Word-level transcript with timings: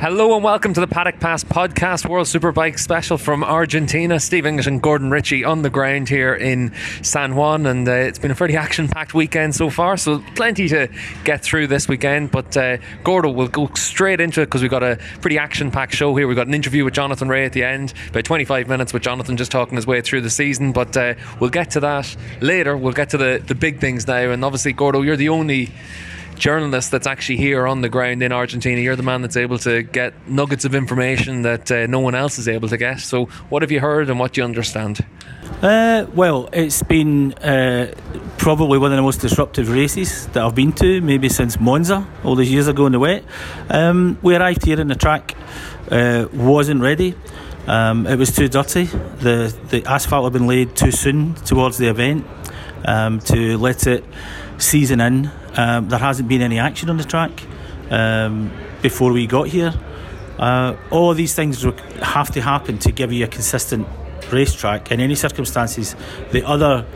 Hello 0.00 0.34
and 0.34 0.42
welcome 0.42 0.72
to 0.72 0.80
the 0.80 0.86
Paddock 0.86 1.20
Pass 1.20 1.44
podcast, 1.44 2.08
World 2.08 2.26
Superbike 2.26 2.78
special 2.78 3.18
from 3.18 3.44
Argentina. 3.44 4.18
Steve 4.18 4.46
English 4.46 4.66
and 4.66 4.80
Gordon 4.80 5.10
Ritchie 5.10 5.44
on 5.44 5.60
the 5.60 5.68
ground 5.68 6.08
here 6.08 6.34
in 6.34 6.72
San 7.02 7.36
Juan, 7.36 7.66
and 7.66 7.86
uh, 7.86 7.92
it's 7.92 8.18
been 8.18 8.30
a 8.30 8.34
pretty 8.34 8.56
action-packed 8.56 9.12
weekend 9.12 9.54
so 9.54 9.68
far. 9.68 9.98
So 9.98 10.24
plenty 10.36 10.68
to 10.68 10.88
get 11.24 11.42
through 11.42 11.66
this 11.66 11.86
weekend. 11.86 12.30
But 12.30 12.56
uh, 12.56 12.78
Gordo 13.04 13.30
will 13.30 13.48
go 13.48 13.68
straight 13.74 14.22
into 14.22 14.40
it 14.40 14.46
because 14.46 14.62
we've 14.62 14.70
got 14.70 14.82
a 14.82 14.98
pretty 15.20 15.36
action-packed 15.36 15.94
show 15.94 16.16
here. 16.16 16.26
We've 16.26 16.34
got 16.34 16.46
an 16.46 16.54
interview 16.54 16.86
with 16.86 16.94
Jonathan 16.94 17.28
Rea 17.28 17.44
at 17.44 17.52
the 17.52 17.64
end, 17.64 17.92
about 18.08 18.24
25 18.24 18.68
minutes 18.68 18.94
with 18.94 19.02
Jonathan 19.02 19.36
just 19.36 19.52
talking 19.52 19.76
his 19.76 19.86
way 19.86 20.00
through 20.00 20.22
the 20.22 20.30
season. 20.30 20.72
But 20.72 20.96
uh, 20.96 21.12
we'll 21.40 21.50
get 21.50 21.72
to 21.72 21.80
that 21.80 22.16
later. 22.40 22.74
We'll 22.74 22.94
get 22.94 23.10
to 23.10 23.18
the 23.18 23.42
the 23.46 23.54
big 23.54 23.80
things 23.80 24.06
now, 24.06 24.30
and 24.30 24.46
obviously 24.46 24.72
Gordo, 24.72 25.02
you're 25.02 25.16
the 25.16 25.28
only 25.28 25.68
journalist 26.40 26.90
that's 26.90 27.06
actually 27.06 27.36
here 27.36 27.66
on 27.66 27.82
the 27.82 27.88
ground 27.88 28.22
in 28.22 28.32
Argentina. 28.32 28.80
You're 28.80 28.96
the 28.96 29.04
man 29.04 29.22
that's 29.22 29.36
able 29.36 29.58
to 29.58 29.82
get 29.82 30.14
nuggets 30.26 30.64
of 30.64 30.74
information 30.74 31.42
that 31.42 31.70
uh, 31.70 31.86
no 31.86 32.00
one 32.00 32.16
else 32.16 32.38
is 32.38 32.48
able 32.48 32.68
to 32.68 32.76
get. 32.76 33.00
So, 33.00 33.26
what 33.50 33.62
have 33.62 33.70
you 33.70 33.78
heard 33.78 34.10
and 34.10 34.18
what 34.18 34.32
do 34.32 34.40
you 34.40 34.44
understand? 34.44 35.04
Uh, 35.62 36.06
well, 36.14 36.48
it's 36.52 36.82
been 36.82 37.34
uh, 37.34 37.94
probably 38.38 38.78
one 38.78 38.90
of 38.90 38.96
the 38.96 39.02
most 39.02 39.20
disruptive 39.20 39.68
races 39.68 40.26
that 40.28 40.42
I've 40.42 40.54
been 40.54 40.72
to, 40.72 41.00
maybe 41.02 41.28
since 41.28 41.60
Monza 41.60 42.06
all 42.24 42.34
those 42.34 42.50
years 42.50 42.66
ago 42.66 42.86
in 42.86 42.92
the 42.92 42.98
wet. 42.98 43.22
Um, 43.68 44.18
we 44.22 44.34
arrived 44.34 44.64
here 44.64 44.80
in 44.80 44.88
the 44.88 44.94
track, 44.94 45.36
uh, 45.90 46.26
wasn't 46.32 46.80
ready. 46.80 47.14
Um, 47.66 48.06
it 48.06 48.16
was 48.16 48.34
too 48.34 48.48
dirty. 48.48 48.84
The 48.84 49.54
the 49.68 49.84
asphalt 49.84 50.24
had 50.24 50.32
been 50.32 50.48
laid 50.48 50.74
too 50.74 50.90
soon 50.90 51.34
towards 51.34 51.76
the 51.76 51.88
event 51.88 52.26
um, 52.84 53.20
to 53.20 53.58
let 53.58 53.86
it 53.86 54.02
season 54.60 55.00
in. 55.00 55.30
Um, 55.56 55.88
there 55.88 55.98
hasn't 55.98 56.28
been 56.28 56.42
any 56.42 56.58
action 56.58 56.90
on 56.90 56.96
the 56.96 57.04
track 57.04 57.30
um, 57.90 58.52
before 58.82 59.12
we 59.12 59.26
got 59.26 59.48
here. 59.48 59.74
Uh, 60.38 60.76
all 60.90 61.12
these 61.14 61.34
things 61.34 61.64
have 62.02 62.30
to 62.30 62.40
happen 62.40 62.78
to 62.78 62.92
give 62.92 63.12
you 63.12 63.24
a 63.24 63.28
consistent 63.28 63.86
racetrack 64.32 64.90
in 64.90 65.00
any 65.00 65.14
circumstances. 65.14 65.94
The 66.30 66.46
other 66.46 66.86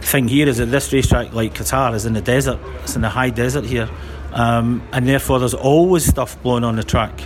thing 0.00 0.28
here 0.28 0.48
is 0.48 0.56
that 0.56 0.66
this 0.66 0.92
racetrack, 0.92 1.32
like 1.32 1.54
Qatar, 1.54 1.94
is 1.94 2.06
in 2.06 2.12
the 2.12 2.20
desert. 2.20 2.58
It's 2.82 2.96
in 2.96 3.02
the 3.02 3.08
high 3.08 3.30
desert 3.30 3.64
here, 3.64 3.88
um, 4.32 4.82
and 4.92 5.06
therefore 5.06 5.38
there's 5.38 5.54
always 5.54 6.04
stuff 6.04 6.40
blowing 6.42 6.64
on 6.64 6.76
the 6.76 6.82
track. 6.82 7.20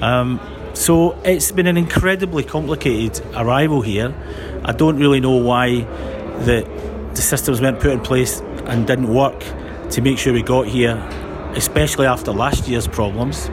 Um, 0.00 0.40
so 0.74 1.18
it's 1.24 1.52
been 1.52 1.66
an 1.66 1.76
incredibly 1.76 2.44
complicated 2.44 3.24
arrival 3.34 3.82
here. 3.82 4.14
I 4.64 4.72
don't 4.72 4.98
really 4.98 5.20
know 5.20 5.36
why 5.36 5.80
the 6.44 6.91
the 7.14 7.22
systems 7.22 7.60
weren't 7.60 7.80
put 7.80 7.92
in 7.92 8.00
place 8.00 8.40
and 8.66 8.86
didn't 8.86 9.12
work 9.12 9.44
to 9.90 10.00
make 10.00 10.18
sure 10.18 10.32
we 10.32 10.42
got 10.42 10.66
here, 10.66 10.96
especially 11.54 12.06
after 12.06 12.32
last 12.32 12.68
year's 12.68 12.88
problems. 12.88 13.50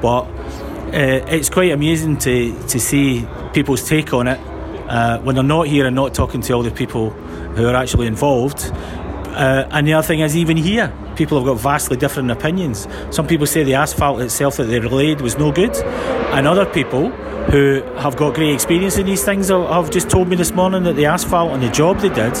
But 0.00 0.22
uh, 0.22 1.24
it's 1.28 1.50
quite 1.50 1.72
amazing 1.72 2.18
to, 2.18 2.52
to 2.68 2.80
see 2.80 3.26
people's 3.52 3.86
take 3.88 4.12
on 4.12 4.28
it 4.28 4.40
uh, 4.88 5.18
when 5.20 5.34
they're 5.34 5.44
not 5.44 5.66
here 5.66 5.86
and 5.86 5.94
not 5.96 6.14
talking 6.14 6.40
to 6.42 6.52
all 6.52 6.62
the 6.62 6.70
people 6.70 7.10
who 7.10 7.66
are 7.66 7.74
actually 7.74 8.06
involved. 8.06 8.70
Uh, 8.72 9.66
and 9.70 9.86
the 9.86 9.94
other 9.94 10.06
thing 10.06 10.20
is, 10.20 10.36
even 10.36 10.56
here, 10.56 10.92
people 11.14 11.38
have 11.38 11.46
got 11.46 11.58
vastly 11.60 11.96
different 11.96 12.30
opinions. 12.30 12.86
Some 13.10 13.26
people 13.26 13.46
say 13.46 13.62
the 13.62 13.74
asphalt 13.74 14.20
itself 14.20 14.56
that 14.56 14.64
they 14.64 14.80
relayed 14.80 15.20
was 15.20 15.38
no 15.38 15.52
good, 15.52 15.76
and 15.76 16.46
other 16.46 16.66
people 16.66 17.10
who 17.50 17.82
have 17.98 18.16
got 18.16 18.34
great 18.34 18.54
experience 18.54 18.96
in 18.96 19.06
these 19.06 19.22
things 19.22 19.48
have 19.48 19.90
just 19.90 20.08
told 20.08 20.28
me 20.28 20.36
this 20.36 20.52
morning 20.52 20.82
that 20.84 20.96
the 20.96 21.06
asphalt 21.06 21.52
and 21.52 21.62
the 21.62 21.70
job 21.70 21.98
they 22.00 22.08
did 22.08 22.34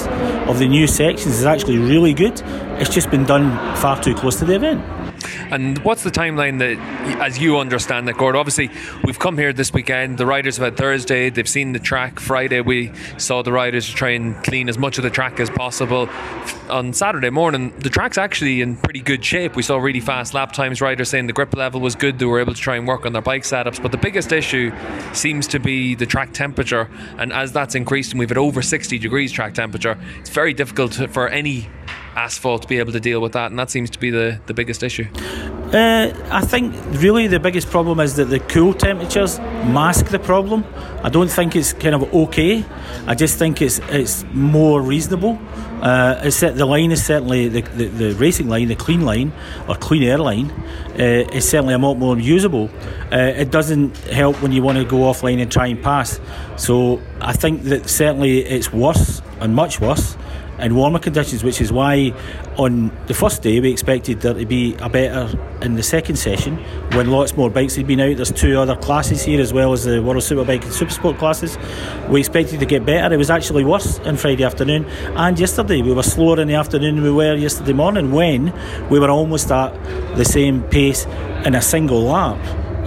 of 0.48 0.58
the 0.58 0.66
new 0.66 0.86
sections 0.86 1.38
is 1.38 1.44
actually 1.44 1.78
really 1.78 2.14
good. 2.14 2.40
It's 2.80 2.90
just 2.90 3.10
been 3.10 3.24
done 3.24 3.50
far 3.76 4.02
too 4.02 4.14
close 4.14 4.36
to 4.38 4.44
the 4.44 4.54
event. 4.54 5.03
And 5.50 5.78
what's 5.78 6.02
the 6.02 6.10
timeline 6.10 6.58
that, 6.58 6.78
as 7.20 7.38
you 7.38 7.58
understand 7.58 8.08
it, 8.08 8.16
Gord? 8.16 8.36
Obviously, 8.36 8.70
we've 9.04 9.18
come 9.18 9.38
here 9.38 9.52
this 9.52 9.72
weekend. 9.72 10.18
The 10.18 10.26
riders 10.26 10.56
have 10.56 10.64
had 10.64 10.76
Thursday. 10.76 11.30
They've 11.30 11.48
seen 11.48 11.72
the 11.72 11.78
track. 11.78 12.20
Friday, 12.20 12.60
we 12.60 12.92
saw 13.18 13.42
the 13.42 13.52
riders 13.52 13.88
try 13.88 14.10
and 14.10 14.42
clean 14.44 14.68
as 14.68 14.78
much 14.78 14.98
of 14.98 15.04
the 15.04 15.10
track 15.10 15.40
as 15.40 15.50
possible. 15.50 16.08
On 16.70 16.92
Saturday 16.92 17.30
morning, 17.30 17.72
the 17.78 17.90
track's 17.90 18.18
actually 18.18 18.60
in 18.60 18.76
pretty 18.76 19.00
good 19.00 19.24
shape. 19.24 19.56
We 19.56 19.62
saw 19.62 19.76
really 19.78 20.00
fast 20.00 20.34
lap 20.34 20.52
times. 20.52 20.80
Riders 20.80 21.08
saying 21.08 21.26
the 21.26 21.32
grip 21.32 21.54
level 21.54 21.80
was 21.80 21.94
good. 21.94 22.18
They 22.18 22.26
were 22.26 22.40
able 22.40 22.54
to 22.54 22.60
try 22.60 22.76
and 22.76 22.86
work 22.86 23.06
on 23.06 23.12
their 23.12 23.22
bike 23.22 23.42
setups. 23.42 23.82
But 23.82 23.92
the 23.92 23.98
biggest 23.98 24.32
issue 24.32 24.72
seems 25.12 25.46
to 25.48 25.58
be 25.58 25.94
the 25.94 26.06
track 26.06 26.32
temperature. 26.32 26.88
And 27.18 27.32
as 27.32 27.52
that's 27.52 27.74
increased, 27.74 28.12
and 28.12 28.18
we've 28.18 28.28
had 28.28 28.38
over 28.38 28.62
60 28.62 28.98
degrees 28.98 29.32
track 29.32 29.54
temperature, 29.54 29.98
it's 30.18 30.30
very 30.30 30.54
difficult 30.54 30.94
for 30.94 31.28
any 31.28 31.68
asphalt 32.16 32.62
to 32.62 32.68
be 32.68 32.78
able 32.78 32.92
to 32.92 33.00
deal 33.00 33.20
with 33.20 33.32
that, 33.32 33.50
and 33.50 33.58
that 33.58 33.70
seems 33.70 33.90
to 33.90 33.98
be 33.98 34.10
the, 34.10 34.40
the 34.46 34.54
biggest 34.54 34.82
issue. 34.82 35.06
Uh, 35.72 36.12
I 36.30 36.42
think 36.42 36.74
really 37.02 37.26
the 37.26 37.40
biggest 37.40 37.68
problem 37.68 37.98
is 37.98 38.14
that 38.16 38.26
the 38.26 38.38
cool 38.38 38.74
temperatures 38.74 39.38
mask 39.38 40.06
the 40.06 40.20
problem. 40.20 40.64
I 41.02 41.08
don't 41.08 41.30
think 41.30 41.56
it's 41.56 41.72
kind 41.72 41.94
of 41.94 42.14
okay. 42.14 42.64
I 43.06 43.14
just 43.14 43.38
think 43.38 43.60
it's 43.60 43.80
it's 43.88 44.24
more 44.32 44.80
reasonable. 44.80 45.38
Uh, 45.82 46.20
it's 46.22 46.40
the 46.40 46.64
line 46.64 46.92
is 46.92 47.04
certainly 47.04 47.48
the, 47.48 47.60
the, 47.60 47.86
the, 47.88 48.14
racing 48.14 48.48
line, 48.48 48.68
the 48.68 48.76
clean 48.76 49.02
line 49.02 49.32
or 49.68 49.74
clean 49.74 50.02
air 50.02 50.16
line, 50.16 50.50
uh, 50.98 51.28
is 51.32 51.46
certainly 51.46 51.74
a 51.74 51.78
lot 51.78 51.96
more 51.96 52.16
usable. 52.18 52.70
Uh, 53.12 53.18
it 53.36 53.50
doesn't 53.50 53.96
help 54.06 54.40
when 54.40 54.50
you 54.50 54.62
want 54.62 54.78
to 54.78 54.84
go 54.84 54.98
offline 54.98 55.42
and 55.42 55.52
try 55.52 55.66
and 55.66 55.82
pass. 55.82 56.20
So 56.56 57.02
I 57.20 57.32
think 57.32 57.64
that 57.64 57.90
certainly 57.90 58.38
it's 58.38 58.72
worse 58.72 59.20
and 59.40 59.54
much 59.54 59.80
worse 59.80 60.16
in 60.58 60.74
warmer 60.74 60.98
conditions, 60.98 61.42
which 61.42 61.60
is 61.60 61.72
why 61.72 62.12
on 62.56 62.90
the 63.06 63.14
first 63.14 63.42
day 63.42 63.60
we 63.60 63.70
expected 63.70 64.20
there 64.20 64.34
to 64.34 64.46
be 64.46 64.74
a 64.80 64.88
better 64.88 65.38
in 65.62 65.74
the 65.74 65.82
second 65.82 66.16
session 66.16 66.56
when 66.92 67.10
lots 67.10 67.36
more 67.36 67.50
bikes 67.50 67.76
had 67.76 67.86
been 67.86 68.00
out. 68.00 68.16
There's 68.16 68.32
two 68.32 68.58
other 68.58 68.76
classes 68.76 69.22
here 69.22 69.40
as 69.40 69.52
well 69.52 69.72
as 69.72 69.84
the 69.84 70.02
World 70.02 70.22
Superbike 70.22 70.62
and 70.62 70.72
Supersport 70.72 71.18
classes. 71.18 71.58
We 72.08 72.20
expected 72.20 72.60
to 72.60 72.66
get 72.66 72.86
better. 72.86 73.14
It 73.14 73.18
was 73.18 73.30
actually 73.30 73.64
worse 73.64 73.98
on 74.00 74.16
Friday 74.16 74.44
afternoon 74.44 74.84
and 75.16 75.38
yesterday. 75.38 75.82
We 75.82 75.92
were 75.92 76.02
slower 76.02 76.40
in 76.40 76.48
the 76.48 76.54
afternoon 76.54 76.96
than 76.96 77.04
we 77.04 77.12
were 77.12 77.34
yesterday 77.34 77.72
morning 77.72 78.12
when 78.12 78.52
we 78.90 79.00
were 79.00 79.10
almost 79.10 79.50
at 79.50 79.72
the 80.16 80.24
same 80.24 80.62
pace 80.64 81.06
in 81.44 81.54
a 81.54 81.62
single 81.62 82.02
lap 82.02 82.38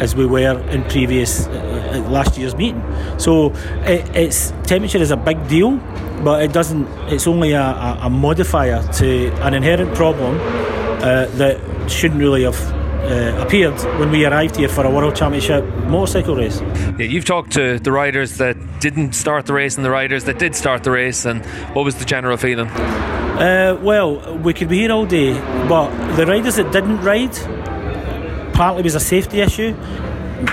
as 0.01 0.15
we 0.15 0.25
were 0.25 0.59
in 0.69 0.83
previous 0.85 1.47
uh, 1.47 1.51
uh 1.93 2.09
last 2.09 2.37
year's 2.37 2.55
meeting. 2.55 2.83
So 3.17 3.53
it, 3.85 4.09
it's 4.15 4.51
temperature 4.63 4.99
is 4.99 5.11
a 5.11 5.17
big 5.17 5.47
deal 5.47 5.79
but 6.23 6.41
it 6.41 6.51
doesn't. 6.51 6.87
It's 7.11 7.27
only 7.27 7.51
a, 7.51 7.61
a, 7.61 7.99
a 8.03 8.09
modifier 8.09 8.81
to 8.93 9.31
an 9.43 9.53
inherent 9.53 9.93
problem 9.95 10.35
uh, 10.37 11.27
that 11.37 11.59
shouldn't 11.89 12.19
really 12.19 12.43
have 12.43 12.59
uh, 13.07 13.41
appeared 13.41 13.79
when 13.99 14.11
we 14.11 14.25
arrived 14.25 14.55
here 14.55 14.67
for 14.67 14.85
a 14.85 14.91
World 14.91 15.15
Championship 15.15 15.63
motorcycle 15.85 16.35
race. 16.35 16.59
Yeah, 16.61 17.05
you've 17.05 17.25
talked 17.25 17.51
to 17.53 17.79
the 17.79 17.91
riders 17.91 18.37
that 18.37 18.57
didn't 18.79 19.13
start 19.13 19.45
the 19.45 19.53
race 19.53 19.77
and 19.77 19.85
the 19.85 19.91
riders 19.91 20.25
that 20.25 20.39
did 20.39 20.55
start 20.55 20.83
the 20.83 20.91
race, 20.91 21.25
and 21.25 21.45
what 21.75 21.85
was 21.85 21.95
the 21.95 22.05
general 22.05 22.37
feeling? 22.37 22.67
Uh, 22.67 23.79
well, 23.81 24.37
we 24.39 24.53
could 24.53 24.67
be 24.67 24.79
here 24.79 24.91
all 24.91 25.05
day, 25.05 25.33
but 25.69 26.15
the 26.15 26.25
riders 26.25 26.55
that 26.55 26.71
didn't 26.71 27.01
ride, 27.01 27.35
partly 28.57 28.81
was 28.81 28.95
a 28.95 28.99
safety 28.99 29.39
issue, 29.39 29.71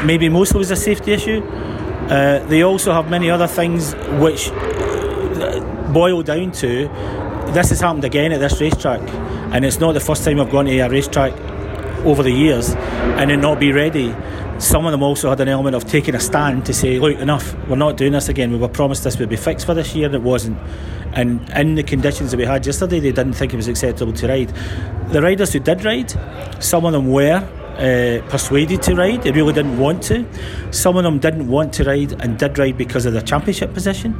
maybe 0.05 0.29
mostly 0.29 0.59
was 0.59 0.71
a 0.71 0.77
safety 0.77 1.11
issue. 1.13 1.43
Uh, 1.43 2.39
they 2.49 2.63
also 2.63 2.93
have 2.93 3.09
many 3.09 3.31
other 3.31 3.47
things 3.47 3.95
which 4.21 4.51
boil 5.95 6.23
down 6.23 6.53
to 6.53 6.87
this 7.55 7.71
has 7.71 7.81
happened 7.81 8.05
again 8.05 8.31
at 8.31 8.41
this 8.41 8.61
racetrack, 8.61 9.01
and 9.55 9.65
it's 9.65 9.81
not 9.81 9.93
the 9.93 10.01
first 10.01 10.23
time 10.23 10.39
I've 10.39 10.51
gone 10.51 10.67
to 10.67 10.79
a 10.79 10.89
racetrack 10.91 11.33
over 12.05 12.23
the 12.23 12.31
years 12.31 12.75
and 12.75 13.31
it 13.31 13.39
not 13.39 13.59
be 13.59 13.73
ready. 13.73 14.15
Some 14.59 14.85
of 14.85 14.93
them 14.93 15.03
also 15.03 15.31
had 15.31 15.41
an 15.41 15.49
element 15.49 15.75
of 15.75 15.87
taking 15.87 16.15
a 16.15 16.21
stand 16.21 16.67
to 16.67 16.75
say, 16.75 16.99
look, 16.99 17.19
enough, 17.19 17.57
we're 17.69 17.77
not 17.77 17.97
doing 17.97 18.13
this 18.13 18.29
again. 18.29 18.53
We 18.53 18.59
were 18.59 18.69
promised 18.69 19.05
this 19.05 19.19
would 19.19 19.31
be 19.31 19.37
fixed 19.37 19.65
for 19.65 19.73
this 19.73 19.95
year, 19.95 20.07
and 20.07 20.15
it 20.15 20.23
wasn't. 20.23 20.59
And 21.15 21.49
in 21.51 21.75
the 21.75 21.83
conditions 21.83 22.33
that 22.33 22.37
we 22.37 22.45
had 22.45 22.67
yesterday, 22.67 23.01
they 23.01 23.13
didn't 23.13 23.33
think 23.33 23.55
it 23.55 23.57
was 23.57 23.69
acceptable 23.69 24.13
to 24.13 24.29
ride. 24.29 24.53
The 25.09 25.23
riders 25.23 25.55
who 25.55 25.61
did 25.61 25.85
ride, 25.87 26.13
some 26.63 26.85
of 26.85 26.93
them 26.93 27.11
were 27.11 27.49
uh, 27.75 28.21
persuaded 28.29 28.83
to 28.83 28.95
ride. 28.95 29.23
They 29.23 29.33
really 29.33 29.53
didn't 29.53 29.79
want 29.79 30.03
to. 30.05 30.25
Some 30.73 30.97
of 30.97 31.05
them 31.05 31.19
didn't 31.19 31.49
want 31.49 31.73
to 31.75 31.85
ride 31.85 32.13
and 32.21 32.39
did 32.39 32.59
ride 32.59 32.77
because 32.77 33.07
of 33.07 33.13
their 33.13 33.23
championship 33.23 33.75
position. 33.75 34.15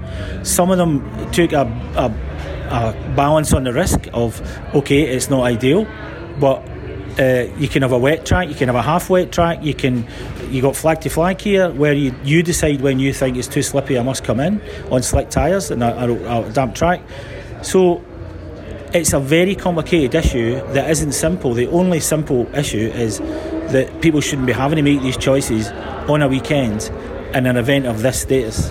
Some 0.45 0.71
of 0.71 0.79
them 0.79 1.03
took 1.33 1.53
a, 1.53 1.63
a, 1.97 2.07
a 2.71 3.15
balance 3.15 3.53
on 3.53 3.65
the 3.65 3.73
risk 3.73 4.09
of 4.13 4.41
okay, 4.75 5.03
it's 5.03 5.31
not 5.31 5.45
ideal, 5.45 5.87
but 6.39 6.67
uh, 7.19 7.47
you 7.59 7.69
can 7.69 7.83
have 7.83 7.93
a 7.93 7.99
wet 7.99 8.27
track, 8.27 8.49
you 8.49 8.55
can 8.55 8.69
have 8.69 8.77
a 8.77 8.83
half 8.83 9.09
wet 9.09 9.31
track, 9.31 9.63
you 9.63 9.75
can 9.75 10.07
you 10.51 10.61
got 10.61 10.77
flag 10.77 11.01
to 11.01 11.09
flag 11.09 11.41
here 11.41 11.71
where 11.71 11.93
you, 11.93 12.15
you 12.23 12.43
decide 12.43 12.81
when 12.81 12.99
you 12.99 13.13
think 13.13 13.37
it's 13.37 13.49
too 13.49 13.63
slippy, 13.63 13.99
I 13.99 14.03
must 14.03 14.25
come 14.25 14.41
in 14.41 14.61
on 14.91 15.03
slick 15.03 15.31
tyres 15.31 15.71
and 15.71 15.83
a, 15.83 16.05
a, 16.05 16.49
a 16.49 16.51
damp 16.53 16.75
track. 16.75 17.01
So 17.63 18.03
it's 18.95 19.13
a 19.13 19.19
very 19.19 19.57
complicated 19.57 20.15
issue 20.15 20.55
that 20.73 20.89
isn't 20.89 21.13
simple. 21.13 21.53
The 21.53 21.67
only 21.67 21.99
simple 21.99 22.47
issue 22.55 22.93
is 22.95 23.19
that 23.19 23.91
people 24.01 24.21
shouldn't 24.21 24.47
be 24.47 24.53
having 24.53 24.77
to 24.77 24.83
make 24.83 25.03
these 25.03 25.17
choices 25.17 25.69
on 26.09 26.23
a 26.23 26.29
weekend 26.29 26.85
in 27.35 27.47
an 27.47 27.57
event 27.57 27.87
of 27.87 28.03
this 28.03 28.21
status. 28.21 28.71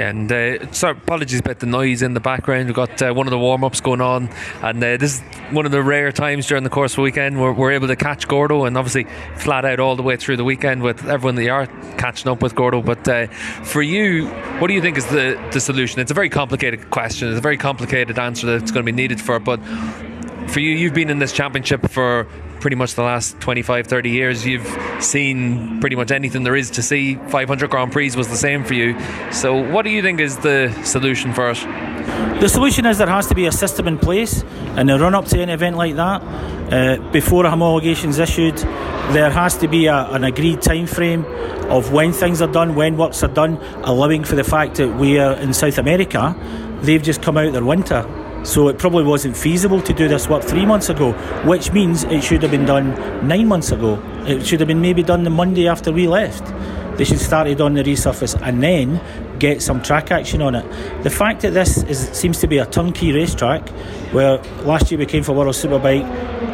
And 0.00 0.32
uh, 0.32 0.72
sorry, 0.72 0.96
apologies 0.96 1.40
about 1.40 1.58
the 1.58 1.66
noise 1.66 2.00
in 2.02 2.14
the 2.14 2.20
background. 2.20 2.66
We've 2.66 2.74
got 2.74 3.02
uh, 3.02 3.12
one 3.12 3.26
of 3.26 3.30
the 3.30 3.38
warm 3.38 3.64
ups 3.64 3.80
going 3.80 4.00
on, 4.00 4.30
and 4.62 4.82
uh, 4.82 4.96
this 4.96 5.16
is 5.16 5.20
one 5.50 5.66
of 5.66 5.72
the 5.72 5.82
rare 5.82 6.10
times 6.10 6.46
during 6.46 6.64
the 6.64 6.70
course 6.70 6.92
of 6.92 6.96
the 6.96 7.02
weekend 7.02 7.40
where 7.40 7.52
we're 7.52 7.72
able 7.72 7.88
to 7.88 7.96
catch 7.96 8.26
Gordo, 8.26 8.64
and 8.64 8.78
obviously 8.78 9.04
flat 9.36 9.64
out 9.64 9.78
all 9.78 9.96
the 9.96 10.02
way 10.02 10.16
through 10.16 10.36
the 10.36 10.44
weekend 10.44 10.82
with 10.82 11.06
everyone 11.06 11.34
that 11.34 11.48
are 11.48 11.66
catching 11.98 12.30
up 12.30 12.42
with 12.42 12.54
Gordo. 12.54 12.82
But 12.82 13.06
uh, 13.06 13.26
for 13.62 13.82
you, 13.82 14.28
what 14.58 14.68
do 14.68 14.74
you 14.74 14.80
think 14.80 14.96
is 14.96 15.06
the, 15.06 15.38
the 15.52 15.60
solution? 15.60 16.00
It's 16.00 16.10
a 16.10 16.14
very 16.14 16.30
complicated 16.30 16.90
question, 16.90 17.28
it's 17.28 17.38
a 17.38 17.42
very 17.42 17.58
complicated 17.58 18.18
answer 18.18 18.46
that's 18.46 18.70
going 18.70 18.84
to 18.84 18.90
be 18.90 18.96
needed 18.96 19.20
for 19.20 19.36
it. 19.36 19.44
But 19.44 19.60
for 20.50 20.60
you, 20.60 20.70
you've 20.70 20.94
been 20.94 21.10
in 21.10 21.18
this 21.18 21.32
championship 21.32 21.88
for 21.88 22.26
pretty 22.60 22.76
much 22.76 22.94
the 22.94 23.02
last 23.02 23.40
25, 23.40 23.86
30 23.86 24.10
years. 24.10 24.46
You've 24.46 24.66
seen 25.00 25.80
pretty 25.80 25.96
much 25.96 26.10
anything 26.10 26.42
there 26.42 26.56
is 26.56 26.70
to 26.72 26.82
see. 26.82 27.14
500 27.14 27.70
Grand 27.70 27.92
Prix 27.92 28.14
was 28.16 28.28
the 28.28 28.36
same 28.36 28.64
for 28.64 28.74
you. 28.74 28.98
So, 29.32 29.54
what 29.56 29.82
do 29.82 29.90
you 29.90 30.02
think 30.02 30.20
is 30.20 30.36
the 30.38 30.72
solution 30.84 31.32
for 31.32 31.48
us? 31.48 31.62
The 32.40 32.48
solution 32.48 32.84
is 32.86 32.98
there 32.98 33.06
has 33.06 33.28
to 33.28 33.34
be 33.34 33.46
a 33.46 33.52
system 33.52 33.86
in 33.86 33.98
place 33.98 34.42
in 34.76 34.88
the 34.88 34.98
run 34.98 35.14
up 35.14 35.26
to 35.26 35.40
an 35.40 35.48
event 35.48 35.76
like 35.76 35.96
that. 35.96 36.22
Uh, 36.72 37.10
before 37.12 37.46
a 37.46 37.50
homologation 37.50 38.08
is 38.08 38.18
issued, 38.18 38.56
there 39.12 39.30
has 39.30 39.56
to 39.58 39.68
be 39.68 39.86
a, 39.86 40.06
an 40.10 40.24
agreed 40.24 40.62
time 40.62 40.86
frame 40.86 41.24
of 41.70 41.92
when 41.92 42.12
things 42.12 42.42
are 42.42 42.50
done, 42.50 42.74
when 42.74 42.96
works 42.96 43.22
are 43.22 43.32
done, 43.32 43.56
allowing 43.84 44.24
for 44.24 44.36
the 44.36 44.44
fact 44.44 44.76
that 44.76 44.88
we 44.96 45.18
are 45.18 45.34
in 45.34 45.52
South 45.52 45.78
America, 45.78 46.36
they've 46.82 47.02
just 47.02 47.22
come 47.22 47.36
out 47.36 47.52
their 47.52 47.64
winter 47.64 48.04
so 48.42 48.68
it 48.68 48.78
probably 48.78 49.04
wasn't 49.04 49.36
feasible 49.36 49.82
to 49.82 49.92
do 49.92 50.08
this 50.08 50.28
work 50.28 50.42
three 50.42 50.64
months 50.64 50.88
ago, 50.88 51.12
which 51.44 51.72
means 51.72 52.04
it 52.04 52.22
should 52.22 52.42
have 52.42 52.50
been 52.50 52.64
done 52.64 52.94
nine 53.26 53.46
months 53.46 53.70
ago. 53.70 54.02
It 54.26 54.46
should 54.46 54.60
have 54.60 54.68
been 54.68 54.80
maybe 54.80 55.02
done 55.02 55.24
the 55.24 55.30
Monday 55.30 55.68
after 55.68 55.92
we 55.92 56.08
left. 56.08 56.44
They 56.96 57.04
should 57.04 57.18
started 57.18 57.60
on 57.60 57.74
the 57.74 57.82
resurface 57.82 58.40
and 58.42 58.62
then 58.62 59.00
get 59.38 59.62
some 59.62 59.82
track 59.82 60.10
action 60.10 60.42
on 60.42 60.54
it. 60.54 61.02
The 61.02 61.10
fact 61.10 61.40
that 61.42 61.54
this 61.54 61.82
is, 61.84 61.98
seems 62.10 62.38
to 62.40 62.46
be 62.46 62.58
a 62.58 62.66
turnkey 62.66 63.12
racetrack, 63.12 63.68
where 64.12 64.36
last 64.64 64.90
year 64.90 64.98
we 64.98 65.06
came 65.06 65.22
for 65.22 65.32
World 65.32 65.54
Superbike, 65.54 66.04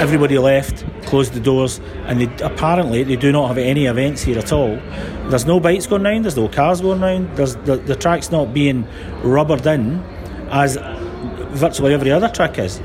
everybody 0.01 0.39
left, 0.39 0.85
closed 1.07 1.33
the 1.33 1.41
doors, 1.41 1.81
and 2.07 2.21
they, 2.21 2.45
apparently 2.45 3.03
they 3.03 3.17
do 3.17 3.33
not 3.33 3.49
have 3.49 3.59
any 3.59 3.87
events 3.87 4.23
here 4.23 4.39
at 4.39 4.53
all. 4.53 4.77
There's 5.31 5.47
no 5.47 5.59
bikes 5.59 5.87
going 5.87 6.05
round, 6.05 6.25
there's 6.25 6.37
no 6.37 6.49
cars 6.49 6.81
going 6.81 7.01
round, 7.01 7.37
there's 7.37 7.57
the, 7.57 7.77
the 7.77 7.97
track's 7.97 8.31
not 8.31 8.55
being 8.55 8.87
rubbered 9.23 9.67
in 9.67 10.01
as 10.51 10.77
virtually 11.57 11.95
every 11.95 12.13
other 12.13 12.29
track 12.29 12.59
is, 12.59 12.79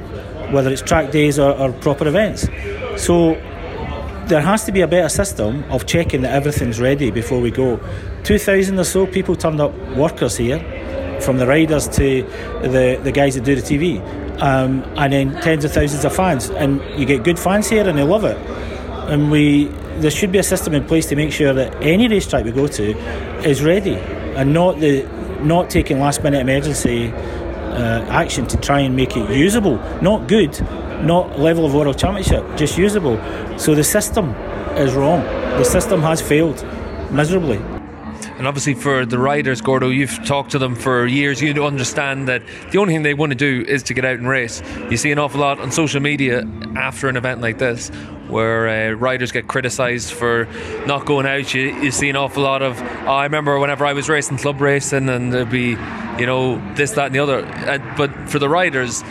whether 0.52 0.72
it's 0.72 0.82
track 0.82 1.12
days 1.12 1.38
or, 1.40 1.52
or 1.52 1.72
proper 1.74 2.08
events. 2.08 2.48
So 2.98 3.34
there 4.28 4.42
has 4.42 4.64
to 4.66 4.72
be 4.72 4.82
a 4.82 4.88
better 4.88 5.10
system 5.10 5.64
of 5.72 5.86
checking 5.86 6.22
that 6.22 6.34
everything's 6.34 6.80
ready 6.80 7.12
before 7.12 7.40
we 7.40 7.52
go. 7.52 7.80
2,000 8.24 8.80
or 8.80 8.84
so 8.84 9.06
people 9.06 9.36
turned 9.36 9.60
up, 9.60 9.74
workers 9.96 10.38
here, 10.38 10.60
from 11.22 11.38
the 11.38 11.46
riders 11.46 11.88
to 11.90 12.24
the, 12.62 13.00
the 13.04 13.12
guys 13.12 13.36
that 13.36 13.44
do 13.44 13.56
the 13.56 13.62
TV, 13.62 14.00
um, 14.42 14.84
and 14.98 15.14
then 15.14 15.42
tens 15.42 15.64
of 15.66 15.72
thousands 15.72 16.04
of 16.06 16.16
fans. 16.16 16.50
And 16.50 16.82
you 17.00 17.06
get 17.06 17.24
good 17.24 17.38
fans 17.38 17.70
here 17.70 17.88
and 17.88 17.98
they 17.98 18.04
love 18.04 18.24
it. 18.24 18.38
And 19.10 19.32
we 19.32 19.66
there 19.98 20.12
should 20.12 20.32
be 20.32 20.40
a 20.40 20.44
system 20.44 20.74
in 20.74 20.86
place 20.86 21.06
to 21.08 21.16
make 21.16 21.32
sure 21.32 21.54
that 21.54 21.76
any 21.82 22.08
racetrack 22.08 22.46
we 22.46 22.52
go 22.52 22.68
to 22.68 22.98
is 23.48 23.64
ready 23.64 23.96
and 23.96 24.54
not 24.54 24.80
the 24.80 25.04
not 25.44 25.70
taking 25.70 26.00
last 26.00 26.24
minute 26.24 26.40
emergency 26.40 27.12
uh, 27.72 28.06
action 28.10 28.48
to 28.48 28.58
try 28.58 28.82
and 28.82 28.96
make 28.96 29.16
it 29.18 29.30
usable, 29.30 29.78
not 30.02 30.28
good, 30.28 30.60
not 31.02 31.40
level 31.40 31.66
of 31.66 31.74
world 31.74 31.98
championship, 31.98 32.44
just 32.56 32.78
usable. 32.78 33.18
So 33.58 33.76
the 33.76 33.84
system 33.84 34.32
is 34.78 34.94
wrong. 34.94 35.22
The 35.58 35.66
system 35.66 36.02
has 36.02 36.22
failed 36.22 36.66
miserably. 37.12 37.60
And 38.26 38.48
obviously, 38.48 38.74
for 38.74 39.06
the 39.06 39.20
riders, 39.20 39.62
Gordo, 39.62 39.90
you've 39.90 40.24
talked 40.26 40.52
to 40.52 40.60
them 40.60 40.76
for 40.76 41.06
years. 41.06 41.42
You 41.42 41.66
understand 41.66 42.28
that 42.28 42.44
the 42.72 42.78
only 42.78 42.94
thing 42.94 43.04
they 43.04 43.14
want 43.14 43.32
to 43.32 43.38
do 43.38 43.66
is 43.68 43.84
to 43.84 43.94
get 43.94 44.06
out 44.06 44.18
and 44.18 44.28
race. 44.28 44.62
You 44.90 44.98
see 44.98 45.12
an 45.12 45.20
awful 45.20 45.42
lot 45.42 45.60
on 45.60 45.72
social 45.72 46.02
media 46.02 46.48
after 46.76 47.08
an 47.10 47.18
event 47.18 47.42
like 47.42 47.58
this 47.58 47.92
where 48.32 48.92
uh, 48.92 48.94
riders 48.94 49.32
get 49.32 49.48
criticised 49.48 50.14
for 50.14 50.48
not 50.88 51.06
going 51.06 51.26
out. 51.26 51.54
You, 51.54 51.76
you 51.82 51.92
see 51.92 52.10
an 52.10 52.16
awful 52.16 52.44
lot 52.44 52.62
of. 52.62 52.80
Oh, 52.82 53.12
I 53.12 53.24
remember 53.26 53.60
whenever 53.60 53.86
I 53.86 53.94
was 53.94 54.10
racing 54.10 54.38
club 54.38 54.62
racing, 54.62 55.10
and 55.10 55.34
there'd 55.34 55.50
be, 55.50 55.72
you 56.18 56.26
know, 56.26 56.62
this, 56.76 56.92
that, 56.92 57.08
and 57.08 57.16
the 57.16 57.20
other. 57.20 57.46
Uh, 57.46 57.96
but 57.98 58.30
for 58.30 58.40
the 58.40 58.50
riders, 58.50 59.04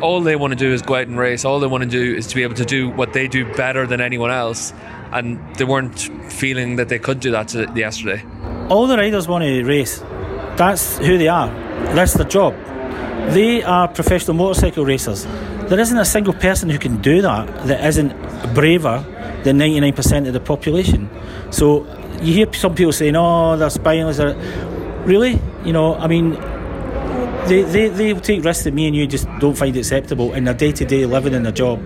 all 0.00 0.20
they 0.20 0.36
want 0.36 0.52
to 0.52 0.56
do 0.56 0.72
is 0.72 0.80
go 0.80 0.94
out 0.94 1.08
and 1.08 1.18
race. 1.18 1.44
All 1.44 1.60
they 1.60 1.66
want 1.66 1.82
to 1.82 1.90
do 1.90 2.14
is 2.14 2.26
to 2.28 2.34
be 2.36 2.44
able 2.44 2.54
to 2.54 2.64
do 2.64 2.88
what 2.88 3.12
they 3.12 3.26
do 3.28 3.52
better 3.54 3.86
than 3.86 4.00
anyone 4.00 4.30
else. 4.30 4.72
And 5.12 5.38
they 5.56 5.64
weren't 5.64 5.98
feeling 6.30 6.76
that 6.76 6.88
they 6.88 6.98
could 6.98 7.20
do 7.20 7.30
that 7.32 7.52
yesterday. 7.76 8.22
All 8.70 8.86
the 8.86 8.98
riders 8.98 9.26
want 9.26 9.44
to 9.44 9.64
race. 9.64 10.00
That's 10.56 10.98
who 10.98 11.16
they 11.16 11.28
are. 11.28 11.48
That's 11.94 12.12
their 12.12 12.26
job. 12.26 12.54
They 13.32 13.62
are 13.62 13.88
professional 13.88 14.36
motorcycle 14.36 14.84
racers. 14.84 15.24
There 15.68 15.80
isn't 15.80 15.96
a 15.96 16.04
single 16.04 16.34
person 16.34 16.68
who 16.68 16.78
can 16.78 17.00
do 17.00 17.22
that 17.22 17.66
that 17.66 17.82
isn't 17.86 18.12
braver 18.54 19.06
than 19.44 19.58
99% 19.58 20.26
of 20.26 20.34
the 20.34 20.40
population. 20.40 21.08
So 21.50 21.86
you 22.20 22.34
hear 22.34 22.52
some 22.52 22.74
people 22.74 22.92
saying, 22.92 23.16
oh, 23.16 23.56
they're 23.56 23.70
spineless. 23.70 24.18
Really? 25.06 25.40
You 25.64 25.72
know, 25.72 25.94
I 25.94 26.06
mean, 26.06 26.32
they, 27.48 27.62
they, 27.62 27.88
they 27.88 28.12
take 28.20 28.44
risks 28.44 28.64
that 28.64 28.74
me 28.74 28.86
and 28.86 28.94
you 28.94 29.06
just 29.06 29.26
don't 29.38 29.56
find 29.56 29.74
acceptable 29.78 30.34
in 30.34 30.44
their 30.44 30.52
day 30.52 30.72
to 30.72 30.84
day 30.84 31.06
living 31.06 31.32
in 31.32 31.42
their 31.42 31.52
job. 31.52 31.82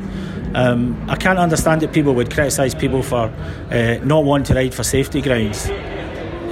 Um, 0.55 1.08
I 1.08 1.14
can't 1.14 1.38
understand 1.38 1.81
that 1.82 1.93
people 1.93 2.14
would 2.17 2.32
criticise 2.32 2.75
people 2.75 3.05
for 3.05 3.32
uh, 3.70 3.99
not 4.02 4.25
wanting 4.25 4.46
to 4.46 4.55
ride 4.55 4.75
for 4.75 4.82
safety 4.82 5.23
grounds 5.23 5.70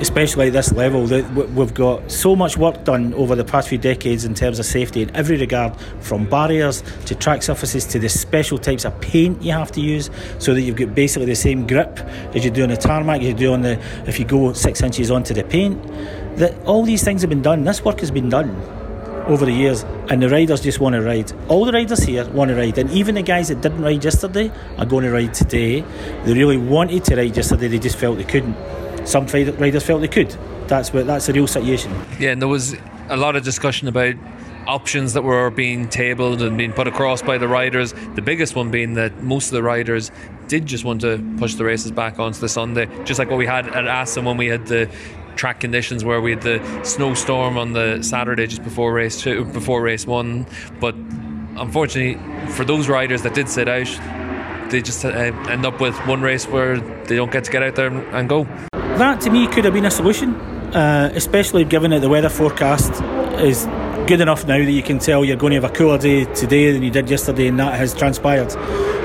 especially 0.01 0.47
at 0.47 0.53
this 0.53 0.73
level, 0.73 1.07
that 1.07 1.31
we've 1.33 1.75
got 1.75 2.11
so 2.11 2.35
much 2.35 2.57
work 2.57 2.85
done 2.85 3.13
over 3.15 3.37
the 3.37 3.45
past 3.45 3.69
few 3.69 3.79
decades 3.79 4.25
in 4.25 4.35
terms 4.35 4.59
of 4.59 4.65
safety 4.65 5.03
in 5.03 5.15
every 5.15 5.37
regard, 5.37 5.79
from 6.01 6.29
barriers 6.29 6.83
to 7.05 7.15
track 7.15 7.43
surfaces 7.43 7.85
to 7.85 7.99
the 7.99 8.09
special 8.09 8.59
types 8.59 8.85
of 8.85 8.99
paint 9.01 9.41
you 9.43 9.53
have 9.53 9.71
to 9.71 9.81
use, 9.81 10.11
so 10.39 10.55
that 10.55 10.63
you've 10.63 10.77
got 10.77 10.95
basically 10.95 11.27
the 11.27 11.35
same 11.35 11.67
grip 11.67 11.99
as 12.35 12.45
you 12.45 12.51
do 12.51 12.63
on 12.63 12.71
the 12.71 12.77
tarmac, 12.77 13.21
as 13.21 13.29
you 13.29 13.35
do 13.35 13.53
on 13.53 13.63
the 13.63 13.79
if 14.07 14.19
you 14.19 14.25
go 14.25 14.53
six 14.53 14.83
inches 14.83 15.11
onto 15.11 15.35
the 15.35 15.45
paint. 15.45 15.81
That 16.37 16.59
all 16.65 16.85
these 16.85 17.05
things 17.05 17.21
have 17.21 17.29
been 17.29 17.43
done. 17.43 17.65
This 17.65 17.85
work 17.85 18.01
has 18.01 18.11
been 18.11 18.31
done 18.31 18.51
over 19.27 19.45
the 19.45 19.53
years, 19.53 19.85
and 20.09 20.23
the 20.23 20.29
riders 20.31 20.63
just 20.63 20.81
want 20.81 20.95
to 20.95 21.03
ride. 21.03 21.31
All 21.49 21.67
the 21.67 21.73
riders 21.73 22.03
here 22.03 22.29
want 22.31 22.49
to 22.49 22.57
ride, 22.57 22.79
and 22.79 22.91
even 22.91 23.15
the 23.17 23.23
guys 23.23 23.49
that 23.49 23.61
didn't 23.61 23.83
ride 23.83 24.03
yesterday 24.03 24.51
are 24.79 24.87
going 24.87 25.05
to 25.05 25.13
ride 25.13 25.35
today. 25.35 25.83
They 26.25 26.33
really 26.33 26.57
wanted 26.57 27.05
to 27.05 27.17
ride 27.17 27.37
yesterday, 27.37 27.69
they 27.69 27.79
just 27.79 27.99
felt 27.99 28.17
they 28.17 28.25
couldn't 28.25 28.57
some 29.11 29.27
riders 29.27 29.83
felt 29.83 30.01
they 30.01 30.09
could. 30.09 30.31
That's 30.69 30.93
what 30.93 31.07
that's 31.07 31.27
the 31.27 31.33
real 31.33 31.47
situation. 31.47 31.93
Yeah, 32.19 32.31
and 32.31 32.41
there 32.41 32.49
was 32.49 32.77
a 33.09 33.17
lot 33.17 33.35
of 33.35 33.43
discussion 33.43 33.89
about 33.89 34.15
options 34.67 35.15
that 35.15 35.23
were 35.23 35.51
being 35.51 35.89
tabled 35.89 36.43
and 36.43 36.57
being 36.57 36.73
put 36.73 36.87
across 36.87 37.23
by 37.23 37.37
the 37.39 37.49
riders. 37.49 37.93
The 38.15 38.23
biggest 38.23 38.55
one 38.55 38.71
being 38.71 38.95
that 38.95 39.21
most 39.23 39.47
of 39.47 39.53
the 39.53 39.63
riders 39.65 40.13
did 40.47 40.67
just 40.67 40.85
want 40.85 41.01
to 41.01 41.19
push 41.39 41.55
the 41.55 41.65
races 41.65 41.91
back 41.91 42.21
onto 42.21 42.39
the 42.39 42.49
Sunday, 42.49 42.89
just 43.05 43.19
like 43.19 43.29
what 43.29 43.39
we 43.39 43.47
had 43.47 43.67
at 43.69 43.89
Assen 43.89 44.25
when 44.25 44.37
we 44.37 44.47
had 44.47 44.67
the 44.67 44.89
track 45.35 45.59
conditions 45.59 46.05
where 46.05 46.21
we 46.21 46.33
had 46.33 46.43
the 46.43 46.85
snowstorm 46.85 47.57
on 47.57 47.73
the 47.73 48.03
Saturday 48.03 48.47
just 48.47 48.63
before 48.63 48.93
race 48.93 49.21
two, 49.21 49.45
before 49.47 49.83
race 49.83 50.07
one. 50.07 50.47
But 50.81 50.95
unfortunately, 50.95 52.21
for 52.53 52.65
those 52.65 52.89
riders 52.89 53.23
that 53.23 53.35
did 53.35 53.49
sit 53.49 53.69
out, 53.69 53.89
they 54.71 54.83
just 54.83 55.05
uh, 55.05 55.09
end 55.09 55.67
up 55.67 55.81
with 55.81 55.97
one 56.07 56.21
race 56.21 56.47
where 56.47 56.79
they 56.79 57.17
don't 57.17 57.33
get 57.33 57.43
to 57.45 57.51
get 57.51 57.63
out 57.65 57.75
there 57.75 57.89
and 57.89 58.29
go 58.29 58.47
that 59.01 59.21
to 59.23 59.31
me 59.31 59.47
could 59.47 59.65
have 59.65 59.73
been 59.73 59.87
a 59.87 59.91
solution, 59.91 60.35
uh, 60.75 61.11
especially 61.15 61.65
given 61.65 61.91
that 61.91 62.01
the 62.01 62.09
weather 62.09 62.29
forecast 62.29 62.93
is 63.41 63.65
good 64.07 64.21
enough 64.21 64.47
now 64.47 64.59
that 64.59 64.71
you 64.71 64.83
can 64.83 64.99
tell 64.99 65.25
you're 65.25 65.37
going 65.37 65.53
to 65.53 65.61
have 65.61 65.71
a 65.71 65.75
cooler 65.75 65.97
day 65.97 66.27
today 66.35 66.71
than 66.71 66.83
you 66.83 66.91
did 66.91 67.09
yesterday, 67.09 67.47
and 67.47 67.59
that 67.59 67.75
has 67.75 67.95
transpired. 67.95 68.53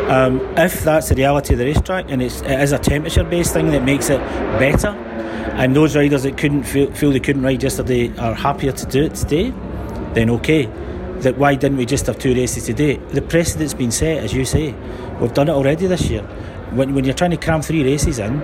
Um, 0.09 0.41
if 0.57 0.83
that's 0.83 1.09
the 1.09 1.15
reality 1.15 1.53
of 1.53 1.59
the 1.59 1.65
racetrack 1.65 2.11
and 2.11 2.21
it's, 2.21 2.41
it 2.41 2.59
is 2.59 2.73
a 2.73 2.77
temperature 2.77 3.23
based 3.23 3.53
thing 3.53 3.71
that 3.71 3.83
makes 3.83 4.09
it 4.09 4.19
better, 4.59 4.89
and 4.89 5.73
those 5.73 5.95
riders 5.95 6.23
that 6.23 6.37
couldn't 6.37 6.63
feel, 6.63 6.91
feel 6.91 7.11
they 7.11 7.21
couldn't 7.21 7.43
ride 7.43 7.63
yesterday 7.63 8.15
are 8.17 8.33
happier 8.33 8.73
to 8.73 8.85
do 8.87 9.03
it 9.03 9.15
today, 9.15 9.53
then 10.13 10.29
okay. 10.29 10.69
That 11.19 11.37
why 11.37 11.55
didn't 11.55 11.77
we 11.77 11.85
just 11.85 12.07
have 12.07 12.19
two 12.19 12.35
races 12.35 12.65
today? 12.65 12.97
The 12.97 13.21
precedent's 13.21 13.73
been 13.73 13.91
set, 13.91 14.17
as 14.17 14.33
you 14.33 14.43
say. 14.43 14.75
We've 15.21 15.33
done 15.33 15.47
it 15.47 15.53
already 15.53 15.87
this 15.87 16.09
year. 16.09 16.27
When, 16.75 16.93
when 16.93 17.05
you're 17.05 17.13
trying 17.13 17.31
to 17.31 17.37
cram 17.37 17.61
three 17.61 17.83
races 17.83 18.19
in, 18.19 18.41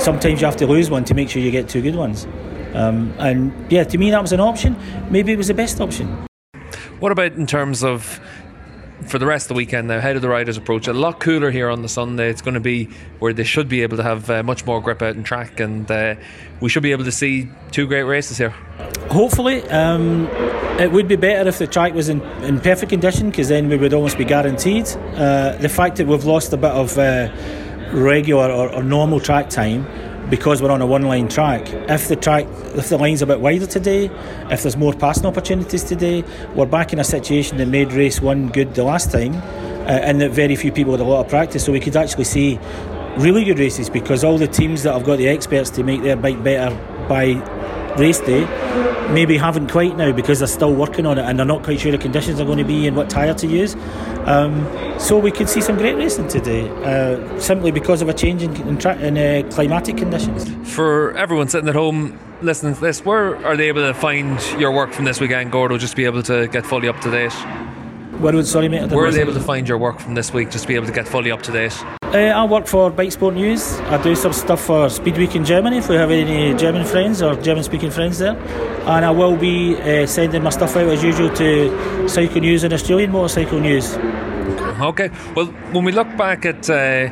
sometimes 0.00 0.40
you 0.40 0.46
have 0.46 0.56
to 0.56 0.66
lose 0.66 0.90
one 0.90 1.04
to 1.04 1.14
make 1.14 1.30
sure 1.30 1.40
you 1.40 1.50
get 1.50 1.68
two 1.68 1.82
good 1.82 1.94
ones. 1.94 2.26
Um, 2.74 3.14
and 3.18 3.52
yeah, 3.70 3.84
to 3.84 3.98
me 3.98 4.10
that 4.10 4.20
was 4.20 4.32
an 4.32 4.40
option. 4.40 4.76
Maybe 5.10 5.32
it 5.32 5.36
was 5.36 5.48
the 5.48 5.54
best 5.54 5.80
option. 5.80 6.26
What 7.00 7.12
about 7.12 7.32
in 7.32 7.46
terms 7.46 7.84
of 7.84 8.20
for 9.06 9.18
the 9.18 9.26
rest 9.26 9.44
of 9.44 9.48
the 9.48 9.54
weekend 9.54 9.88
now? 9.88 10.00
How 10.00 10.12
do 10.12 10.18
the 10.18 10.28
riders 10.28 10.56
approach 10.56 10.88
it? 10.88 10.96
A 10.96 10.98
lot 10.98 11.20
cooler 11.20 11.50
here 11.50 11.70
on 11.70 11.82
the 11.82 11.88
Sunday. 11.88 12.28
It's 12.28 12.42
going 12.42 12.54
to 12.54 12.60
be 12.60 12.86
where 13.20 13.32
they 13.32 13.44
should 13.44 13.68
be 13.68 13.82
able 13.82 13.96
to 13.96 14.02
have 14.02 14.28
uh, 14.28 14.42
much 14.42 14.66
more 14.66 14.80
grip 14.82 15.00
out 15.00 15.14
in 15.14 15.22
track, 15.22 15.60
and 15.60 15.90
uh, 15.90 16.16
we 16.60 16.68
should 16.68 16.82
be 16.82 16.92
able 16.92 17.04
to 17.04 17.12
see 17.12 17.48
two 17.70 17.86
great 17.86 18.02
races 18.02 18.38
here. 18.38 18.50
Hopefully, 19.10 19.62
um, 19.70 20.26
it 20.78 20.90
would 20.90 21.08
be 21.08 21.16
better 21.16 21.48
if 21.48 21.58
the 21.58 21.66
track 21.66 21.94
was 21.94 22.08
in, 22.08 22.20
in 22.42 22.60
perfect 22.60 22.90
condition 22.90 23.30
because 23.30 23.48
then 23.48 23.68
we 23.68 23.76
would 23.76 23.94
almost 23.94 24.18
be 24.18 24.24
guaranteed. 24.24 24.88
Uh, 25.14 25.56
the 25.58 25.68
fact 25.68 25.96
that 25.96 26.06
we've 26.06 26.24
lost 26.24 26.52
a 26.52 26.56
bit 26.56 26.70
of 26.70 26.98
uh, 26.98 27.28
regular 27.92 28.50
or, 28.50 28.68
or, 28.72 28.82
normal 28.82 29.20
track 29.20 29.50
time 29.50 29.86
because 30.30 30.60
we're 30.60 30.70
on 30.70 30.82
a 30.82 30.86
one 30.86 31.02
line 31.02 31.28
track. 31.28 31.68
If 31.88 32.08
the 32.08 32.16
track, 32.16 32.46
if 32.74 32.88
the 32.88 32.98
line's 32.98 33.22
a 33.22 33.26
bit 33.26 33.40
wider 33.40 33.66
today, 33.66 34.10
if 34.50 34.62
there's 34.62 34.76
more 34.76 34.92
passing 34.92 35.26
opportunities 35.26 35.84
today, 35.84 36.22
we're 36.54 36.66
back 36.66 36.92
in 36.92 36.98
a 36.98 37.04
situation 37.04 37.56
that 37.58 37.66
made 37.66 37.92
race 37.92 38.20
one 38.20 38.48
good 38.48 38.74
the 38.74 38.84
last 38.84 39.10
time, 39.10 39.34
uh, 39.34 40.00
and 40.02 40.20
that 40.20 40.32
very 40.32 40.54
few 40.56 40.70
people 40.70 40.92
had 40.92 41.00
a 41.00 41.04
lot 41.04 41.24
of 41.24 41.28
practice. 41.28 41.64
So 41.64 41.72
we 41.72 41.80
could 41.80 41.96
actually 41.96 42.24
see 42.24 42.58
really 43.16 43.44
good 43.44 43.58
races 43.58 43.88
because 43.88 44.22
all 44.22 44.38
the 44.38 44.46
teams 44.46 44.82
that 44.82 44.92
have 44.92 45.04
got 45.04 45.16
the 45.16 45.28
experts 45.28 45.70
to 45.70 45.82
make 45.82 46.02
their 46.02 46.16
bike 46.16 46.42
better 46.44 46.74
by 47.08 47.34
race 47.98 48.20
day 48.20 48.44
maybe 49.10 49.38
haven't 49.38 49.70
quite 49.70 49.96
now 49.96 50.12
because 50.12 50.38
they're 50.38 50.48
still 50.48 50.74
working 50.74 51.06
on 51.06 51.18
it 51.18 51.24
and 51.24 51.38
they're 51.38 51.46
not 51.46 51.62
quite 51.62 51.80
sure 51.80 51.90
the 51.90 51.98
conditions 51.98 52.40
are 52.40 52.44
going 52.44 52.58
to 52.58 52.64
be 52.64 52.86
and 52.86 52.96
what 52.96 53.08
tyre 53.08 53.34
to 53.34 53.46
use. 53.46 53.74
Um, 54.26 54.66
so 54.98 55.18
we 55.18 55.30
could 55.30 55.48
see 55.48 55.60
some 55.60 55.76
great 55.76 55.96
racing 55.96 56.28
today 56.28 56.68
uh, 56.84 57.40
simply 57.40 57.70
because 57.70 58.02
of 58.02 58.08
a 58.08 58.14
change 58.14 58.42
in, 58.42 58.54
in, 58.68 58.78
tra- 58.78 58.98
in 58.98 59.16
uh, 59.16 59.48
climatic 59.50 59.96
conditions. 59.96 60.46
For 60.74 61.16
everyone 61.16 61.48
sitting 61.48 61.68
at 61.68 61.74
home 61.74 62.18
listening 62.42 62.74
to 62.74 62.80
this, 62.80 63.04
where 63.04 63.36
are 63.46 63.56
they 63.56 63.68
able 63.68 63.82
to 63.82 63.94
find 63.94 64.40
your 64.60 64.72
work 64.72 64.92
from 64.92 65.06
this 65.06 65.20
weekend, 65.20 65.52
Gordo, 65.52 65.78
just 65.78 65.92
to 65.92 65.96
be 65.96 66.04
able 66.04 66.22
to 66.24 66.46
get 66.48 66.66
fully 66.66 66.88
up 66.88 67.00
to 67.00 67.10
date? 67.10 67.32
Where 68.18 68.34
would, 68.34 68.48
sorry, 68.48 68.68
mate? 68.68 68.90
Where 68.90 69.06
are 69.06 69.12
they 69.12 69.20
able 69.20 69.34
to 69.34 69.40
find 69.40 69.68
your 69.68 69.78
work 69.78 70.00
from 70.00 70.14
this 70.14 70.32
week 70.32 70.50
just 70.50 70.64
to 70.64 70.68
be 70.68 70.74
able 70.74 70.86
to 70.86 70.92
get 70.92 71.06
fully 71.06 71.30
up 71.30 71.42
to 71.42 71.52
date? 71.52 71.72
Uh, 72.02 72.34
I 72.34 72.44
work 72.46 72.66
for 72.66 72.90
Bike 72.90 73.12
Sport 73.12 73.34
News. 73.34 73.78
I 73.80 74.02
do 74.02 74.16
some 74.16 74.32
stuff 74.32 74.60
for 74.60 74.88
Speed 74.90 75.18
Week 75.18 75.36
in 75.36 75.44
Germany 75.44 75.78
if 75.78 75.88
we 75.88 75.94
have 75.94 76.10
any 76.10 76.52
German 76.54 76.84
friends 76.84 77.22
or 77.22 77.36
German 77.36 77.62
speaking 77.62 77.92
friends 77.92 78.18
there. 78.18 78.36
And 78.86 79.04
I 79.04 79.10
will 79.12 79.36
be 79.36 79.76
uh, 79.76 80.06
sending 80.06 80.42
my 80.42 80.50
stuff 80.50 80.74
out 80.74 80.88
as 80.88 81.04
usual 81.04 81.30
to 81.36 82.08
Cycle 82.08 82.40
News 82.40 82.64
and 82.64 82.72
Australian 82.72 83.12
Motorcycle 83.12 83.60
News. 83.60 83.94
Okay, 84.80 85.10
well, 85.36 85.46
when 85.72 85.84
we 85.84 85.92
look 85.92 86.08
back 86.16 86.44
at 86.44 86.68
uh, 86.68 87.10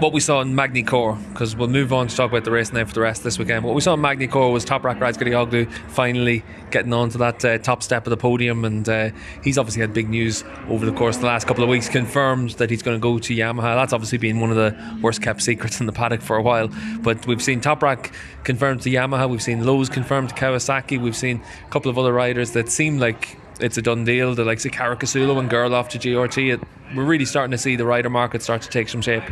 what 0.00 0.12
we 0.12 0.20
saw 0.20 0.40
in 0.40 0.54
Magny-Cours, 0.54 1.18
because 1.28 1.54
we'll 1.56 1.68
move 1.68 1.92
on 1.92 2.08
to 2.08 2.16
talk 2.16 2.30
about 2.30 2.44
the 2.44 2.50
race 2.50 2.72
now 2.72 2.84
for 2.84 2.92
the 2.92 3.00
rest 3.00 3.20
of 3.20 3.24
this 3.24 3.38
weekend. 3.38 3.64
What 3.64 3.74
we 3.74 3.80
saw 3.80 3.94
in 3.94 4.00
Magny-Cours 4.00 4.52
was 4.52 4.64
Toprak 4.64 4.98
Razgatlioglu 4.98 5.70
finally 5.88 6.42
getting 6.70 6.92
onto 6.92 7.18
that 7.18 7.44
uh, 7.44 7.58
top 7.58 7.82
step 7.82 8.06
of 8.06 8.10
the 8.10 8.16
podium, 8.16 8.64
and 8.64 8.88
uh, 8.88 9.10
he's 9.42 9.56
obviously 9.56 9.80
had 9.80 9.94
big 9.94 10.08
news 10.08 10.42
over 10.68 10.84
the 10.84 10.92
course 10.92 11.16
of 11.16 11.22
the 11.22 11.28
last 11.28 11.46
couple 11.46 11.62
of 11.62 11.70
weeks, 11.70 11.88
confirmed 11.88 12.50
that 12.50 12.70
he's 12.70 12.82
going 12.82 12.96
to 12.96 13.00
go 13.00 13.18
to 13.18 13.34
Yamaha. 13.34 13.76
That's 13.76 13.92
obviously 13.92 14.18
been 14.18 14.40
one 14.40 14.50
of 14.50 14.56
the 14.56 14.98
worst 15.00 15.22
kept 15.22 15.42
secrets 15.42 15.80
in 15.80 15.86
the 15.86 15.92
paddock 15.92 16.22
for 16.22 16.36
a 16.36 16.42
while, 16.42 16.68
but 17.00 17.26
we've 17.26 17.42
seen 17.42 17.60
Toprak 17.60 18.12
confirmed 18.42 18.82
to 18.82 18.90
Yamaha, 18.90 19.30
we've 19.30 19.42
seen 19.42 19.64
Lowes 19.64 19.88
confirmed 19.88 20.30
to 20.30 20.34
Kawasaki, 20.34 21.00
we've 21.00 21.16
seen 21.16 21.40
a 21.66 21.70
couple 21.70 21.90
of 21.90 21.98
other 21.98 22.12
riders 22.12 22.50
that 22.52 22.68
seem 22.68 22.98
like 22.98 23.38
it's 23.60 23.76
a 23.76 23.82
done 23.82 24.04
deal. 24.04 24.34
The 24.34 24.44
likes 24.44 24.64
of 24.64 24.72
Caricasulo 24.72 25.38
and 25.38 25.50
Gerloff 25.50 25.88
to 25.90 25.98
GRT. 25.98 26.54
It, 26.54 26.60
we're 26.94 27.04
really 27.04 27.24
starting 27.24 27.52
to 27.52 27.58
see 27.58 27.76
the 27.76 27.86
rider 27.86 28.10
market 28.10 28.42
start 28.42 28.62
to 28.62 28.68
take 28.68 28.88
some 28.88 29.00
shape. 29.00 29.24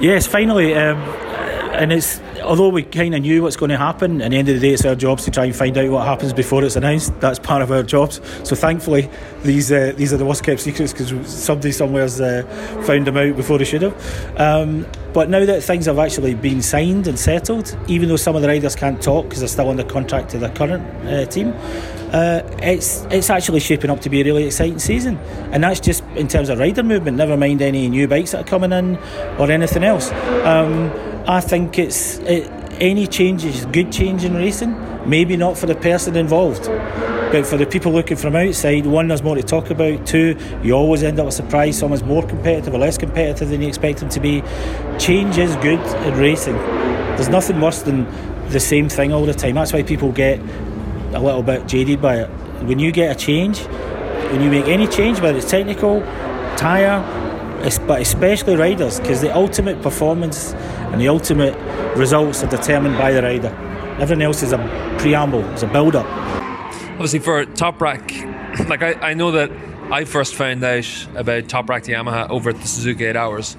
Yes, 0.00 0.26
finally. 0.26 0.74
Um, 0.74 0.98
and 1.72 1.92
it's 1.92 2.20
although 2.42 2.68
we 2.68 2.82
kind 2.82 3.14
of 3.14 3.22
knew 3.22 3.42
what's 3.42 3.56
going 3.56 3.70
to 3.70 3.76
happen. 3.76 4.20
At 4.22 4.30
the 4.30 4.36
end 4.36 4.48
of 4.48 4.54
the 4.54 4.60
day, 4.60 4.74
it's 4.74 4.84
our 4.84 4.94
jobs 4.94 5.24
to 5.24 5.30
try 5.30 5.44
and 5.44 5.54
find 5.54 5.76
out 5.78 5.90
what 5.90 6.06
happens 6.06 6.32
before 6.32 6.64
it's 6.64 6.76
announced. 6.76 7.18
That's 7.20 7.38
part 7.38 7.62
of 7.62 7.70
our 7.70 7.82
jobs. 7.82 8.20
So 8.44 8.56
thankfully, 8.56 9.08
these 9.42 9.70
uh, 9.70 9.92
these 9.96 10.12
are 10.12 10.16
the 10.16 10.24
worst 10.24 10.44
kept 10.44 10.60
secrets 10.60 10.92
because 10.92 11.10
somebody 11.28 11.72
somewhere's 11.72 12.20
uh, 12.20 12.42
found 12.86 13.06
them 13.06 13.16
out 13.16 13.36
before 13.36 13.58
they 13.58 13.64
should 13.64 13.82
have. 13.82 14.40
Um, 14.40 14.86
but 15.12 15.28
now 15.28 15.44
that 15.44 15.62
things 15.62 15.86
have 15.86 15.98
actually 15.98 16.34
been 16.34 16.62
signed 16.62 17.06
and 17.06 17.18
settled, 17.18 17.76
even 17.88 18.08
though 18.08 18.16
some 18.16 18.36
of 18.36 18.42
the 18.42 18.48
riders 18.48 18.76
can't 18.76 19.02
talk 19.02 19.24
because 19.24 19.40
they're 19.40 19.48
still 19.48 19.68
under 19.68 19.84
contract 19.84 20.30
to 20.30 20.38
their 20.38 20.50
current 20.50 20.84
uh, 21.06 21.26
team, 21.26 21.52
uh, 22.12 22.42
it's 22.62 23.04
it's 23.10 23.30
actually 23.30 23.60
shaping 23.60 23.90
up 23.90 24.00
to 24.00 24.10
be 24.10 24.20
a 24.20 24.24
really 24.24 24.44
exciting 24.44 24.78
season, 24.78 25.16
and 25.52 25.62
that's 25.62 25.80
just 25.80 26.04
in 26.16 26.28
terms 26.28 26.48
of 26.48 26.58
rider 26.58 26.82
movement. 26.82 27.16
Never 27.16 27.36
mind 27.36 27.62
any 27.62 27.88
new 27.88 28.08
bikes 28.08 28.32
that 28.32 28.40
are 28.40 28.48
coming 28.48 28.72
in 28.72 28.96
or 29.38 29.50
anything 29.50 29.84
else. 29.84 30.10
Um, 30.44 30.90
I 31.26 31.40
think 31.40 31.78
it's 31.78 32.18
it, 32.18 32.50
any 32.80 33.06
change 33.06 33.44
is 33.44 33.66
good 33.66 33.92
change 33.92 34.24
in 34.24 34.34
racing. 34.34 34.74
Maybe 35.08 35.36
not 35.36 35.56
for 35.56 35.66
the 35.66 35.74
person 35.74 36.16
involved, 36.16 36.66
but 36.66 37.46
for 37.46 37.56
the 37.56 37.66
people 37.66 37.92
looking 37.92 38.16
from 38.16 38.36
outside, 38.36 38.86
one, 38.86 39.08
there's 39.08 39.22
more 39.22 39.34
to 39.34 39.42
talk 39.42 39.70
about. 39.70 40.06
Two, 40.06 40.36
you 40.62 40.74
always 40.74 41.02
end 41.02 41.18
up 41.18 41.26
with 41.26 41.34
a 41.34 41.36
surprise. 41.36 41.78
Someone's 41.78 42.02
more 42.02 42.26
competitive 42.26 42.74
or 42.74 42.78
less 42.78 42.98
competitive 42.98 43.48
than 43.48 43.62
you 43.62 43.68
expect 43.68 44.00
them 44.00 44.08
to 44.10 44.20
be. 44.20 44.42
Change 44.98 45.38
is 45.38 45.56
good 45.56 45.80
in 46.06 46.18
racing. 46.18 46.56
There's 47.16 47.28
nothing 47.28 47.60
worse 47.60 47.82
than 47.82 48.06
the 48.50 48.60
same 48.60 48.88
thing 48.88 49.12
all 49.12 49.24
the 49.24 49.34
time. 49.34 49.54
That's 49.54 49.72
why 49.72 49.82
people 49.82 50.12
get 50.12 50.38
a 51.12 51.20
little 51.20 51.42
bit 51.42 51.66
jaded 51.66 52.02
by 52.02 52.20
it. 52.20 52.26
When 52.64 52.78
you 52.78 52.92
get 52.92 53.14
a 53.14 53.18
change, 53.18 53.58
when 53.58 54.42
you 54.42 54.50
make 54.50 54.66
any 54.66 54.86
change, 54.86 55.20
whether 55.20 55.38
it's 55.38 55.50
technical, 55.50 56.00
tyre, 56.56 57.00
but 57.86 58.00
especially 58.00 58.56
riders, 58.56 59.00
because 59.00 59.20
the 59.20 59.34
ultimate 59.34 59.82
performance 59.82 60.52
and 60.92 61.00
the 61.00 61.08
ultimate 61.08 61.56
results 61.96 62.42
are 62.42 62.48
determined 62.48 62.96
by 62.98 63.12
the 63.12 63.22
rider. 63.22 63.48
Everything 63.98 64.22
else 64.22 64.42
is 64.42 64.52
a 64.52 64.96
preamble, 64.98 65.44
it's 65.50 65.62
a 65.62 65.66
build 65.66 65.96
up. 65.96 66.06
Obviously, 66.92 67.18
for 67.18 67.44
Toprak, 67.44 68.68
like 68.68 68.82
I, 68.82 68.92
I 69.10 69.14
know 69.14 69.30
that 69.32 69.50
I 69.90 70.04
first 70.04 70.34
found 70.34 70.62
out 70.62 70.86
about 71.16 71.44
Toprak 71.44 71.82
to 71.84 71.92
Yamaha 71.92 72.30
over 72.30 72.50
at 72.50 72.56
the 72.56 72.62
Suzuka 72.62 73.10
8 73.10 73.16
Hours. 73.16 73.56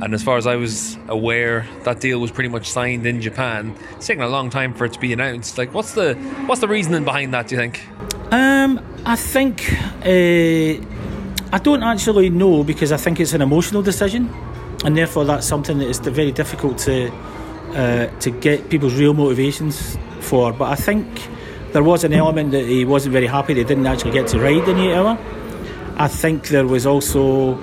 And 0.00 0.14
as 0.14 0.22
far 0.22 0.36
as 0.36 0.48
I 0.48 0.56
was 0.56 0.98
aware, 1.06 1.66
that 1.84 2.00
deal 2.00 2.20
was 2.20 2.32
pretty 2.32 2.48
much 2.48 2.68
signed 2.68 3.06
in 3.06 3.20
Japan. 3.20 3.76
It's 3.92 4.08
taken 4.08 4.24
a 4.24 4.28
long 4.28 4.50
time 4.50 4.74
for 4.74 4.84
it 4.84 4.92
to 4.94 4.98
be 4.98 5.12
announced. 5.12 5.58
Like, 5.58 5.72
what's 5.72 5.92
the 5.92 6.14
what's 6.46 6.60
the 6.60 6.66
reasoning 6.66 7.04
behind 7.04 7.32
that? 7.34 7.46
Do 7.46 7.54
you 7.54 7.60
think? 7.60 7.86
Um, 8.32 8.80
I 9.06 9.14
think 9.14 9.72
uh, 10.04 10.84
I 11.52 11.58
don't 11.62 11.82
actually 11.84 12.30
know 12.30 12.64
because 12.64 12.90
I 12.90 12.96
think 12.96 13.20
it's 13.20 13.32
an 13.32 13.42
emotional 13.42 13.82
decision, 13.82 14.28
and 14.84 14.96
therefore 14.96 15.24
that's 15.24 15.46
something 15.46 15.78
that 15.78 15.88
is 15.88 15.98
very 15.98 16.32
difficult 16.32 16.78
to 16.78 17.12
uh, 17.74 18.06
to 18.20 18.30
get 18.30 18.68
people's 18.68 18.94
real 18.94 19.14
motivations 19.14 19.96
for. 20.20 20.52
But 20.52 20.70
I 20.70 20.74
think 20.74 21.06
there 21.72 21.82
was 21.82 22.04
an 22.04 22.12
element 22.12 22.52
that 22.52 22.66
he 22.66 22.84
wasn't 22.84 23.12
very 23.12 23.26
happy 23.26 23.54
they 23.54 23.64
didn't 23.64 23.86
actually 23.86 24.12
get 24.12 24.26
to 24.28 24.38
ride 24.38 24.68
in 24.68 24.76
the 24.76 24.94
hour. 24.94 25.18
I 25.96 26.08
think 26.08 26.48
there 26.48 26.66
was 26.66 26.86
also 26.86 27.54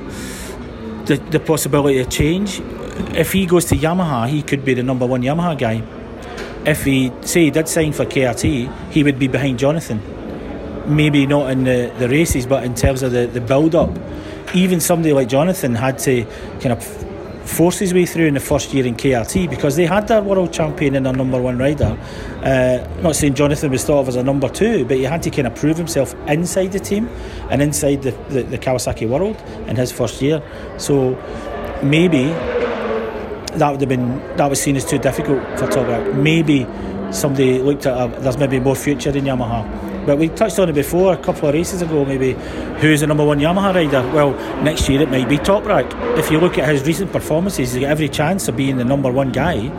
the, 1.05 1.21
the 1.31 1.39
possibility 1.39 1.99
of 1.99 2.09
change. 2.09 2.61
If 3.15 3.33
he 3.33 3.45
goes 3.45 3.65
to 3.65 3.75
Yamaha, 3.75 4.27
he 4.27 4.41
could 4.41 4.63
be 4.63 4.73
the 4.73 4.83
number 4.83 5.05
one 5.05 5.21
Yamaha 5.21 5.57
guy. 5.57 5.83
If 6.65 6.85
he, 6.85 7.11
say, 7.21 7.45
he 7.45 7.51
did 7.51 7.67
sign 7.67 7.93
for 7.93 8.05
KRT, 8.05 8.91
he 8.91 9.03
would 9.03 9.17
be 9.17 9.27
behind 9.27 9.59
Jonathan. 9.59 10.01
Maybe 10.87 11.25
not 11.25 11.51
in 11.51 11.63
the, 11.63 11.93
the 11.97 12.09
races, 12.09 12.45
but 12.45 12.63
in 12.63 12.75
terms 12.75 13.03
of 13.03 13.11
the, 13.11 13.27
the 13.27 13.41
build 13.41 13.75
up. 13.75 13.91
Even 14.53 14.79
somebody 14.79 15.13
like 15.13 15.29
Jonathan 15.29 15.75
had 15.75 15.99
to 15.99 16.25
kind 16.59 16.71
of 16.71 16.98
force 17.49 17.79
his 17.79 17.93
way 17.93 18.05
through 18.05 18.25
in 18.25 18.35
the 18.35 18.39
first 18.39 18.73
year 18.73 18.85
in 18.85 18.95
KRT 18.95 19.49
because 19.49 19.75
they 19.75 19.85
had 19.85 20.07
their 20.07 20.21
world 20.21 20.53
champion 20.53 20.95
and 20.95 21.05
their 21.05 21.13
number 21.13 21.41
one 21.41 21.57
rider. 21.57 21.97
Uh, 22.43 22.87
not 23.01 23.15
saying 23.15 23.33
Jonathan 23.33 23.71
was 23.71 23.83
thought 23.83 24.01
of 24.01 24.07
as 24.07 24.15
a 24.15 24.23
number 24.23 24.47
two, 24.47 24.85
but 24.85 24.97
he 24.97 25.03
had 25.03 25.23
to 25.23 25.29
kind 25.29 25.47
of 25.47 25.55
prove 25.55 25.77
himself 25.77 26.13
inside 26.27 26.71
the 26.71 26.79
team 26.79 27.07
and 27.49 27.61
inside 27.61 28.03
the, 28.03 28.11
the, 28.29 28.43
the 28.43 28.57
Kawasaki 28.57 29.09
world 29.09 29.35
in 29.67 29.75
his 29.75 29.91
first 29.91 30.21
year. 30.21 30.41
So 30.77 31.15
maybe 31.81 32.25
that 33.57 33.71
would 33.71 33.81
have 33.81 33.89
been 33.89 34.19
that 34.37 34.49
was 34.49 34.61
seen 34.61 34.75
as 34.75 34.85
too 34.85 34.99
difficult 34.99 35.41
for 35.57 35.67
Toprak. 35.67 36.15
Maybe 36.15 36.67
somebody 37.11 37.59
looked 37.59 37.85
at 37.87 37.97
a, 37.97 38.21
there's 38.21 38.37
maybe 38.37 38.59
more 38.59 38.75
future 38.75 39.09
in 39.09 39.25
Yamaha. 39.25 39.88
But 40.05 40.17
we 40.17 40.29
touched 40.29 40.59
on 40.59 40.69
it 40.69 40.73
before 40.73 41.13
a 41.13 41.17
couple 41.17 41.47
of 41.47 41.53
races 41.53 41.81
ago, 41.81 42.05
maybe 42.05 42.33
who's 42.79 43.01
the 43.01 43.07
number 43.07 43.25
one 43.25 43.39
Yamaha 43.39 43.73
rider? 43.73 44.01
Well, 44.13 44.31
next 44.63 44.89
year 44.89 45.01
it 45.01 45.09
might 45.09 45.29
be 45.29 45.37
Top 45.37 45.63
Toprak. 45.63 46.17
If 46.17 46.31
you 46.31 46.39
look 46.39 46.57
at 46.57 46.67
his 46.69 46.83
recent 46.85 47.11
performances, 47.11 47.73
he's 47.73 47.81
got 47.81 47.89
every 47.89 48.09
chance 48.09 48.47
of 48.47 48.55
being 48.55 48.77
the 48.77 48.85
number 48.85 49.11
one 49.11 49.31
guy 49.31 49.69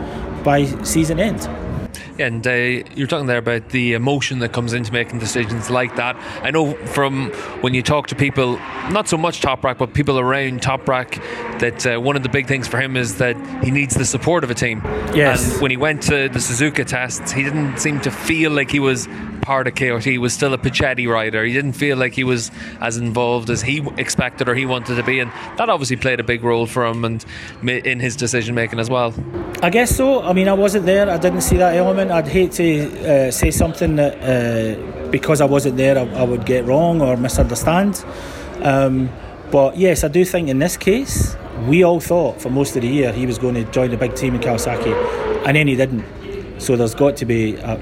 by 0.43 0.65
season 0.83 1.19
end. 1.19 1.70
And 2.19 2.45
uh, 2.45 2.51
you're 2.95 3.07
talking 3.07 3.27
there 3.27 3.37
about 3.37 3.69
the 3.69 3.93
emotion 3.93 4.39
that 4.39 4.53
comes 4.53 4.73
into 4.73 4.91
making 4.91 5.19
decisions 5.19 5.69
like 5.69 5.95
that. 5.95 6.15
I 6.43 6.51
know 6.51 6.73
from 6.87 7.31
when 7.61 7.73
you 7.73 7.81
talk 7.81 8.07
to 8.07 8.15
people, 8.15 8.57
not 8.89 9.07
so 9.07 9.17
much 9.17 9.41
Toprak, 9.41 9.77
but 9.77 9.93
people 9.93 10.19
around 10.19 10.61
Toprak, 10.61 11.21
that 11.59 11.85
uh, 11.85 11.99
one 11.99 12.15
of 12.15 12.23
the 12.23 12.29
big 12.29 12.47
things 12.47 12.67
for 12.67 12.79
him 12.79 12.97
is 12.97 13.17
that 13.17 13.35
he 13.63 13.71
needs 13.71 13.95
the 13.95 14.05
support 14.05 14.43
of 14.43 14.51
a 14.51 14.55
team. 14.55 14.81
Yes. 15.13 15.53
And 15.53 15.61
when 15.61 15.71
he 15.71 15.77
went 15.77 16.01
to 16.03 16.29
the 16.29 16.39
Suzuka 16.39 16.85
tests, 16.85 17.31
he 17.31 17.43
didn't 17.43 17.77
seem 17.77 17.99
to 18.01 18.11
feel 18.11 18.51
like 18.51 18.71
he 18.71 18.79
was 18.79 19.07
part 19.41 19.67
of 19.67 19.73
KRT. 19.73 20.03
He 20.03 20.17
was 20.17 20.33
still 20.33 20.53
a 20.53 20.57
Puccetti 20.57 21.07
rider. 21.07 21.43
He 21.43 21.53
didn't 21.53 21.73
feel 21.73 21.97
like 21.97 22.13
he 22.13 22.23
was 22.23 22.51
as 22.79 22.97
involved 22.97 23.49
as 23.49 23.61
he 23.61 23.85
expected 23.97 24.47
or 24.47 24.55
he 24.55 24.65
wanted 24.65 24.95
to 24.95 25.03
be, 25.03 25.19
and 25.19 25.31
that 25.57 25.69
obviously 25.69 25.97
played 25.97 26.19
a 26.19 26.23
big 26.23 26.43
role 26.43 26.65
for 26.65 26.85
him 26.85 27.03
and 27.05 27.25
in 27.63 27.99
his 27.99 28.15
decision 28.15 28.55
making 28.55 28.79
as 28.79 28.89
well. 28.89 29.13
I 29.61 29.69
guess 29.69 29.95
so. 29.95 30.23
I 30.23 30.33
mean, 30.33 30.47
I 30.47 30.53
wasn't 30.53 30.85
there. 30.85 31.09
I 31.09 31.17
didn't 31.17 31.41
see 31.41 31.57
that 31.57 31.75
element. 31.75 32.00
I'd 32.09 32.27
hate 32.27 32.53
to 32.53 33.27
uh, 33.27 33.31
say 33.31 33.51
something 33.51 33.97
that 33.97 34.15
uh, 34.23 35.09
because 35.11 35.41
I 35.41 35.45
wasn't 35.45 35.77
there, 35.77 35.97
I, 35.97 36.03
I, 36.03 36.23
would 36.23 36.45
get 36.45 36.65
wrong 36.65 37.01
or 37.01 37.17
misunderstand. 37.17 38.03
Um, 38.61 39.09
but 39.51 39.77
yes, 39.77 40.03
I 40.03 40.07
do 40.07 40.23
think 40.23 40.47
in 40.47 40.59
this 40.59 40.77
case, 40.77 41.35
we 41.67 41.83
all 41.83 41.99
thought 41.99 42.41
for 42.41 42.49
most 42.49 42.75
of 42.75 42.81
the 42.81 42.87
year 42.87 43.11
he 43.11 43.25
was 43.25 43.37
going 43.37 43.55
to 43.55 43.65
join 43.65 43.91
the 43.91 43.97
big 43.97 44.15
team 44.15 44.35
in 44.35 44.41
Kawasaki, 44.41 44.93
and 45.45 45.57
then 45.57 45.67
he 45.67 45.75
didn't. 45.75 46.05
So 46.61 46.75
there's 46.75 46.95
got 46.95 47.17
to 47.17 47.25
be 47.25 47.55
a, 47.55 47.73
a, 47.73 47.77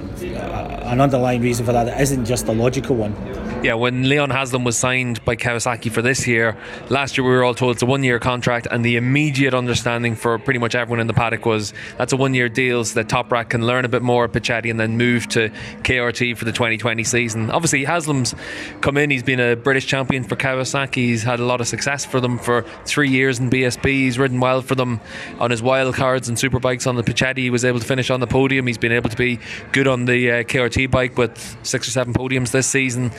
an 0.85 1.01
underlying 1.01 1.41
reason 1.41 1.65
for 1.65 1.73
that 1.73 1.83
that 1.83 2.01
isn't 2.01 2.25
just 2.25 2.47
a 2.47 2.53
logical 2.53 2.95
one. 2.95 3.13
Yeah, 3.61 3.73
when 3.73 4.07
Leon 4.07 4.29
Haslam 4.29 4.63
was 4.63 4.77
signed 4.77 5.23
by 5.25 5.35
Kawasaki 5.35 5.91
for 5.91 6.01
this 6.01 6.25
year, 6.25 6.55
last 6.87 7.17
year 7.17 7.25
we 7.25 7.31
were 7.31 7.43
all 7.43 7.53
told 7.53 7.75
it's 7.75 7.81
a 7.81 7.85
one 7.85 8.05
year 8.05 8.17
contract, 8.17 8.69
and 8.71 8.85
the 8.85 8.95
immediate 8.95 9.53
understanding 9.53 10.15
for 10.15 10.39
pretty 10.39 10.61
much 10.61 10.75
everyone 10.75 11.01
in 11.01 11.07
the 11.07 11.13
paddock 11.13 11.45
was 11.45 11.73
that's 11.97 12.13
a 12.13 12.15
one 12.15 12.33
year 12.33 12.47
deal 12.47 12.85
so 12.85 12.95
that 12.95 13.09
Toprak 13.09 13.49
can 13.49 13.67
learn 13.67 13.83
a 13.83 13.89
bit 13.89 14.01
more 14.01 14.23
at 14.23 14.31
Puccetti 14.31 14.71
and 14.71 14.79
then 14.79 14.95
move 14.95 15.27
to 15.29 15.49
KRT 15.83 16.37
for 16.37 16.45
the 16.45 16.53
2020 16.53 17.03
season. 17.03 17.51
Obviously, 17.51 17.83
Haslam's 17.83 18.33
come 18.79 18.95
in, 18.95 19.09
he's 19.09 19.23
been 19.23 19.41
a 19.41 19.57
British 19.57 19.87
champion 19.87 20.23
for 20.23 20.37
Kawasaki, 20.37 20.95
he's 20.95 21.23
had 21.23 21.41
a 21.41 21.45
lot 21.45 21.59
of 21.59 21.67
success 21.67 22.05
for 22.05 22.21
them 22.21 22.39
for 22.39 22.61
three 22.85 23.09
years 23.09 23.39
in 23.39 23.49
BSB, 23.49 23.85
he's 23.87 24.17
ridden 24.17 24.39
well 24.39 24.61
for 24.61 24.75
them 24.75 25.01
on 25.37 25.51
his 25.51 25.61
wild 25.61 25.95
cards 25.95 26.29
and 26.29 26.37
superbikes 26.37 26.87
on 26.87 26.95
the 26.95 27.03
Puccetti, 27.03 27.39
he 27.39 27.49
was 27.49 27.65
able 27.65 27.79
to 27.79 27.85
finish 27.85 28.09
on 28.09 28.21
the 28.21 28.27
podium, 28.27 28.67
he's 28.67 28.77
been 28.77 28.93
able 28.93 29.09
to 29.09 29.17
be 29.17 29.37
good 29.73 29.85
on 29.85 30.05
the 30.05 30.31
uh, 30.31 30.43
KRT 30.43 30.89
bike 30.89 31.17
with 31.17 31.57
six 31.63 31.89
or 31.89 31.91
seven 31.91 32.13
podiums 32.13 32.51
this 32.51 32.65
season 32.65 33.11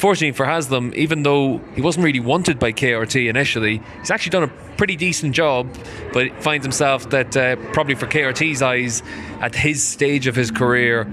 fortunately 0.00 0.32
for 0.32 0.46
Haslam, 0.46 0.92
even 0.96 1.22
though 1.22 1.58
he 1.74 1.82
wasn't 1.82 2.04
really 2.04 2.20
wanted 2.20 2.58
by 2.58 2.72
KRT 2.72 3.28
initially, 3.28 3.82
he's 3.98 4.10
actually 4.10 4.30
done 4.30 4.44
a 4.44 4.76
pretty 4.76 4.96
decent 4.96 5.34
job, 5.34 5.68
but 6.14 6.30
finds 6.42 6.64
himself 6.64 7.10
that 7.10 7.36
uh, 7.36 7.56
probably 7.72 7.94
for 7.94 8.06
KRT's 8.06 8.62
eyes, 8.62 9.02
at 9.40 9.54
his 9.54 9.82
stage 9.82 10.26
of 10.26 10.34
his 10.34 10.50
career, 10.50 11.04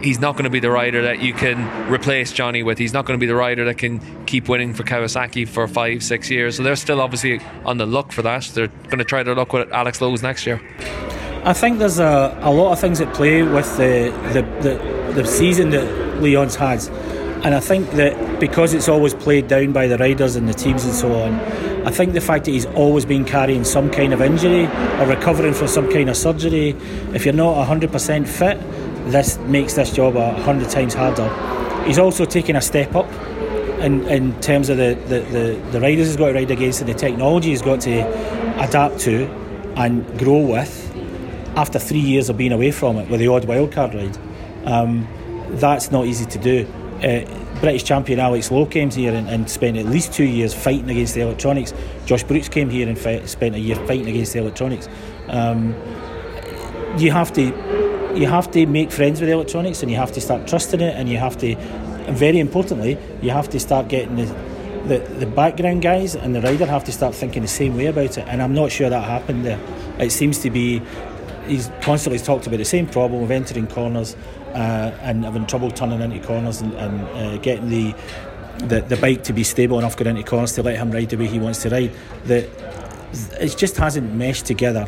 he's 0.00 0.18
not 0.18 0.32
going 0.32 0.44
to 0.44 0.50
be 0.50 0.60
the 0.60 0.70
rider 0.70 1.02
that 1.02 1.20
you 1.20 1.34
can 1.34 1.92
replace 1.92 2.32
Johnny 2.32 2.62
with. 2.62 2.78
He's 2.78 2.94
not 2.94 3.04
going 3.04 3.18
to 3.18 3.20
be 3.20 3.26
the 3.26 3.36
rider 3.36 3.66
that 3.66 3.76
can 3.76 4.24
keep 4.24 4.48
winning 4.48 4.72
for 4.72 4.82
Kawasaki 4.82 5.46
for 5.46 5.68
five, 5.68 6.02
six 6.02 6.30
years. 6.30 6.56
So 6.56 6.62
they're 6.62 6.74
still 6.74 7.02
obviously 7.02 7.38
on 7.66 7.76
the 7.76 7.86
look 7.86 8.12
for 8.12 8.22
that. 8.22 8.44
They're 8.54 8.68
going 8.68 8.98
to 8.98 9.04
try 9.04 9.22
their 9.22 9.34
luck 9.34 9.52
with 9.52 9.70
Alex 9.72 10.00
Lowes 10.00 10.22
next 10.22 10.46
year. 10.46 10.60
I 11.44 11.52
think 11.52 11.78
there's 11.80 11.98
a, 11.98 12.38
a 12.40 12.50
lot 12.50 12.72
of 12.72 12.80
things 12.80 13.00
at 13.02 13.12
play 13.12 13.42
with 13.42 13.76
the, 13.76 14.10
the, 14.32 14.42
the, 14.62 15.22
the 15.22 15.26
season 15.26 15.68
that 15.70 16.22
Leon's 16.22 16.54
had 16.54 16.80
and 17.44 17.56
I 17.56 17.60
think 17.60 17.90
that 17.92 18.38
because 18.38 18.72
it's 18.72 18.88
always 18.88 19.14
played 19.14 19.48
down 19.48 19.72
by 19.72 19.88
the 19.88 19.98
riders 19.98 20.36
and 20.36 20.48
the 20.48 20.54
teams 20.54 20.84
and 20.84 20.94
so 20.94 21.12
on, 21.20 21.34
I 21.84 21.90
think 21.90 22.12
the 22.12 22.20
fact 22.20 22.44
that 22.44 22.52
he's 22.52 22.66
always 22.66 23.04
been 23.04 23.24
carrying 23.24 23.64
some 23.64 23.90
kind 23.90 24.12
of 24.12 24.20
injury 24.20 24.66
or 24.66 25.06
recovering 25.06 25.52
from 25.52 25.66
some 25.66 25.90
kind 25.90 26.08
of 26.08 26.16
surgery, 26.16 26.76
if 27.14 27.24
you're 27.24 27.34
not 27.34 27.66
100% 27.66 28.28
fit, 28.28 28.60
this 29.10 29.38
makes 29.38 29.74
this 29.74 29.92
job 29.92 30.14
a 30.14 30.34
hundred 30.42 30.70
times 30.70 30.94
harder. 30.94 31.28
He's 31.84 31.98
also 31.98 32.24
taken 32.24 32.54
a 32.54 32.60
step 32.60 32.94
up 32.94 33.10
in, 33.80 34.06
in 34.06 34.40
terms 34.40 34.68
of 34.68 34.76
the, 34.76 34.94
the, 35.08 35.20
the, 35.20 35.70
the 35.72 35.80
riders 35.80 36.06
he's 36.06 36.16
got 36.16 36.28
to 36.28 36.34
ride 36.34 36.52
against 36.52 36.80
and 36.80 36.88
the 36.88 36.94
technology 36.94 37.48
he's 37.48 37.62
got 37.62 37.80
to 37.80 38.02
adapt 38.62 39.00
to 39.00 39.26
and 39.74 40.06
grow 40.16 40.38
with 40.38 40.88
after 41.56 41.80
three 41.80 41.98
years 41.98 42.28
of 42.28 42.36
being 42.36 42.52
away 42.52 42.70
from 42.70 42.98
it 42.98 43.10
with 43.10 43.18
the 43.18 43.26
odd 43.26 43.42
wildcard 43.46 43.94
ride. 43.94 44.16
Um, 44.64 45.08
that's 45.56 45.90
not 45.90 46.06
easy 46.06 46.24
to 46.26 46.38
do 46.38 46.68
uh, 47.04 47.60
British 47.60 47.84
champion 47.84 48.18
Alex 48.18 48.50
Lowe 48.50 48.66
came 48.66 48.90
here 48.90 49.12
and, 49.12 49.28
and, 49.28 49.50
spent 49.50 49.76
at 49.76 49.86
least 49.86 50.12
two 50.12 50.24
years 50.24 50.54
fighting 50.54 50.90
against 50.90 51.14
the 51.14 51.20
electronics. 51.20 51.72
Josh 52.06 52.22
Brooks 52.24 52.48
came 52.48 52.70
here 52.70 52.88
and 52.88 52.98
fi- 52.98 53.24
spent 53.26 53.54
a 53.54 53.58
year 53.58 53.76
fighting 53.86 54.08
against 54.08 54.32
the 54.32 54.38
electronics. 54.38 54.88
Um, 55.28 55.74
you 56.98 57.10
have 57.10 57.32
to 57.32 57.42
you 58.14 58.26
have 58.26 58.50
to 58.50 58.66
make 58.66 58.92
friends 58.92 59.20
with 59.20 59.28
the 59.28 59.34
electronics 59.34 59.82
and 59.82 59.90
you 59.90 59.96
have 59.96 60.12
to 60.12 60.20
start 60.20 60.46
trusting 60.46 60.80
it 60.80 60.94
and 60.94 61.08
you 61.08 61.16
have 61.16 61.36
to 61.38 61.54
very 62.10 62.38
importantly 62.38 62.98
you 63.22 63.30
have 63.30 63.48
to 63.48 63.58
start 63.58 63.88
getting 63.88 64.16
the, 64.16 64.26
the, 64.86 64.98
the 65.14 65.26
background 65.26 65.80
guys 65.80 66.14
and 66.14 66.34
the 66.34 66.42
rider 66.42 66.66
have 66.66 66.84
to 66.84 66.92
start 66.92 67.14
thinking 67.14 67.40
the 67.40 67.48
same 67.48 67.74
way 67.74 67.86
about 67.86 68.18
it 68.18 68.28
and 68.28 68.42
I'm 68.42 68.52
not 68.52 68.70
sure 68.70 68.90
that 68.90 69.04
happened 69.04 69.46
there 69.46 69.58
it 69.98 70.10
seems 70.10 70.38
to 70.40 70.50
be 70.50 70.82
he's 71.46 71.70
constantly 71.80 72.18
talked 72.18 72.46
about 72.46 72.58
the 72.58 72.64
same 72.64 72.86
problem 72.86 73.22
of 73.22 73.30
entering 73.30 73.66
corners 73.66 74.16
uh, 74.54 74.96
and 75.02 75.24
having 75.24 75.46
trouble 75.46 75.70
turning 75.70 76.00
into 76.00 76.20
corners 76.26 76.60
and, 76.60 76.72
and 76.74 77.00
uh, 77.08 77.36
getting 77.38 77.68
the, 77.68 77.94
the 78.66 78.80
the 78.82 78.96
bike 78.96 79.24
to 79.24 79.32
be 79.32 79.44
stable 79.44 79.78
enough 79.78 79.96
going 79.96 80.16
into 80.16 80.28
corners 80.28 80.52
to 80.52 80.62
let 80.62 80.76
him 80.76 80.90
ride 80.90 81.08
the 81.10 81.16
way 81.16 81.26
he 81.26 81.38
wants 81.38 81.62
to 81.62 81.70
ride. 81.70 81.92
That 82.26 82.48
it 83.40 83.56
just 83.56 83.76
hasn't 83.76 84.14
meshed 84.14 84.46
together. 84.46 84.86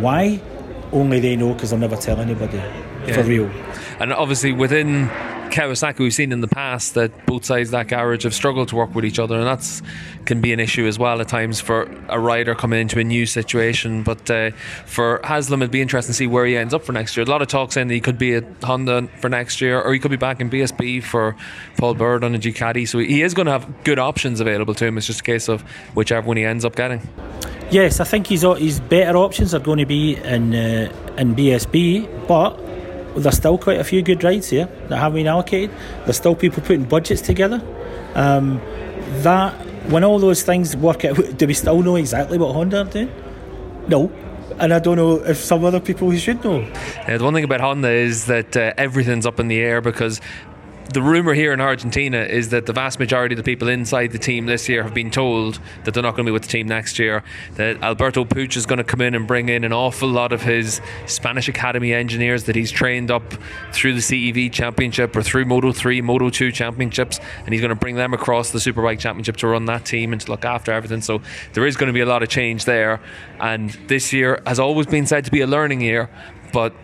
Why? 0.00 0.40
Only 0.92 1.20
they 1.20 1.36
know 1.36 1.54
because 1.54 1.70
they'll 1.70 1.78
never 1.78 1.96
tell 1.96 2.20
anybody 2.20 2.58
yeah. 2.58 3.14
for 3.14 3.22
real. 3.22 3.50
And 3.98 4.12
obviously 4.12 4.52
within 4.52 5.08
Kawasaki, 5.52 5.98
we've 5.98 6.14
seen 6.14 6.32
in 6.32 6.40
the 6.40 6.48
past 6.48 6.94
that 6.94 7.26
both 7.26 7.44
sides 7.44 7.68
of 7.68 7.72
that 7.72 7.88
garage 7.88 8.24
have 8.24 8.34
struggled 8.34 8.68
to 8.68 8.76
work 8.76 8.94
with 8.94 9.04
each 9.04 9.18
other, 9.18 9.36
and 9.36 9.46
that's 9.46 9.82
can 10.24 10.40
be 10.40 10.52
an 10.52 10.60
issue 10.60 10.86
as 10.86 10.98
well 10.98 11.20
at 11.20 11.28
times 11.28 11.60
for 11.60 11.90
a 12.08 12.18
rider 12.18 12.54
coming 12.54 12.80
into 12.80 12.98
a 12.98 13.04
new 13.04 13.26
situation. 13.26 14.02
But 14.02 14.30
uh, 14.30 14.52
for 14.86 15.20
Haslam, 15.24 15.60
it'd 15.62 15.70
be 15.70 15.82
interesting 15.82 16.12
to 16.12 16.16
see 16.16 16.26
where 16.26 16.46
he 16.46 16.56
ends 16.56 16.72
up 16.72 16.84
for 16.84 16.92
next 16.92 17.16
year. 17.16 17.26
A 17.26 17.28
lot 17.28 17.42
of 17.42 17.48
talk 17.48 17.72
saying 17.72 17.88
that 17.88 17.94
he 17.94 18.00
could 18.00 18.18
be 18.18 18.34
at 18.34 18.44
Honda 18.62 19.08
for 19.20 19.28
next 19.28 19.60
year, 19.60 19.80
or 19.80 19.92
he 19.92 19.98
could 19.98 20.10
be 20.10 20.16
back 20.16 20.40
in 20.40 20.48
BSB 20.48 21.02
for 21.02 21.36
Paul 21.76 21.94
Bird 21.94 22.24
on 22.24 22.34
a 22.34 22.38
Ducati. 22.38 22.88
So 22.88 22.98
he 22.98 23.20
is 23.20 23.34
going 23.34 23.46
to 23.46 23.52
have 23.52 23.84
good 23.84 23.98
options 23.98 24.40
available 24.40 24.74
to 24.74 24.86
him. 24.86 24.96
It's 24.96 25.06
just 25.06 25.20
a 25.20 25.24
case 25.24 25.48
of 25.48 25.60
whichever 25.94 26.26
one 26.26 26.38
he 26.38 26.44
ends 26.44 26.64
up 26.64 26.76
getting. 26.76 27.06
Yes, 27.70 28.00
I 28.00 28.04
think 28.04 28.26
his 28.26 28.42
his 28.58 28.80
better 28.80 29.18
options 29.18 29.54
are 29.54 29.60
going 29.60 29.78
to 29.78 29.86
be 29.86 30.16
in 30.16 30.54
uh, 30.54 31.14
in 31.18 31.34
BSB, 31.34 32.26
but 32.26 32.58
there's 33.16 33.36
still 33.36 33.58
quite 33.58 33.80
a 33.80 33.84
few 33.84 34.02
good 34.02 34.22
rides 34.24 34.50
here 34.50 34.66
that 34.88 34.96
have 34.98 35.14
been 35.14 35.26
allocated. 35.26 35.74
There's 36.04 36.16
still 36.16 36.34
people 36.34 36.62
putting 36.62 36.84
budgets 36.84 37.22
together. 37.22 37.62
Um, 38.14 38.60
that 39.22 39.52
when 39.90 40.04
all 40.04 40.18
those 40.18 40.42
things 40.42 40.76
work 40.76 41.04
out, 41.04 41.16
do 41.36 41.46
we 41.46 41.54
still 41.54 41.82
know 41.82 41.96
exactly 41.96 42.38
what 42.38 42.52
Honda 42.52 42.82
are 42.82 42.84
doing? 42.84 43.10
No. 43.88 44.10
And 44.58 44.74
I 44.74 44.78
don't 44.78 44.96
know 44.96 45.14
if 45.14 45.38
some 45.38 45.64
other 45.64 45.80
people 45.80 46.14
should 46.16 46.44
know. 46.44 46.60
Yeah, 46.60 47.16
the 47.16 47.24
one 47.24 47.32
thing 47.34 47.44
about 47.44 47.60
Honda 47.60 47.88
is 47.88 48.26
that 48.26 48.56
uh, 48.56 48.74
everything's 48.76 49.24
up 49.24 49.40
in 49.40 49.48
the 49.48 49.58
air 49.58 49.80
because 49.80 50.20
the 50.92 51.00
rumor 51.00 51.32
here 51.32 51.52
in 51.52 51.60
Argentina 51.60 52.18
is 52.18 52.50
that 52.50 52.66
the 52.66 52.72
vast 52.72 52.98
majority 52.98 53.34
of 53.34 53.38
the 53.38 53.42
people 53.42 53.68
inside 53.68 54.12
the 54.12 54.18
team 54.18 54.46
this 54.46 54.68
year 54.68 54.82
have 54.82 54.92
been 54.92 55.10
told 55.10 55.58
that 55.84 55.94
they're 55.94 56.02
not 56.02 56.16
going 56.16 56.26
to 56.26 56.30
be 56.30 56.32
with 56.32 56.42
the 56.42 56.48
team 56.48 56.68
next 56.68 56.98
year. 56.98 57.24
That 57.54 57.82
Alberto 57.82 58.24
Puig 58.24 58.56
is 58.56 58.66
going 58.66 58.78
to 58.78 58.84
come 58.84 59.00
in 59.00 59.14
and 59.14 59.26
bring 59.26 59.48
in 59.48 59.64
an 59.64 59.72
awful 59.72 60.08
lot 60.08 60.32
of 60.32 60.42
his 60.42 60.80
Spanish 61.06 61.48
Academy 61.48 61.92
engineers 61.92 62.44
that 62.44 62.56
he's 62.56 62.70
trained 62.70 63.10
up 63.10 63.22
through 63.72 63.94
the 63.94 64.00
CEV 64.00 64.52
Championship 64.52 65.16
or 65.16 65.22
through 65.22 65.44
Moto 65.44 65.72
3, 65.72 66.00
Moto 66.02 66.30
2 66.30 66.52
Championships, 66.52 67.20
and 67.44 67.52
he's 67.52 67.60
going 67.60 67.70
to 67.70 67.74
bring 67.74 67.96
them 67.96 68.12
across 68.12 68.50
the 68.50 68.58
Superbike 68.58 68.98
Championship 68.98 69.36
to 69.38 69.46
run 69.46 69.64
that 69.66 69.86
team 69.86 70.12
and 70.12 70.20
to 70.20 70.30
look 70.30 70.44
after 70.44 70.72
everything. 70.72 71.00
So 71.00 71.22
there 71.54 71.66
is 71.66 71.76
going 71.76 71.88
to 71.88 71.94
be 71.94 72.00
a 72.00 72.06
lot 72.06 72.22
of 72.22 72.28
change 72.28 72.64
there. 72.64 73.00
And 73.40 73.70
this 73.88 74.12
year 74.12 74.42
has 74.46 74.58
always 74.58 74.86
been 74.86 75.06
said 75.06 75.24
to 75.24 75.30
be 75.30 75.40
a 75.40 75.46
learning 75.46 75.80
year, 75.80 76.10
but 76.52 76.74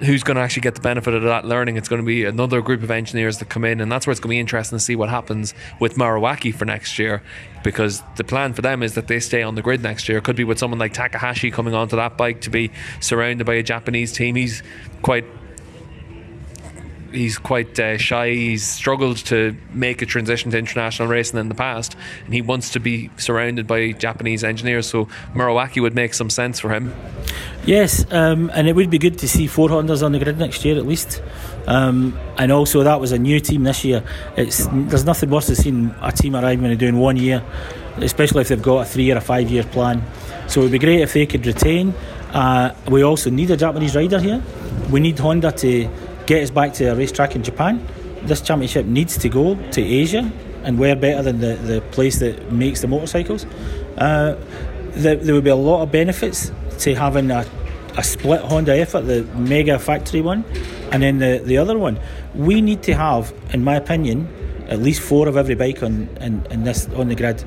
who's 0.00 0.22
going 0.22 0.36
to 0.36 0.42
actually 0.42 0.62
get 0.62 0.74
the 0.74 0.80
benefit 0.80 1.14
of 1.14 1.22
that 1.22 1.44
learning? 1.44 1.76
It's 1.76 1.88
going 1.88 2.00
to 2.00 2.06
be 2.06 2.24
another 2.24 2.60
group 2.60 2.82
of 2.82 2.90
engineers 2.90 3.38
that 3.38 3.48
come 3.48 3.64
in, 3.64 3.80
and 3.80 3.90
that's 3.90 4.06
where 4.06 4.12
it's 4.12 4.20
going 4.20 4.30
to 4.30 4.34
be 4.34 4.40
interesting 4.40 4.78
to 4.78 4.84
see 4.84 4.96
what 4.96 5.08
happens 5.08 5.54
with 5.80 5.96
Moriwaki 5.96 6.54
for 6.54 6.64
next 6.64 6.98
year. 6.98 7.22
Because 7.62 8.02
the 8.16 8.24
plan 8.24 8.52
for 8.52 8.62
them 8.62 8.82
is 8.82 8.94
that 8.94 9.08
they 9.08 9.20
stay 9.20 9.42
on 9.42 9.54
the 9.54 9.62
grid 9.62 9.82
next 9.82 10.08
year. 10.08 10.18
It 10.18 10.24
could 10.24 10.36
be 10.36 10.44
with 10.44 10.58
someone 10.58 10.78
like 10.78 10.92
Takahashi 10.92 11.50
coming 11.50 11.74
onto 11.74 11.96
that 11.96 12.16
bike 12.16 12.42
to 12.42 12.50
be 12.50 12.70
surrounded 13.00 13.46
by 13.46 13.54
a 13.54 13.62
Japanese 13.62 14.12
team. 14.12 14.36
He's 14.36 14.62
quite 15.02 15.24
he's 17.14 17.38
quite 17.38 17.78
uh, 17.78 17.96
shy. 17.96 18.30
He's 18.30 18.66
struggled 18.66 19.18
to 19.26 19.56
make 19.72 20.02
a 20.02 20.06
transition 20.06 20.50
to 20.50 20.58
international 20.58 21.08
racing 21.08 21.38
in 21.38 21.48
the 21.48 21.54
past, 21.54 21.96
and 22.24 22.34
he 22.34 22.42
wants 22.42 22.70
to 22.70 22.80
be 22.80 23.10
surrounded 23.16 23.66
by 23.66 23.92
Japanese 23.92 24.44
engineers. 24.44 24.86
So 24.86 25.06
Moriwaki 25.34 25.80
would 25.80 25.94
make 25.94 26.14
some 26.14 26.30
sense 26.30 26.60
for 26.60 26.70
him. 26.70 26.94
Yes, 27.64 28.04
um, 28.12 28.50
and 28.54 28.68
it 28.68 28.76
would 28.76 28.90
be 28.90 28.98
good 28.98 29.18
to 29.20 29.28
see 29.28 29.46
four 29.46 29.68
Hondas 29.68 30.02
on 30.02 30.12
the 30.12 30.18
grid 30.18 30.38
next 30.38 30.64
year 30.64 30.76
at 30.76 30.86
least. 30.86 31.22
Um, 31.66 32.18
and 32.36 32.52
also, 32.52 32.82
that 32.82 33.00
was 33.00 33.12
a 33.12 33.18
new 33.18 33.40
team 33.40 33.62
this 33.62 33.84
year. 33.84 34.04
It's 34.36 34.66
there's 34.70 35.04
nothing 35.04 35.30
worse 35.30 35.46
than 35.46 35.56
seeing 35.56 35.94
a 36.02 36.12
team 36.12 36.36
arriving 36.36 36.66
and 36.66 36.78
doing 36.78 36.98
one 36.98 37.16
year, 37.16 37.42
especially 37.96 38.42
if 38.42 38.48
they've 38.48 38.60
got 38.60 38.80
a 38.80 38.84
three 38.84 39.10
or 39.10 39.16
a 39.16 39.20
five 39.20 39.50
year 39.50 39.64
plan. 39.64 40.02
So 40.46 40.60
it 40.60 40.64
would 40.64 40.72
be 40.72 40.78
great 40.78 41.00
if 41.00 41.14
they 41.14 41.24
could 41.26 41.46
retain. 41.46 41.94
Uh, 42.32 42.74
we 42.88 43.02
also 43.02 43.30
need 43.30 43.50
a 43.50 43.56
Japanese 43.56 43.96
rider 43.96 44.20
here. 44.20 44.42
We 44.90 45.00
need 45.00 45.18
Honda 45.18 45.52
to 45.52 45.88
get 46.26 46.42
us 46.42 46.50
back 46.50 46.72
to 46.74 46.86
a 46.86 46.94
racetrack 46.94 47.36
in 47.36 47.42
Japan. 47.42 47.86
This 48.22 48.40
championship 48.40 48.86
needs 48.86 49.18
to 49.18 49.28
go 49.28 49.56
to 49.72 49.82
Asia, 49.82 50.30
and 50.62 50.78
where 50.78 50.96
better 50.96 51.22
than 51.22 51.40
the, 51.40 51.54
the 51.54 51.80
place 51.92 52.18
that 52.20 52.50
makes 52.50 52.80
the 52.80 52.88
motorcycles. 52.88 53.44
Uh, 53.98 54.36
there, 54.92 55.16
there 55.16 55.34
would 55.34 55.44
be 55.44 55.50
a 55.50 55.56
lot 55.56 55.82
of 55.82 55.92
benefits 55.92 56.50
to 56.78 56.94
having 56.94 57.30
a, 57.30 57.46
a 57.96 58.02
split 58.02 58.40
Honda 58.40 58.76
effort, 58.76 59.02
the 59.02 59.24
mega 59.36 59.78
factory 59.78 60.20
one, 60.20 60.44
and 60.90 61.02
then 61.02 61.18
the, 61.18 61.42
the 61.44 61.58
other 61.58 61.78
one. 61.78 62.00
We 62.34 62.60
need 62.60 62.82
to 62.84 62.94
have, 62.94 63.32
in 63.52 63.62
my 63.62 63.76
opinion, 63.76 64.28
at 64.68 64.80
least 64.80 65.02
four 65.02 65.28
of 65.28 65.36
every 65.36 65.54
bike 65.54 65.82
on 65.82 66.08
in, 66.20 66.44
in 66.50 66.64
this 66.64 66.88
on 66.96 67.08
the 67.08 67.14
grid 67.14 67.44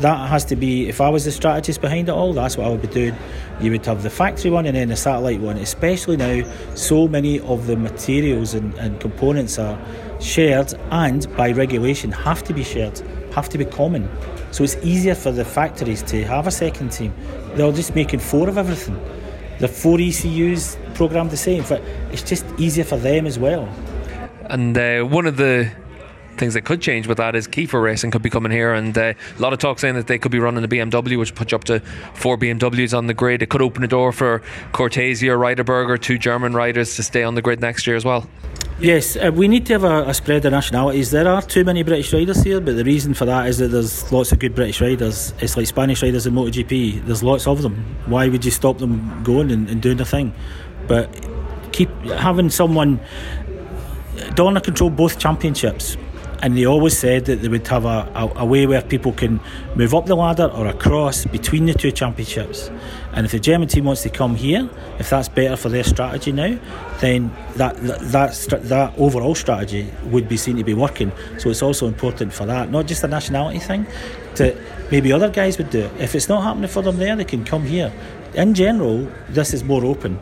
that 0.00 0.28
has 0.28 0.44
to 0.46 0.56
be 0.56 0.88
if 0.88 1.00
I 1.00 1.08
was 1.08 1.24
the 1.24 1.30
strategist 1.30 1.80
behind 1.80 2.08
it 2.08 2.12
all 2.12 2.32
that's 2.32 2.56
what 2.56 2.66
I 2.66 2.70
would 2.70 2.82
be 2.82 2.88
doing. 2.88 3.14
You 3.60 3.70
would 3.72 3.84
have 3.86 4.02
the 4.02 4.10
factory 4.10 4.50
one 4.50 4.66
and 4.66 4.76
then 4.76 4.88
the 4.88 4.96
satellite 4.96 5.40
one 5.40 5.56
especially 5.58 6.16
now 6.16 6.42
so 6.74 7.06
many 7.06 7.40
of 7.40 7.66
the 7.66 7.76
materials 7.76 8.54
and, 8.54 8.74
and 8.74 8.98
components 9.00 9.58
are 9.58 9.78
shared 10.20 10.74
and 10.90 11.34
by 11.36 11.52
regulation 11.52 12.10
have 12.12 12.42
to 12.44 12.54
be 12.54 12.64
shared 12.64 13.00
have 13.32 13.48
to 13.50 13.58
be 13.58 13.64
common. 13.64 14.08
So 14.50 14.64
it's 14.64 14.76
easier 14.82 15.14
for 15.14 15.30
the 15.30 15.44
factories 15.44 16.02
to 16.04 16.24
have 16.24 16.46
a 16.48 16.50
second 16.50 16.90
team. 16.90 17.14
They're 17.54 17.70
just 17.70 17.94
making 17.94 18.20
four 18.20 18.48
of 18.48 18.58
everything. 18.58 19.00
The 19.60 19.68
four 19.68 20.00
ECUs 20.00 20.78
programmed 20.94 21.30
the 21.30 21.36
same 21.36 21.64
but 21.68 21.82
it's 22.10 22.22
just 22.22 22.44
easier 22.58 22.84
for 22.84 22.96
them 22.96 23.26
as 23.26 23.38
well. 23.38 23.68
And 24.46 24.76
uh, 24.76 25.02
one 25.02 25.26
of 25.26 25.36
the 25.36 25.70
things 26.40 26.54
that 26.54 26.64
could 26.64 26.80
change 26.80 27.06
with 27.06 27.18
that 27.18 27.36
is 27.36 27.46
Kiefer 27.46 27.80
Racing 27.80 28.10
could 28.10 28.22
be 28.22 28.30
coming 28.30 28.50
here, 28.50 28.72
and 28.72 28.96
uh, 28.96 29.12
a 29.38 29.40
lot 29.40 29.52
of 29.52 29.60
talk 29.60 29.78
saying 29.78 29.94
that 29.94 30.08
they 30.08 30.18
could 30.18 30.32
be 30.32 30.40
running 30.40 30.62
the 30.62 30.68
BMW, 30.68 31.18
which 31.18 31.34
puts 31.34 31.52
you 31.52 31.56
up 31.56 31.64
to 31.64 31.80
four 32.14 32.36
BMWs 32.36 32.96
on 32.96 33.06
the 33.06 33.14
grid. 33.14 33.42
It 33.42 33.50
could 33.50 33.62
open 33.62 33.84
a 33.84 33.86
door 33.86 34.10
for 34.10 34.42
Cortese 34.72 35.28
or 35.28 35.36
Reiterberger, 35.36 36.00
two 36.00 36.18
German 36.18 36.54
riders, 36.54 36.96
to 36.96 37.02
stay 37.02 37.22
on 37.22 37.34
the 37.34 37.42
grid 37.42 37.60
next 37.60 37.86
year 37.86 37.94
as 37.94 38.04
well. 38.04 38.28
Yes, 38.80 39.16
uh, 39.16 39.30
we 39.32 39.46
need 39.46 39.66
to 39.66 39.74
have 39.74 39.84
a, 39.84 40.08
a, 40.08 40.14
spread 40.14 40.46
of 40.46 40.52
nationalities. 40.52 41.10
There 41.10 41.28
are 41.28 41.42
too 41.42 41.64
many 41.64 41.82
British 41.82 42.10
riders 42.14 42.42
here, 42.42 42.60
but 42.62 42.76
the 42.76 42.84
reason 42.84 43.12
for 43.12 43.26
that 43.26 43.46
is 43.46 43.58
that 43.58 43.68
there's 43.68 44.10
lots 44.10 44.32
of 44.32 44.38
good 44.38 44.54
British 44.54 44.80
riders. 44.80 45.34
It's 45.40 45.58
like 45.58 45.66
Spanish 45.66 46.02
riders 46.02 46.26
in 46.26 46.32
MotoGP. 46.32 47.04
There's 47.04 47.22
lots 47.22 47.46
of 47.46 47.60
them. 47.60 47.74
Why 48.06 48.28
would 48.28 48.42
you 48.42 48.50
stop 48.50 48.78
them 48.78 49.22
going 49.22 49.50
and, 49.50 49.68
and 49.68 49.82
doing 49.82 49.98
their 49.98 50.06
thing? 50.06 50.32
But 50.88 51.14
keep 51.72 51.90
having 52.06 52.48
someone. 52.48 52.98
Dorna 54.34 54.62
control 54.62 54.88
both 54.88 55.18
championships 55.18 55.98
and 56.42 56.56
they 56.56 56.64
always 56.64 56.96
said 56.98 57.26
that 57.26 57.42
they 57.42 57.48
would 57.48 57.66
have 57.66 57.84
a, 57.84 58.10
a, 58.14 58.40
a, 58.40 58.44
way 58.44 58.66
where 58.66 58.80
people 58.80 59.12
can 59.12 59.40
move 59.74 59.94
up 59.94 60.06
the 60.06 60.14
ladder 60.14 60.46
or 60.46 60.66
across 60.66 61.26
between 61.26 61.66
the 61.66 61.74
two 61.74 61.92
championships. 61.92 62.70
And 63.12 63.26
if 63.26 63.32
the 63.32 63.38
German 63.38 63.68
team 63.68 63.84
wants 63.84 64.02
to 64.02 64.10
come 64.10 64.34
here, 64.34 64.68
if 64.98 65.10
that's 65.10 65.28
better 65.28 65.56
for 65.56 65.68
their 65.68 65.84
strategy 65.84 66.32
now, 66.32 66.58
then 67.00 67.34
that 67.56 67.76
that 67.82 68.32
that, 68.32 68.62
that 68.64 68.98
overall 68.98 69.34
strategy 69.34 69.90
would 70.04 70.28
be 70.28 70.36
seen 70.36 70.56
to 70.56 70.64
be 70.64 70.74
working. 70.74 71.12
So 71.38 71.50
it's 71.50 71.62
also 71.62 71.86
important 71.86 72.32
for 72.32 72.46
that, 72.46 72.70
not 72.70 72.86
just 72.86 73.04
a 73.04 73.08
nationality 73.08 73.58
thing, 73.58 73.86
that 74.36 74.56
maybe 74.90 75.12
other 75.12 75.28
guys 75.28 75.58
would 75.58 75.70
do. 75.70 75.80
It. 75.80 76.00
If 76.00 76.14
it's 76.14 76.28
not 76.28 76.42
happening 76.42 76.70
for 76.70 76.82
them 76.82 76.96
there, 76.96 77.16
they 77.16 77.24
can 77.24 77.44
come 77.44 77.64
here. 77.64 77.92
In 78.34 78.54
general, 78.54 79.08
this 79.28 79.52
is 79.52 79.64
more 79.64 79.84
open 79.84 80.18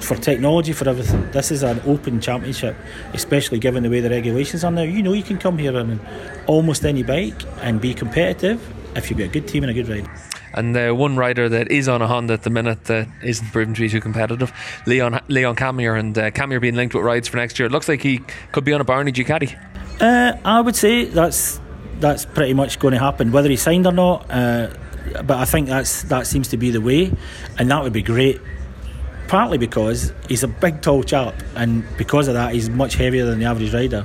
for 0.00 0.16
technology, 0.16 0.72
for 0.72 0.88
everything. 0.88 1.30
This 1.30 1.50
is 1.50 1.62
an 1.62 1.80
open 1.86 2.20
championship, 2.20 2.76
especially 3.14 3.58
given 3.58 3.82
the 3.82 3.90
way 3.90 4.00
the 4.00 4.10
regulations 4.10 4.64
are 4.64 4.70
now. 4.70 4.82
You 4.82 5.02
know, 5.02 5.12
you 5.12 5.22
can 5.22 5.38
come 5.38 5.58
here 5.58 5.76
on 5.76 6.00
almost 6.46 6.84
any 6.84 7.02
bike 7.02 7.42
and 7.62 7.80
be 7.80 7.94
competitive 7.94 8.60
if 8.96 9.10
you've 9.10 9.18
got 9.18 9.26
a 9.26 9.28
good 9.28 9.46
team 9.46 9.62
and 9.62 9.70
a 9.70 9.74
good 9.74 9.88
ride. 9.88 10.08
And 10.52 10.76
uh, 10.76 10.92
one 10.92 11.16
rider 11.16 11.48
that 11.48 11.70
is 11.70 11.88
on 11.88 12.02
a 12.02 12.08
Honda 12.08 12.34
at 12.34 12.42
the 12.42 12.50
minute 12.50 12.84
that 12.84 13.08
isn't 13.22 13.52
proven 13.52 13.74
to 13.74 13.80
be 13.80 13.88
too 13.88 14.00
competitive, 14.00 14.52
Leon 14.86 15.20
Leon 15.28 15.54
Camier, 15.54 15.98
and 15.98 16.16
uh, 16.18 16.30
Camier 16.32 16.60
being 16.60 16.74
linked 16.74 16.94
with 16.94 17.04
rides 17.04 17.28
for 17.28 17.36
next 17.36 17.58
year. 17.58 17.66
It 17.66 17.72
looks 17.72 17.88
like 17.88 18.02
he 18.02 18.20
could 18.50 18.64
be 18.64 18.72
on 18.72 18.80
a 18.80 18.84
Barni 18.84 19.12
Ducati. 19.12 19.56
Uh, 20.00 20.36
I 20.44 20.60
would 20.60 20.74
say 20.74 21.04
that's 21.04 21.60
that's 22.00 22.24
pretty 22.24 22.54
much 22.54 22.80
going 22.80 22.92
to 22.92 22.98
happen, 22.98 23.30
whether 23.30 23.48
he 23.48 23.56
signed 23.56 23.86
or 23.86 23.92
not. 23.92 24.28
Uh, 24.28 24.70
but 25.24 25.38
I 25.38 25.44
think 25.44 25.68
that's 25.68 26.02
that 26.04 26.26
seems 26.26 26.48
to 26.48 26.56
be 26.56 26.72
the 26.72 26.80
way, 26.80 27.12
and 27.58 27.70
that 27.70 27.82
would 27.84 27.92
be 27.92 28.02
great 28.02 28.40
partly 29.30 29.58
because 29.58 30.12
he's 30.28 30.42
a 30.42 30.48
big, 30.48 30.82
tall 30.82 31.04
chap, 31.04 31.32
and 31.54 31.84
because 31.96 32.26
of 32.26 32.34
that, 32.34 32.52
he's 32.52 32.68
much 32.68 32.94
heavier 32.94 33.24
than 33.24 33.38
the 33.38 33.44
average 33.44 33.72
rider. 33.72 34.04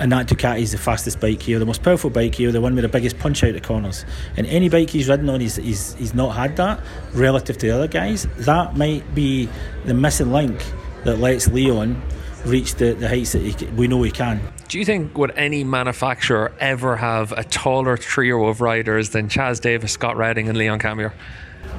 And 0.00 0.10
that 0.10 0.26
Ducati 0.26 0.62
is 0.62 0.72
the 0.72 0.78
fastest 0.78 1.20
bike 1.20 1.40
here, 1.40 1.60
the 1.60 1.64
most 1.64 1.84
powerful 1.84 2.10
bike 2.10 2.34
here, 2.34 2.50
the 2.50 2.60
one 2.60 2.74
with 2.74 2.82
the 2.82 2.88
biggest 2.88 3.16
punch 3.20 3.44
out 3.44 3.54
of 3.54 3.62
corners. 3.62 4.04
And 4.36 4.48
any 4.48 4.68
bike 4.68 4.90
he's 4.90 5.08
ridden 5.08 5.30
on, 5.30 5.38
he's, 5.38 5.54
he's, 5.54 5.94
he's 5.94 6.12
not 6.12 6.30
had 6.30 6.56
that 6.56 6.80
relative 7.12 7.56
to 7.58 7.66
the 7.68 7.72
other 7.72 7.86
guys. 7.86 8.26
That 8.38 8.76
might 8.76 9.14
be 9.14 9.48
the 9.84 9.94
missing 9.94 10.32
link 10.32 10.60
that 11.04 11.20
lets 11.20 11.46
Leon 11.46 12.02
reach 12.44 12.74
the, 12.74 12.94
the 12.94 13.08
heights 13.08 13.30
that 13.30 13.42
he, 13.42 13.66
we 13.76 13.86
know 13.86 14.02
he 14.02 14.10
can. 14.10 14.40
Do 14.66 14.80
you 14.80 14.84
think 14.84 15.16
would 15.16 15.30
any 15.36 15.62
manufacturer 15.62 16.52
ever 16.58 16.96
have 16.96 17.30
a 17.30 17.44
taller 17.44 17.96
trio 17.96 18.46
of 18.46 18.60
riders 18.60 19.10
than 19.10 19.28
Chaz 19.28 19.60
Davies, 19.60 19.92
Scott 19.92 20.16
Redding, 20.16 20.48
and 20.48 20.58
Leon 20.58 20.80
Camier? 20.80 21.12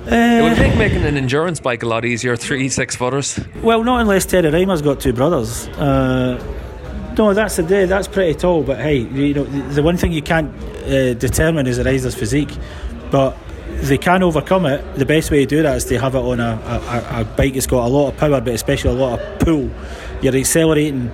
Uh, 0.05 0.15
it 0.15 0.41
would 0.41 0.57
make 0.57 0.77
making 0.77 1.03
an 1.03 1.17
endurance 1.17 1.59
bike 1.59 1.83
a 1.83 1.87
lot 1.87 2.05
easier. 2.05 2.35
Three 2.35 2.69
six 2.69 2.95
footers. 2.95 3.39
Well, 3.61 3.83
not 3.83 4.01
unless 4.01 4.25
Terry 4.25 4.49
Rymer's 4.49 4.81
got 4.81 4.99
two 4.99 5.13
brothers. 5.13 5.67
Uh, 5.69 6.37
no, 7.17 7.33
that's 7.33 7.55
the 7.55 7.63
day. 7.63 7.85
That's 7.85 8.07
pretty 8.07 8.35
tall. 8.37 8.63
But 8.63 8.79
hey, 8.79 8.97
you 8.97 9.33
know, 9.33 9.43
the 9.43 9.81
one 9.81 9.97
thing 9.97 10.11
you 10.11 10.21
can't 10.21 10.53
uh, 10.83 11.13
determine 11.13 11.65
is 11.65 11.77
a 11.77 11.83
rider's 11.83 12.13
physique, 12.13 12.55
but 13.09 13.37
they 13.81 13.97
can 13.97 14.21
overcome 14.21 14.65
it. 14.67 14.95
The 14.95 15.05
best 15.05 15.31
way 15.31 15.39
to 15.39 15.45
do 15.45 15.63
that 15.63 15.77
is 15.77 15.85
to 15.85 15.99
have 15.99 16.13
it 16.15 16.19
on 16.19 16.39
a, 16.39 16.61
a, 16.65 17.21
a 17.21 17.25
bike 17.25 17.53
that's 17.53 17.67
got 17.67 17.85
a 17.85 17.89
lot 17.89 18.09
of 18.09 18.17
power, 18.17 18.41
but 18.41 18.53
especially 18.53 18.91
a 18.91 18.93
lot 18.93 19.19
of 19.19 19.39
pull. 19.39 19.71
You're 20.21 20.35
accelerating 20.35 21.11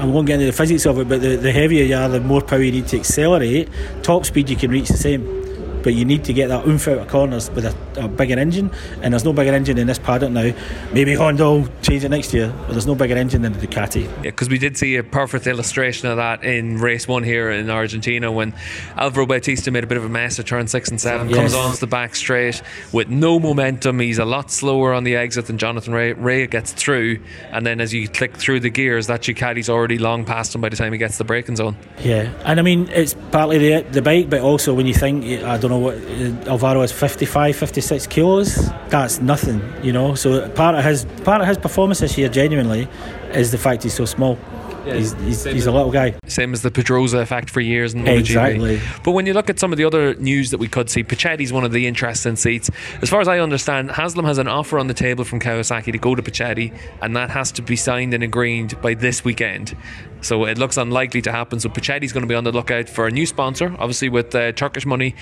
I 0.00 0.04
won't 0.06 0.26
get 0.26 0.34
into 0.34 0.46
the 0.46 0.52
physics 0.52 0.86
of 0.86 0.98
it, 0.98 1.08
but 1.08 1.20
the, 1.20 1.36
the 1.36 1.52
heavier 1.52 1.84
you 1.84 1.94
are, 1.94 2.08
the 2.08 2.20
more 2.20 2.40
power 2.40 2.62
you 2.62 2.72
need 2.72 2.86
to 2.88 2.98
accelerate. 2.98 3.68
Top 4.02 4.24
speed 4.24 4.48
you 4.48 4.56
can 4.56 4.70
reach 4.70 4.88
the 4.88 4.96
same 4.96 5.39
but 5.82 5.94
you 5.94 6.04
need 6.04 6.24
to 6.24 6.32
get 6.32 6.48
that 6.48 6.66
oomph 6.66 6.88
out 6.88 6.98
of 6.98 7.08
corners 7.08 7.50
with 7.50 7.64
a, 7.64 7.74
a, 7.96 8.08
bigger 8.08 8.38
engine, 8.38 8.70
and 9.02 9.12
there's 9.12 9.24
no 9.24 9.32
bigger 9.32 9.52
engine 9.52 9.78
in 9.78 9.86
this 9.86 9.98
paddock 9.98 10.30
now. 10.30 10.52
Maybe 10.92 11.14
Honda 11.14 11.44
will 11.44 11.68
change 11.82 12.04
it 12.04 12.08
next 12.08 12.32
year, 12.34 12.52
but 12.66 12.72
there's 12.72 12.86
no 12.86 12.94
bigger 12.94 13.16
engine 13.16 13.42
than 13.42 13.52
the 13.52 13.66
Ducati. 13.66 14.04
Yeah, 14.04 14.22
because 14.22 14.48
we 14.48 14.58
did 14.58 14.76
see 14.76 14.96
a 14.96 15.02
perfect 15.02 15.46
illustration 15.46 16.08
of 16.08 16.16
that 16.16 16.44
in 16.44 16.78
race 16.78 17.06
one 17.08 17.22
here 17.22 17.50
in 17.50 17.70
Argentina 17.70 18.30
when 18.30 18.54
Alvaro 18.96 19.26
Bautista 19.26 19.70
made 19.70 19.84
a 19.84 19.86
bit 19.86 19.98
of 19.98 20.04
a 20.04 20.08
mess 20.08 20.38
at 20.38 20.46
turn 20.46 20.66
six 20.66 20.90
and 20.90 21.00
seven, 21.00 21.28
yes. 21.28 21.36
comes 21.36 21.54
onto 21.54 21.78
the 21.78 21.86
back 21.86 22.14
straight 22.14 22.62
with 22.92 23.08
no 23.08 23.38
momentum. 23.38 23.98
He's 24.00 24.18
a 24.18 24.24
lot 24.24 24.50
slower 24.50 24.92
on 24.92 25.04
the 25.04 25.16
exit 25.16 25.46
than 25.46 25.58
Jonathan 25.58 25.92
Rea. 25.92 26.12
Rea 26.12 26.46
gets 26.46 26.72
through, 26.72 27.20
and 27.50 27.66
then 27.66 27.80
as 27.80 27.92
you 27.94 28.08
click 28.08 28.36
through 28.36 28.60
the 28.60 28.70
gears, 28.70 29.06
that 29.06 29.22
Ducati's 29.22 29.70
already 29.70 29.98
long 29.98 30.24
past 30.24 30.54
him 30.54 30.60
by 30.60 30.68
the 30.68 30.76
time 30.76 30.92
he 30.92 30.98
gets 30.98 31.18
the 31.18 31.24
braking 31.24 31.56
zone. 31.56 31.76
Yeah, 32.00 32.32
and 32.44 32.58
I 32.58 32.62
mean, 32.62 32.88
it's 32.88 33.14
partly 33.30 33.58
the, 33.58 33.82
the 33.90 34.02
bike, 34.02 34.30
but 34.30 34.40
also 34.40 34.74
when 34.74 34.86
you 34.86 34.94
think, 34.94 35.24
I 35.44 35.58
don't 35.58 35.69
don't 35.70 35.80
know 35.80 35.86
what 35.86 35.96
uh, 35.96 36.50
Alvaro 36.50 36.82
is 36.82 36.92
55 36.92 37.56
56 37.56 38.06
kilos. 38.08 38.70
That's 38.88 39.20
nothing 39.20 39.62
you 39.82 39.92
know? 39.92 40.14
So 40.14 40.48
part 40.50 40.74
of 40.74 40.84
his 40.84 41.04
part 41.24 41.40
of 41.40 41.48
his 41.48 41.58
performance 41.58 42.00
this 42.00 42.18
year 42.18 42.28
genuinely 42.28 42.88
is 43.32 43.50
the 43.52 43.58
fact 43.58 43.82
he's 43.84 43.94
so 43.94 44.04
small 44.04 44.36
yeah, 44.86 44.94
he's, 44.94 45.12
he's, 45.14 45.44
he's 45.44 45.66
a 45.66 45.72
little 45.72 45.90
guy. 45.90 46.14
Same 46.26 46.52
as 46.52 46.62
the 46.62 46.70
Pedrosa 46.70 47.18
effect 47.18 47.50
for 47.50 47.60
years 47.60 47.94
in 47.94 48.04
MotoGP. 48.04 48.18
Exactly. 48.18 48.80
But 49.04 49.12
when 49.12 49.26
you 49.26 49.34
look 49.34 49.50
at 49.50 49.58
some 49.58 49.72
of 49.72 49.78
the 49.78 49.84
other 49.84 50.14
news 50.14 50.50
that 50.50 50.58
we 50.58 50.68
could 50.68 50.90
see, 50.90 51.04
Puccetti's 51.04 51.52
one 51.52 51.64
of 51.64 51.72
the 51.72 51.86
interesting 51.86 52.36
seats. 52.36 52.70
As 53.02 53.10
far 53.10 53.20
as 53.20 53.28
I 53.28 53.38
understand, 53.38 53.90
Haslam 53.90 54.24
has 54.24 54.38
an 54.38 54.48
offer 54.48 54.78
on 54.78 54.86
the 54.86 54.94
table 54.94 55.24
from 55.24 55.40
Kawasaki 55.40 55.92
to 55.92 55.98
go 55.98 56.14
to 56.14 56.22
Puchetti, 56.22 56.76
and 57.02 57.16
that 57.16 57.30
has 57.30 57.52
to 57.52 57.62
be 57.62 57.76
signed 57.76 58.14
and 58.14 58.22
agreed 58.22 58.80
by 58.80 58.94
this 58.94 59.24
weekend. 59.24 59.76
So 60.22 60.44
it 60.44 60.58
looks 60.58 60.76
unlikely 60.76 61.22
to 61.22 61.32
happen. 61.32 61.60
So 61.60 61.68
Puccetti's 61.68 62.12
going 62.12 62.22
to 62.22 62.28
be 62.28 62.34
on 62.34 62.44
the 62.44 62.52
lookout 62.52 62.88
for 62.88 63.06
a 63.06 63.10
new 63.10 63.26
sponsor, 63.26 63.74
obviously 63.78 64.08
with 64.08 64.34
uh, 64.34 64.52
Turkish 64.52 64.86
money, 64.86 65.14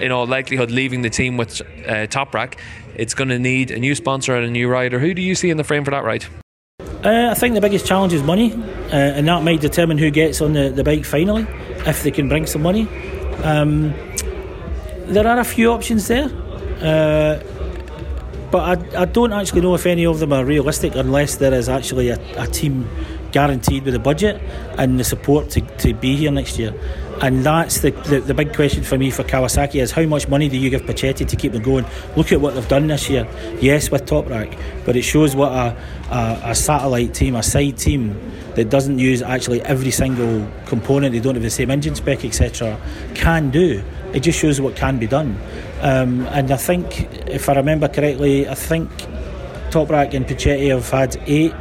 in 0.00 0.10
all 0.10 0.26
likelihood 0.26 0.70
leaving 0.70 1.02
the 1.02 1.10
team 1.10 1.36
with 1.36 1.60
uh, 1.60 2.06
Toprak. 2.06 2.58
It's 2.96 3.14
going 3.14 3.28
to 3.28 3.38
need 3.38 3.70
a 3.70 3.78
new 3.78 3.94
sponsor 3.94 4.34
and 4.34 4.46
a 4.46 4.50
new 4.50 4.68
rider. 4.68 4.98
Who 4.98 5.14
do 5.14 5.22
you 5.22 5.34
see 5.34 5.50
in 5.50 5.56
the 5.56 5.64
frame 5.64 5.84
for 5.84 5.90
that 5.90 6.04
ride? 6.04 6.24
Uh, 7.06 7.30
I 7.30 7.34
think 7.34 7.54
the 7.54 7.60
biggest 7.60 7.86
challenge 7.86 8.12
is 8.12 8.24
money, 8.24 8.52
uh, 8.52 8.96
and 8.96 9.28
that 9.28 9.44
might 9.44 9.60
determine 9.60 9.96
who 9.96 10.10
gets 10.10 10.40
on 10.40 10.54
the, 10.54 10.70
the 10.70 10.82
bike 10.82 11.04
finally, 11.04 11.46
if 11.86 12.02
they 12.02 12.10
can 12.10 12.28
bring 12.28 12.46
some 12.46 12.62
money. 12.62 12.88
Um, 13.44 13.94
there 15.06 15.24
are 15.24 15.38
a 15.38 15.44
few 15.44 15.70
options 15.70 16.08
there, 16.08 16.24
uh, 16.82 17.40
but 18.50 18.96
I, 18.96 19.02
I 19.02 19.04
don't 19.04 19.32
actually 19.32 19.60
know 19.60 19.76
if 19.76 19.86
any 19.86 20.04
of 20.04 20.18
them 20.18 20.32
are 20.32 20.44
realistic 20.44 20.96
unless 20.96 21.36
there 21.36 21.54
is 21.54 21.68
actually 21.68 22.08
a, 22.08 22.18
a 22.42 22.48
team 22.48 22.88
guaranteed 23.30 23.84
with 23.84 23.94
a 23.94 24.00
budget 24.00 24.42
and 24.76 24.98
the 24.98 25.04
support 25.04 25.48
to, 25.50 25.60
to 25.60 25.94
be 25.94 26.16
here 26.16 26.32
next 26.32 26.58
year. 26.58 26.74
And 27.20 27.44
that's 27.44 27.80
the, 27.80 27.92
the, 27.92 28.20
the, 28.20 28.34
big 28.34 28.54
question 28.54 28.82
for 28.82 28.98
me 28.98 29.10
for 29.10 29.24
Kawasaki 29.24 29.80
is 29.80 29.90
how 29.90 30.04
much 30.04 30.28
money 30.28 30.50
do 30.50 30.58
you 30.58 30.68
give 30.68 30.82
Puccetti 30.82 31.26
to 31.26 31.36
keep 31.36 31.52
them 31.52 31.62
going? 31.62 31.86
Look 32.14 32.30
at 32.30 32.42
what 32.42 32.54
they've 32.54 32.68
done 32.68 32.88
this 32.88 33.08
year. 33.08 33.26
Yes, 33.58 33.90
with 33.90 34.04
Toprak, 34.04 34.58
but 34.84 34.96
it 34.96 35.02
shows 35.02 35.34
what 35.34 35.50
a, 35.50 35.76
a, 36.10 36.50
a 36.50 36.54
satellite 36.54 37.14
team, 37.14 37.34
a 37.34 37.42
side 37.42 37.78
team 37.78 38.20
that 38.54 38.68
doesn't 38.68 38.98
use 38.98 39.22
actually 39.22 39.62
every 39.62 39.90
single 39.90 40.46
component, 40.66 41.12
they 41.12 41.20
don't 41.20 41.34
have 41.34 41.42
the 41.42 41.50
same 41.50 41.70
engine 41.70 41.94
spec, 41.94 42.22
etc., 42.22 42.78
can 43.14 43.50
do. 43.50 43.82
It 44.12 44.20
just 44.20 44.38
shows 44.38 44.60
what 44.60 44.76
can 44.76 44.98
be 44.98 45.06
done. 45.06 45.38
Um, 45.80 46.26
and 46.28 46.50
I 46.50 46.56
think, 46.56 47.10
if 47.28 47.48
I 47.48 47.54
remember 47.54 47.88
correctly, 47.88 48.46
I 48.46 48.54
think 48.54 48.90
Toprak 49.70 50.14
and 50.14 50.26
Puccetti 50.26 50.68
have 50.68 50.90
had 50.90 51.16
eight 51.26 51.54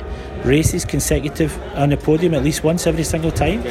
races 0.46 0.86
consecutive 0.86 1.60
on 1.76 1.90
the 1.90 1.98
podium 1.98 2.34
at 2.34 2.44
least 2.44 2.64
once 2.64 2.88
every 2.88 3.04
single 3.04 3.32
time. 3.32 3.64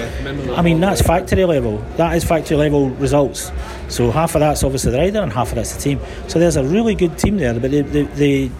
I 0.52 0.62
mean, 0.62 0.80
that's 0.80 1.00
factory 1.00 1.44
level. 1.44 1.78
That 1.96 2.16
is 2.16 2.24
factory 2.24 2.56
level 2.56 2.90
results. 2.90 3.52
So 3.88 4.10
half 4.10 4.34
of 4.34 4.40
that's 4.40 4.64
obviously 4.64 4.92
the 4.92 4.98
rider 4.98 5.20
and 5.20 5.32
half 5.32 5.50
of 5.50 5.54
that's 5.54 5.74
the 5.74 5.80
team. 5.80 6.00
So 6.28 6.38
there's 6.38 6.56
a 6.56 6.64
really 6.64 6.94
good 6.94 7.18
team 7.18 7.36
there, 7.36 7.58
but 7.58 7.70
they, 7.70 7.82
they, 7.82 8.50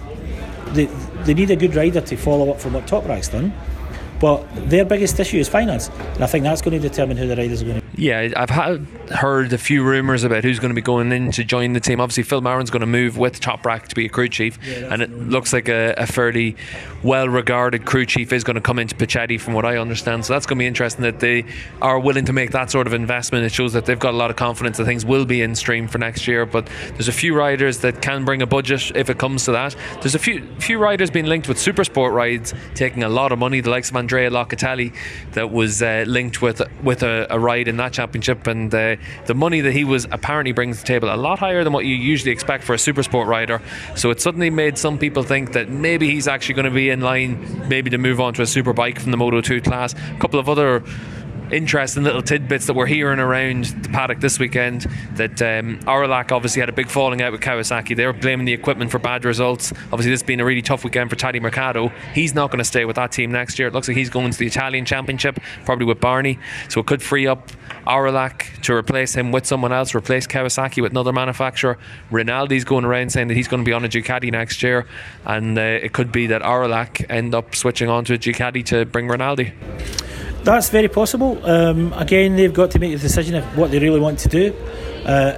they, 0.73 0.87
they, 1.25 1.35
need 1.35 1.51
a 1.51 1.57
good 1.57 1.75
rider 1.75 2.01
to 2.01 2.17
follow 2.17 2.51
up 2.51 2.61
from 2.61 2.75
what 2.75 2.87
Top 2.87 3.05
Toprak's 3.05 3.29
done. 3.29 3.53
But 4.21 4.47
their 4.71 4.85
biggest 4.85 5.19
issue 5.19 5.39
is 5.39 5.49
finance, 5.49 5.89
and 6.15 6.25
I 6.25 6.27
think 6.27 6.45
that's 6.45 6.63
going 6.63 6.81
to 6.81 6.89
determine 6.89 7.17
who 7.17 7.27
the 7.27 7.37
riders 7.37 7.63
are 7.63 7.65
going 7.65 7.77
to 7.77 7.83
be. 7.83 7.84
Yeah, 7.97 8.33
I've 8.37 8.51
had, 8.51 8.87
heard 9.11 9.53
a 9.53 9.59
few 9.59 9.85
rumours 9.85 10.25
about 10.25 10.43
who's 10.43 10.59
going 10.59 10.71
to 10.71 10.75
be 10.75 10.83
going 10.83 11.13
in 11.13 11.31
to 11.33 11.45
join 11.45 11.75
the 11.75 11.81
team. 11.81 12.01
Obviously, 12.01 12.25
Phil 12.25 12.41
Marron's 12.41 12.71
going 12.71 12.81
to 12.81 12.87
move 12.87 13.17
with 13.17 13.41
Toprak 13.41 13.89
to 13.89 13.95
be 13.95 14.07
a 14.07 14.09
crew 14.09 14.29
chief, 14.29 14.59
yeah, 14.67 14.93
and 14.93 15.01
it 15.01 15.11
looks 15.13 15.53
like 15.53 15.69
a, 15.69 15.95
a 15.97 16.07
fairly 16.07 16.57
well 17.05 17.29
regarded 17.29 17.85
crew 17.85 18.05
chief 18.07 18.33
is 18.33 18.43
going 18.43 18.55
to 18.55 18.61
come 18.61 18.79
into 18.79 18.95
Puccetti, 18.95 19.41
from 19.41 19.55
what 19.55 19.65
I 19.65 19.77
understand. 19.77 20.25
So 20.25 20.33
that's 20.33 20.47
going 20.47 20.59
to 20.59 20.63
be 20.63 20.67
interesting 20.67 21.03
that 21.03 21.21
they 21.21 21.45
are 21.81 21.99
willing 21.99 22.25
to 22.25 22.33
make 22.33 22.51
that 22.51 22.71
sort 22.71 22.87
of 22.87 22.95
investment. 22.95 23.45
It 23.45 23.53
shows 23.53 23.73
that 23.75 23.87
they've 23.87 23.99
got 23.99 24.15
a 24.15 24.17
lot 24.17 24.31
of 24.31 24.37
confidence 24.37 24.79
that 24.79 24.87
things 24.87 25.05
will 25.05 25.25
be 25.25 25.43
in 25.43 25.55
stream 25.55 25.87
for 25.87 25.99
next 25.99 26.27
year. 26.27 26.47
But 26.47 26.69
there's 26.93 27.09
a 27.09 27.13
few 27.13 27.37
riders 27.37 27.79
that 27.79 28.03
can 28.03 28.25
bring 28.25 28.43
a 28.43 28.47
budget 28.47 28.93
if 28.97 29.09
it 29.09 29.19
comes 29.19 29.45
to 29.45 29.53
that. 29.53 29.77
There's 30.01 30.15
a 30.15 30.19
few 30.19 30.45
few 30.59 30.79
riders 30.79 31.11
being 31.11 31.27
linked 31.27 31.47
with 31.49 31.59
super 31.59 31.85
sport 31.85 32.13
rides, 32.13 32.55
taking 32.75 33.05
a 33.05 33.09
lot 33.09 33.31
of 33.31 33.39
money. 33.39 33.61
The 33.61 33.71
likes 33.71 33.91
of 33.91 33.97
Andrea 33.97 34.31
Locatelli, 34.31 34.95
that 35.33 35.53
was 35.53 35.83
uh, 35.83 36.05
linked 36.09 36.43
with 36.43 36.61
with 36.83 37.03
a, 37.03 37.27
a 37.31 37.39
ride 37.39 37.69
in 37.69 37.77
that 37.77 37.84
championship, 37.89 38.47
and 38.47 38.75
uh, 38.75 38.97
the 39.27 39.35
money 39.35 39.61
that 39.61 39.73
he 39.73 39.85
was 39.85 40.07
apparently 40.11 40.53
bringing 40.53 40.75
to 40.75 40.81
the 40.81 40.87
table 40.87 41.13
a 41.13 41.17
lot 41.17 41.39
higher 41.39 41.65
than 41.65 41.73
what 41.73 41.85
you 41.85 41.95
usually 41.95 42.33
expect 42.33 42.65
for 42.65 42.75
a 42.75 42.79
super 42.79 43.03
sport 43.03 43.29
rider. 43.29 43.61
So 43.97 44.11
it 44.11 44.21
suddenly 44.21 44.51
made 44.51 44.79
some 44.79 44.99
people 44.99 45.23
think 45.23 45.53
that 45.53 45.69
maybe 45.69 46.11
he's 46.11 46.29
actually 46.29 46.55
going 46.55 46.67
to 46.67 46.71
be 46.71 46.91
in 46.91 47.01
line, 47.01 47.69
maybe 47.69 47.91
to 47.91 47.99
move 47.99 48.21
on 48.21 48.35
to 48.35 48.43
a 48.43 48.47
super 48.47 48.73
bike 48.73 49.01
from 49.01 49.11
the 49.11 49.17
Moto 49.17 49.41
2 49.41 49.61
class. 49.61 49.95
A 49.95 50.19
couple 50.19 50.39
of 50.39 50.49
other 50.49 50.83
interesting 51.51 52.03
little 52.03 52.23
tidbits 52.23 52.67
that 52.67 52.75
we're 52.75 52.87
hearing 52.87 53.19
around 53.19 53.65
the 53.65 53.89
paddock 53.91 54.21
this 54.21 54.39
weekend. 54.39 54.83
That 55.15 55.41
um, 55.43 55.81
obviously 55.87 56.61
had 56.61 56.69
a 56.69 56.73
big 56.73 56.89
falling 56.89 57.23
out 57.23 57.33
with 57.33 57.41
Kawasaki. 57.41 57.97
They 57.97 58.07
were 58.07 58.13
blaming 58.13 58.47
the 58.47 58.53
equipment 58.53 58.91
for 58.91 58.99
bad 58.99 59.25
results. 59.25 59.73
Obviously, 59.93 60.11
this 60.11 60.23
being 60.23 60.41
a 60.41 60.45
really 60.45 60.63
tough 60.63 60.85
weekend 60.85 61.11
for 61.11 61.17
Tati 61.17 61.41
Mercado. 61.41 61.93
He's 62.15 62.35
not 62.35 62.51
going 62.51 62.59
to 62.59 62.65
stay 62.65 62.85
with 62.85 62.97
that 62.97 63.13
team 63.13 63.31
next 63.31 63.59
year. 63.59 63.69
It 63.69 63.75
looks 63.75 63.89
like 63.89 63.97
he's 63.97 64.11
going 64.11 64.31
to 64.31 64.39
the 64.39 64.47
Italian 64.47 64.85
Championship, 64.85 65.39
probably 65.65 65.87
with 65.87 66.01
Barni. 66.01 66.39
So 66.69 66.81
it 66.81 66.87
could 66.87 67.03
free 67.03 67.27
up 67.27 67.51
Orelac 67.87 68.61
to 68.63 68.75
replace 68.75 69.15
him 69.15 69.33
with 69.33 69.47
someone 69.47 69.73
else, 69.73 69.95
replace 69.95 70.27
Kawasaki 70.27 70.83
with 70.83 70.93
another 70.93 71.13
manufacturer. 71.13 71.79
Rinaldi's 72.11 72.65
going 72.65 72.85
around 72.85 73.11
saying 73.11 73.29
that 73.29 73.35
he's 73.35 73.49
going 73.49 73.63
to 73.63 73.69
be 73.69 73.73
on 73.73 73.85
a 73.85 73.89
Ducati 73.89 74.31
next 74.31 74.63
year, 74.63 74.87
and 75.25 75.59
uh, 75.59 75.61
it 75.61 75.93
could 75.93 76.11
be 76.13 76.27
that 76.29 76.43
Orelac 76.43 77.05
end 77.11 77.35
up 77.35 77.55
switching 77.55 77.89
on 77.89 78.05
to 78.07 78.15
a 78.15 78.19
Ducati 78.19 78.65
to 78.67 78.85
bring 78.85 79.09
Rinaldi. 79.09 79.53
That's 80.45 80.69
very 80.69 80.89
possible. 80.89 81.45
Um, 81.47 81.93
again, 81.95 82.37
they've 82.37 82.53
got 82.53 82.71
to 82.73 82.79
make 82.79 82.93
the 82.93 82.99
decision 82.99 83.35
of 83.35 83.45
what 83.57 83.71
they 83.71 83.79
really 83.79 84.01
want 84.01 84.19
to 84.21 84.29
do 84.29 84.53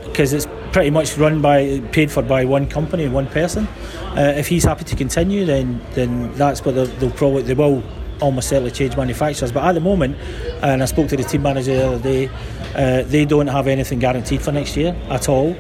because 0.05 0.33
uh, 0.33 0.37
it's 0.37 0.47
pretty 0.73 0.91
much 0.91 1.17
run 1.17 1.41
by, 1.41 1.81
paid 1.93 2.11
for 2.11 2.23
by 2.23 2.45
one 2.45 2.69
company 2.69 3.05
and 3.05 3.15
one 3.15 3.27
person. 3.29 3.67
Uh, 4.17 4.35
if 4.37 4.49
he's 4.49 4.65
happy 4.65 4.85
to 4.85 4.97
continue, 4.97 5.45
then 5.45 5.81
then 5.93 6.33
that's 6.35 6.65
what 6.65 6.75
they'll, 6.75 6.87
they'll, 6.87 7.11
probably 7.11 7.43
they 7.43 7.55
will 7.55 7.83
almost 8.21 8.49
certainly 8.49 8.71
change 8.71 8.97
manufacturers. 8.97 9.53
But 9.53 9.65
at 9.65 9.73
the 9.73 9.81
moment, 9.81 10.17
and 10.63 10.83
I 10.83 10.87
spoke 10.87 11.09
to 11.09 11.17
the 11.17 11.25
team 11.25 11.43
manager 11.43 11.75
the 11.77 11.87
other 11.87 12.03
day, 12.03 12.31
uh, 12.75 13.03
they 13.03 13.25
don't 13.25 13.47
have 13.47 13.67
anything 13.67 13.99
guaranteed 13.99 14.43
for 14.43 14.53
next 14.53 14.77
year 14.77 14.97
at 15.09 15.29
all. 15.29 15.57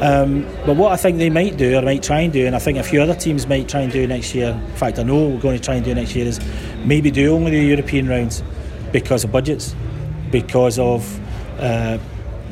Um, 0.00 0.42
but 0.64 0.76
what 0.76 0.92
I 0.92 0.96
think 0.96 1.18
they 1.18 1.30
might 1.30 1.56
do, 1.56 1.76
or 1.76 1.82
might 1.82 2.04
try 2.04 2.20
and 2.20 2.32
do, 2.32 2.46
and 2.46 2.54
I 2.54 2.60
think 2.60 2.78
a 2.78 2.84
few 2.84 3.02
other 3.02 3.14
teams 3.14 3.48
might 3.48 3.68
try 3.68 3.80
and 3.80 3.92
do 3.92 4.06
next 4.06 4.32
year, 4.34 4.50
in 4.50 4.76
fact, 4.76 4.98
I 4.98 5.02
know 5.02 5.28
we're 5.28 5.40
going 5.40 5.58
to 5.58 5.62
try 5.62 5.74
and 5.74 5.84
do 5.84 5.92
next 5.92 6.14
year, 6.14 6.26
is 6.26 6.40
maybe 6.84 7.10
do 7.10 7.34
only 7.34 7.50
the 7.50 7.60
European 7.60 8.08
rounds 8.08 8.44
because 8.92 9.24
of 9.24 9.32
budgets, 9.32 9.74
because 10.30 10.78
of 10.78 11.20
uh, 11.58 11.98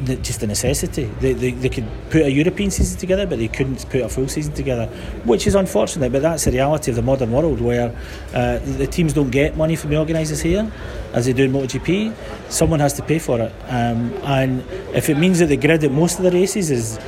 the, 0.04 0.16
just 0.16 0.42
a 0.42 0.46
necessity. 0.46 1.04
They, 1.20 1.32
they, 1.32 1.50
they 1.52 1.68
could 1.68 1.86
put 2.10 2.22
a 2.22 2.30
European 2.30 2.70
season 2.70 2.98
together, 2.98 3.26
but 3.26 3.38
they 3.38 3.48
couldn't 3.48 3.88
put 3.88 4.02
a 4.02 4.08
full 4.08 4.28
season 4.28 4.52
together, 4.52 4.86
which 5.24 5.46
is 5.46 5.54
unfortunate. 5.54 6.12
But 6.12 6.22
that's 6.22 6.44
the 6.44 6.52
reality 6.52 6.90
of 6.90 6.96
the 6.96 7.02
modern 7.02 7.32
world, 7.32 7.60
where 7.60 7.96
uh, 8.34 8.58
the 8.58 8.86
teams 8.86 9.12
don't 9.12 9.30
get 9.30 9.56
money 9.56 9.76
from 9.76 9.90
the 9.90 9.96
organisers 9.96 10.40
here, 10.40 10.70
as 11.12 11.26
they 11.26 11.32
do 11.32 11.44
in 11.44 11.52
MotoGP. 11.52 12.14
Someone 12.50 12.80
has 12.80 12.92
to 12.94 13.02
pay 13.02 13.18
for 13.18 13.40
it, 13.40 13.52
um, 13.68 14.12
and 14.24 14.60
if 14.94 15.08
it 15.08 15.16
means 15.16 15.38
that 15.38 15.46
the 15.46 15.56
grid 15.56 15.84
at 15.84 15.92
most 15.92 16.18
of 16.18 16.24
the 16.24 16.30
races 16.30 16.70
is 16.70 16.98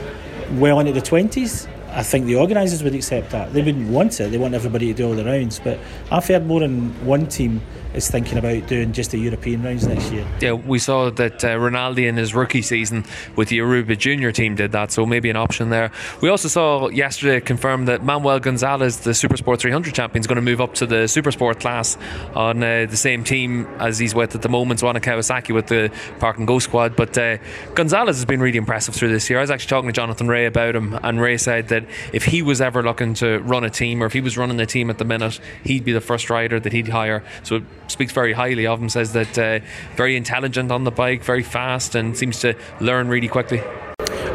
well 0.52 0.80
into 0.80 0.92
the 0.92 1.02
twenties, 1.02 1.68
I 1.90 2.02
think 2.02 2.26
the 2.26 2.36
organisers 2.36 2.82
would 2.82 2.94
accept 2.94 3.30
that. 3.30 3.52
They 3.52 3.62
wouldn't 3.62 3.88
want 3.88 4.20
it. 4.20 4.30
They 4.30 4.38
want 4.38 4.54
everybody 4.54 4.88
to 4.88 4.94
do 4.94 5.08
all 5.08 5.14
the 5.14 5.24
rounds. 5.24 5.58
But 5.58 5.78
I've 6.10 6.26
heard 6.26 6.46
more 6.46 6.60
than 6.60 6.90
one 7.04 7.26
team 7.26 7.60
is 7.94 8.10
thinking 8.10 8.38
about 8.38 8.66
doing 8.66 8.92
just 8.92 9.10
the 9.10 9.18
European 9.18 9.62
rounds 9.62 9.86
next 9.86 10.12
year. 10.12 10.26
Yeah, 10.40 10.52
we 10.52 10.78
saw 10.78 11.10
that 11.10 11.44
uh, 11.44 11.58
Rinaldi 11.58 12.06
in 12.06 12.16
his 12.16 12.34
rookie 12.34 12.62
season 12.62 13.04
with 13.36 13.48
the 13.48 13.58
Aruba 13.58 13.96
Junior 13.96 14.32
team 14.32 14.54
did 14.54 14.72
that, 14.72 14.92
so 14.92 15.06
maybe 15.06 15.30
an 15.30 15.36
option 15.36 15.70
there. 15.70 15.90
We 16.20 16.28
also 16.28 16.48
saw 16.48 16.88
yesterday 16.88 17.40
confirmed 17.40 17.88
that 17.88 18.04
Manuel 18.04 18.40
Gonzalez, 18.40 19.00
the 19.00 19.10
Supersport 19.10 19.58
300 19.58 19.94
champion, 19.94 20.20
is 20.20 20.26
going 20.26 20.36
to 20.36 20.42
move 20.42 20.60
up 20.60 20.74
to 20.74 20.86
the 20.86 21.04
Supersport 21.06 21.60
class 21.60 21.96
on 22.34 22.62
uh, 22.62 22.86
the 22.88 22.96
same 22.96 23.24
team 23.24 23.66
as 23.78 23.98
he's 23.98 24.14
with 24.14 24.34
at 24.34 24.42
the 24.42 24.48
moment, 24.48 24.80
Zwana 24.80 25.00
Kawasaki 25.00 25.54
with 25.54 25.66
the 25.66 25.90
Park 26.18 26.38
and 26.38 26.46
Go 26.46 26.58
squad. 26.58 26.96
But 26.96 27.16
uh, 27.16 27.38
Gonzalez 27.74 28.16
has 28.16 28.24
been 28.24 28.40
really 28.40 28.58
impressive 28.58 28.94
through 28.94 29.10
this 29.10 29.28
year. 29.30 29.38
I 29.38 29.42
was 29.42 29.50
actually 29.50 29.68
talking 29.68 29.88
to 29.88 29.92
Jonathan 29.92 30.28
Rea 30.28 30.46
about 30.46 30.76
him, 30.76 30.98
and 31.02 31.20
Rea 31.20 31.38
said 31.38 31.68
that 31.68 31.84
if 32.12 32.24
he 32.24 32.42
was 32.42 32.60
ever 32.60 32.82
looking 32.82 33.14
to 33.14 33.38
run 33.38 33.64
a 33.64 33.70
team 33.70 34.02
or 34.02 34.06
if 34.06 34.12
he 34.12 34.20
was 34.20 34.36
running 34.36 34.60
a 34.60 34.66
team 34.66 34.90
at 34.90 34.98
the 34.98 35.04
minute, 35.04 35.40
he'd 35.64 35.84
be 35.84 35.92
the 35.92 36.00
first 36.00 36.30
rider 36.30 36.60
that 36.60 36.72
he'd 36.72 36.88
hire. 36.88 37.24
So 37.42 37.62
speaks 37.90 38.12
very 38.12 38.32
highly 38.32 38.66
of 38.66 38.80
him. 38.80 38.88
Says 38.88 39.12
that 39.12 39.38
uh, 39.38 39.60
very 39.96 40.16
intelligent 40.16 40.70
on 40.70 40.84
the 40.84 40.90
bike, 40.90 41.22
very 41.22 41.42
fast, 41.42 41.94
and 41.94 42.16
seems 42.16 42.40
to 42.40 42.54
learn 42.80 43.08
really 43.08 43.28
quickly. 43.28 43.60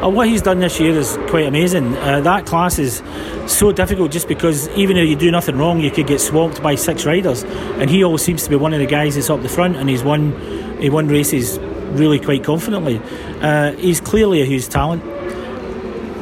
Uh, 0.04 0.10
what 0.10 0.28
he's 0.28 0.42
done 0.42 0.60
this 0.60 0.80
year 0.80 0.98
is 0.98 1.18
quite 1.28 1.46
amazing. 1.46 1.96
Uh, 1.98 2.20
that 2.20 2.46
class 2.46 2.78
is 2.78 3.02
so 3.48 3.72
difficult 3.72 4.12
just 4.12 4.28
because 4.28 4.68
even 4.70 4.98
if 4.98 5.08
you 5.08 5.16
do 5.16 5.32
nothing 5.32 5.58
wrong, 5.58 5.80
you 5.80 5.90
could 5.90 6.08
get 6.08 6.20
swamped 6.20 6.62
by 6.62 6.76
six 6.76 7.06
riders. 7.06 7.44
And 7.44 7.90
he 7.90 8.04
always 8.04 8.22
seems 8.22 8.44
to 8.44 8.50
be 8.50 8.58
one 8.58 8.74
of 8.74 8.80
the 8.80 8.86
guys 8.86 9.16
that's 9.16 9.30
up 9.30 9.42
the 9.42 9.50
front, 9.50 9.78
and 9.78 9.90
he's 9.90 10.04
won 10.04 10.34
he 10.80 10.90
won 10.90 11.08
races 11.08 11.60
really 11.94 12.20
quite 12.20 12.44
confidently. 12.44 13.00
Uh, 13.42 13.72
he's 13.74 14.02
clearly 14.02 14.42
a 14.42 14.46
huge 14.46 14.68
talent. 14.68 15.02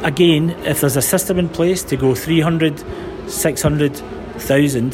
Again, 0.04 0.50
if 0.64 0.80
there's 0.80 0.96
a 0.96 1.02
system 1.02 1.38
in 1.38 1.48
place 1.48 1.82
to 1.84 1.96
go 1.96 2.14
300, 2.14 2.84
600, 3.28 4.00
1000, 4.00 4.92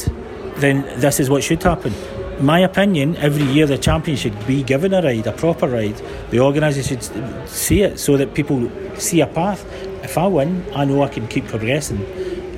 then 0.56 0.82
this 1.00 1.20
is 1.20 1.28
what 1.28 1.42
should 1.42 1.62
happen 1.62 1.92
my 2.40 2.60
opinion, 2.60 3.16
every 3.16 3.42
year 3.44 3.66
the 3.66 3.78
champion 3.78 4.16
should 4.16 4.46
be 4.46 4.62
given 4.62 4.94
a 4.94 5.02
ride, 5.02 5.26
a 5.26 5.32
proper 5.32 5.68
ride. 5.68 5.96
The 6.30 6.38
organisers 6.40 6.86
should 6.86 7.02
see 7.48 7.82
it 7.82 7.98
so 7.98 8.16
that 8.16 8.34
people 8.34 8.70
see 8.96 9.20
a 9.20 9.26
path. 9.26 9.64
If 10.04 10.16
I 10.16 10.26
win, 10.26 10.64
I 10.74 10.84
know 10.84 11.02
I 11.02 11.08
can 11.08 11.26
keep 11.26 11.46
progressing. 11.46 11.98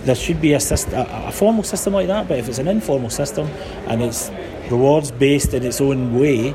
There 0.04 0.14
should 0.14 0.40
be 0.40 0.52
a, 0.52 0.58
a, 0.58 1.28
a 1.28 1.32
formal 1.32 1.62
system 1.62 1.94
like 1.94 2.06
that, 2.08 2.28
but 2.28 2.38
if 2.38 2.48
it's 2.48 2.58
an 2.58 2.68
informal 2.68 3.10
system 3.10 3.46
and 3.86 4.02
it's 4.02 4.30
rewards 4.70 5.10
based 5.10 5.54
in 5.54 5.62
its 5.62 5.80
own 5.80 6.18
way, 6.18 6.54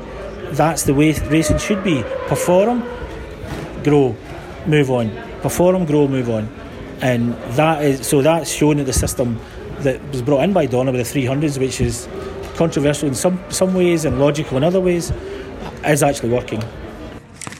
that's 0.52 0.84
the 0.84 0.94
way 0.94 1.12
racing 1.28 1.58
should 1.58 1.82
be. 1.82 2.02
Perform, 2.28 2.80
grow, 3.82 4.16
move 4.66 4.90
on. 4.90 5.10
Perform, 5.42 5.84
grow, 5.84 6.06
move 6.08 6.30
on. 6.30 6.48
And 7.00 7.34
that 7.56 7.82
is 7.82 8.06
so 8.06 8.22
that's 8.22 8.50
shown 8.50 8.78
in 8.78 8.86
the 8.86 8.92
system 8.92 9.38
that 9.80 10.00
was 10.10 10.22
brought 10.22 10.44
in 10.44 10.52
by 10.52 10.66
Dorna 10.66 10.92
with 10.92 11.12
the 11.12 11.20
300s, 11.26 11.58
which 11.58 11.80
is 11.80 12.08
controversial 12.56 13.08
in 13.08 13.14
some, 13.14 13.38
some 13.50 13.74
ways 13.74 14.04
and 14.04 14.18
logical 14.18 14.56
in 14.56 14.64
other 14.64 14.80
ways, 14.80 15.12
is 15.84 16.02
actually 16.02 16.30
working. 16.30 16.62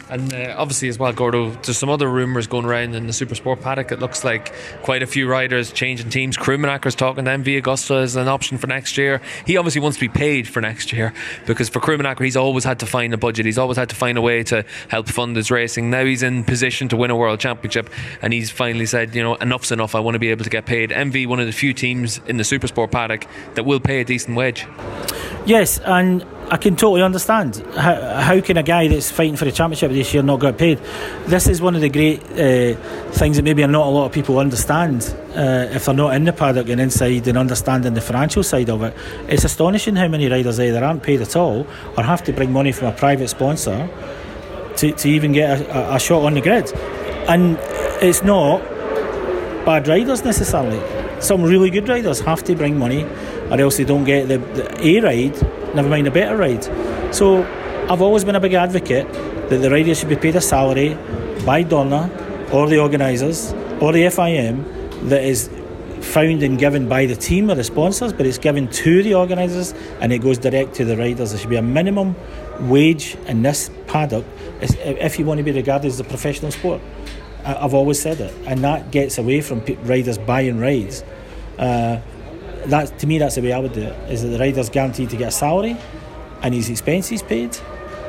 And 0.09 0.33
uh, 0.33 0.55
obviously, 0.57 0.89
as 0.89 0.99
well, 0.99 1.13
Gordo, 1.13 1.51
there's 1.51 1.79
some 1.79 1.89
other 1.89 2.09
rumours 2.09 2.47
going 2.47 2.65
around 2.65 2.95
in 2.95 3.07
the 3.07 3.13
Super 3.13 3.35
Sport 3.35 3.61
paddock. 3.61 3.91
It 3.91 3.99
looks 3.99 4.23
like 4.23 4.53
quite 4.83 5.03
a 5.03 5.07
few 5.07 5.29
riders 5.29 5.73
changing 5.73 6.11
teams. 6.11 6.37
Krummenacher's 6.37 6.95
talking 6.95 7.25
to 7.25 7.31
MV 7.31 7.63
Agusta 7.63 8.03
as 8.03 8.15
an 8.15 8.29
option 8.29 8.57
for 8.57 8.69
next 8.69 8.97
year. 8.97 9.21
He 9.47 9.57
obviously 9.57 9.81
wants 9.81 9.99
to 9.99 10.09
be 10.09 10.09
paid 10.09 10.47
for 10.47 10.61
next 10.61 10.93
year 10.93 11.13
because 11.47 11.69
for 11.69 11.81
Krummenacher, 11.81 12.25
he's 12.25 12.37
always 12.37 12.63
had 12.63 12.79
to 12.81 12.87
find 12.87 13.13
a 13.15 13.17
budget. 13.17 13.47
He's 13.47 13.59
always 13.59 13.77
had 13.77 13.89
to 13.89 13.97
find 13.97 14.17
a 14.17 14.23
way 14.23 14.45
to 14.45 14.65
help 14.89 15.09
fund 15.09 15.35
his 15.35 15.51
racing. 15.51 15.91
Now 15.91 16.05
he's 16.05 16.23
in 16.23 16.45
position 16.45 16.89
to 16.89 16.97
win 16.97 17.11
a 17.11 17.17
world 17.17 17.41
championship, 17.41 17.91
and 18.23 18.33
he's 18.33 18.51
finally 18.51 18.87
said, 18.87 19.15
you 19.15 19.23
know, 19.23 19.35
enough's 19.37 19.73
enough. 19.73 19.95
I 19.95 20.01
want 20.01 20.15
to 20.15 20.21
be 20.21 20.31
able 20.31 20.45
to 20.45 20.51
get 20.51 20.67
paid. 20.67 20.91
MV, 20.91 21.27
one 21.27 21.41
of 21.41 21.47
the 21.47 21.53
few 21.53 21.73
teams 21.73 22.21
in 22.27 22.37
the 22.37 22.45
Super 22.45 22.69
Sport 22.69 22.93
paddock 22.93 23.27
that 23.55 23.65
will 23.65 23.81
pay 23.81 24.01
a 24.01 24.05
decent 24.05 24.37
wage. 24.37 24.67
Yes, 25.47 25.79
and 25.81 26.25
I 26.49 26.59
can 26.59 26.77
totally 26.77 27.03
understand. 27.03 27.57
How, 27.75 28.21
how 28.21 28.41
can 28.41 28.57
a 28.57 28.63
guy 28.63 28.87
that's 28.87 29.11
fighting 29.11 29.35
for 29.35 29.45
the 29.45 29.51
championship 29.51 29.91
this 29.91 30.15
year 30.15 30.23
not 30.23 30.41
get 30.41 30.57
paid? 30.57 30.79
This 31.27 31.49
is 31.49 31.61
one 31.61 31.75
of 31.75 31.81
the 31.81 31.89
great 31.89 32.23
uh, 32.23 32.81
things 33.11 33.37
that 33.37 33.43
maybe 33.43 33.67
not 33.67 33.85
a 33.87 33.91
lot 33.91 34.07
of 34.07 34.13
people 34.13 34.39
understand 34.39 35.13
uh, 35.35 35.75
if 35.75 35.87
they're 35.87 35.95
not 35.95 36.15
in 36.15 36.25
the 36.25 36.33
paddock 36.33 36.69
and 36.69 36.81
inside 36.81 37.27
and 37.27 37.37
understanding 37.37 37.95
the 37.95 38.01
financial 38.01 38.45
side 38.45 38.71
of 38.71 38.85
it. 38.85 38.95
It's 39.29 39.43
astonishing 39.43 39.97
how 39.97 40.07
many 40.07 40.29
riders 40.29 40.61
either 40.61 40.85
aren't 40.85 41.03
paid 41.03 41.21
at 41.21 41.35
all 41.35 41.67
or 41.97 42.05
have 42.05 42.23
to 42.25 42.33
bring 42.33 42.53
money 42.53 42.71
from 42.71 42.89
a 42.89 42.93
private 42.93 43.29
sponsor 43.29 43.89
to, 44.77 44.93
to 44.93 45.09
even 45.09 45.33
get 45.33 45.61
a, 45.63 45.95
a 45.97 45.99
shot 45.99 46.23
on 46.23 46.35
the 46.35 46.41
grid. 46.41 46.73
And 47.29 47.59
it's 48.01 48.23
not 48.23 48.61
bad 49.65 49.89
riders 49.89 50.25
necessarily. 50.25 50.81
Some 51.21 51.43
really 51.43 51.71
good 51.71 51.89
riders 51.89 52.21
have 52.21 52.45
to 52.45 52.55
bring 52.55 52.79
money 52.79 53.05
or 53.51 53.61
else 53.61 53.77
they 53.79 53.85
don't 53.85 54.05
get 54.05 54.29
the, 54.29 54.39
the 54.39 54.87
A 54.87 55.01
ride, 55.01 55.56
never 55.77 55.89
mind 55.89 56.07
a 56.07 56.11
better 56.11 56.37
ride. 56.37 56.65
So 57.15 57.45
I've 57.89 58.03
always 58.03 58.25
been 58.25 58.35
a 58.35 58.41
big 58.41 58.55
advocate 58.55 59.11
that 59.49 59.59
the 59.59 59.71
riders 59.71 59.99
should 60.01 60.09
be 60.09 60.17
paid 60.17 60.35
a 60.35 60.41
salary 60.41 60.95
by 61.45 61.63
Dorna 61.63 62.11
or 62.53 62.67
the 62.69 62.79
organisers 62.79 63.53
or 63.81 63.93
the 63.93 64.05
FIM 64.07 64.65
that 65.09 65.23
is 65.23 65.49
found 66.01 66.43
and 66.43 66.59
given 66.59 66.89
by 66.89 67.07
the 67.07 67.17
team 67.17 67.51
or 67.51 67.55
the 67.55 67.65
sponsors, 67.65 68.13
but 68.13 68.27
it's 68.27 68.39
given 68.39 68.69
to 68.69 69.03
the 69.03 69.15
organisers 69.15 69.73
and 70.01 70.13
it 70.13 70.19
goes 70.19 70.39
direct 70.39 70.75
to 70.75 70.85
the 70.85 70.97
riders. 70.97 71.31
There 71.31 71.39
should 71.39 71.51
be 71.51 71.57
a 71.57 71.63
minimum 71.63 72.17
wage 72.61 73.17
in 73.27 73.43
this 73.43 73.71
paddock 73.87 74.25
if 74.61 75.19
you 75.19 75.25
want 75.25 75.39
to 75.39 75.45
be 75.45 75.53
regarded 75.53 75.89
as 75.89 76.01
a 76.01 76.05
professional 76.05 76.51
sport. 76.51 76.81
I've 77.45 77.75
always 77.75 78.01
said 78.03 78.21
it, 78.21 78.35
and 78.47 78.65
that 78.65 78.91
gets 78.91 79.19
away 79.19 79.41
from 79.41 79.65
riders 79.85 80.19
buying 80.19 80.59
rides. 80.59 81.05
Uh, 81.59 82.01
that 82.71 82.99
to 82.99 83.07
me, 83.07 83.19
that's 83.19 83.35
the 83.35 83.43
way 83.43 83.53
I 83.53 83.59
would 83.59 83.73
do 83.73 83.83
it. 83.83 84.11
Is 84.11 84.23
that 84.23 84.29
the 84.29 84.39
rider's 84.39 84.71
guaranteed 84.71 85.11
to 85.11 85.17
get 85.17 85.29
a 85.29 85.33
salary 85.33 85.77
and 86.43 86.55
his 86.55 86.69
expenses 86.69 87.23
paid, 87.23 87.57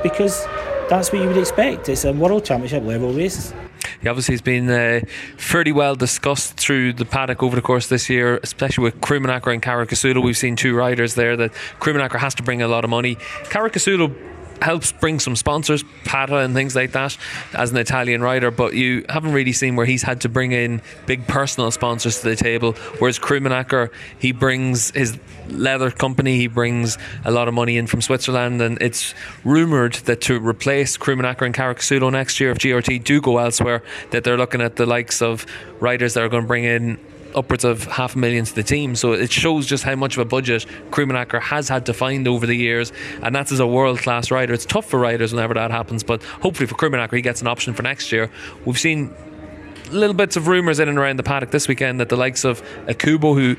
because 0.04 0.46
that's 0.90 1.12
what 1.12 1.22
you 1.22 1.28
would 1.28 1.38
expect. 1.38 1.90
It's 1.90 2.06
a 2.06 2.14
world 2.14 2.46
championship 2.46 2.84
level 2.84 3.14
race. 3.14 3.54
He 4.02 4.08
obviously 4.08 4.34
has 4.34 4.42
been 4.42 4.70
uh, 4.70 5.02
fairly 5.38 5.72
well 5.72 5.96
discussed 5.96 6.58
through 6.58 6.94
the 6.94 7.06
paddock 7.06 7.42
over 7.42 7.56
the 7.56 7.62
course 7.62 7.86
of 7.86 7.90
this 7.90 8.10
year, 8.10 8.40
especially 8.44 8.84
with 8.84 9.02
Krummenacher 9.02 9.52
and 9.52 9.62
Caricasulo. 9.62 10.24
We've 10.24 10.38
seen 10.38 10.56
two 10.56 10.76
riders 10.76 11.16
there 11.16 11.36
that 11.38 11.52
Krummenacher 11.80 12.20
has 12.20 12.36
to 12.36 12.44
bring 12.44 12.62
a 12.62 12.68
lot 12.68 12.84
of 12.84 12.90
money. 12.90 13.16
Caricasulo 13.46 14.16
helps 14.62 14.92
bring 14.92 15.20
some 15.20 15.36
sponsors, 15.36 15.84
Pata 16.06 16.38
and 16.38 16.54
things 16.54 16.76
like 16.76 16.92
that, 16.92 17.18
as 17.54 17.72
an 17.72 17.78
Italian 17.78 18.22
rider. 18.22 18.52
But 18.52 18.74
you 18.74 19.06
haven't 19.10 19.34
really 19.34 19.54
seen 19.54 19.76
where 19.76 19.86
he's 19.86 20.04
had 20.04 20.22
to 20.22 20.30
bring 20.30 20.52
in 20.52 20.82
big 21.06 21.28
personal 21.28 21.72
sponsors 21.72 22.22
to 22.22 22.30
the 22.30 22.36
table. 22.36 22.74
Whereas 23.00 23.20
Krummenacher, 23.20 23.92
he 24.20 24.32
brings 24.32 24.92
his 24.92 25.18
leather 25.50 25.92
company, 25.92 26.38
he 26.38 26.48
brings 26.48 26.98
a 27.26 27.32
lot 27.32 27.48
of 27.48 27.54
money 27.54 27.78
in 27.78 27.88
from 27.88 28.02
Switzerland, 28.02 28.62
and 28.62 28.82
it's 28.82 29.14
rumoured 29.44 29.94
that 29.94 30.22
to 30.22 30.40
replace 30.40 30.98
Krummenacher 30.98 31.46
and 31.46 31.56
Caricasulo 31.56 32.12
next 32.12 32.40
year, 32.40 32.52
if 32.52 32.58
GRT 32.60 33.04
do 33.04 33.22
go 33.22 33.38
elsewhere, 33.38 33.84
that 34.12 34.24
they're 34.24 34.38
looking 34.38 34.62
at 34.62 34.76
the 34.76 34.86
likes 34.86 35.22
of 35.22 35.46
riders 35.80 36.14
that 36.16 36.24
are 36.24 36.30
going 36.30 36.44
to 36.44 36.48
bring 36.48 36.64
in 36.64 37.00
upwards 37.36 37.64
of 37.64 37.86
half 37.86 38.16
a 38.16 38.18
million 38.18 38.46
to 38.46 38.56
the 38.56 38.64
team. 38.64 38.96
So 38.96 39.14
it 39.14 39.32
shows 39.32 39.66
just 39.66 39.84
how 39.84 39.96
much 39.96 40.18
of 40.18 40.22
a 40.22 40.26
budget 40.26 40.66
Krummenacher 40.92 41.42
has 41.42 41.70
had 41.70 41.86
to 41.88 41.94
find 41.94 42.28
over 42.28 42.46
the 42.46 42.56
years, 42.56 42.92
and 43.22 43.36
that's 43.36 43.52
as 43.52 43.60
a 43.60 43.68
world 43.68 44.00
class 44.00 44.32
rider. 44.32 44.54
It's 44.54 44.66
tough 44.66 44.86
for 44.86 45.00
riders 45.00 45.34
whenever 45.34 45.54
that 45.56 45.72
happens, 45.72 46.04
but 46.04 46.24
hopefully 46.24 46.68
for 46.68 46.76
Krummenacher 46.76 47.16
he 47.16 47.22
gets 47.22 47.42
an 47.42 47.48
option 47.48 47.74
for 47.74 47.84
next 47.84 48.12
year. 48.12 48.30
We've 48.66 48.80
seen 48.80 49.14
little 49.92 50.16
bits 50.16 50.36
of 50.36 50.48
rumours 50.48 50.80
in 50.80 50.90
and 50.90 50.98
around 50.98 51.18
the 51.18 51.24
paddock 51.24 51.52
this 51.52 51.68
weekend 51.68 52.00
that 52.00 52.10
the 52.10 52.18
likes 52.18 52.44
of 52.44 52.62
Okubo, 52.88 53.34
who 53.36 53.56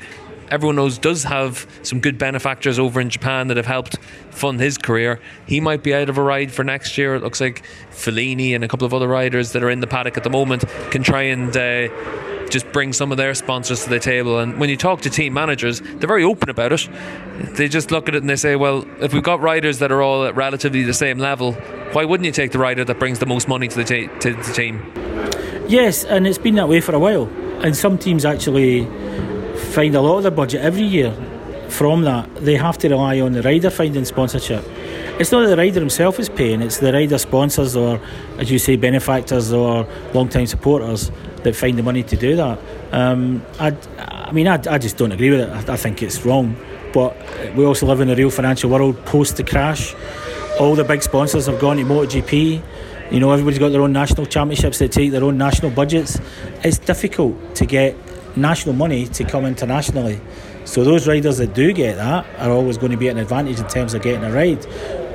everyone 0.49 0.75
knows 0.75 0.97
does 0.97 1.23
have 1.23 1.67
some 1.83 1.99
good 1.99 2.17
benefactors 2.17 2.79
over 2.79 2.99
in 2.99 3.09
Japan 3.09 3.47
that 3.47 3.57
have 3.57 3.65
helped 3.65 3.97
fund 4.31 4.59
his 4.59 4.77
career. 4.77 5.19
He 5.45 5.59
might 5.59 5.83
be 5.83 5.93
out 5.93 6.09
of 6.09 6.17
a 6.17 6.23
ride 6.23 6.51
for 6.51 6.63
next 6.63 6.97
year. 6.97 7.15
It 7.15 7.23
looks 7.23 7.41
like 7.41 7.63
Fellini 7.91 8.55
and 8.55 8.63
a 8.63 8.67
couple 8.67 8.85
of 8.85 8.93
other 8.93 9.07
riders 9.07 9.51
that 9.53 9.63
are 9.63 9.69
in 9.69 9.79
the 9.79 9.87
paddock 9.87 10.17
at 10.17 10.23
the 10.23 10.29
moment 10.29 10.65
can 10.91 11.03
try 11.03 11.23
and 11.23 11.55
uh, 11.55 11.89
just 12.49 12.71
bring 12.71 12.93
some 12.93 13.11
of 13.11 13.17
their 13.17 13.33
sponsors 13.35 13.83
to 13.83 13.89
the 13.89 13.99
table. 13.99 14.39
And 14.39 14.59
when 14.59 14.69
you 14.69 14.77
talk 14.77 15.01
to 15.01 15.09
team 15.09 15.33
managers, 15.33 15.81
they're 15.81 16.07
very 16.07 16.23
open 16.23 16.49
about 16.49 16.73
it. 16.73 16.89
They 17.55 17.67
just 17.67 17.91
look 17.91 18.07
at 18.09 18.15
it 18.15 18.21
and 18.21 18.29
they 18.29 18.35
say, 18.35 18.55
well, 18.55 18.85
if 19.01 19.13
we've 19.13 19.23
got 19.23 19.39
riders 19.41 19.79
that 19.79 19.91
are 19.91 20.01
all 20.01 20.25
at 20.25 20.35
relatively 20.35 20.83
the 20.83 20.93
same 20.93 21.19
level, 21.19 21.53
why 21.93 22.05
wouldn't 22.05 22.25
you 22.25 22.31
take 22.31 22.51
the 22.51 22.59
rider 22.59 22.83
that 22.83 22.99
brings 22.99 23.19
the 23.19 23.25
most 23.25 23.47
money 23.47 23.67
to 23.67 23.83
the, 23.83 23.83
to 24.19 24.33
the 24.33 24.53
team? 24.53 24.81
Yes, 25.67 26.03
and 26.03 26.25
it's 26.25 26.39
been 26.39 26.55
that 26.55 26.67
way 26.67 26.81
for 26.81 26.95
a 26.95 26.99
while. 26.99 27.27
And 27.63 27.75
some 27.75 27.97
teams 27.97 28.25
actually 28.25 28.87
find 29.73 29.95
a 29.95 30.01
lot 30.01 30.17
of 30.17 30.23
their 30.23 30.31
budget 30.31 30.61
every 30.61 30.83
year 30.83 31.13
from 31.69 32.01
that. 32.03 32.33
They 32.37 32.55
have 32.55 32.77
to 32.79 32.89
rely 32.89 33.19
on 33.19 33.33
the 33.33 33.41
rider 33.41 33.69
finding 33.69 34.05
sponsorship. 34.05 34.65
It's 35.19 35.31
not 35.31 35.41
that 35.41 35.49
the 35.49 35.57
rider 35.57 35.79
himself 35.79 36.19
is 36.19 36.29
paying, 36.29 36.61
it's 36.61 36.77
the 36.77 36.93
rider 36.93 37.17
sponsors 37.17 37.75
or, 37.75 37.99
as 38.37 38.49
you 38.49 38.57
say, 38.57 38.77
benefactors 38.77 39.51
or 39.51 39.87
long 40.13 40.29
time 40.29 40.45
supporters 40.45 41.11
that 41.43 41.55
find 41.55 41.77
the 41.77 41.83
money 41.83 42.03
to 42.03 42.15
do 42.15 42.35
that. 42.35 42.59
Um, 42.91 43.43
I, 43.59 43.75
I 43.97 44.31
mean, 44.31 44.47
I, 44.47 44.61
I 44.69 44.77
just 44.77 44.97
don't 44.97 45.11
agree 45.11 45.29
with 45.29 45.41
it. 45.41 45.49
I, 45.49 45.73
I 45.73 45.77
think 45.77 46.01
it's 46.01 46.25
wrong. 46.25 46.55
But 46.93 47.15
we 47.55 47.65
also 47.65 47.85
live 47.85 48.01
in 48.01 48.09
a 48.09 48.15
real 48.15 48.31
financial 48.31 48.69
world 48.69 49.05
post 49.05 49.37
the 49.37 49.43
crash. 49.43 49.93
All 50.59 50.75
the 50.75 50.83
big 50.83 51.03
sponsors 51.03 51.45
have 51.45 51.59
gone 51.59 51.77
to 51.77 51.83
MotoGP. 51.83 52.61
You 53.11 53.19
know, 53.19 53.31
everybody's 53.31 53.59
got 53.59 53.69
their 53.69 53.81
own 53.81 53.93
national 53.93 54.25
championships 54.25 54.79
that 54.79 54.91
take 54.91 55.11
their 55.11 55.23
own 55.23 55.37
national 55.37 55.71
budgets. 55.71 56.19
It's 56.63 56.77
difficult 56.77 57.55
to 57.55 57.65
get 57.65 57.95
national 58.35 58.75
money 58.75 59.05
to 59.07 59.23
come 59.23 59.45
internationally. 59.45 60.19
So 60.65 60.83
those 60.83 61.07
riders 61.07 61.37
that 61.37 61.53
do 61.53 61.73
get 61.73 61.95
that 61.95 62.25
are 62.37 62.51
always 62.51 62.77
going 62.77 62.91
to 62.91 62.97
be 62.97 63.07
at 63.09 63.13
an 63.13 63.21
advantage 63.21 63.59
in 63.59 63.67
terms 63.67 63.93
of 63.93 64.01
getting 64.01 64.23
a 64.23 64.31
ride. 64.31 64.65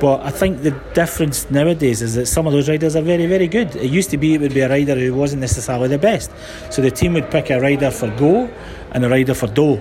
But 0.00 0.22
I 0.22 0.30
think 0.30 0.62
the 0.62 0.72
difference 0.94 1.48
nowadays 1.50 2.02
is 2.02 2.14
that 2.16 2.26
some 2.26 2.46
of 2.46 2.52
those 2.52 2.68
riders 2.68 2.96
are 2.96 3.02
very, 3.02 3.26
very 3.26 3.46
good. 3.46 3.76
It 3.76 3.90
used 3.90 4.10
to 4.10 4.18
be 4.18 4.34
it 4.34 4.40
would 4.40 4.52
be 4.52 4.60
a 4.60 4.68
rider 4.68 4.96
who 4.96 5.14
wasn't 5.14 5.40
necessarily 5.40 5.88
the 5.88 5.98
best. 5.98 6.30
So 6.70 6.82
the 6.82 6.90
team 6.90 7.14
would 7.14 7.30
pick 7.30 7.50
a 7.50 7.60
rider 7.60 7.90
for 7.90 8.10
go 8.16 8.50
and 8.90 9.04
a 9.04 9.08
rider 9.08 9.34
for 9.34 9.46
do. 9.46 9.80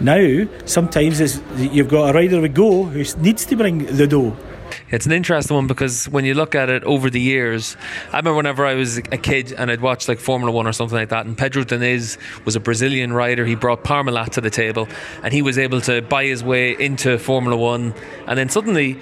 Now, 0.00 0.46
sometimes 0.64 1.40
you've 1.56 1.88
got 1.88 2.10
a 2.10 2.12
rider 2.12 2.40
with 2.40 2.54
go 2.54 2.84
who 2.84 3.02
needs 3.20 3.46
to 3.46 3.56
bring 3.56 3.86
the 3.86 4.06
dough. 4.06 4.36
It's 4.90 5.04
an 5.04 5.12
interesting 5.12 5.54
one 5.54 5.66
because 5.66 6.08
when 6.08 6.24
you 6.24 6.32
look 6.32 6.54
at 6.54 6.70
it 6.70 6.82
over 6.84 7.10
the 7.10 7.20
years, 7.20 7.76
I 8.10 8.16
remember 8.16 8.36
whenever 8.36 8.64
I 8.64 8.72
was 8.72 8.96
a 8.96 9.18
kid 9.18 9.52
and 9.52 9.70
I'd 9.70 9.82
watch 9.82 10.08
like 10.08 10.18
Formula 10.18 10.50
One 10.50 10.66
or 10.66 10.72
something 10.72 10.96
like 10.96 11.10
that, 11.10 11.26
and 11.26 11.36
Pedro 11.36 11.62
Diniz 11.62 12.16
was 12.46 12.56
a 12.56 12.60
Brazilian 12.60 13.12
rider. 13.12 13.44
He 13.44 13.54
brought 13.54 13.84
Parmalat 13.84 14.30
to 14.32 14.40
the 14.40 14.48
table, 14.48 14.88
and 15.22 15.34
he 15.34 15.42
was 15.42 15.58
able 15.58 15.82
to 15.82 16.00
buy 16.00 16.24
his 16.24 16.42
way 16.42 16.72
into 16.72 17.18
Formula 17.18 17.54
One, 17.54 17.92
and 18.26 18.38
then 18.38 18.48
suddenly 18.48 18.98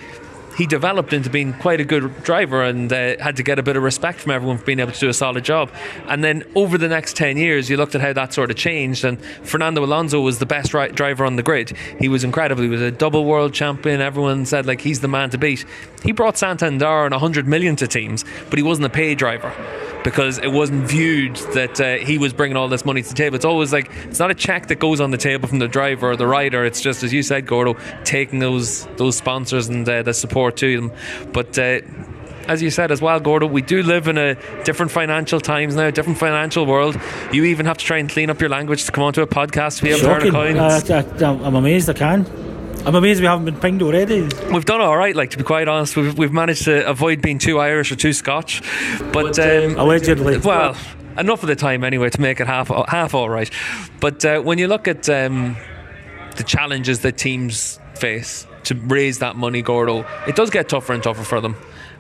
he 0.56 0.66
developed 0.66 1.12
into 1.12 1.30
being 1.30 1.52
quite 1.54 1.80
a 1.80 1.84
good 1.84 2.22
driver 2.22 2.62
and 2.62 2.92
uh, 2.92 3.16
had 3.22 3.36
to 3.36 3.42
get 3.42 3.58
a 3.58 3.62
bit 3.62 3.76
of 3.76 3.82
respect 3.82 4.20
from 4.20 4.32
everyone 4.32 4.58
for 4.58 4.64
being 4.64 4.80
able 4.80 4.92
to 4.92 4.98
do 5.00 5.08
a 5.08 5.14
solid 5.14 5.44
job. 5.44 5.70
And 6.06 6.24
then 6.24 6.44
over 6.54 6.78
the 6.78 6.88
next 6.88 7.16
10 7.16 7.36
years, 7.36 7.68
you 7.68 7.76
looked 7.76 7.94
at 7.94 8.00
how 8.00 8.12
that 8.14 8.32
sort 8.32 8.50
of 8.50 8.56
changed. 8.56 9.04
And 9.04 9.20
Fernando 9.42 9.84
Alonso 9.84 10.20
was 10.20 10.38
the 10.38 10.46
best 10.46 10.70
driver 10.70 11.24
on 11.24 11.36
the 11.36 11.42
grid. 11.42 11.76
He 11.98 12.08
was 12.08 12.24
incredible. 12.24 12.62
He 12.62 12.68
was 12.68 12.82
a 12.82 12.90
double 12.90 13.24
world 13.24 13.52
champion. 13.52 14.00
Everyone 14.00 14.46
said, 14.46 14.66
like, 14.66 14.80
he's 14.80 15.00
the 15.00 15.08
man 15.08 15.30
to 15.30 15.38
beat. 15.38 15.64
He 16.02 16.12
brought 16.12 16.38
Santander 16.38 17.04
and 17.04 17.12
100 17.12 17.46
million 17.46 17.76
to 17.76 17.86
teams, 17.86 18.24
but 18.48 18.58
he 18.58 18.62
wasn't 18.62 18.86
a 18.86 18.90
pay 18.90 19.14
driver 19.14 19.52
because 20.06 20.38
it 20.38 20.52
wasn't 20.52 20.86
viewed 20.86 21.34
that 21.54 21.80
uh, 21.80 21.96
he 21.96 22.16
was 22.16 22.32
bringing 22.32 22.56
all 22.56 22.68
this 22.68 22.84
money 22.84 23.02
to 23.02 23.08
the 23.08 23.14
table. 23.14 23.34
It's 23.34 23.44
always 23.44 23.72
like 23.72 23.90
it's 24.04 24.20
not 24.20 24.30
a 24.30 24.36
check 24.36 24.68
that 24.68 24.76
goes 24.76 25.00
on 25.00 25.10
the 25.10 25.16
table 25.16 25.48
from 25.48 25.58
the 25.58 25.66
driver 25.66 26.12
or 26.12 26.16
the 26.16 26.28
rider. 26.28 26.64
It's 26.64 26.80
just 26.80 27.02
as 27.02 27.12
you 27.12 27.24
said, 27.24 27.44
Gordo, 27.44 27.74
taking 28.04 28.38
those 28.38 28.86
those 28.98 29.16
sponsors 29.16 29.68
and 29.68 29.86
uh, 29.88 30.04
the 30.04 30.14
support 30.14 30.56
to 30.58 30.76
them. 30.76 30.92
But 31.32 31.58
uh, 31.58 31.80
as 32.46 32.62
you 32.62 32.70
said 32.70 32.92
as 32.92 33.02
well, 33.02 33.18
Gordo, 33.18 33.48
we 33.48 33.62
do 33.62 33.82
live 33.82 34.06
in 34.06 34.16
a 34.16 34.36
different 34.62 34.92
financial 34.92 35.40
times 35.40 35.74
now, 35.74 35.90
different 35.90 36.18
financial 36.20 36.66
world. 36.66 36.96
You 37.32 37.44
even 37.46 37.66
have 37.66 37.78
to 37.78 37.84
try 37.84 37.98
and 37.98 38.08
clean 38.08 38.30
up 38.30 38.40
your 38.40 38.48
language 38.48 38.84
to 38.84 38.92
come 38.92 39.02
onto 39.02 39.22
a 39.22 39.26
podcast 39.26 39.80
via 39.80 39.98
Turner 39.98 40.30
Coins. 40.30 40.88
Uh, 40.88 41.40
I'm 41.42 41.56
amazed 41.56 41.90
I 41.90 41.94
can. 41.94 42.55
I'm 42.86 42.94
amazed 42.94 43.20
we 43.20 43.26
haven't 43.26 43.46
been 43.46 43.58
pinged 43.58 43.82
already. 43.82 44.22
We've 44.52 44.64
done 44.64 44.80
all 44.80 44.96
right, 44.96 45.16
like 45.16 45.30
to 45.30 45.38
be 45.38 45.42
quite 45.42 45.66
honest. 45.66 45.96
We've, 45.96 46.16
we've 46.16 46.32
managed 46.32 46.66
to 46.66 46.88
avoid 46.88 47.20
being 47.20 47.38
too 47.38 47.58
Irish 47.58 47.90
or 47.90 47.96
too 47.96 48.12
Scotch, 48.12 48.62
but 49.12 49.36
um, 49.40 49.76
allegedly. 49.76 50.38
Well, 50.38 50.76
enough 51.18 51.42
of 51.42 51.48
the 51.48 51.56
time 51.56 51.82
anyway 51.82 52.10
to 52.10 52.20
make 52.20 52.38
it 52.38 52.46
half 52.46 52.68
half 52.86 53.12
all 53.12 53.28
right. 53.28 53.50
But 53.98 54.24
uh, 54.24 54.40
when 54.40 54.58
you 54.58 54.68
look 54.68 54.86
at 54.86 55.08
um, 55.08 55.56
the 56.36 56.44
challenges 56.44 57.00
that 57.00 57.18
teams 57.18 57.80
face 57.96 58.46
to 58.62 58.76
raise 58.76 59.18
that 59.18 59.34
money, 59.34 59.62
Gordo, 59.62 60.06
it 60.28 60.36
does 60.36 60.50
get 60.50 60.68
tougher 60.68 60.92
and 60.92 61.02
tougher 61.02 61.24
for 61.24 61.40
them 61.40 61.56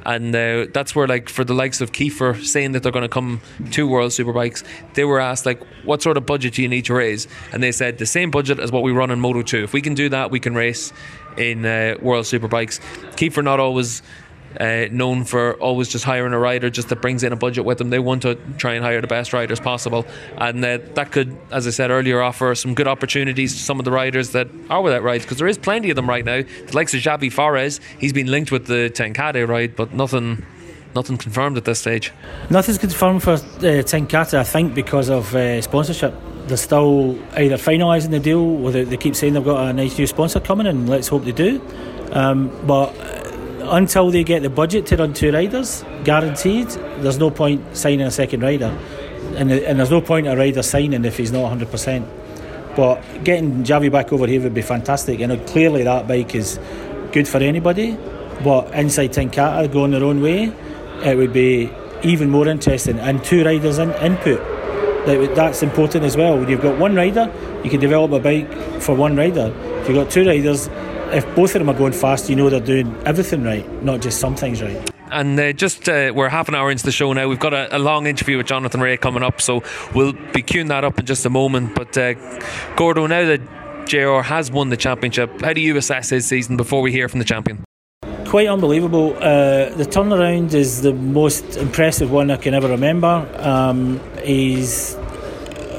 and 0.06 0.34
uh, 0.34 0.66
that's 0.72 0.94
where 0.94 1.08
like 1.08 1.28
for 1.28 1.44
the 1.44 1.52
likes 1.52 1.80
of 1.80 1.90
Kiefer 1.90 2.42
saying 2.44 2.72
that 2.72 2.82
they're 2.82 2.92
going 2.92 3.02
to 3.02 3.08
come 3.08 3.40
to 3.72 3.88
World 3.88 4.12
Superbikes, 4.12 4.62
they 4.94 5.04
were 5.04 5.18
asked 5.18 5.44
like, 5.44 5.60
what 5.84 6.00
sort 6.00 6.16
of 6.16 6.24
budget 6.24 6.54
do 6.54 6.62
you 6.62 6.68
need 6.68 6.84
to 6.84 6.94
raise? 6.94 7.26
And 7.52 7.60
they 7.60 7.72
said 7.72 7.98
the 7.98 8.06
same 8.06 8.30
budget 8.30 8.60
as 8.60 8.70
what 8.70 8.84
we 8.84 8.92
run 8.92 9.10
in 9.10 9.20
Moto 9.20 9.42
2. 9.42 9.64
If 9.64 9.72
we 9.72 9.82
can 9.82 9.94
do 9.94 10.08
that, 10.10 10.30
we 10.30 10.38
can 10.38 10.54
race 10.54 10.92
in 11.36 11.66
uh, 11.66 11.96
World 12.00 12.24
Superbikes. 12.24 12.80
Kiefer 13.16 13.42
not 13.42 13.58
always 13.58 14.00
uh, 14.60 14.86
known 14.90 15.24
for 15.24 15.54
always 15.54 15.88
just 15.88 16.04
hiring 16.04 16.32
a 16.32 16.38
rider 16.38 16.70
just 16.70 16.88
that 16.88 17.00
brings 17.00 17.22
in 17.22 17.32
a 17.32 17.36
budget 17.36 17.64
with 17.64 17.78
them. 17.78 17.90
They 17.90 17.98
want 17.98 18.22
to 18.22 18.36
try 18.58 18.74
and 18.74 18.84
hire 18.84 19.00
the 19.00 19.06
best 19.06 19.32
riders 19.32 19.60
possible, 19.60 20.06
and 20.36 20.64
uh, 20.64 20.78
that 20.94 21.12
could, 21.12 21.36
as 21.50 21.66
I 21.66 21.70
said 21.70 21.90
earlier, 21.90 22.22
offer 22.22 22.54
some 22.54 22.74
good 22.74 22.88
opportunities 22.88 23.54
to 23.54 23.60
some 23.60 23.78
of 23.78 23.84
the 23.84 23.92
riders 23.92 24.30
that 24.30 24.48
are 24.70 24.82
without 24.82 25.02
rides 25.02 25.24
because 25.24 25.38
there 25.38 25.48
is 25.48 25.58
plenty 25.58 25.90
of 25.90 25.96
them 25.96 26.08
right 26.08 26.24
now. 26.24 26.42
The 26.42 26.72
likes 26.74 26.94
of 26.94 27.00
Xavi 27.00 27.32
Forés, 27.32 27.80
he's 27.98 28.12
been 28.12 28.28
linked 28.28 28.52
with 28.52 28.66
the 28.66 28.90
Ten 28.90 29.12
Kate 29.12 29.46
ride, 29.48 29.76
but 29.76 29.92
nothing. 29.92 30.44
Nothing 30.94 31.18
confirmed 31.18 31.58
at 31.58 31.66
this 31.66 31.78
stage. 31.78 32.10
Nothing's 32.48 32.78
confirmed 32.78 33.22
for 33.22 33.32
uh, 33.32 33.82
Ten 33.82 34.06
Kate, 34.06 34.32
I 34.32 34.44
think, 34.44 34.74
because 34.74 35.10
of 35.10 35.34
uh, 35.34 35.60
sponsorship 35.60 36.14
they're 36.46 36.56
still 36.56 37.18
either 37.36 37.56
finalising 37.56 38.10
the 38.10 38.20
deal 38.20 38.64
or 38.64 38.70
they, 38.70 38.84
they, 38.84 38.96
keep 38.96 39.16
saying 39.16 39.32
they've 39.32 39.44
got 39.44 39.68
a 39.68 39.72
nice 39.72 39.98
new 39.98 40.06
sponsor 40.06 40.40
coming 40.40 40.66
and 40.66 40.88
let's 40.88 41.08
hope 41.08 41.24
they 41.24 41.32
do 41.32 41.60
um, 42.12 42.50
but 42.66 42.94
until 43.68 44.10
they 44.10 44.24
get 44.24 44.42
the 44.42 44.50
budget 44.50 44.86
to 44.86 44.96
run 44.96 45.12
two 45.12 45.32
riders, 45.32 45.84
guaranteed, 46.04 46.68
there's 47.00 47.18
no 47.18 47.30
point 47.30 47.76
signing 47.76 48.02
a 48.02 48.10
second 48.10 48.42
rider. 48.42 48.76
And, 49.36 49.50
and 49.50 49.78
there's 49.78 49.90
no 49.90 50.00
point 50.00 50.26
a 50.26 50.36
rider 50.36 50.62
signing 50.62 51.04
if 51.04 51.16
he's 51.16 51.32
not 51.32 51.52
100%. 51.52 52.06
But 52.76 53.02
getting 53.24 53.64
Javi 53.64 53.90
back 53.90 54.12
over 54.12 54.26
here 54.26 54.42
would 54.42 54.54
be 54.54 54.62
fantastic. 54.62 55.20
And 55.20 55.46
clearly 55.46 55.82
that 55.84 56.06
bike 56.06 56.34
is 56.34 56.58
good 57.12 57.26
for 57.26 57.38
anybody. 57.38 57.96
But 58.44 58.72
inside 58.74 59.12
Ten 59.12 59.30
Kate 59.30 59.70
going 59.72 59.92
their 59.92 60.04
own 60.04 60.20
way, 60.20 60.52
it 61.02 61.16
would 61.16 61.32
be 61.32 61.70
even 62.02 62.30
more 62.30 62.46
interesting. 62.46 62.98
And 62.98 63.22
two 63.24 63.44
riders 63.44 63.78
in, 63.78 63.90
input 63.94 64.38
That, 65.06 65.32
that's 65.34 65.62
important 65.62 66.04
as 66.04 66.16
well. 66.16 66.38
When 66.38 66.48
you've 66.48 66.62
got 66.62 66.78
one 66.78 66.94
rider, 66.94 67.32
you 67.64 67.70
can 67.70 67.80
develop 67.80 68.12
a 68.12 68.20
bike 68.20 68.80
for 68.80 68.94
one 68.94 69.16
rider. 69.16 69.52
If 69.80 69.88
you've 69.88 69.96
got 69.96 70.10
two 70.10 70.26
riders, 70.26 70.68
if 71.12 71.24
both 71.34 71.54
of 71.54 71.60
them 71.60 71.70
are 71.70 71.78
going 71.78 71.92
fast, 71.92 72.28
you 72.28 72.36
know 72.36 72.50
they're 72.50 72.60
doing 72.60 72.94
everything 73.06 73.44
right, 73.44 73.82
not 73.82 74.00
just 74.00 74.18
some 74.20 74.34
things 74.34 74.62
right. 74.62 74.90
And 75.10 75.38
uh, 75.38 75.52
just 75.52 75.88
uh, 75.88 76.12
we're 76.14 76.28
half 76.28 76.48
an 76.48 76.54
hour 76.54 76.70
into 76.70 76.84
the 76.84 76.92
show 76.92 77.12
now. 77.12 77.28
We've 77.28 77.38
got 77.38 77.54
a, 77.54 77.76
a, 77.76 77.78
long 77.78 78.06
interview 78.06 78.38
with 78.38 78.46
Jonathan 78.46 78.80
Rea 78.80 78.96
coming 78.96 79.22
up, 79.22 79.40
so 79.40 79.62
we'll 79.94 80.12
be 80.12 80.42
queuing 80.42 80.68
that 80.68 80.82
up 80.84 80.98
in 80.98 81.06
just 81.06 81.24
a 81.24 81.30
moment. 81.30 81.74
But 81.74 81.96
uh, 81.96 82.14
Gordo, 82.74 83.06
now 83.06 83.24
that 83.24 83.86
JR 83.86 84.20
has 84.20 84.50
won 84.50 84.70
the 84.70 84.76
championship, 84.76 85.40
how 85.42 85.52
do 85.52 85.60
you 85.60 85.76
assess 85.76 86.10
his 86.10 86.26
season 86.26 86.56
before 86.56 86.82
we 86.82 86.90
hear 86.90 87.08
from 87.08 87.20
the 87.20 87.24
champion? 87.24 87.62
Quite 88.26 88.48
unbelievable. 88.48 89.14
Uh, 89.16 89.70
the 89.70 89.86
turnaround 89.88 90.54
is 90.54 90.82
the 90.82 90.92
most 90.92 91.56
impressive 91.56 92.10
one 92.10 92.30
I 92.32 92.36
can 92.36 92.54
ever 92.54 92.68
remember. 92.68 93.28
Um, 93.38 94.00
he's 94.24 94.96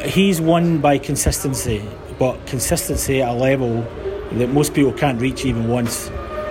he's 0.04 0.40
won 0.40 0.78
by 0.80 0.98
consistency, 0.98 1.84
but 2.18 2.46
consistency 2.46 3.22
at 3.22 3.30
a 3.30 3.34
level 3.34 3.86
that 4.34 4.50
most 4.50 4.74
people 4.74 4.94
can't 4.94 5.22
reach 5.22 5.46
even 5.46 5.68
once 5.68 6.10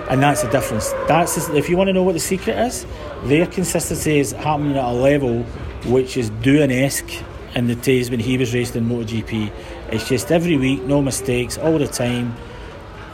and 0.09 0.23
that's 0.23 0.41
the 0.41 0.49
difference. 0.49 0.91
That's 1.07 1.49
if 1.49 1.69
you 1.69 1.77
want 1.77 1.87
to 1.89 1.93
know 1.93 2.03
what 2.03 2.13
the 2.13 2.19
secret 2.19 2.57
is, 2.57 2.85
their 3.23 3.45
consistency 3.45 4.19
is 4.19 4.31
happening 4.31 4.77
at 4.77 4.85
a 4.85 4.91
level 4.91 5.43
which 5.85 6.17
is 6.17 6.31
Doohan 6.31 6.71
esque 6.71 7.11
in 7.55 7.67
the 7.67 7.75
days 7.75 8.09
when 8.09 8.19
he 8.19 8.37
was 8.37 8.53
racing 8.53 8.83
in 8.83 8.89
MotoGP. 8.89 9.51
It's 9.91 10.07
just 10.07 10.31
every 10.31 10.57
week, 10.57 10.83
no 10.83 11.01
mistakes, 11.01 11.57
all 11.57 11.77
the 11.77 11.87
time. 11.87 12.35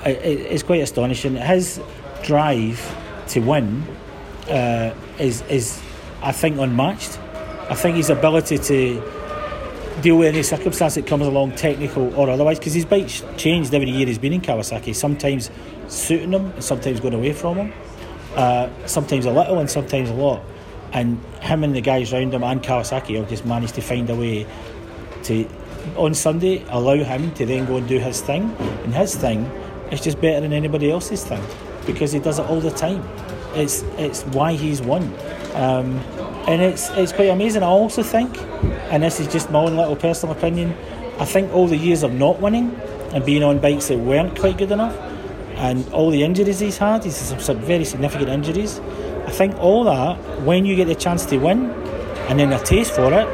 it's 0.05 0.64
quite 0.64 0.82
astonishing. 0.82 1.36
His 1.36 1.82
drive 2.24 2.80
to 3.30 3.39
win 3.39 3.84
uh, 4.49 4.93
is 5.18 5.41
is 5.43 5.82
I 6.22 6.32
think 6.32 6.59
unmatched. 6.59 7.20
I 7.70 7.76
think 7.76 7.95
his 7.95 8.09
ability 8.09 8.57
to 8.57 9.01
deal 10.01 10.17
with 10.17 10.27
any 10.27 10.43
circumstance 10.43 10.95
that 10.95 11.07
comes 11.07 11.25
along, 11.25 11.53
technical 11.55 12.13
or 12.15 12.29
otherwise, 12.29 12.59
because 12.59 12.73
his 12.73 12.85
bike's 12.85 13.23
changed 13.37 13.73
every 13.73 13.89
year 13.89 14.07
he's 14.07 14.17
been 14.17 14.33
in 14.33 14.41
Kawasaki. 14.41 14.95
Sometimes 14.95 15.51
suiting 15.87 16.31
him 16.31 16.51
and 16.51 16.63
sometimes 16.63 16.99
going 16.99 17.13
away 17.13 17.33
from 17.33 17.57
him. 17.57 17.73
Uh, 18.35 18.69
sometimes 18.87 19.25
a 19.25 19.31
little 19.31 19.59
and 19.59 19.69
sometimes 19.69 20.09
a 20.09 20.13
lot. 20.13 20.41
And 20.91 21.23
him 21.41 21.63
and 21.63 21.75
the 21.75 21.81
guys 21.81 22.13
around 22.13 22.33
him 22.33 22.43
and 22.43 22.61
Kawasaki 22.61 23.15
have 23.17 23.29
just 23.29 23.45
managed 23.45 23.75
to 23.75 23.81
find 23.81 24.09
a 24.09 24.15
way 24.15 24.47
to, 25.23 25.47
on 25.95 26.13
Sunday, 26.13 26.65
allow 26.69 26.95
him 26.95 27.33
to 27.35 27.45
then 27.45 27.65
go 27.65 27.77
and 27.77 27.87
do 27.87 27.99
his 27.99 28.21
thing. 28.21 28.55
And 28.83 28.93
his 28.93 29.15
thing 29.15 29.45
is 29.91 30.01
just 30.01 30.19
better 30.19 30.41
than 30.41 30.53
anybody 30.53 30.91
else's 30.91 31.23
thing 31.23 31.43
because 31.85 32.11
he 32.11 32.19
does 32.19 32.39
it 32.39 32.45
all 32.47 32.59
the 32.59 32.71
time. 32.71 33.07
It's 33.55 33.83
it's 33.97 34.23
why 34.23 34.53
he's 34.53 34.81
won. 34.81 35.13
Um, 35.53 35.99
and 36.47 36.61
it's 36.61 36.89
it's 36.91 37.11
quite 37.11 37.29
amazing. 37.29 37.63
I 37.63 37.67
also 37.67 38.03
think, 38.03 38.37
and 38.91 39.03
this 39.03 39.19
is 39.19 39.27
just 39.27 39.49
my 39.51 39.59
own 39.59 39.75
little 39.75 39.95
personal 39.95 40.35
opinion, 40.35 40.75
I 41.19 41.25
think 41.25 41.53
all 41.53 41.67
the 41.67 41.77
years 41.77 42.03
of 42.03 42.13
not 42.13 42.39
winning 42.39 42.75
and 43.13 43.25
being 43.25 43.43
on 43.43 43.59
bikes 43.59 43.87
that 43.87 43.99
weren't 43.99 44.37
quite 44.37 44.57
good 44.57 44.71
enough 44.71 44.95
and 45.55 45.87
all 45.93 46.09
the 46.09 46.23
injuries 46.23 46.59
he's 46.59 46.77
had, 46.77 47.03
he's 47.03 47.15
some, 47.15 47.39
some 47.39 47.59
very 47.59 47.85
significant 47.85 48.29
injuries. 48.29 48.79
I 49.25 49.31
think 49.31 49.55
all 49.59 49.83
that, 49.85 50.17
when 50.41 50.65
you 50.65 50.75
get 50.75 50.87
the 50.87 50.95
chance 50.95 51.25
to 51.27 51.37
win 51.37 51.69
and 52.27 52.39
then 52.39 52.51
a 52.51 52.59
taste 52.59 52.93
for 52.93 53.13
it, 53.13 53.27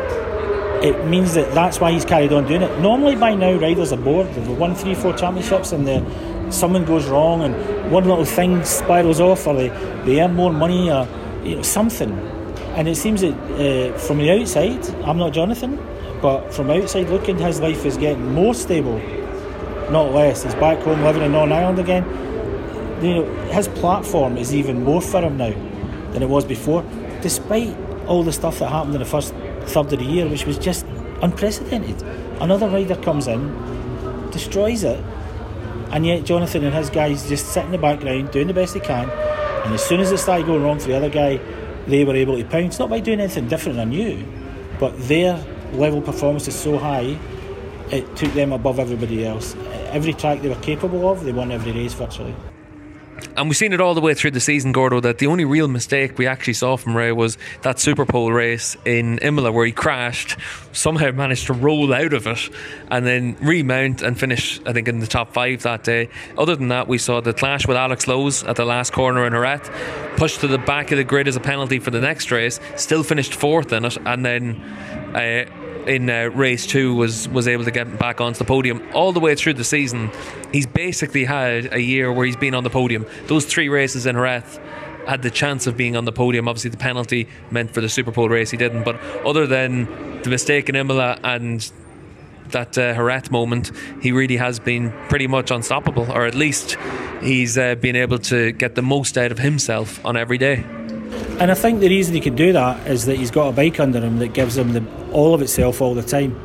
it 0.84 1.05
means 1.05 1.34
that 1.34 1.53
that's 1.53 1.80
why 1.80 1.91
he's 1.91 2.05
carried 2.05 2.32
on 2.32 2.47
doing 2.47 2.62
it. 2.62 2.80
Normally, 2.80 3.16
by 3.16 3.36
now, 3.36 3.53
riders 3.53 3.91
are 3.91 3.97
bored. 3.97 4.28
They've 4.28 4.57
won 4.57 4.76
three, 4.76 4.95
four 4.95 5.14
championships, 5.14 5.74
and 5.74 5.86
the, 5.86 6.51
something 6.51 6.86
goes 6.86 7.07
wrong, 7.07 7.41
and 7.41 7.91
one 7.91 8.05
little 8.05 8.24
thing 8.24 8.64
spirals 8.64 9.20
off, 9.20 9.45
or 9.45 9.55
they, 9.55 9.70
they 10.05 10.22
earn 10.22 10.36
more 10.36 10.53
money, 10.53 10.89
or 10.89 11.05
you 11.43 11.57
know, 11.57 11.62
something. 11.64 12.12
And 12.76 12.88
it 12.88 12.95
seems 12.95 13.22
that 13.22 13.34
uh, 13.34 13.97
from 13.97 14.17
the 14.17 14.32
outside, 14.32 14.88
I'm 15.03 15.17
not 15.17 15.34
Jonathan, 15.34 15.78
but 16.22 16.53
from 16.53 16.70
outside 16.70 17.09
looking, 17.09 17.38
his 17.38 17.59
life 17.59 17.86
is 17.86 17.97
getting 17.97 18.34
more 18.34 18.53
stable 18.53 19.01
not 19.91 20.13
less. 20.13 20.43
He's 20.43 20.55
back 20.55 20.80
home 20.80 21.01
living 21.03 21.24
in 21.24 21.32
Northern 21.32 21.51
Ireland 21.51 21.80
again. 21.80 22.05
You 23.03 23.15
know, 23.15 23.26
his 23.51 23.67
platform 23.67 24.38
is 24.38 24.53
even 24.53 24.84
more 24.84 25.01
for 25.01 25.22
him 25.22 25.38
now 25.38 25.53
than 26.11 26.22
it 26.22 26.30
was 26.30 26.45
before, 26.45 26.84
despite 27.22 27.76
all 28.07 28.24
the 28.24 28.34
stuff 28.34 28.59
that 28.59 28.70
happened 28.70 28.95
in 28.95 28.99
the 28.99 29.05
first 29.05 29.34
third 29.63 29.93
of 29.93 29.99
the 29.99 30.05
year, 30.05 30.28
which 30.28 30.45
was 30.45 30.57
just 30.57 30.86
unprecedented. 31.22 32.01
Another 32.41 32.67
rider 32.70 32.95
comes 32.95 33.28
in, 33.28 34.30
destroys 34.32 34.84
it, 34.84 35.03
and 35.91 36.05
yet 36.05 36.24
Jonathan 36.24 36.63
and 36.65 36.76
his 36.76 36.89
guys 36.89 37.28
just 37.28 37.47
sit 37.47 37.65
in 37.65 37.72
the 37.72 37.78
background 37.78 38.32
doing 38.32 38.47
the 38.47 38.53
best 38.53 38.74
they 38.74 38.80
can. 38.80 39.09
And 39.65 39.74
as 39.74 39.84
soon 39.84 39.99
as 39.99 40.11
it 40.11 40.17
started 40.17 40.45
going 40.45 40.63
wrong 40.63 40.80
for 40.80 40.88
the 40.88 40.97
other 40.97 41.09
guy, 41.09 41.39
they 41.90 42.04
were 42.06 42.16
able 42.16 42.38
to 42.38 42.46
pounce, 42.46 42.80
not 42.80 42.90
by 42.90 43.00
doing 43.00 43.20
anything 43.20 43.48
different 43.48 43.78
than 43.78 43.92
you, 43.92 44.26
but 44.80 44.98
their 45.08 45.44
level 45.74 46.02
performance 46.02 46.48
is 46.48 46.56
so 46.56 46.78
high, 46.78 47.18
it 47.92 48.16
took 48.16 48.32
them 48.34 48.54
above 48.54 48.80
everybody 48.80 49.26
else 49.26 49.56
every 49.92 50.14
track 50.14 50.42
they 50.42 50.50
were 50.50 50.56
capable 50.56 51.10
of, 51.10 51.24
they 51.24 51.34
won 51.34 51.52
every 51.52 51.72
race 51.72 51.94
virtually. 51.94 52.36
And 53.36 53.49
we've 53.49 53.57
seen 53.57 53.74
it 53.74 53.82
all 53.82 53.93
the 53.93 54.01
way 54.01 54.13
through 54.13 54.32
the 54.32 54.39
season, 54.39 54.72
Gordo, 54.72 54.99
that 55.01 55.17
the 55.17 55.28
only 55.28 55.45
real 55.45 55.67
mistake 55.67 56.17
we 56.17 56.28
actually 56.28 56.53
saw 56.53 56.78
from 56.78 56.95
Rea 56.95 57.11
was 57.11 57.38
that 57.61 57.78
Superpole 57.78 58.34
race 58.34 58.76
in 58.86 59.17
Imola 59.20 59.51
where 59.51 59.65
he 59.65 59.72
crashed, 59.72 60.38
somehow 60.72 61.11
managed 61.11 61.47
to 61.47 61.53
roll 61.53 61.93
out 61.93 62.13
of 62.13 62.28
it 62.28 62.49
and 62.89 63.05
then 63.05 63.38
remount 63.41 64.01
and 64.01 64.20
finish, 64.20 64.59
I 64.65 64.74
think, 64.74 64.88
in 64.88 64.99
the 64.99 65.07
top 65.07 65.34
five 65.34 65.63
that 65.63 65.84
day. 65.84 66.09
Other 66.38 66.55
than 66.55 66.70
that, 66.70 66.88
we 66.88 66.97
saw 66.97 67.22
the 67.22 67.34
clash 67.34 67.67
with 67.67 67.78
Alex 67.78 68.07
Lowes 68.07 68.43
at 68.43 68.55
the 68.55 68.65
last 68.65 68.93
corner 68.93 69.26
in 69.26 69.34
Jerez, 69.34 69.70
pushed 70.17 70.41
to 70.41 70.47
the 70.47 70.57
back 70.57 70.91
of 70.91 70.97
the 70.97 71.03
grid 71.03 71.28
as 71.28 71.36
a 71.36 71.41
penalty 71.41 71.80
for 71.80 71.91
the 71.91 72.01
next 72.01 72.32
race, 72.32 72.59
still 72.76 73.03
finished 73.03 73.34
fourth 73.34 73.72
in 73.74 73.86
it, 73.86 73.97
and 74.05 74.26
then. 74.26 74.61
Uh, 75.15 75.45
in 75.88 76.10
uh, 76.10 76.30
race 76.34 76.66
two 76.66 76.96
was 76.96 77.28
was 77.30 77.48
able 77.48 77.64
to 77.64 77.72
get 77.72 77.98
back 77.98 78.22
onto 78.22 78.40
the 78.40 78.46
podium 78.46 78.82
all 78.94 79.12
the 79.12 79.20
way 79.20 79.36
through 79.36 79.54
the 79.54 79.64
season. 79.64 80.12
He's 80.52 80.68
basically 80.68 81.26
had 81.26 81.74
a 81.74 81.82
year 81.82 82.12
where 82.12 82.26
he's 82.26 82.36
been 82.36 82.56
on 82.56 82.64
the 82.64 82.70
podium. 82.70 83.06
Those 83.28 83.46
three 83.46 83.70
races 83.70 84.06
in 84.06 84.16
Jerez 84.16 84.60
had 85.08 85.22
the 85.24 85.32
chance 85.32 85.66
of 85.66 85.76
being 85.76 85.96
on 85.96 86.06
the 86.06 86.12
podium. 86.12 86.48
Obviously, 86.48 86.70
the 86.70 86.78
penalty 86.78 87.28
meant 87.50 87.72
for 87.72 87.82
the 87.82 87.88
Superpole 87.88 88.30
race 88.30 88.52
he 88.52 88.58
didn't. 88.58 88.84
But 88.84 89.02
other 89.26 89.48
than 89.48 90.22
the 90.22 90.30
mistake 90.30 90.70
in 90.70 90.76
Imola 90.76 91.20
and 91.24 91.72
that 92.50 92.78
uh, 92.78 93.22
moment, 93.32 93.72
he 94.02 94.12
really 94.12 94.38
has 94.38 94.60
been 94.60 94.92
pretty 95.08 95.28
much 95.28 95.52
unstoppable, 95.52 96.12
or 96.12 96.26
at 96.26 96.36
least 96.36 96.78
he's 97.22 97.58
uh, 97.58 97.76
been 97.76 97.96
able 97.96 98.20
to 98.20 98.52
get 98.52 98.76
the 98.76 98.82
most 98.82 99.18
out 99.18 99.32
of 99.32 99.40
himself 99.40 100.04
on 100.06 100.16
every 100.18 100.38
day. 100.38 100.64
And 101.39 101.51
I 101.51 101.53
think 101.53 101.80
the 101.80 101.89
reason 101.89 102.13
he 102.13 102.22
can 102.22 102.36
do 102.36 102.51
that 102.53 102.86
is 102.88 103.05
that 103.05 103.17
he's 103.17 103.32
got 103.32 103.47
a 103.47 103.51
bike 103.51 103.80
under 103.80 104.01
him 104.01 104.20
that 104.20 104.34
gives 104.34 104.57
him 104.57 104.74
the, 104.74 104.84
all 105.11 105.34
of 105.34 105.41
itself 105.41 105.82
all 105.82 105.95
the 105.95 106.03
time. 106.03 106.39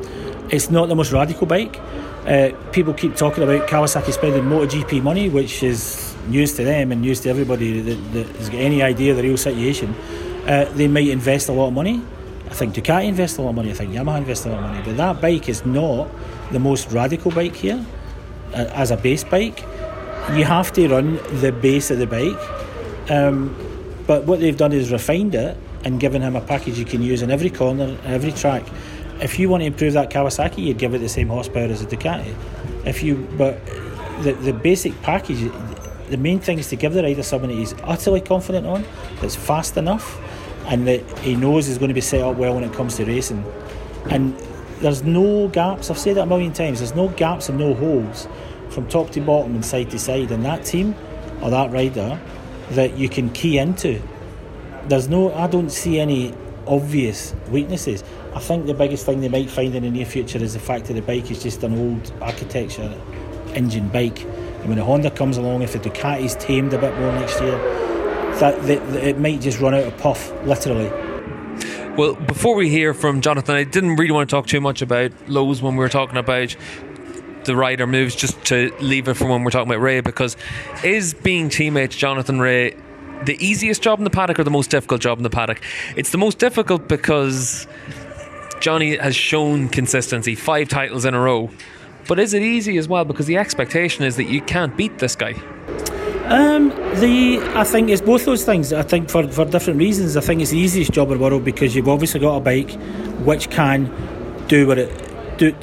It's 0.49 0.69
not 0.69 0.87
the 0.87 0.95
most 0.95 1.11
radical 1.11 1.47
bike. 1.47 1.79
Uh, 2.25 2.51
people 2.71 2.93
keep 2.93 3.15
talking 3.15 3.43
about 3.43 3.67
Kawasaki 3.67 4.11
spending 4.13 4.43
MotoGP 4.43 5.03
money, 5.03 5.29
which 5.29 5.61
is 5.61 6.15
news 6.27 6.53
to 6.53 6.63
them 6.63 6.91
and 6.91 7.01
news 7.01 7.19
to 7.21 7.29
everybody 7.29 7.81
that, 7.81 8.13
that 8.13 8.27
has 8.37 8.49
got 8.49 8.59
any 8.59 8.81
idea 8.81 9.11
of 9.11 9.17
the 9.17 9.23
real 9.23 9.37
situation. 9.37 9.93
Uh, 10.47 10.65
they 10.73 10.87
might 10.87 11.07
invest 11.07 11.49
a 11.49 11.51
lot 11.51 11.67
of 11.67 11.73
money. 11.73 12.01
I 12.45 12.53
think 12.53 12.73
Ducati 12.73 13.05
invest 13.05 13.37
a 13.37 13.41
lot 13.41 13.49
of 13.49 13.55
money. 13.55 13.71
I 13.71 13.73
think 13.73 13.91
Yamaha 13.91 14.19
invest 14.19 14.45
a 14.45 14.49
lot 14.49 14.59
of 14.59 14.69
money. 14.69 14.81
But 14.85 14.97
that 14.97 15.21
bike 15.21 15.49
is 15.49 15.65
not 15.65 16.09
the 16.51 16.59
most 16.59 16.91
radical 16.91 17.31
bike 17.31 17.55
here 17.55 17.83
uh, 18.53 18.69
as 18.73 18.91
a 18.91 18.97
base 18.97 19.23
bike. 19.23 19.61
You 20.33 20.45
have 20.45 20.71
to 20.73 20.87
run 20.87 21.19
the 21.41 21.51
base 21.51 21.91
of 21.91 21.99
the 21.99 22.07
bike. 22.07 23.11
Um, 23.11 23.55
but 24.07 24.25
what 24.25 24.39
they've 24.39 24.57
done 24.57 24.71
is 24.71 24.91
refined 24.91 25.35
it 25.35 25.57
and 25.83 25.99
given 25.99 26.21
him 26.21 26.35
a 26.35 26.41
package 26.41 26.77
you 26.77 26.85
can 26.85 27.01
use 27.01 27.21
in 27.21 27.31
every 27.31 27.49
corner, 27.49 27.97
every 28.05 28.31
track. 28.31 28.63
If 29.21 29.39
you 29.39 29.49
want 29.49 29.61
to 29.61 29.67
improve 29.67 29.93
that 29.93 30.09
Kawasaki, 30.09 30.57
you'd 30.57 30.77
give 30.77 30.93
it 30.93 30.99
the 30.99 31.09
same 31.09 31.29
horsepower 31.29 31.65
as 31.65 31.81
a 31.81 31.85
Ducati. 31.85 32.35
If 32.85 33.01
you, 33.01 33.27
but 33.37 33.65
the 34.23 34.33
the 34.33 34.53
basic 34.53 34.99
package, 35.01 35.49
the 36.09 36.17
main 36.17 36.39
thing 36.39 36.59
is 36.59 36.69
to 36.69 36.75
give 36.75 36.93
the 36.93 37.03
rider 37.03 37.23
something 37.23 37.49
that 37.49 37.55
he's 37.55 37.73
utterly 37.83 38.21
confident 38.21 38.67
on, 38.67 38.83
that's 39.21 39.35
fast 39.35 39.77
enough, 39.77 40.19
and 40.67 40.87
that 40.87 41.01
he 41.19 41.35
knows 41.35 41.67
is 41.67 41.77
going 41.77 41.89
to 41.89 41.95
be 41.95 42.01
set 42.01 42.21
up 42.21 42.35
well 42.35 42.55
when 42.55 42.63
it 42.63 42.73
comes 42.73 42.97
to 42.97 43.05
racing. 43.05 43.43
And 44.09 44.37
there's 44.79 45.03
no 45.03 45.47
gaps. 45.47 45.89
I've 45.89 45.97
said 45.97 46.17
that 46.17 46.23
a 46.23 46.25
million 46.25 46.53
times. 46.53 46.79
There's 46.79 46.95
no 46.95 47.07
gaps 47.09 47.49
and 47.49 47.57
no 47.57 47.73
holes 47.73 48.27
from 48.69 48.87
top 48.87 49.09
to 49.11 49.21
bottom 49.21 49.55
and 49.55 49.65
side 49.65 49.89
to 49.91 49.99
side. 49.99 50.31
And 50.31 50.43
that 50.45 50.65
team 50.65 50.95
or 51.41 51.49
that 51.49 51.71
rider 51.71 52.19
that 52.71 52.97
you 52.97 53.09
can 53.09 53.29
key 53.29 53.57
into. 53.57 54.01
There's 54.87 55.07
no, 55.07 55.33
I 55.33 55.47
don't 55.47 55.69
see 55.69 55.99
any 55.99 56.33
obvious 56.67 57.35
weaknesses. 57.49 58.03
I 58.33 58.39
think 58.39 58.65
the 58.65 58.73
biggest 58.73 59.05
thing 59.05 59.21
they 59.21 59.29
might 59.29 59.49
find 59.49 59.73
in 59.75 59.83
the 59.83 59.89
near 59.89 60.05
future 60.05 60.39
is 60.39 60.53
the 60.53 60.59
fact 60.59 60.85
that 60.85 60.93
the 60.93 61.01
bike 61.01 61.31
is 61.31 61.41
just 61.41 61.63
an 61.63 61.77
old 61.77 62.11
architecture 62.21 62.93
engine 63.53 63.87
bike. 63.89 64.21
And 64.23 64.67
when 64.67 64.77
the 64.77 64.83
Honda 64.83 65.11
comes 65.11 65.37
along, 65.37 65.61
if 65.61 65.73
the 65.73 65.79
Ducati's 65.79 66.35
tamed 66.35 66.73
a 66.73 66.77
bit 66.77 66.97
more 66.97 67.11
next 67.13 67.39
year, 67.39 67.57
that, 68.39 68.61
that, 68.63 68.91
that 68.91 69.03
it 69.03 69.19
might 69.19 69.41
just 69.41 69.59
run 69.59 69.73
out 69.73 69.83
of 69.83 69.97
puff, 69.97 70.31
literally. 70.43 70.91
Well, 71.97 72.15
before 72.15 72.55
we 72.55 72.69
hear 72.69 72.93
from 72.93 73.21
Jonathan, 73.21 73.55
I 73.55 73.63
didn't 73.63 73.95
really 73.95 74.11
want 74.11 74.29
to 74.29 74.35
talk 74.35 74.47
too 74.47 74.59
much 74.59 74.81
about 74.81 75.13
Lowes 75.27 75.61
when 75.61 75.75
we 75.75 75.79
were 75.79 75.87
talking 75.87 76.17
about 76.17 76.53
the 77.45 77.55
rider 77.55 77.87
moves 77.87 78.15
just 78.15 78.43
to 78.45 78.73
leave 78.79 79.07
it 79.07 79.15
for 79.15 79.27
when 79.27 79.43
we're 79.43 79.51
talking 79.51 79.71
about 79.71 79.81
Rea 79.81 80.01
because 80.01 80.35
is 80.83 81.13
being 81.13 81.49
teammate 81.49 81.89
Jonathan 81.89 82.39
Rea 82.39 82.75
the 83.23 83.37
easiest 83.43 83.81
job 83.81 83.99
in 83.99 84.03
the 84.03 84.09
paddock 84.09 84.39
or 84.39 84.43
the 84.43 84.51
most 84.51 84.69
difficult 84.69 85.01
job 85.01 85.17
in 85.17 85.23
the 85.23 85.29
paddock? 85.29 85.61
It's 85.95 86.11
the 86.11 86.17
most 86.17 86.39
difficult 86.39 86.87
because 86.87 87.67
Johnny 88.59 88.97
has 88.97 89.15
shown 89.15 89.69
consistency, 89.69 90.35
five 90.35 90.69
titles 90.69 91.05
in 91.05 91.13
a 91.13 91.19
row. 91.19 91.49
But 92.07 92.19
is 92.19 92.33
it 92.33 92.41
easy 92.41 92.77
as 92.77 92.87
well? 92.87 93.05
Because 93.05 93.25
the 93.25 93.37
expectation 93.37 94.03
is 94.03 94.15
that 94.17 94.25
you 94.25 94.41
can't 94.41 94.75
beat 94.77 94.99
this 94.99 95.15
guy. 95.15 95.33
Um, 96.25 96.69
the 96.99 97.39
I 97.55 97.63
think 97.63 97.89
it's 97.89 98.01
both 98.01 98.25
those 98.25 98.43
things. 98.43 98.73
I 98.73 98.81
think 98.81 99.09
for, 99.09 99.27
for 99.27 99.45
different 99.45 99.79
reasons. 99.79 100.17
I 100.17 100.21
think 100.21 100.41
it's 100.41 100.51
the 100.51 100.57
easiest 100.57 100.91
job 100.91 101.11
in 101.11 101.17
the 101.17 101.23
world 101.23 101.45
because 101.45 101.75
you've 101.75 101.87
obviously 101.87 102.19
got 102.19 102.37
a 102.37 102.39
bike 102.39 102.71
which 103.23 103.49
can 103.49 103.91
do 104.47 104.67
what 104.67 104.77
it 104.77 105.37
do 105.37 105.53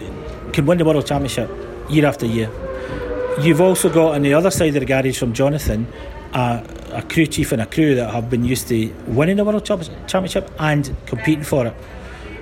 can 0.53 0.66
win 0.66 0.78
the 0.78 0.85
world 0.85 1.07
championship 1.07 1.51
year 1.93 2.07
after 2.07 2.26
year. 2.26 2.51
You've 3.40 3.61
also 3.61 3.88
got 3.88 4.14
on 4.14 4.22
the 4.22 4.34
other 4.34 4.51
side 4.51 4.74
of 4.76 4.80
the 4.80 4.86
garage 4.86 5.18
from 5.18 5.32
Jonathan 5.32 5.86
a 6.34 7.05
crew 7.09 7.26
chief 7.26 7.53
and 7.53 7.62
a 7.62 7.66
crew 7.66 7.95
that 7.95 8.12
have 8.12 8.30
been 8.30 8.45
used 8.45 8.68
to 8.68 8.88
winning 9.07 9.36
the 9.36 9.45
world 9.45 9.64
championship 9.64 10.51
and 10.59 10.95
competing 11.07 11.45
for 11.45 11.66
it. 11.66 11.74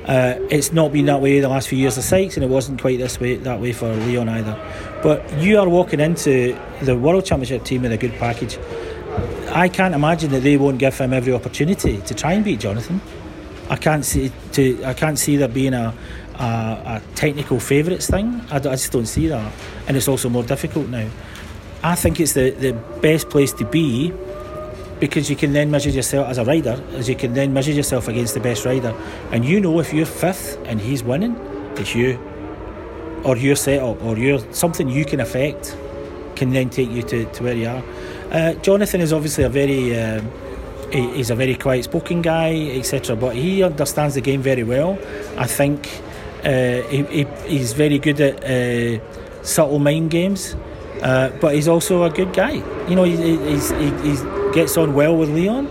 Uh, 0.07 0.35
it's 0.51 0.73
not 0.73 0.93
been 0.93 1.07
that 1.07 1.21
way 1.21 1.41
the 1.41 1.49
last 1.49 1.69
few 1.69 1.79
years 1.79 1.97
of 1.97 2.05
Sykes, 2.05 2.37
and 2.37 2.43
it 2.43 2.49
wasn't 2.49 2.81
quite 2.81 2.99
this 2.99 3.21
way 3.21 3.37
that 3.37 3.61
way 3.61 3.73
for 3.73 3.93
Leon 3.95 4.29
either. 4.29 4.59
But 5.03 5.33
you 5.39 5.59
are 5.59 5.69
walking 5.69 6.01
into 6.01 6.59
the 6.83 6.97
World 6.97 7.25
Championship 7.25 7.65
team 7.65 7.83
with 7.83 7.93
a 7.93 7.97
good 7.97 8.15
package. 8.15 8.59
I 9.51 9.69
can't 9.69 9.95
imagine 9.95 10.31
that 10.31 10.43
they 10.43 10.57
won't 10.57 10.79
give 10.79 10.97
him 10.99 11.13
every 11.13 11.33
opportunity 11.33 11.99
to 11.99 12.15
try 12.15 12.33
and 12.33 12.45
beat 12.45 12.61
Jonathan. 12.61 13.01
I 13.69 13.77
can't 13.77 14.05
see 14.05 14.33
to 14.53 14.85
I 14.85 14.95
can't 14.95 15.19
see 15.19 15.37
there 15.37 15.49
being 15.49 15.75
a 15.75 15.95
a, 16.41 16.43
a 16.43 17.03
technical 17.15 17.61
favourites 17.61 18.09
thing. 18.09 18.41
I, 18.51 18.57
I, 18.57 18.59
just 18.59 18.93
don't 18.93 19.07
see 19.07 19.29
that, 19.29 19.53
and 19.87 19.97
it's 19.97 20.09
also 20.09 20.29
more 20.29 20.43
difficult 20.43 20.89
now. 20.89 21.09
I 21.83 21.95
think 21.95 22.21
it's 22.21 22.33
the, 22.33 22.51
the 22.51 22.73
best 23.01 23.31
place 23.31 23.53
to 23.55 23.65
be 23.65 24.13
because 24.99 25.31
you 25.31 25.37
can 25.37 25.53
then 25.53 25.71
measure 25.71 25.91
yourself 25.91 26.29
as 26.29 26.39
a 26.39 26.45
rider, 26.45 26.83
as 26.93 27.09
you 27.09 27.17
can 27.17 27.33
then 27.33 27.55
measure 27.55 27.73
yourself 27.73 28.09
against 28.09 28.35
the 28.35 28.41
best 28.41 28.65
rider, 28.65 28.95
and 29.33 29.45
you 29.45 29.61
know 29.61 29.79
if 29.81 29.93
you're 29.93 30.07
fifth 30.07 30.59
and 30.67 30.81
he's 30.81 31.03
winning, 31.03 31.37
it's 31.77 31.95
you, 31.95 32.19
or 33.25 33.37
your 33.37 33.57
setup, 33.57 34.03
or 34.03 34.17
your 34.17 34.39
something 34.53 34.89
you 34.89 35.05
can 35.05 35.21
affect, 35.21 35.77
can 36.37 36.51
then 36.51 36.71
take 36.71 36.91
you 36.91 37.03
to, 37.03 37.25
to 37.33 37.43
where 37.43 37.55
you 37.55 37.69
are. 37.69 37.83
Uh, 38.31 38.55
Jonathan 38.55 39.01
is 39.01 39.13
obviously 39.13 39.45
a 39.45 39.49
very 39.49 39.99
um, 39.99 40.31
he, 40.93 41.09
he's 41.17 41.31
a 41.31 41.35
very 41.35 41.55
quiet 41.55 41.85
spoken 41.85 42.23
guy, 42.23 42.55
etc. 42.75 43.17
But 43.17 43.37
he 43.37 43.63
understands 43.63 44.15
the 44.15 44.21
game 44.21 44.43
very 44.43 44.65
well. 44.65 44.99
I 45.37 45.47
think 45.47 45.89
uh, 46.45 46.83
he, 46.89 47.03
he, 47.05 47.25
he's 47.47 47.73
very 47.73 47.99
good 47.99 48.21
at 48.21 48.45
uh, 48.45 49.43
subtle 49.43 49.79
mind 49.79 50.11
games. 50.11 50.57
Uh, 51.03 51.31
but 51.41 51.55
he's 51.55 51.69
also 51.69 52.05
a 52.05 52.11
good 52.11 52.33
guy. 52.33 52.53
You 52.89 52.95
know, 52.95 53.05
he, 53.05 53.17
he, 53.17 54.53
gets 54.53 54.77
on 54.77 54.95
well 54.95 55.17
with 55.17 55.31
Leon. 55.31 55.69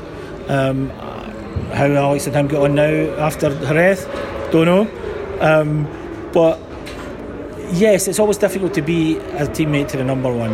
Um, 0.48 0.90
how 1.72 1.86
Alex 1.86 2.26
and 2.26 2.36
him 2.36 2.48
get 2.48 2.60
on 2.60 2.76
now 2.76 2.92
after 3.18 3.50
Jerez, 3.60 4.06
don't 4.52 4.66
know. 4.66 4.88
Um, 5.40 5.86
but 6.34 6.60
yes, 7.74 8.08
it's 8.08 8.20
always 8.20 8.38
difficult 8.38 8.74
to 8.74 8.82
be 8.82 9.18
a 9.18 9.46
teammate 9.48 9.90
to 9.90 9.98
the 9.98 10.04
number 10.04 10.34
one. 10.34 10.54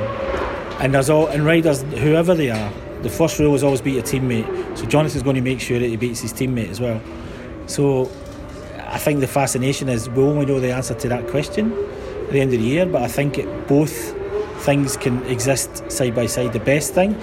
And 0.82 0.94
there's 0.94 1.10
all 1.10 1.28
and 1.28 1.46
riders, 1.46 1.84
whoever 1.84 2.36
they 2.36 2.50
are, 2.50 2.74
the 3.02 3.10
first 3.10 3.40
rule 3.40 3.56
is 3.56 3.64
always 3.64 3.82
beat 3.82 3.94
your 3.94 4.04
teammate. 4.04 4.78
So 4.78 4.86
Jonathan's 4.86 5.24
going 5.24 5.38
to 5.38 5.42
make 5.42 5.62
sure 5.62 5.80
that 5.80 5.88
he 5.88 5.96
beats 5.96 6.20
his 6.20 6.34
teammate 6.34 6.70
as 6.70 6.82
well. 6.82 7.02
So 7.68 8.12
I 8.96 8.98
think 8.98 9.20
the 9.20 9.28
fascination 9.28 9.90
is 9.90 10.08
we'll 10.08 10.30
only 10.30 10.46
know 10.46 10.62
the 10.62 10.72
answer 10.72 10.94
to 10.94 11.10
that 11.10 11.28
question 11.28 11.74
at 11.74 12.32
the 12.32 12.40
end 12.40 12.54
of 12.54 12.60
the 12.62 12.66
year. 12.66 12.86
But 12.86 13.02
I 13.02 13.10
think 13.10 13.38
it, 13.38 13.68
both 13.68 13.92
things 14.64 14.96
can 14.96 15.22
exist 15.24 15.92
side 15.92 16.16
by 16.16 16.28
side. 16.28 16.54
The 16.54 16.62
best 16.62 16.94
thing 16.94 17.14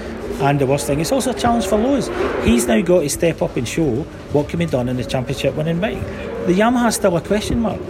and 0.43 0.61
the 0.61 0.67
worst 0.67 0.87
thing. 0.87 1.01
It's 1.01 1.13
also 1.13 1.31
a 1.31 1.35
challenge 1.35 1.65
for 1.65 1.79
Lowes. 1.79 2.11
He's 2.45 2.67
now 2.67 2.79
got 2.83 3.01
to 3.01 3.09
step 3.09 3.41
up 3.41 3.57
and 3.57 3.67
show 3.67 4.03
what 4.35 4.51
can 4.51 4.59
be 4.59 4.67
done 4.67 4.87
in 4.91 4.99
the 4.99 5.05
championship 5.07 5.55
winning 5.55 5.81
bike. 5.81 6.03
The 6.47 6.53
Yamaha's 6.53 6.97
still 6.97 7.17
a 7.17 7.23
question 7.23 7.61
mark. 7.61 7.81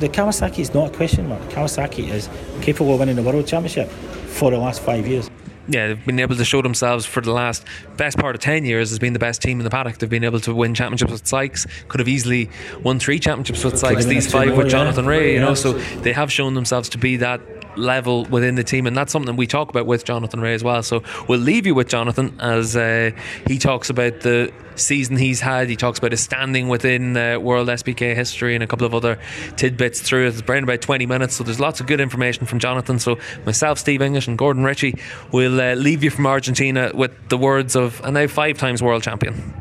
The 0.00 0.08
Kawasaki 0.08 0.58
is 0.58 0.74
not 0.74 0.92
a 0.92 0.96
question 0.96 1.28
mark. 1.28 1.42
Kawasaki 1.50 2.08
is 2.08 2.28
capable 2.62 2.94
of 2.94 2.98
winning 2.98 3.14
the 3.14 3.22
world 3.22 3.46
championship 3.46 3.88
for 3.90 4.50
the 4.50 4.58
last 4.58 4.82
five 4.82 5.06
years 5.06 5.30
yeah, 5.70 5.88
they've 5.88 6.06
been 6.06 6.20
able 6.20 6.36
to 6.36 6.44
show 6.44 6.62
themselves 6.62 7.06
for 7.06 7.20
the 7.20 7.32
last 7.32 7.64
best 7.96 8.18
part 8.18 8.34
of 8.34 8.40
10 8.40 8.64
years 8.64 8.92
as 8.92 8.98
being 8.98 9.12
the 9.12 9.18
best 9.18 9.40
team 9.40 9.60
in 9.60 9.64
the 9.64 9.70
paddock. 9.70 9.98
They've 9.98 10.10
been 10.10 10.24
able 10.24 10.40
to 10.40 10.54
win 10.54 10.74
championships 10.74 11.12
with 11.12 11.26
Sykes, 11.26 11.66
could 11.88 12.00
have 12.00 12.08
easily 12.08 12.50
won 12.82 12.98
three 12.98 13.18
championships 13.18 13.64
with 13.64 13.78
Sykes, 13.78 14.04
these 14.04 14.30
five 14.30 14.56
with 14.56 14.68
Jonathan 14.68 15.06
Rea, 15.06 15.34
you 15.34 15.40
know, 15.40 15.54
so 15.54 15.74
they 16.02 16.12
have 16.12 16.32
shown 16.32 16.54
themselves 16.54 16.88
to 16.90 16.98
be 16.98 17.16
that 17.16 17.40
level 17.76 18.24
within 18.26 18.56
the 18.56 18.64
team, 18.64 18.86
and 18.86 18.96
that's 18.96 19.12
something 19.12 19.36
we 19.36 19.46
talk 19.46 19.70
about 19.70 19.86
with 19.86 20.04
Jonathan 20.04 20.40
Rea 20.40 20.54
as 20.54 20.64
well. 20.64 20.82
So 20.82 21.02
we'll 21.28 21.40
leave 21.40 21.66
you 21.66 21.74
with 21.74 21.88
Jonathan 21.88 22.36
as 22.40 22.76
uh, 22.76 23.12
he 23.46 23.58
talks 23.58 23.90
about 23.90 24.20
the 24.20 24.52
season 24.80 25.16
he's 25.16 25.40
had. 25.40 25.68
He 25.68 25.76
talks 25.76 25.98
about 25.98 26.12
his 26.12 26.20
standing 26.20 26.68
within 26.68 27.16
uh, 27.16 27.38
World 27.38 27.68
SBK 27.68 28.14
history 28.14 28.54
and 28.54 28.62
a 28.64 28.66
couple 28.66 28.86
of 28.86 28.94
other 28.94 29.18
tidbits 29.56 30.00
through 30.00 30.26
it. 30.26 30.38
It's 30.38 30.42
around 30.42 30.64
about 30.64 30.80
20 30.80 31.06
minutes, 31.06 31.36
so 31.36 31.44
there's 31.44 31.60
lots 31.60 31.80
of 31.80 31.86
good 31.86 32.00
information 32.00 32.46
from 32.46 32.58
Jonathan. 32.58 32.98
So 32.98 33.18
myself, 33.44 33.78
Steve 33.78 34.02
English, 34.02 34.28
and 34.28 34.36
Gordon 34.36 34.64
Ritchie 34.64 34.98
will 35.32 35.60
uh, 35.60 35.74
leave 35.74 36.02
you 36.02 36.10
from 36.10 36.26
Argentina 36.26 36.90
with 36.94 37.12
the 37.28 37.38
words 37.38 37.76
of 37.76 38.00
a 38.04 38.10
now 38.10 38.26
five 38.26 38.58
times 38.58 38.82
world 38.82 39.02
champion. 39.02 39.54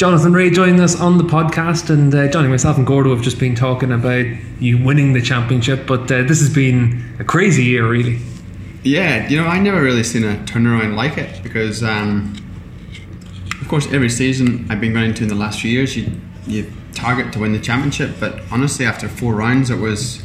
Jonathan 0.00 0.32
Rea 0.32 0.48
joining 0.48 0.80
us 0.80 0.98
on 0.98 1.18
the 1.18 1.24
podcast, 1.24 1.90
and 1.90 2.14
uh, 2.14 2.26
Johnny, 2.28 2.48
myself, 2.48 2.78
and 2.78 2.86
Gordo 2.86 3.14
have 3.14 3.22
just 3.22 3.38
been 3.38 3.54
talking 3.54 3.92
about 3.92 4.24
you 4.58 4.82
winning 4.82 5.12
the 5.12 5.20
championship, 5.20 5.86
but 5.86 6.10
uh, 6.10 6.22
this 6.22 6.40
has 6.40 6.48
been 6.48 7.14
a 7.18 7.24
crazy 7.24 7.64
year, 7.64 7.86
really. 7.86 8.18
Yeah, 8.82 9.28
you 9.28 9.36
know, 9.36 9.46
I 9.46 9.58
never 9.58 9.82
really 9.82 10.02
seen 10.02 10.24
a 10.24 10.36
turnaround 10.44 10.94
like 10.94 11.18
it 11.18 11.42
because, 11.42 11.82
um, 11.82 12.34
of 13.60 13.68
course, 13.68 13.86
every 13.92 14.08
season 14.08 14.66
I've 14.70 14.80
been 14.80 14.94
going 14.94 15.12
to 15.14 15.22
in 15.22 15.28
the 15.28 15.34
last 15.34 15.60
few 15.60 15.70
years, 15.70 15.96
you 15.96 16.10
you 16.46 16.72
target 16.94 17.32
to 17.34 17.38
win 17.38 17.52
the 17.52 17.60
championship, 17.60 18.16
but 18.18 18.40
honestly, 18.50 18.86
after 18.86 19.06
four 19.06 19.34
rounds, 19.34 19.68
it 19.70 19.76
was 19.76 20.22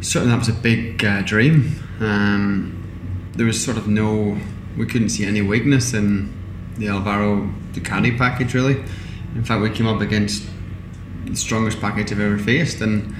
certainly 0.00 0.32
that 0.32 0.38
was 0.38 0.48
a 0.48 0.52
big 0.52 1.04
uh, 1.04 1.22
dream. 1.22 1.74
Um, 1.98 3.30
there 3.34 3.46
was 3.46 3.62
sort 3.62 3.76
of 3.76 3.88
no, 3.88 4.38
we 4.76 4.86
couldn't 4.86 5.10
see 5.10 5.26
any 5.26 5.42
weakness 5.42 5.92
in 5.92 6.32
the 6.78 6.88
Alvaro 6.88 7.52
Ducati 7.72 8.16
package 8.16 8.54
really. 8.54 8.76
In 9.34 9.44
fact, 9.44 9.60
we 9.60 9.70
came 9.70 9.88
up 9.88 10.00
against 10.00 10.48
the 11.26 11.36
strongest 11.36 11.80
package 11.80 12.12
I've 12.12 12.20
ever 12.20 12.38
faced, 12.38 12.80
and 12.80 13.14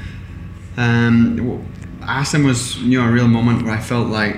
um, 0.77 1.67
Assen 2.03 2.45
was 2.45 2.79
you 2.79 2.99
know 2.99 3.07
a 3.07 3.11
real 3.11 3.29
moment 3.29 3.63
where 3.63 3.73
I 3.73 3.81
felt 3.81 4.09
like 4.09 4.37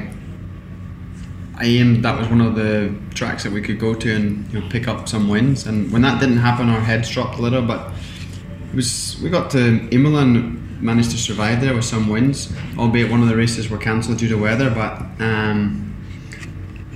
I 1.56 1.64
aimed. 1.64 2.04
That 2.04 2.18
was 2.18 2.28
one 2.28 2.40
of 2.40 2.54
the 2.54 2.94
tracks 3.14 3.44
that 3.44 3.52
we 3.52 3.62
could 3.62 3.78
go 3.78 3.94
to 3.94 4.14
and 4.14 4.52
you 4.52 4.60
know 4.60 4.68
pick 4.68 4.88
up 4.88 5.08
some 5.08 5.28
wins. 5.28 5.66
And 5.66 5.92
when 5.92 6.02
that 6.02 6.20
didn't 6.20 6.38
happen, 6.38 6.68
our 6.68 6.80
heads 6.80 7.08
dropped 7.10 7.38
a 7.38 7.42
little. 7.42 7.62
But 7.62 7.92
it 8.70 8.76
was 8.76 9.18
we 9.22 9.30
got 9.30 9.50
to 9.52 9.88
Imola 9.90 10.22
and 10.22 10.82
managed 10.82 11.12
to 11.12 11.18
survive 11.18 11.60
there 11.60 11.74
with 11.74 11.84
some 11.84 12.08
wins, 12.08 12.52
albeit 12.76 13.10
one 13.10 13.22
of 13.22 13.28
the 13.28 13.36
races 13.36 13.70
were 13.70 13.78
cancelled 13.78 14.18
due 14.18 14.28
to 14.28 14.36
weather. 14.36 14.70
But 14.70 15.00
um, 15.22 15.94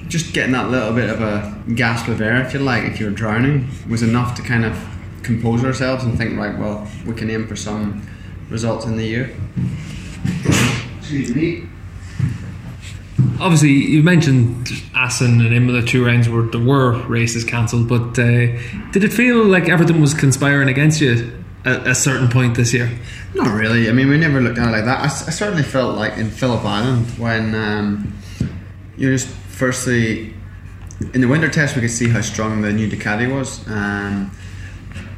just 0.08 0.32
getting 0.32 0.52
that 0.52 0.70
little 0.70 0.92
bit 0.92 1.10
of 1.10 1.20
a 1.20 1.62
gasp 1.74 2.08
of 2.08 2.20
air, 2.20 2.44
if 2.44 2.52
you 2.52 2.60
like, 2.60 2.84
if 2.84 3.00
you're 3.00 3.10
drowning, 3.10 3.68
was 3.88 4.02
enough 4.02 4.34
to 4.36 4.42
kind 4.42 4.64
of 4.64 4.76
compose 5.22 5.64
ourselves 5.64 6.04
and 6.04 6.16
think, 6.16 6.38
right, 6.38 6.56
well, 6.58 6.86
we 7.04 7.14
can 7.14 7.30
aim 7.30 7.46
for 7.46 7.56
some 7.56 8.06
results 8.48 8.86
in 8.86 8.96
the 8.96 9.04
year. 9.04 9.34
Excuse 11.06 11.36
me. 11.36 11.62
Obviously, 13.38 13.70
you 13.70 14.02
mentioned 14.02 14.68
Assen 14.92 15.40
and 15.40 15.54
Imola 15.54 15.80
two 15.82 16.04
rounds 16.04 16.28
where 16.28 16.42
there 16.42 16.60
were 16.60 17.00
races 17.06 17.44
cancelled, 17.44 17.88
but 17.88 18.18
uh, 18.18 18.58
did 18.90 19.04
it 19.04 19.12
feel 19.12 19.44
like 19.44 19.68
everything 19.68 20.00
was 20.00 20.14
conspiring 20.14 20.68
against 20.68 21.00
you 21.00 21.32
at 21.64 21.86
a 21.86 21.94
certain 21.94 22.28
point 22.28 22.56
this 22.56 22.74
year? 22.74 22.90
Not 23.34 23.56
really. 23.56 23.88
I 23.88 23.92
mean, 23.92 24.08
we 24.08 24.18
never 24.18 24.40
looked 24.40 24.58
at 24.58 24.66
it 24.66 24.72
like 24.72 24.84
that. 24.84 24.98
I, 24.98 25.04
I 25.04 25.30
certainly 25.30 25.62
felt 25.62 25.96
like 25.96 26.18
in 26.18 26.28
Phillip 26.28 26.64
Island 26.64 27.06
when 27.18 27.54
um, 27.54 28.12
you 28.96 29.12
just 29.12 29.28
firstly, 29.28 30.34
in 31.14 31.20
the 31.20 31.28
winter 31.28 31.48
test, 31.48 31.76
we 31.76 31.82
could 31.82 31.92
see 31.92 32.08
how 32.08 32.20
strong 32.20 32.62
the 32.62 32.72
new 32.72 32.90
Ducati 32.90 33.32
was. 33.32 33.64
Um, 33.68 34.32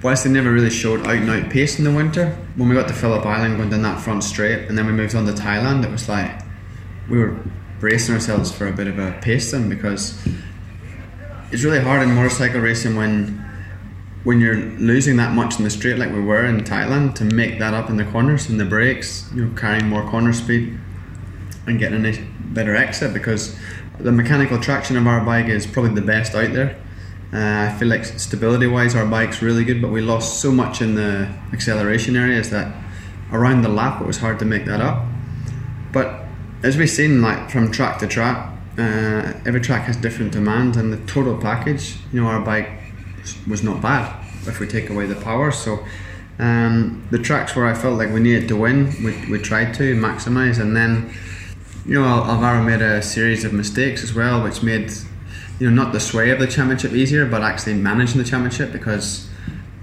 whilst 0.02 0.24
they 0.24 0.30
never 0.30 0.52
really 0.52 0.70
showed 0.70 1.06
out 1.06 1.16
and 1.16 1.30
out 1.30 1.50
pace 1.50 1.78
in 1.78 1.84
the 1.84 1.92
winter, 1.92 2.36
when 2.56 2.68
we 2.68 2.74
got 2.74 2.88
to 2.88 2.94
Phillip 2.94 3.24
Island, 3.26 3.56
going 3.56 3.70
down 3.70 3.82
that 3.82 4.00
front 4.00 4.24
straight, 4.24 4.68
and 4.68 4.78
then 4.78 4.86
we 4.86 4.92
moved 4.92 5.14
on 5.14 5.26
to 5.26 5.32
Thailand, 5.32 5.84
it 5.84 5.90
was 5.90 6.08
like 6.08 6.42
we 7.08 7.18
were 7.18 7.38
bracing 7.80 8.14
ourselves 8.14 8.50
for 8.50 8.66
a 8.68 8.72
bit 8.72 8.86
of 8.86 8.98
a 8.98 9.12
pace 9.22 9.52
then 9.52 9.68
because 9.68 10.18
it's 11.50 11.62
really 11.62 11.80
hard 11.80 12.02
in 12.02 12.14
motorcycle 12.14 12.60
racing 12.60 12.96
when 12.96 13.44
when 14.24 14.40
you're 14.40 14.56
losing 14.56 15.16
that 15.16 15.32
much 15.32 15.58
in 15.58 15.64
the 15.64 15.70
straight 15.70 15.96
like 15.96 16.12
we 16.12 16.20
were 16.20 16.44
in 16.44 16.62
Thailand 16.62 17.14
to 17.14 17.24
make 17.24 17.58
that 17.60 17.72
up 17.72 17.88
in 17.88 17.96
the 17.96 18.04
corners 18.04 18.48
and 18.48 18.60
the 18.60 18.64
brakes, 18.64 19.30
you 19.34 19.44
know, 19.44 19.56
carrying 19.56 19.88
more 19.88 20.02
corner 20.10 20.32
speed 20.32 20.78
and 21.66 21.78
getting 21.78 22.04
a 22.04 22.12
better 22.52 22.74
exit 22.74 23.14
because 23.14 23.56
the 23.98 24.12
mechanical 24.12 24.60
traction 24.60 24.96
of 24.96 25.06
our 25.06 25.24
bike 25.24 25.46
is 25.46 25.66
probably 25.66 25.94
the 25.94 26.06
best 26.06 26.34
out 26.34 26.52
there. 26.52 26.76
Uh, 27.32 27.68
I 27.70 27.76
feel 27.78 27.88
like 27.88 28.04
stability 28.04 28.66
wise, 28.66 28.94
our 28.94 29.04
bike's 29.04 29.42
really 29.42 29.64
good, 29.64 29.82
but 29.82 29.90
we 29.90 30.00
lost 30.00 30.40
so 30.40 30.50
much 30.50 30.80
in 30.80 30.94
the 30.94 31.28
acceleration 31.52 32.16
areas 32.16 32.48
that 32.50 32.74
around 33.32 33.62
the 33.62 33.68
lap 33.68 34.00
it 34.00 34.06
was 34.06 34.18
hard 34.18 34.38
to 34.38 34.44
make 34.46 34.64
that 34.64 34.80
up. 34.80 35.04
But 35.92 36.24
as 36.62 36.76
we've 36.76 36.88
seen, 36.88 37.20
like 37.20 37.50
from 37.50 37.70
track 37.70 37.98
to 37.98 38.06
track, 38.06 38.54
uh, 38.78 39.32
every 39.44 39.60
track 39.60 39.82
has 39.84 39.96
different 39.96 40.32
demand, 40.32 40.76
and 40.76 40.92
the 40.92 41.04
total 41.06 41.36
package, 41.36 41.96
you 42.12 42.20
know, 42.22 42.28
our 42.28 42.40
bike 42.40 42.70
was 43.46 43.62
not 43.62 43.82
bad 43.82 44.24
if 44.46 44.60
we 44.60 44.66
take 44.66 44.88
away 44.88 45.06
the 45.06 45.16
power. 45.16 45.50
So 45.50 45.84
um, 46.38 47.06
the 47.10 47.18
tracks 47.18 47.54
where 47.54 47.66
I 47.66 47.74
felt 47.74 47.98
like 47.98 48.10
we 48.10 48.20
needed 48.20 48.48
to 48.48 48.56
win, 48.56 48.94
we, 49.04 49.30
we 49.30 49.38
tried 49.38 49.74
to 49.74 49.94
maximise, 50.00 50.58
and 50.58 50.76
then 50.76 51.12
you 51.84 51.94
know 51.94 52.06
Alvaro 52.06 52.62
made 52.62 52.80
a 52.80 53.02
series 53.02 53.44
of 53.44 53.52
mistakes 53.52 54.02
as 54.02 54.14
well, 54.14 54.42
which 54.42 54.62
made 54.62 54.92
you 55.58 55.70
know 55.70 55.82
not 55.84 55.92
the 55.92 56.00
sway 56.00 56.30
of 56.30 56.38
the 56.38 56.46
championship 56.46 56.92
easier, 56.92 57.26
but 57.26 57.42
actually 57.42 57.74
managing 57.74 58.18
the 58.18 58.28
championship 58.28 58.72
because 58.72 59.28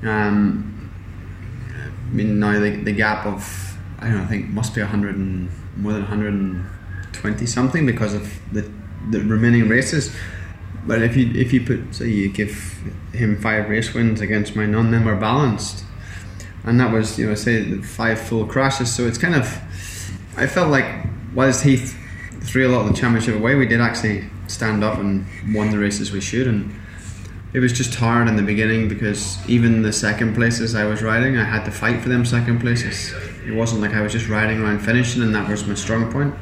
um, 0.04 0.92
I 2.12 2.14
mean 2.14 2.40
now 2.40 2.60
the, 2.60 2.72
the 2.84 2.92
gap 2.92 3.26
of 3.26 3.78
I 4.00 4.06
don't 4.06 4.18
know 4.18 4.24
I 4.24 4.28
think 4.28 4.50
must 4.50 4.76
be 4.76 4.82
hundred 4.82 5.16
and 5.16 5.50
more 5.78 5.94
than 5.94 6.04
hundred 6.04 6.34
and 6.34 6.66
twenty 7.14 7.46
something 7.46 7.86
because 7.86 8.14
of 8.14 8.40
the 8.52 8.70
the 9.10 9.22
remaining 9.22 9.70
races. 9.70 10.16
But 10.88 11.02
if 11.02 11.18
you 11.18 11.32
if 11.34 11.52
you 11.52 11.66
put 11.66 11.96
say 11.96 12.08
you 12.08 12.30
give 12.30 12.54
him 13.12 13.42
five 13.42 13.70
race 13.70 13.94
wins 13.94 14.22
against 14.22 14.56
my 14.56 14.66
none, 14.66 14.92
then 14.92 15.06
we're 15.06 15.16
balanced 15.16 15.84
and 16.66 16.80
that 16.80 16.92
was 16.92 17.18
you 17.18 17.28
know 17.28 17.36
say 17.36 17.80
five 17.82 18.20
full 18.20 18.46
crashes. 18.46 18.94
So 18.94 19.08
it's 19.08 19.18
kind 19.18 19.36
of 19.36 19.62
I 20.36 20.48
felt 20.48 20.70
like 20.70 20.86
whilst 21.34 21.64
he 21.64 21.78
threw 21.78 22.68
a 22.68 22.70
lot 22.70 22.82
of 22.82 22.88
the 22.88 23.00
championship 23.00 23.36
away, 23.36 23.56
we 23.56 23.68
did 23.68 23.80
actually 23.80 24.26
stand 24.48 24.84
up 24.84 24.98
and 24.98 25.26
won 25.54 25.72
the 25.72 25.80
races 25.80 26.12
we 26.12 26.22
should. 26.22 26.48
And 26.48 26.74
it 27.54 27.60
was 27.60 27.74
just 27.74 27.96
hard 27.96 28.28
in 28.28 28.36
the 28.36 28.44
beginning 28.44 28.88
because 28.88 29.38
even 29.50 29.82
the 29.82 29.94
second 29.94 30.36
places 30.36 30.76
I 30.76 30.86
was 30.86 31.02
riding, 31.02 31.38
I 31.38 31.44
had 31.44 31.66
to 31.66 31.72
fight 31.72 32.02
for 32.02 32.10
them 32.10 32.26
second 32.26 32.60
places. 32.60 33.14
It 33.46 33.54
wasn't 33.54 33.82
like 33.82 33.94
I 33.94 34.02
was 34.02 34.12
just 34.12 34.28
riding 34.28 34.62
around 34.62 34.80
finishing, 34.80 35.22
and 35.22 35.34
that 35.36 35.50
was 35.50 35.66
my 35.66 35.76
strong 35.76 36.12
point. 36.12 36.36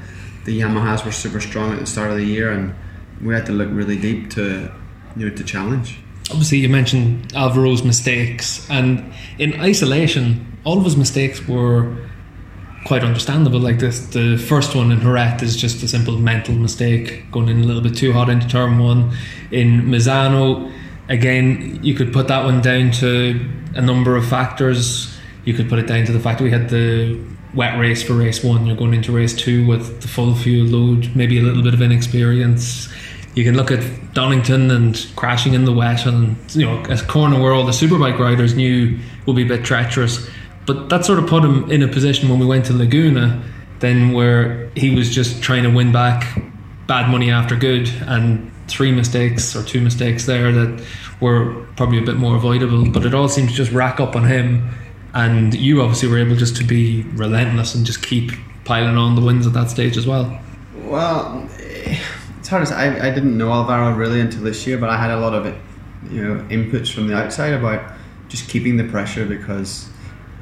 The 0.45 0.60
Yamahas 0.60 1.06
were 1.06 1.12
super 1.12 1.39
strong 1.39 1.74
at 1.74 1.80
the 1.80 1.86
start 1.86 2.12
of 2.12 2.18
the 2.18 2.26
year, 2.26 2.51
and 2.51 2.74
we 3.22 3.34
had 3.34 3.45
to 3.45 3.51
look 3.51 3.70
really 3.72 3.97
deep 3.97 4.30
to 4.32 4.72
you 5.16 5.30
know 5.30 5.36
to 5.36 5.43
challenge 5.43 5.99
obviously 6.30 6.60
you 6.60 6.70
mentioned 6.70 7.34
Alvaro's 7.34 7.84
mistakes, 7.84 8.68
and 8.70 9.14
in 9.38 9.60
isolation, 9.60 10.58
all 10.64 10.78
of 10.78 10.84
his 10.84 10.97
mistakes 10.97 11.47
were 11.47 11.95
quite 12.86 13.03
understandable. 13.03 13.59
Like 13.59 13.79
this, 13.79 14.07
the 14.07 14.38
first 14.38 14.75
one 14.75 14.91
in 14.91 15.01
Jerez 15.01 15.41
is 15.41 15.55
just 15.55 15.84
a 15.84 15.88
simple 15.88 16.17
mental 16.17 16.55
mistake, 16.55 17.29
going 17.31 17.49
in 17.49 17.61
a 17.61 17.63
little 17.63 17.81
bit 17.81 17.95
too 17.95 18.13
hot 18.13 18.29
into 18.29 18.47
turn 18.47 18.79
one. 18.79 19.15
In 19.51 19.84
Misano, 19.84 20.71
again, 21.09 21.79
you 21.84 21.93
could 21.93 22.13
put 22.13 22.27
that 22.27 22.43
one 22.43 22.61
down 22.61 22.91
to 22.91 23.49
a 23.75 23.81
number 23.81 24.15
of 24.15 24.27
factors. 24.27 25.17
You 25.45 25.53
could 25.53 25.69
put 25.69 25.79
it 25.79 25.88
down 25.88 26.05
to 26.05 26.11
the 26.11 26.19
fact 26.19 26.41
we 26.41 26.51
had 26.51 26.69
the 26.69 27.19
wet 27.53 27.77
race 27.79 28.01
for 28.03 28.13
race 28.13 28.43
one. 28.43 28.65
You're 28.65 28.77
going 28.77 28.93
into 28.93 29.11
race 29.11 29.36
two 29.36 29.67
with 29.67 30.01
the 30.01 30.07
full 30.07 30.36
fuel 30.36 30.67
load, 30.67 31.15
maybe 31.15 31.38
a 31.39 31.41
little 31.41 31.63
bit 31.63 31.73
of 31.73 31.81
inexperience 31.81 32.89
you 33.36 33.43
can 33.43 33.55
look 33.55 33.71
at 33.71 34.13
Donington 34.13 34.69
and 34.69 35.07
crashing 35.15 35.53
in 35.53 35.65
the 35.65 35.71
wet, 35.71 36.05
and 36.05 36.36
you 36.55 36.65
know, 36.65 36.84
a 36.84 36.97
corner 36.97 37.41
where 37.41 37.51
all 37.51 37.65
the 37.65 37.71
superbike 37.71 38.19
riders 38.19 38.55
knew 38.55 38.99
would 39.25 39.36
be 39.36 39.43
a 39.43 39.47
bit 39.47 39.65
treacherous. 39.65 40.29
But 40.66 40.89
that 40.89 41.05
sort 41.05 41.20
of 41.20 41.28
put 41.28 41.43
him 41.43 41.70
in 41.70 41.84
a 41.84 41.88
position 41.88 42.30
when 42.30 42.39
we 42.39 42.45
went 42.45 42.66
to 42.66 42.74
Laguna, 42.74 43.43
then 43.80 44.14
where 44.14 44.70
he 44.76 44.95
was 44.95 45.14
just 45.14 45.43
trying 45.43 45.64
to 45.64 45.70
win 45.70 45.91
back 45.91 46.41
bad 46.88 47.09
money 47.09 47.32
after 47.32 47.55
good, 47.55 47.89
and 48.07 48.51
three 48.68 48.91
mistakes 48.91 49.55
or 49.55 49.64
two 49.64 49.82
mistakes 49.82 50.26
there 50.26 50.51
that 50.51 50.86
were 51.20 51.66
probably 51.76 51.97
a 51.97 52.05
bit 52.05 52.16
more 52.16 52.36
avoidable. 52.36 52.89
But 52.89 53.05
it 53.05 53.14
all 53.14 53.28
seemed 53.28 53.49
to 53.49 53.55
just 53.55 53.72
rack 53.72 53.99
up 53.99 54.16
on 54.16 54.26
him, 54.26 54.70
and 55.14 55.53
you 55.53 55.82
obviously 55.82 56.09
were 56.09 56.18
able 56.18 56.36
just 56.36 56.55
to 56.57 56.64
be 56.64 57.03
relentless 57.14 57.76
and 57.76 57.86
just 57.86 58.01
keep 58.03 58.32
piling 58.66 58.97
on 58.97 59.16
the 59.16 59.22
wins 59.22 59.45
at 59.45 59.53
that 59.53 59.70
stage 59.70 59.97
as 59.97 60.07
well. 60.07 60.39
Well 60.86 61.49
it's 62.43 62.49
hard 62.49 62.61
to 62.61 62.66
say. 62.68 62.76
I, 62.76 63.07
I 63.07 63.09
didn't 63.14 63.38
know 63.38 63.49
Alvaro 63.51 63.95
really 63.95 64.20
until 64.20 64.43
this 64.43 64.68
year, 64.68 64.78
but 64.78 64.89
I 64.89 64.97
had 64.97 65.11
a 65.11 65.18
lot 65.18 65.34
of 65.34 65.45
it, 65.45 65.55
you 66.11 66.22
know, 66.22 66.43
inputs 66.49 66.93
from 66.93 67.07
the 67.07 67.16
outside 67.16 67.53
about 67.53 67.93
just 68.28 68.49
keeping 68.49 68.76
the 68.76 68.84
pressure 68.84 69.26
because 69.26 69.89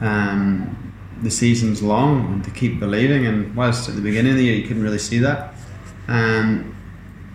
um, 0.01 0.93
the 1.21 1.31
season's 1.31 1.81
long 1.81 2.33
and 2.33 2.43
to 2.43 2.51
keep 2.51 2.79
believing. 2.79 3.25
And 3.25 3.55
whilst 3.55 3.87
at 3.87 3.95
the 3.95 4.01
beginning 4.01 4.33
of 4.33 4.37
the 4.37 4.43
year 4.43 4.55
you 4.55 4.67
couldn't 4.67 4.83
really 4.83 4.99
see 4.99 5.19
that, 5.19 5.53
um, 6.07 6.75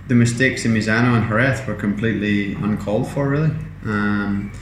the 0.09 0.15
mistakes 0.15 0.65
in 0.65 0.75
Misano 0.75 1.17
and 1.17 1.27
Jerez 1.29 1.67
were 1.67 1.75
completely 1.75 2.55
uncalled 2.55 3.09
for, 3.09 3.29
really. 3.29 3.51
Um, 3.85 4.53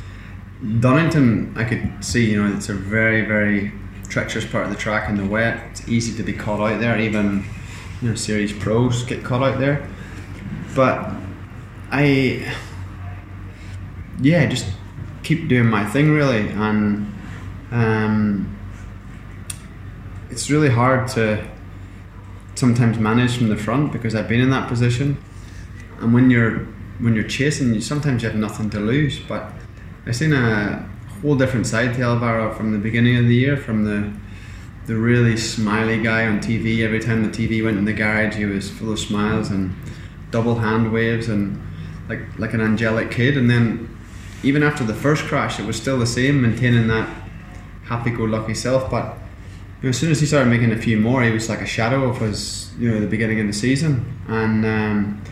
Donington, 0.80 1.52
I 1.56 1.64
could 1.64 2.04
see, 2.04 2.30
you 2.30 2.42
know, 2.42 2.56
it's 2.56 2.68
a 2.68 2.74
very, 2.74 3.22
very 3.22 3.72
treacherous 4.08 4.46
part 4.46 4.64
of 4.64 4.70
the 4.70 4.78
track 4.78 5.10
in 5.10 5.16
the 5.16 5.26
wet. 5.26 5.62
It's 5.70 5.88
easy 5.88 6.16
to 6.16 6.22
be 6.22 6.32
caught 6.32 6.60
out 6.60 6.80
there, 6.80 6.98
even 6.98 7.44
you 8.00 8.10
know, 8.10 8.14
series 8.14 8.52
pros 8.52 9.02
get 9.02 9.24
caught 9.24 9.42
out 9.42 9.58
there 9.58 9.88
but 10.74 11.12
I, 11.90 12.52
yeah, 14.20 14.46
just 14.46 14.66
keep 15.22 15.48
doing 15.48 15.66
my 15.66 15.86
thing 15.86 16.10
really, 16.10 16.48
and 16.48 17.13
um, 17.74 18.56
it's 20.30 20.48
really 20.48 20.70
hard 20.70 21.08
to 21.08 21.44
sometimes 22.54 22.98
manage 22.98 23.36
from 23.36 23.48
the 23.48 23.56
front 23.56 23.92
because 23.92 24.14
I've 24.14 24.28
been 24.28 24.40
in 24.40 24.50
that 24.50 24.68
position, 24.68 25.18
and 26.00 26.14
when 26.14 26.30
you're 26.30 26.66
when 27.00 27.14
you're 27.16 27.28
chasing, 27.28 27.74
you 27.74 27.80
sometimes 27.80 28.22
you 28.22 28.28
have 28.28 28.38
nothing 28.38 28.70
to 28.70 28.78
lose. 28.78 29.18
But 29.18 29.50
I've 30.06 30.14
seen 30.14 30.32
a 30.32 30.88
whole 31.20 31.34
different 31.34 31.66
side 31.66 31.94
to 31.94 32.02
Alvaro 32.02 32.54
from 32.54 32.70
the 32.70 32.78
beginning 32.78 33.16
of 33.16 33.26
the 33.26 33.34
year, 33.34 33.56
from 33.56 33.84
the 33.84 34.12
the 34.86 34.94
really 34.94 35.36
smiley 35.36 36.00
guy 36.00 36.26
on 36.26 36.38
TV. 36.38 36.84
Every 36.84 37.00
time 37.00 37.28
the 37.28 37.30
TV 37.30 37.64
went 37.64 37.76
in 37.76 37.86
the 37.86 37.92
garage, 37.92 38.36
he 38.36 38.44
was 38.44 38.70
full 38.70 38.92
of 38.92 39.00
smiles 39.00 39.50
and 39.50 39.74
double 40.30 40.60
hand 40.60 40.92
waves 40.92 41.28
and 41.28 41.60
like 42.08 42.20
like 42.38 42.54
an 42.54 42.60
angelic 42.60 43.10
kid. 43.10 43.36
And 43.36 43.50
then 43.50 43.98
even 44.44 44.62
after 44.62 44.84
the 44.84 44.94
first 44.94 45.24
crash, 45.24 45.58
it 45.58 45.66
was 45.66 45.74
still 45.74 45.98
the 45.98 46.06
same, 46.06 46.40
maintaining 46.40 46.86
that 46.86 47.23
happy-go-lucky 47.86 48.54
self. 48.54 48.90
But 48.90 49.16
you 49.80 49.84
know, 49.84 49.88
as 49.90 49.98
soon 49.98 50.10
as 50.10 50.20
he 50.20 50.26
started 50.26 50.50
making 50.50 50.72
a 50.72 50.78
few 50.78 50.98
more, 50.98 51.22
he 51.22 51.30
was 51.30 51.48
like 51.48 51.60
a 51.60 51.66
shadow 51.66 52.04
of 52.04 52.18
his 52.18 52.72
you 52.78 52.90
know 52.90 53.00
the 53.00 53.06
beginning 53.06 53.40
of 53.40 53.46
the 53.46 53.52
season, 53.52 54.18
and 54.28 54.64
um, 54.64 55.22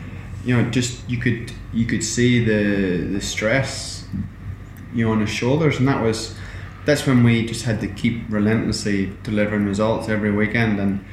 you 0.44 0.56
know 0.56 0.70
just 0.70 1.08
you 1.08 1.18
could 1.18 1.52
you 1.72 1.86
could 1.86 2.04
see 2.04 2.44
the 2.44 3.06
the 3.12 3.20
stress 3.20 4.06
you 4.94 5.04
know 5.04 5.12
on 5.12 5.20
his 5.20 5.30
shoulders, 5.30 5.78
and 5.78 5.88
that 5.88 6.02
was 6.02 6.34
that's 6.84 7.06
when 7.06 7.22
we 7.22 7.46
just 7.46 7.64
had 7.64 7.80
to 7.80 7.86
keep 7.88 8.24
relentlessly 8.28 9.12
delivering 9.22 9.64
results 9.66 10.08
every 10.08 10.32
weekend 10.32 10.80
and 10.80 11.04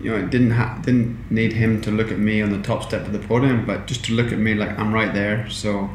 you 0.00 0.10
know, 0.10 0.16
it 0.16 0.30
didn't 0.30 0.52
ha- 0.52 0.78
didn't 0.82 1.30
need 1.30 1.52
him 1.52 1.80
to 1.82 1.90
look 1.90 2.12
at 2.12 2.18
me 2.18 2.40
on 2.40 2.50
the 2.50 2.62
top 2.62 2.82
step 2.82 3.06
of 3.06 3.12
the 3.12 3.18
podium, 3.18 3.66
but 3.66 3.86
just 3.86 4.04
to 4.04 4.12
look 4.12 4.32
at 4.32 4.38
me 4.38 4.54
like 4.54 4.78
I'm 4.78 4.92
right 4.92 5.12
there. 5.12 5.48
So 5.50 5.90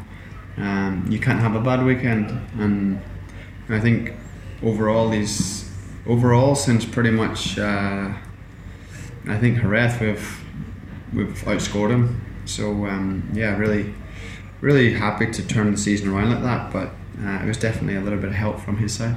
um, 0.57 1.05
you 1.09 1.19
can't 1.19 1.39
have 1.39 1.55
a 1.55 1.61
bad 1.61 1.86
weekend, 1.86 2.30
and 2.59 3.01
I 3.70 3.80
think 3.80 4.14
overall 4.61 5.09
these 5.09 5.70
overall 6.05 6.55
since 6.55 6.86
pretty 6.86 7.11
much 7.11 7.57
uh, 7.57 8.14
I 9.28 9.38
think 9.38 9.59
Jerez 9.59 9.99
we've 9.99 10.45
we've 11.14 11.41
outscored 11.43 11.91
him. 11.91 12.22
So 12.45 12.86
um, 12.86 13.30
yeah, 13.34 13.55
really 13.57 13.93
really 14.61 14.93
happy 14.93 15.32
to 15.32 15.47
turn 15.47 15.72
the 15.72 15.78
season 15.78 16.09
around 16.09 16.32
like 16.32 16.43
that, 16.43 16.72
but. 16.72 16.89
Uh, 17.22 17.43
it 17.43 17.45
was 17.45 17.57
definitely 17.57 17.95
a 17.95 18.01
little 18.01 18.18
bit 18.18 18.30
of 18.30 18.36
help 18.36 18.59
from 18.59 18.78
his 18.78 18.93
side. 18.93 19.16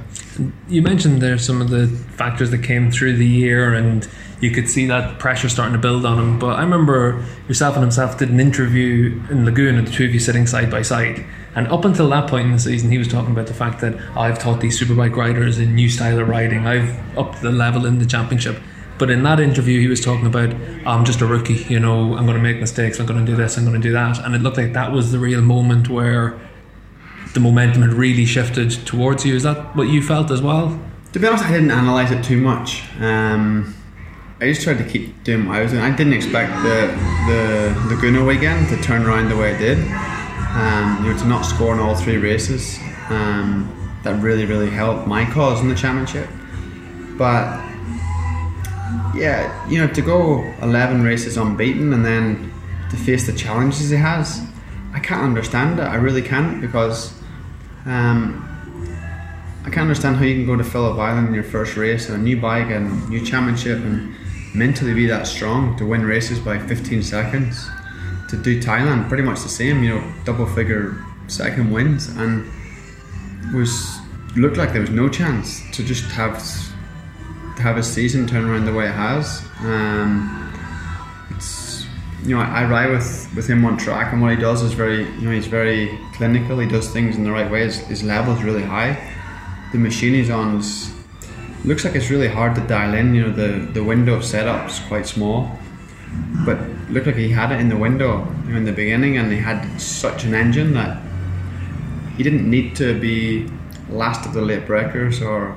You 0.67 0.81
mentioned 0.83 1.21
there 1.21 1.37
some 1.39 1.61
of 1.61 1.69
the 1.69 1.87
factors 1.87 2.51
that 2.51 2.59
came 2.59 2.91
through 2.91 3.17
the 3.17 3.25
year, 3.25 3.73
and 3.73 4.07
you 4.39 4.51
could 4.51 4.69
see 4.69 4.85
that 4.85 5.17
pressure 5.17 5.49
starting 5.49 5.73
to 5.73 5.79
build 5.79 6.05
on 6.05 6.19
him. 6.19 6.39
But 6.39 6.59
I 6.59 6.61
remember 6.61 7.25
yourself 7.47 7.75
and 7.75 7.83
himself 7.83 8.17
did 8.19 8.29
an 8.29 8.39
interview 8.39 9.19
in 9.31 9.45
Laguna, 9.45 9.81
the 9.81 9.91
two 9.91 10.05
of 10.05 10.13
you 10.13 10.19
sitting 10.19 10.45
side 10.45 10.69
by 10.69 10.83
side. 10.83 11.25
And 11.55 11.67
up 11.69 11.85
until 11.85 12.07
that 12.09 12.29
point 12.29 12.45
in 12.45 12.51
the 12.51 12.59
season, 12.59 12.91
he 12.91 12.99
was 12.99 13.07
talking 13.07 13.31
about 13.31 13.47
the 13.47 13.53
fact 13.53 13.81
that 13.81 13.95
I've 14.15 14.37
taught 14.37 14.61
these 14.61 14.79
superbike 14.79 15.15
riders 15.15 15.57
a 15.57 15.65
new 15.65 15.89
style 15.89 16.19
of 16.19 16.27
riding. 16.27 16.67
I've 16.67 17.17
upped 17.17 17.41
the 17.41 17.51
level 17.51 17.87
in 17.87 17.97
the 17.97 18.05
championship. 18.05 18.61
But 18.99 19.09
in 19.09 19.23
that 19.23 19.39
interview, 19.39 19.79
he 19.79 19.87
was 19.87 20.01
talking 20.01 20.25
about, 20.25 20.53
I'm 20.85 21.05
just 21.05 21.21
a 21.21 21.25
rookie, 21.25 21.65
you 21.69 21.79
know, 21.79 22.15
I'm 22.15 22.25
going 22.25 22.37
to 22.37 22.43
make 22.43 22.59
mistakes, 22.59 22.99
I'm 22.99 23.05
going 23.05 23.23
to 23.23 23.31
do 23.31 23.35
this, 23.35 23.57
I'm 23.57 23.63
going 23.63 23.79
to 23.79 23.87
do 23.87 23.93
that. 23.93 24.17
And 24.19 24.33
it 24.33 24.41
looked 24.41 24.57
like 24.57 24.73
that 24.73 24.91
was 24.91 25.11
the 25.11 25.19
real 25.19 25.41
moment 25.41 25.87
where 25.87 26.39
the 27.37 27.43
momentum 27.43 27.83
had 27.83 27.93
really 27.93 28.25
shifted 28.25 28.71
towards 28.87 29.23
you. 29.23 29.35
Is 29.35 29.43
that 29.43 29.75
what 29.75 29.89
you 29.89 30.01
felt 30.01 30.31
as 30.31 30.41
well? 30.41 30.79
To 31.13 31.19
be 31.19 31.27
honest, 31.27 31.45
I 31.45 31.51
didn't 31.51 31.69
analyse 31.69 32.09
it 32.09 32.23
too 32.23 32.41
much. 32.41 32.81
Um, 32.99 33.75
I 34.41 34.45
just 34.45 34.63
tried 34.63 34.79
to 34.79 34.83
keep 34.83 35.23
doing 35.23 35.47
what 35.47 35.57
I 35.57 35.61
was 35.61 35.71
doing. 35.71 35.83
I 35.83 35.95
didn't 35.95 36.13
expect 36.13 36.51
the 36.63 36.87
the 37.27 37.93
Laguna 37.93 38.25
weekend 38.25 38.69
to 38.69 38.77
turn 38.81 39.03
around 39.03 39.29
the 39.29 39.37
way 39.37 39.51
it 39.53 39.59
did. 39.59 39.77
Um, 39.77 41.05
you 41.05 41.13
know, 41.13 41.19
to 41.19 41.25
not 41.27 41.43
score 41.43 41.75
in 41.75 41.79
all 41.79 41.93
three 41.95 42.17
races. 42.17 42.79
Um, 43.09 43.71
that 44.03 44.19
really, 44.19 44.45
really 44.45 44.71
helped 44.71 45.05
my 45.05 45.23
cause 45.29 45.61
in 45.61 45.69
the 45.69 45.75
championship. 45.75 46.27
But 47.19 47.61
yeah, 49.13 49.69
you 49.69 49.77
know, 49.77 49.87
to 49.93 50.01
go 50.01 50.41
11 50.63 51.03
races 51.03 51.37
unbeaten 51.37 51.93
and 51.93 52.03
then 52.03 52.51
to 52.89 52.97
face 52.97 53.27
the 53.27 53.33
challenges 53.33 53.91
he 53.91 53.97
has, 53.97 54.41
I 54.93 54.99
can't 54.99 55.21
understand 55.21 55.79
it. 55.79 55.83
I 55.83 55.95
really 55.95 56.23
can't 56.23 56.61
because 56.61 57.16
um, 57.87 58.43
I 59.65 59.69
can't 59.69 59.79
understand 59.79 60.17
how 60.17 60.23
you 60.23 60.35
can 60.35 60.45
go 60.45 60.55
to 60.55 60.63
Phillip 60.63 60.97
Island 60.97 61.29
in 61.29 61.33
your 61.33 61.43
first 61.43 61.75
race 61.75 62.09
and 62.09 62.17
a 62.17 62.21
new 62.21 62.39
bike 62.39 62.69
and 62.69 63.09
new 63.09 63.25
championship 63.25 63.79
and 63.79 64.15
mentally 64.53 64.93
be 64.93 65.07
that 65.07 65.27
strong 65.27 65.75
to 65.77 65.85
win 65.85 66.05
races 66.05 66.39
by 66.39 66.59
15 66.59 67.03
seconds. 67.03 67.69
To 68.29 68.37
do 68.37 68.61
Thailand, 68.61 69.07
pretty 69.07 69.23
much 69.23 69.41
the 69.41 69.49
same, 69.49 69.83
you 69.83 69.95
know, 69.95 70.13
double 70.25 70.45
figure 70.45 71.03
second 71.27 71.71
wins 71.71 72.07
and 72.07 72.49
was 73.53 73.99
looked 74.35 74.57
like 74.57 74.71
there 74.71 74.81
was 74.81 74.89
no 74.89 75.09
chance 75.09 75.61
to 75.71 75.83
just 75.83 76.05
have 76.11 76.37
to 77.55 77.61
have 77.61 77.77
a 77.77 77.83
season 77.83 78.27
turn 78.27 78.45
around 78.45 78.65
the 78.65 78.73
way 78.73 78.85
it 78.85 78.93
has. 78.93 79.41
Um, 79.61 80.46
you 82.23 82.35
know 82.35 82.41
I, 82.41 82.65
ride 82.65 82.89
with 82.89 83.29
with 83.35 83.47
him 83.47 83.63
on 83.65 83.77
track 83.77 84.11
and 84.11 84.21
what 84.21 84.31
he 84.31 84.37
does 84.37 84.61
is 84.61 84.73
very 84.73 85.03
you 85.03 85.21
know 85.21 85.31
he's 85.31 85.47
very 85.47 85.99
clinical. 86.13 86.59
He 86.59 86.67
does 86.67 86.89
things 86.91 87.15
in 87.15 87.23
the 87.23 87.31
right 87.31 87.49
way. 87.49 87.63
His, 87.63 87.79
his 87.87 88.03
level 88.03 88.33
is 88.33 88.43
really 88.43 88.63
high. 88.63 89.13
The 89.71 89.77
machine 89.77 90.13
he's 90.13 90.29
on 90.29 90.57
is 90.57 90.93
looks 91.63 91.83
like 91.83 91.95
it's 91.95 92.09
really 92.09 92.27
hard 92.27 92.55
to 92.55 92.61
dial 92.61 92.93
in. 92.93 93.13
You 93.13 93.27
know 93.27 93.31
the 93.31 93.71
the 93.71 93.83
window 93.83 94.15
of 94.15 94.25
setup 94.25 94.69
is 94.69 94.79
quite 94.79 95.05
small, 95.05 95.51
but 96.45 96.57
looked 96.89 97.07
like 97.07 97.15
he 97.15 97.29
had 97.29 97.51
it 97.51 97.59
in 97.59 97.69
the 97.69 97.77
window 97.77 98.25
you 98.45 98.51
know, 98.51 98.57
in 98.57 98.65
the 98.65 98.71
beginning, 98.71 99.17
and 99.17 99.31
he 99.31 99.37
had 99.37 99.79
such 99.79 100.23
an 100.23 100.33
engine 100.33 100.73
that 100.73 101.01
he 102.17 102.23
didn't 102.23 102.49
need 102.49 102.75
to 102.77 102.99
be 102.99 103.47
last 103.89 104.25
of 104.25 104.33
the 104.33 104.41
late 104.41 104.65
breakers 104.65 105.21
or 105.21 105.55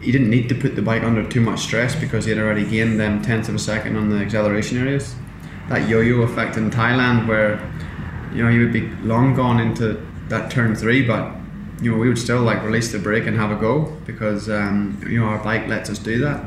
he 0.00 0.12
didn't 0.12 0.30
need 0.30 0.48
to 0.48 0.54
put 0.54 0.76
the 0.76 0.82
bike 0.82 1.02
under 1.02 1.26
too 1.28 1.40
much 1.40 1.60
stress 1.60 1.96
because 1.96 2.26
he 2.26 2.30
had 2.30 2.38
already 2.38 2.64
gained 2.64 3.00
them 3.00 3.22
tenths 3.22 3.48
of 3.48 3.54
a 3.54 3.58
second 3.58 3.96
on 3.96 4.10
the 4.10 4.16
acceleration 4.18 4.78
areas. 4.78 5.16
That 5.68 5.88
yo-yo 5.88 6.22
effect 6.22 6.56
in 6.56 6.70
Thailand, 6.70 7.26
where 7.26 7.60
you 8.32 8.42
know 8.42 8.50
he 8.50 8.58
would 8.58 8.72
be 8.72 8.88
long 9.02 9.34
gone 9.34 9.60
into 9.60 10.00
that 10.28 10.50
turn 10.50 10.74
three, 10.74 11.06
but 11.06 11.34
you 11.80 11.90
know 11.90 11.98
we 11.98 12.08
would 12.08 12.18
still 12.18 12.42
like 12.42 12.62
release 12.62 12.92
the 12.92 12.98
brake 12.98 13.26
and 13.26 13.36
have 13.36 13.50
a 13.50 13.56
go 13.56 13.84
because 14.06 14.48
um, 14.48 15.00
you 15.08 15.20
know 15.20 15.26
our 15.26 15.42
bike 15.42 15.66
lets 15.68 15.90
us 15.90 15.98
do 15.98 16.18
that. 16.20 16.44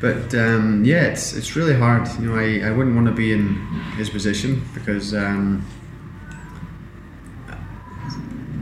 But 0.00 0.34
um, 0.34 0.84
yeah, 0.84 1.04
it's 1.04 1.32
it's 1.32 1.54
really 1.54 1.74
hard. 1.74 2.08
You 2.20 2.30
know, 2.30 2.36
I, 2.36 2.68
I 2.68 2.72
wouldn't 2.72 2.96
want 2.96 3.06
to 3.06 3.12
be 3.14 3.32
in 3.32 3.54
his 3.96 4.10
position 4.10 4.62
because 4.74 5.14
um, 5.14 5.64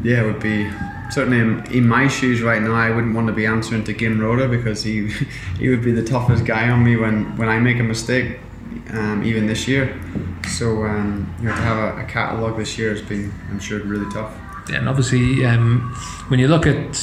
yeah, 0.04 0.22
it 0.22 0.26
would 0.26 0.40
be 0.40 0.70
certainly 1.10 1.38
in, 1.38 1.64
in, 1.72 1.88
my 1.88 2.08
shoes 2.08 2.42
right 2.42 2.60
now. 2.62 2.74
I 2.74 2.90
wouldn't 2.90 3.14
want 3.14 3.26
to 3.26 3.32
be 3.32 3.46
answering 3.46 3.84
to 3.84 3.94
Guim 3.94 4.20
Roda 4.20 4.48
because 4.48 4.82
he 4.82 5.08
he 5.58 5.68
would 5.68 5.82
be 5.82 5.92
the 5.92 6.04
toughest 6.04 6.44
guy 6.44 6.68
on 6.68 6.84
me 6.84 6.96
when 6.96 7.36
when 7.36 7.48
I 7.48 7.58
make 7.58 7.78
a 7.78 7.84
mistake, 7.84 8.38
um, 8.92 9.22
even 9.24 9.46
this 9.46 9.68
year. 9.68 10.00
So 10.48 10.84
um, 10.84 11.32
you 11.38 11.46
know, 11.46 11.54
to 11.54 11.60
have 11.60 11.98
a, 11.98 12.02
a 12.02 12.04
catalogue 12.06 12.56
this 12.56 12.78
year 12.78 12.90
has 12.90 13.02
been, 13.02 13.32
I'm 13.50 13.58
sure, 13.58 13.80
really 13.80 14.10
tough. 14.12 14.34
Yeah, 14.68 14.78
and 14.78 14.88
obviously, 14.88 15.44
um, 15.44 15.94
when 16.28 16.40
you 16.40 16.48
look 16.48 16.66
at 16.66 16.96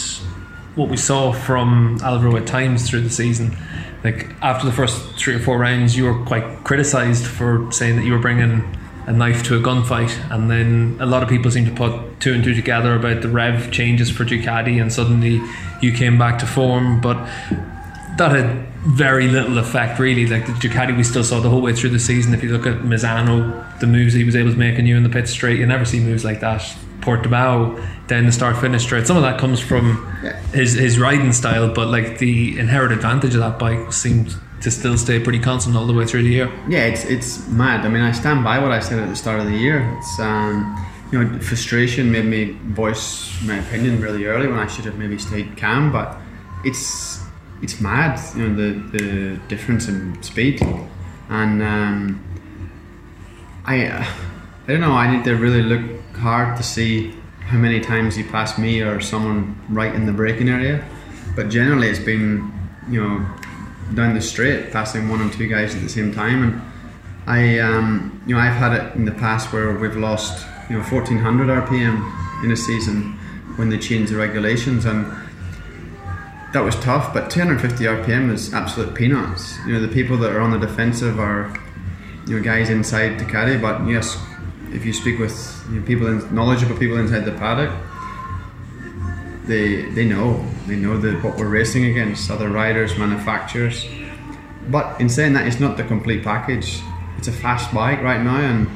what 0.75 0.89
we 0.89 0.97
saw 0.97 1.33
from 1.33 1.97
Alvaro 2.03 2.35
at 2.37 2.45
times 2.45 2.89
through 2.89 3.01
the 3.01 3.09
season, 3.09 3.57
like 4.03 4.29
after 4.41 4.65
the 4.65 4.71
first 4.71 5.15
three 5.17 5.35
or 5.35 5.39
four 5.39 5.57
rounds, 5.57 5.97
you 5.97 6.05
were 6.05 6.23
quite 6.25 6.63
criticised 6.63 7.25
for 7.25 7.71
saying 7.71 7.95
that 7.97 8.05
you 8.05 8.13
were 8.13 8.19
bringing 8.19 8.63
a 9.07 9.11
knife 9.13 9.41
to 9.43 9.55
a 9.55 9.59
gunfight, 9.59 10.13
and 10.31 10.51
then 10.51 10.97
a 10.99 11.05
lot 11.05 11.23
of 11.23 11.29
people 11.29 11.49
seem 11.49 11.65
to 11.65 11.71
put 11.71 12.19
two 12.19 12.33
and 12.33 12.43
two 12.43 12.53
together 12.53 12.93
about 12.95 13.21
the 13.21 13.29
rev 13.29 13.71
changes 13.71 14.09
for 14.09 14.25
Ducati, 14.25 14.81
and 14.81 14.91
suddenly 14.91 15.41
you 15.81 15.91
came 15.93 16.17
back 16.17 16.39
to 16.39 16.45
form, 16.45 16.99
but 17.01 17.17
that 18.17 18.31
had 18.31 18.67
very 18.87 19.27
little 19.27 19.57
effect 19.57 19.99
really. 19.99 20.25
Like 20.27 20.45
the 20.45 20.53
Ducati, 20.53 20.95
we 20.95 21.03
still 21.03 21.23
saw 21.23 21.39
the 21.39 21.49
whole 21.49 21.61
way 21.61 21.73
through 21.73 21.91
the 21.91 21.99
season. 21.99 22.33
If 22.33 22.43
you 22.43 22.51
look 22.51 22.65
at 22.65 22.81
Misano, 22.81 23.79
the 23.79 23.87
moves 23.87 24.13
he 24.13 24.23
was 24.23 24.35
able 24.35 24.51
to 24.51 24.57
make 24.57 24.77
and 24.77 24.87
you 24.87 24.97
in 24.97 25.03
the 25.03 25.09
pit 25.09 25.27
straight, 25.27 25.59
you 25.59 25.65
never 25.65 25.85
see 25.85 25.99
moves 25.99 26.23
like 26.23 26.39
that. 26.41 26.61
Portimao, 27.01 27.81
then 28.07 28.25
the 28.25 28.31
start 28.31 28.57
finish 28.57 28.83
straight. 28.83 29.07
Some 29.07 29.15
of 29.15 29.23
that 29.23 29.39
comes 29.39 29.59
from 29.59 30.13
yeah. 30.23 30.37
his 30.51 30.73
his 30.73 30.99
riding 30.99 31.31
style, 31.31 31.73
but 31.73 31.87
like 31.87 32.17
the 32.17 32.59
inherent 32.59 32.91
advantage 32.91 33.33
of 33.33 33.39
that 33.39 33.57
bike 33.59 33.93
seemed 33.93 34.35
to 34.61 34.71
still 34.71 34.97
stay 34.97 35.19
pretty 35.19 35.39
constant 35.39 35.75
all 35.77 35.85
the 35.85 35.93
way 35.93 36.05
through 36.05 36.23
the 36.23 36.29
year. 36.29 36.51
Yeah, 36.67 36.85
it's 36.85 37.05
it's 37.05 37.47
mad. 37.47 37.85
I 37.85 37.89
mean, 37.89 38.01
I 38.01 38.11
stand 38.11 38.43
by 38.43 38.59
what 38.59 38.71
I 38.71 38.79
said 38.79 38.99
at 38.99 39.07
the 39.07 39.15
start 39.15 39.39
of 39.39 39.45
the 39.45 39.55
year. 39.55 39.87
It's 39.97 40.19
um, 40.19 40.85
you 41.11 41.23
know, 41.23 41.39
frustration 41.39 42.11
made 42.11 42.25
me 42.25 42.57
voice 42.73 43.41
my 43.43 43.57
opinion 43.57 44.01
really 44.01 44.25
early 44.25 44.47
when 44.47 44.59
I 44.59 44.67
should 44.67 44.85
have 44.85 44.97
maybe 44.97 45.17
stayed 45.17 45.55
calm. 45.55 45.91
But 45.91 46.17
it's 46.65 47.23
it's 47.61 47.81
mad, 47.81 48.19
you 48.35 48.47
know, 48.47 48.55
the 48.55 48.97
the 48.97 49.37
difference 49.47 49.87
in 49.87 50.21
speed, 50.21 50.61
and 51.29 51.61
um, 51.61 52.23
I 53.65 53.87
I 53.87 54.07
don't 54.67 54.81
know. 54.81 54.93
I 54.93 55.15
need 55.15 55.23
to 55.25 55.35
really 55.35 55.63
look 55.63 56.15
hard 56.15 56.57
to 56.57 56.63
see 56.63 57.15
how 57.41 57.57
many 57.57 57.79
times 57.79 58.15
he 58.15 58.23
passed 58.23 58.59
me 58.59 58.81
or 58.81 58.99
someone 58.99 59.59
right 59.69 59.93
in 59.93 60.05
the 60.05 60.11
braking 60.11 60.49
area. 60.49 60.85
But 61.35 61.49
generally, 61.49 61.87
it's 61.87 61.99
been 61.99 62.51
you 62.89 63.01
know 63.01 63.25
down 63.93 64.13
the 64.13 64.21
straight, 64.21 64.71
passing 64.71 65.09
one 65.09 65.21
and 65.21 65.31
two 65.31 65.47
guys 65.47 65.75
at 65.75 65.81
the 65.81 65.89
same 65.89 66.13
time. 66.13 66.43
And 66.43 66.61
I, 67.25 67.59
um, 67.59 68.21
you 68.25 68.35
know, 68.35 68.41
I've 68.41 68.53
had 68.53 68.73
it 68.73 68.95
in 68.95 69.05
the 69.05 69.11
past 69.13 69.53
where 69.53 69.73
we've 69.73 69.95
lost, 69.95 70.45
you 70.69 70.77
know, 70.77 70.83
1400 70.83 71.65
RPM 71.65 72.43
in 72.43 72.51
a 72.51 72.57
season 72.57 73.17
when 73.55 73.69
they 73.69 73.77
changed 73.77 74.11
the 74.11 74.17
regulations, 74.17 74.85
and 74.85 75.05
that 76.53 76.61
was 76.61 76.75
tough. 76.77 77.13
But 77.13 77.29
250 77.29 77.83
RPM 77.83 78.31
is 78.31 78.53
absolute 78.53 78.95
peanuts. 78.95 79.57
You 79.65 79.73
know, 79.73 79.81
the 79.81 79.87
people 79.87 80.17
that 80.17 80.31
are 80.31 80.39
on 80.39 80.51
the 80.51 80.59
defensive 80.59 81.19
are, 81.19 81.55
you 82.25 82.37
know, 82.37 82.43
guys 82.43 82.69
inside 82.69 83.19
Ducati. 83.19 83.61
But 83.61 83.87
yes, 83.87 84.17
if 84.71 84.85
you 84.85 84.93
speak 84.93 85.19
with 85.19 85.65
you 85.69 85.79
know, 85.79 85.85
people, 85.85 86.07
in, 86.07 86.33
knowledgeable 86.33 86.77
people 86.77 86.97
inside 86.97 87.25
the 87.25 87.33
paddock, 87.33 87.71
they 89.47 89.83
they 89.91 90.05
know 90.05 90.45
they 90.67 90.75
know 90.75 90.97
that 90.97 91.23
what 91.23 91.37
we're 91.37 91.47
racing 91.47 91.85
against 91.85 92.29
other 92.29 92.49
riders 92.49 92.97
manufacturers 92.97 93.87
but 94.69 94.99
in 94.99 95.07
saying 95.07 95.33
that 95.33 95.47
it's 95.47 95.59
not 95.59 95.77
the 95.77 95.83
complete 95.83 96.23
package 96.23 96.81
it's 97.17 97.27
a 97.27 97.31
fast 97.31 97.73
bike 97.73 98.01
right 98.01 98.21
now 98.21 98.37
and 98.37 98.67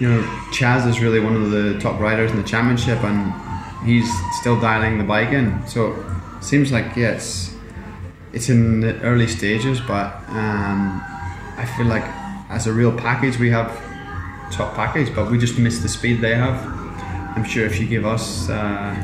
you 0.00 0.08
know 0.08 0.22
Chaz 0.52 0.86
is 0.86 1.00
really 1.00 1.20
one 1.20 1.36
of 1.36 1.50
the 1.50 1.78
top 1.78 2.00
riders 2.00 2.30
in 2.32 2.36
the 2.36 2.42
championship 2.42 3.02
and 3.04 3.32
he's 3.86 4.10
still 4.40 4.60
dialing 4.60 4.98
the 4.98 5.04
bike 5.04 5.32
in 5.32 5.64
so 5.66 5.92
seems 6.40 6.72
like 6.72 6.96
yes 6.96 7.54
it's 8.32 8.48
in 8.48 8.80
the 8.80 8.98
early 9.00 9.26
stages 9.26 9.80
but 9.80 10.14
um, 10.28 11.02
I 11.56 11.66
feel 11.76 11.86
like 11.86 12.04
as 12.48 12.66
a 12.66 12.72
real 12.72 12.92
package 12.96 13.38
we 13.38 13.50
have 13.50 13.68
top 14.50 14.74
package 14.74 15.14
but 15.14 15.30
we 15.30 15.38
just 15.38 15.58
miss 15.58 15.78
the 15.80 15.88
speed 15.88 16.20
they 16.20 16.34
have 16.34 16.80
I'm 17.36 17.44
sure 17.44 17.64
if 17.64 17.78
you 17.78 17.86
give 17.86 18.04
us 18.04 18.50
uh, 18.50 18.94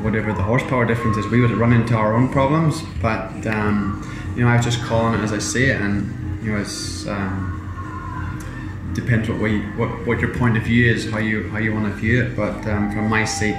whatever 0.00 0.32
the 0.32 0.42
horsepower 0.42 0.84
difference 0.84 1.16
is, 1.16 1.26
we 1.28 1.40
would 1.40 1.52
run 1.52 1.72
into 1.72 1.94
our 1.94 2.14
own 2.14 2.28
problems. 2.30 2.82
But 3.00 3.46
um, 3.46 4.02
you 4.36 4.42
know, 4.42 4.48
I 4.48 4.56
was 4.56 4.64
just 4.64 4.82
calling 4.82 5.14
it 5.14 5.22
as 5.22 5.32
I 5.32 5.38
see 5.38 5.66
it, 5.66 5.80
and 5.80 6.44
you 6.44 6.52
know, 6.52 6.60
it's 6.60 7.06
um, 7.06 8.92
depends 8.94 9.28
what 9.28 9.40
way, 9.40 9.60
what 9.76 10.06
what 10.06 10.20
your 10.20 10.34
point 10.34 10.56
of 10.56 10.64
view 10.64 10.92
is, 10.92 11.10
how 11.10 11.18
you 11.18 11.48
how 11.50 11.58
you 11.58 11.72
want 11.72 11.86
to 11.86 11.92
view 11.92 12.24
it. 12.24 12.36
But 12.36 12.66
um, 12.66 12.90
from 12.92 13.08
my 13.08 13.24
seat, 13.24 13.56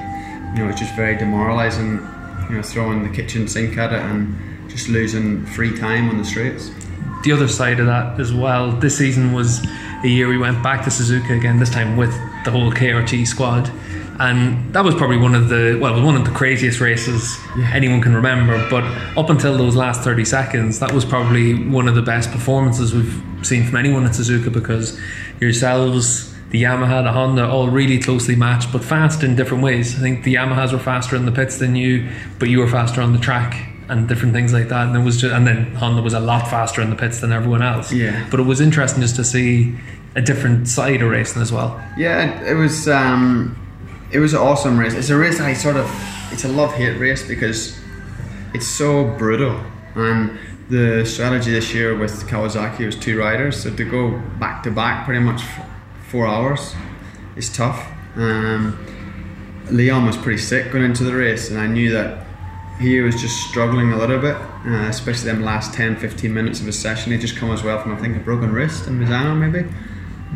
you 0.55 0.63
know, 0.63 0.69
it's 0.69 0.79
just 0.79 0.95
very 0.95 1.15
demoralising. 1.15 1.99
You 2.49 2.55
know, 2.55 2.61
throwing 2.61 3.03
the 3.03 3.09
kitchen 3.09 3.47
sink 3.47 3.77
at 3.77 3.93
it 3.93 3.99
and 3.99 4.69
just 4.69 4.89
losing 4.89 5.45
free 5.45 5.77
time 5.77 6.09
on 6.09 6.17
the 6.17 6.25
streets. 6.25 6.71
The 7.23 7.31
other 7.31 7.47
side 7.47 7.79
of 7.79 7.85
that 7.85 8.19
as 8.19 8.33
well, 8.33 8.71
this 8.71 8.97
season 8.97 9.33
was 9.33 9.65
a 10.03 10.07
year 10.07 10.27
we 10.27 10.37
went 10.37 10.63
back 10.63 10.83
to 10.85 10.89
Suzuka 10.89 11.37
again. 11.37 11.59
This 11.59 11.69
time 11.69 11.97
with 11.97 12.11
the 12.45 12.51
whole 12.51 12.71
KRT 12.71 13.27
squad 13.27 13.69
and 14.19 14.73
that 14.73 14.83
was 14.83 14.95
probably 14.95 15.17
one 15.17 15.33
of 15.33 15.47
the 15.47 15.77
well, 15.81 15.93
it 15.93 15.95
was 15.95 16.03
one 16.03 16.15
of 16.17 16.25
the 16.25 16.31
craziest 16.31 16.81
races 16.81 17.37
yeah. 17.57 17.71
anyone 17.73 18.01
can 18.01 18.13
remember. 18.13 18.69
But 18.69 18.83
up 19.17 19.29
until 19.29 19.57
those 19.57 19.77
last 19.77 20.01
thirty 20.01 20.25
seconds, 20.25 20.79
that 20.79 20.91
was 20.91 21.05
probably 21.05 21.67
one 21.69 21.87
of 21.87 21.95
the 21.95 22.01
best 22.01 22.29
performances 22.31 22.93
we've 22.93 23.23
seen 23.43 23.65
from 23.65 23.77
anyone 23.77 24.05
at 24.05 24.11
Suzuka 24.11 24.51
because 24.51 24.99
yourselves, 25.39 26.28
the 26.49 26.63
Yamaha, 26.63 27.03
the 27.03 27.11
Honda, 27.11 27.47
all 27.47 27.69
really 27.69 27.99
closely 27.99 28.35
matched, 28.35 28.71
but 28.71 28.83
fast 28.83 29.23
in 29.23 29.35
different 29.35 29.63
ways. 29.63 29.95
I 29.95 29.99
think 29.99 30.23
the 30.23 30.35
Yamahas 30.35 30.73
were 30.73 30.79
faster 30.79 31.15
in 31.15 31.25
the 31.25 31.31
pits 31.31 31.57
than 31.57 31.75
you, 31.75 32.09
but 32.39 32.49
you 32.49 32.59
were 32.59 32.67
faster 32.67 33.01
on 33.01 33.13
the 33.13 33.19
track 33.19 33.67
and 33.87 34.07
different 34.07 34.33
things 34.33 34.53
like 34.53 34.69
that. 34.69 34.87
And 34.87 34.95
it 34.95 35.03
was 35.03 35.21
just, 35.21 35.33
and 35.33 35.45
then 35.45 35.75
Honda 35.75 36.01
was 36.01 36.13
a 36.13 36.19
lot 36.19 36.47
faster 36.47 36.81
in 36.81 36.89
the 36.89 36.95
pits 36.95 37.21
than 37.21 37.31
everyone 37.31 37.61
else. 37.61 37.91
Yeah. 37.91 38.27
But 38.31 38.39
it 38.39 38.43
was 38.43 38.61
interesting 38.61 39.01
just 39.01 39.15
to 39.17 39.23
see 39.23 39.75
a 40.15 40.21
different 40.21 40.67
side 40.67 41.01
of 41.01 41.09
racing 41.09 41.41
as 41.41 41.51
well. 41.51 41.79
Yeah, 41.97 42.43
it 42.43 42.55
was. 42.55 42.87
Um, 42.87 43.55
it 44.11 44.19
was 44.19 44.33
an 44.33 44.39
awesome 44.39 44.79
race. 44.79 44.93
It's 44.93 45.09
a 45.09 45.17
race 45.17 45.39
I 45.39 45.53
sort 45.53 45.75
of 45.75 45.87
it's 46.31 46.45
a 46.45 46.47
love 46.47 46.73
hate 46.73 46.97
race 46.97 47.27
because 47.27 47.79
it's 48.53 48.67
so 48.67 49.05
brutal 49.17 49.59
and 49.95 50.37
the 50.69 51.03
strategy 51.05 51.51
this 51.51 51.73
year 51.73 51.97
with 51.97 52.27
Kawasaki 52.27 52.85
was 52.85 52.95
two 52.95 53.17
riders 53.19 53.63
so 53.63 53.75
to 53.75 53.89
go 53.89 54.17
back 54.39 54.63
to 54.63 54.71
back 54.71 55.05
pretty 55.05 55.19
much 55.19 55.41
four 56.09 56.27
hours 56.27 56.75
is 57.35 57.49
tough. 57.55 57.87
Um, 58.15 58.85
Leon 59.69 60.05
was 60.05 60.17
pretty 60.17 60.41
sick 60.41 60.71
going 60.71 60.83
into 60.83 61.03
the 61.03 61.13
race 61.13 61.49
and 61.49 61.59
I 61.59 61.67
knew 61.67 61.91
that 61.91 62.25
he 62.79 63.01
was 63.01 63.19
just 63.21 63.47
struggling 63.47 63.91
a 63.91 63.97
little 63.97 64.19
bit, 64.19 64.35
uh, 64.35 64.87
especially 64.87 65.31
them 65.31 65.43
last 65.43 65.73
10 65.73 65.97
15 65.97 66.33
minutes 66.33 66.59
of 66.59 66.65
his 66.65 66.79
session. 66.79 67.11
He 67.11 67.17
just 67.17 67.35
come 67.35 67.51
as 67.51 67.63
well 67.63 67.81
from 67.81 67.93
I 67.93 67.99
think 67.99 68.15
a 68.15 68.19
broken 68.19 68.51
wrist 68.51 68.87
in 68.87 68.99
Misano 68.99 69.37
maybe. 69.37 69.67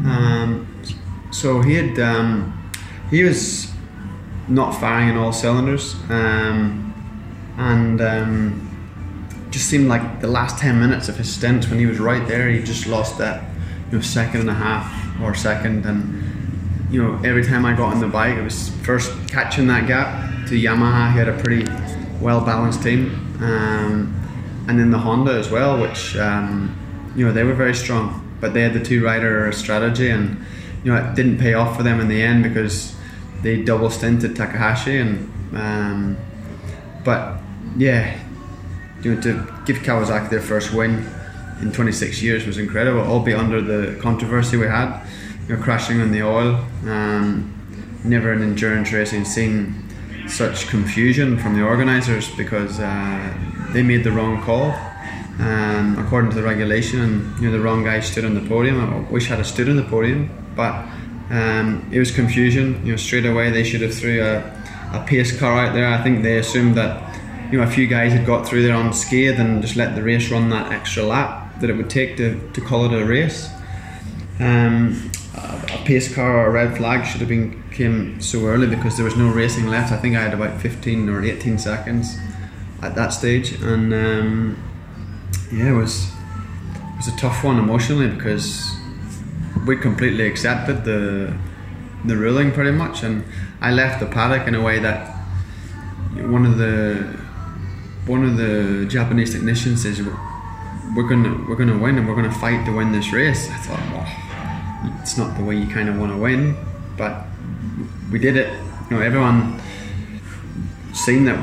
Um, 0.05 0.67
so 1.31 1.61
he 1.61 1.75
had 1.75 1.99
um, 1.99 2.71
he 3.09 3.23
was 3.23 3.71
not 4.47 4.71
firing 4.71 5.09
in 5.09 5.17
all 5.17 5.31
cylinders, 5.31 5.95
um, 6.09 6.93
and 7.57 8.01
um, 8.01 9.47
just 9.49 9.67
seemed 9.67 9.87
like 9.87 10.19
the 10.19 10.27
last 10.27 10.57
ten 10.57 10.79
minutes 10.79 11.07
of 11.09 11.17
his 11.17 11.33
stint 11.33 11.69
when 11.69 11.79
he 11.79 11.85
was 11.85 11.99
right 11.99 12.27
there, 12.27 12.49
he 12.49 12.61
just 12.61 12.87
lost 12.87 13.17
that 13.19 13.43
you 13.89 13.97
know 13.97 14.01
second 14.01 14.41
and 14.41 14.49
a 14.49 14.53
half 14.53 15.02
or 15.23 15.33
second, 15.33 15.85
and 15.85 16.91
you 16.91 17.01
know, 17.01 17.19
every 17.23 17.43
time 17.43 17.65
I 17.65 17.75
got 17.75 17.93
on 17.93 17.99
the 17.99 18.07
bike, 18.07 18.37
it 18.37 18.43
was 18.43 18.69
first 18.83 19.11
catching 19.27 19.67
that 19.67 19.87
gap 19.87 20.47
to 20.47 20.55
Yamaha. 20.55 21.11
He 21.11 21.17
had 21.17 21.27
a 21.27 21.41
pretty 21.41 21.65
well 22.21 22.41
balanced 22.41 22.83
team, 22.83 23.11
um, 23.41 24.13
and 24.67 24.79
then 24.79 24.91
the 24.91 24.99
Honda 24.99 25.33
as 25.33 25.49
well, 25.49 25.79
which 25.81 26.15
um, 26.17 26.75
you 27.15 27.25
know 27.25 27.33
they 27.33 27.43
were 27.43 27.53
very 27.53 27.73
strong, 27.73 28.37
but 28.39 28.53
they 28.53 28.61
had 28.61 28.73
the 28.73 28.83
two 28.83 29.03
rider 29.03 29.51
strategy, 29.51 30.09
and 30.09 30.45
you 30.83 30.93
know 30.93 31.03
it 31.03 31.15
didn't 31.15 31.39
pay 31.39 31.53
off 31.53 31.75
for 31.75 31.83
them 31.83 31.99
in 31.99 32.07
the 32.07 32.21
end 32.21 32.43
because 32.43 32.95
they 33.41 33.63
double 33.63 33.89
stinted 33.89 34.35
Takahashi, 34.35 34.97
and 34.97 35.31
um, 35.55 36.17
but 37.03 37.39
yeah, 37.77 38.19
you 39.01 39.15
know 39.15 39.21
to 39.21 39.33
give 39.65 39.77
Kawasaki 39.77 40.29
their 40.29 40.41
first 40.41 40.73
win 40.73 41.05
in 41.63 41.71
26 41.71 42.21
years 42.21 42.45
was 42.45 42.57
incredible, 42.57 42.99
albeit 42.99 43.39
under 43.39 43.61
the 43.61 43.99
controversy 44.01 44.57
we 44.57 44.67
had, 44.67 45.01
you 45.47 45.55
know, 45.55 45.63
crashing 45.63 46.01
on 46.01 46.11
the 46.11 46.21
oil. 46.21 46.55
Um, 46.85 47.49
never 48.03 48.33
in 48.33 48.43
endurance 48.43 48.91
racing 48.91 49.23
seen 49.23 49.73
such 50.27 50.67
confusion 50.67 51.37
from 51.37 51.55
the 51.55 51.63
organisers 51.63 52.29
because 52.35 52.79
uh, 52.79 53.33
they 53.71 53.81
made 53.81 54.03
the 54.03 54.11
wrong 54.11 54.41
call. 54.41 54.75
Um, 55.39 55.97
according 55.97 56.29
to 56.31 56.35
the 56.35 56.43
regulation, 56.43 57.01
and 57.01 57.39
you 57.39 57.49
know 57.49 57.57
the 57.57 57.63
wrong 57.63 57.83
guy 57.83 58.01
stood 58.01 58.23
on 58.23 58.35
the 58.35 58.47
podium. 58.47 58.79
I 58.79 59.09
wish 59.09 59.31
I'd 59.31 59.43
stood 59.47 59.67
on 59.67 59.77
the 59.77 59.83
podium, 59.83 60.29
but 60.55 60.85
um, 61.31 61.89
it 61.91 61.97
was 61.97 62.11
confusion. 62.11 62.85
You 62.85 62.91
know, 62.91 62.97
straight 62.97 63.25
away 63.25 63.49
they 63.49 63.63
should 63.63 63.81
have 63.81 63.95
threw 63.95 64.21
a, 64.21 64.39
a 64.93 65.03
pace 65.07 65.35
car 65.39 65.65
out 65.65 65.73
there. 65.73 65.87
I 65.87 66.03
think 66.03 66.21
they 66.21 66.37
assumed 66.37 66.75
that 66.75 67.19
you 67.51 67.57
know 67.57 67.63
a 67.63 67.67
few 67.67 67.87
guys 67.87 68.13
had 68.13 68.27
got 68.27 68.47
through 68.47 68.61
there 68.61 68.75
unscathed 68.75 69.39
and 69.39 69.59
just 69.63 69.75
let 69.75 69.95
the 69.95 70.03
race 70.03 70.29
run 70.29 70.49
that 70.51 70.71
extra 70.71 71.01
lap 71.01 71.42
that 71.59 71.69
it 71.69 71.73
would 71.73 71.89
take 71.89 72.17
to, 72.17 72.39
to 72.51 72.61
call 72.61 72.85
it 72.85 73.01
a 73.01 73.05
race. 73.05 73.49
Um, 74.39 75.11
a, 75.35 75.81
pace 75.85 76.13
car 76.13 76.37
or 76.37 76.47
a 76.47 76.51
red 76.51 76.77
flag 76.77 77.05
should 77.05 77.19
have 77.19 77.29
been 77.29 77.63
came 77.71 78.21
so 78.21 78.45
early 78.45 78.67
because 78.67 78.95
there 78.97 79.05
was 79.05 79.15
no 79.15 79.29
racing 79.29 79.67
left. 79.67 79.91
I 79.91 79.97
think 79.97 80.15
I 80.15 80.21
had 80.21 80.33
about 80.33 80.61
15 80.61 81.09
or 81.09 81.23
18 81.23 81.57
seconds 81.57 82.17
at 82.81 82.95
that 82.95 83.09
stage, 83.09 83.53
and 83.61 83.93
um, 83.93 84.63
yeah, 85.51 85.69
it 85.69 85.75
was 85.75 86.09
it 86.73 86.97
was 86.97 87.07
a 87.07 87.17
tough 87.17 87.43
one 87.43 87.57
emotionally 87.57 88.07
because 88.07 88.75
we 89.65 89.77
completely 89.77 90.27
accepted 90.27 90.83
the 90.83 91.35
the 92.05 92.17
ruling 92.17 92.51
pretty 92.51 92.71
much, 92.71 93.03
and 93.03 93.23
I 93.61 93.71
left 93.71 93.99
the 93.99 94.05
paddock 94.05 94.47
in 94.47 94.55
a 94.55 94.61
way 94.61 94.79
that 94.79 95.09
one 96.15 96.45
of 96.45 96.57
the 96.57 97.17
one 98.05 98.23
of 98.23 98.37
the 98.37 98.85
Japanese 98.89 99.31
technicians 99.31 99.83
says 99.83 100.01
we're 100.95 101.07
gonna 101.07 101.45
we're 101.47 101.55
gonna 101.55 101.77
win 101.77 101.97
and 101.97 102.07
we're 102.07 102.15
gonna 102.15 102.31
fight 102.31 102.65
to 102.65 102.75
win 102.75 102.91
this 102.91 103.11
race. 103.11 103.49
I 103.49 103.57
thought, 103.57 103.79
well, 103.91 104.99
it's 105.01 105.17
not 105.17 105.37
the 105.37 105.43
way 105.43 105.55
you 105.55 105.67
kind 105.67 105.89
of 105.89 105.97
want 105.97 106.11
to 106.11 106.17
win, 106.17 106.55
but 106.97 107.25
we 108.11 108.19
did 108.19 108.37
it. 108.37 108.53
You 108.89 108.97
know, 108.97 109.01
everyone 109.01 109.59
seen 110.93 111.25
that 111.25 111.39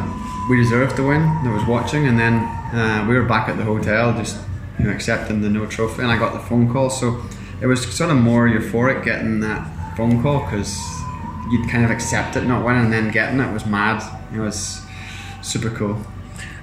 we 0.49 0.57
deserved 0.57 0.97
to 0.97 1.09
win. 1.09 1.23
That 1.45 1.53
was 1.53 1.65
watching, 1.67 2.07
and 2.07 2.19
then 2.19 2.35
uh, 2.75 3.07
we 3.09 3.15
were 3.15 3.25
back 3.25 3.49
at 3.49 3.57
the 3.57 3.65
hotel, 3.65 4.13
just 4.13 4.39
you 4.79 4.87
know, 4.87 4.93
accepting 4.93 5.41
the 5.41 5.49
no 5.49 5.67
trophy, 5.67 6.03
and 6.03 6.11
I 6.11 6.19
got 6.19 6.33
the 6.33 6.41
phone 6.41 6.73
call. 6.73 6.91
So 6.91 7.23
it 7.61 7.67
was 7.67 7.85
sort 7.95 8.11
of 8.11 8.17
more 8.17 8.49
euphoric 8.49 9.05
getting 9.05 9.41
that 9.41 9.97
phone 9.97 10.23
call 10.23 10.45
because 10.45 10.79
you'd 11.51 11.69
kind 11.69 11.85
of 11.85 11.91
accept 11.91 12.37
it 12.37 12.45
not 12.45 12.65
winning, 12.65 12.85
and 12.85 12.93
then 12.93 13.11
getting 13.11 13.41
it 13.41 13.53
was 13.53 13.67
mad. 13.67 14.03
It 14.35 14.39
was 14.39 14.83
super 15.43 15.71
cool. 15.71 16.01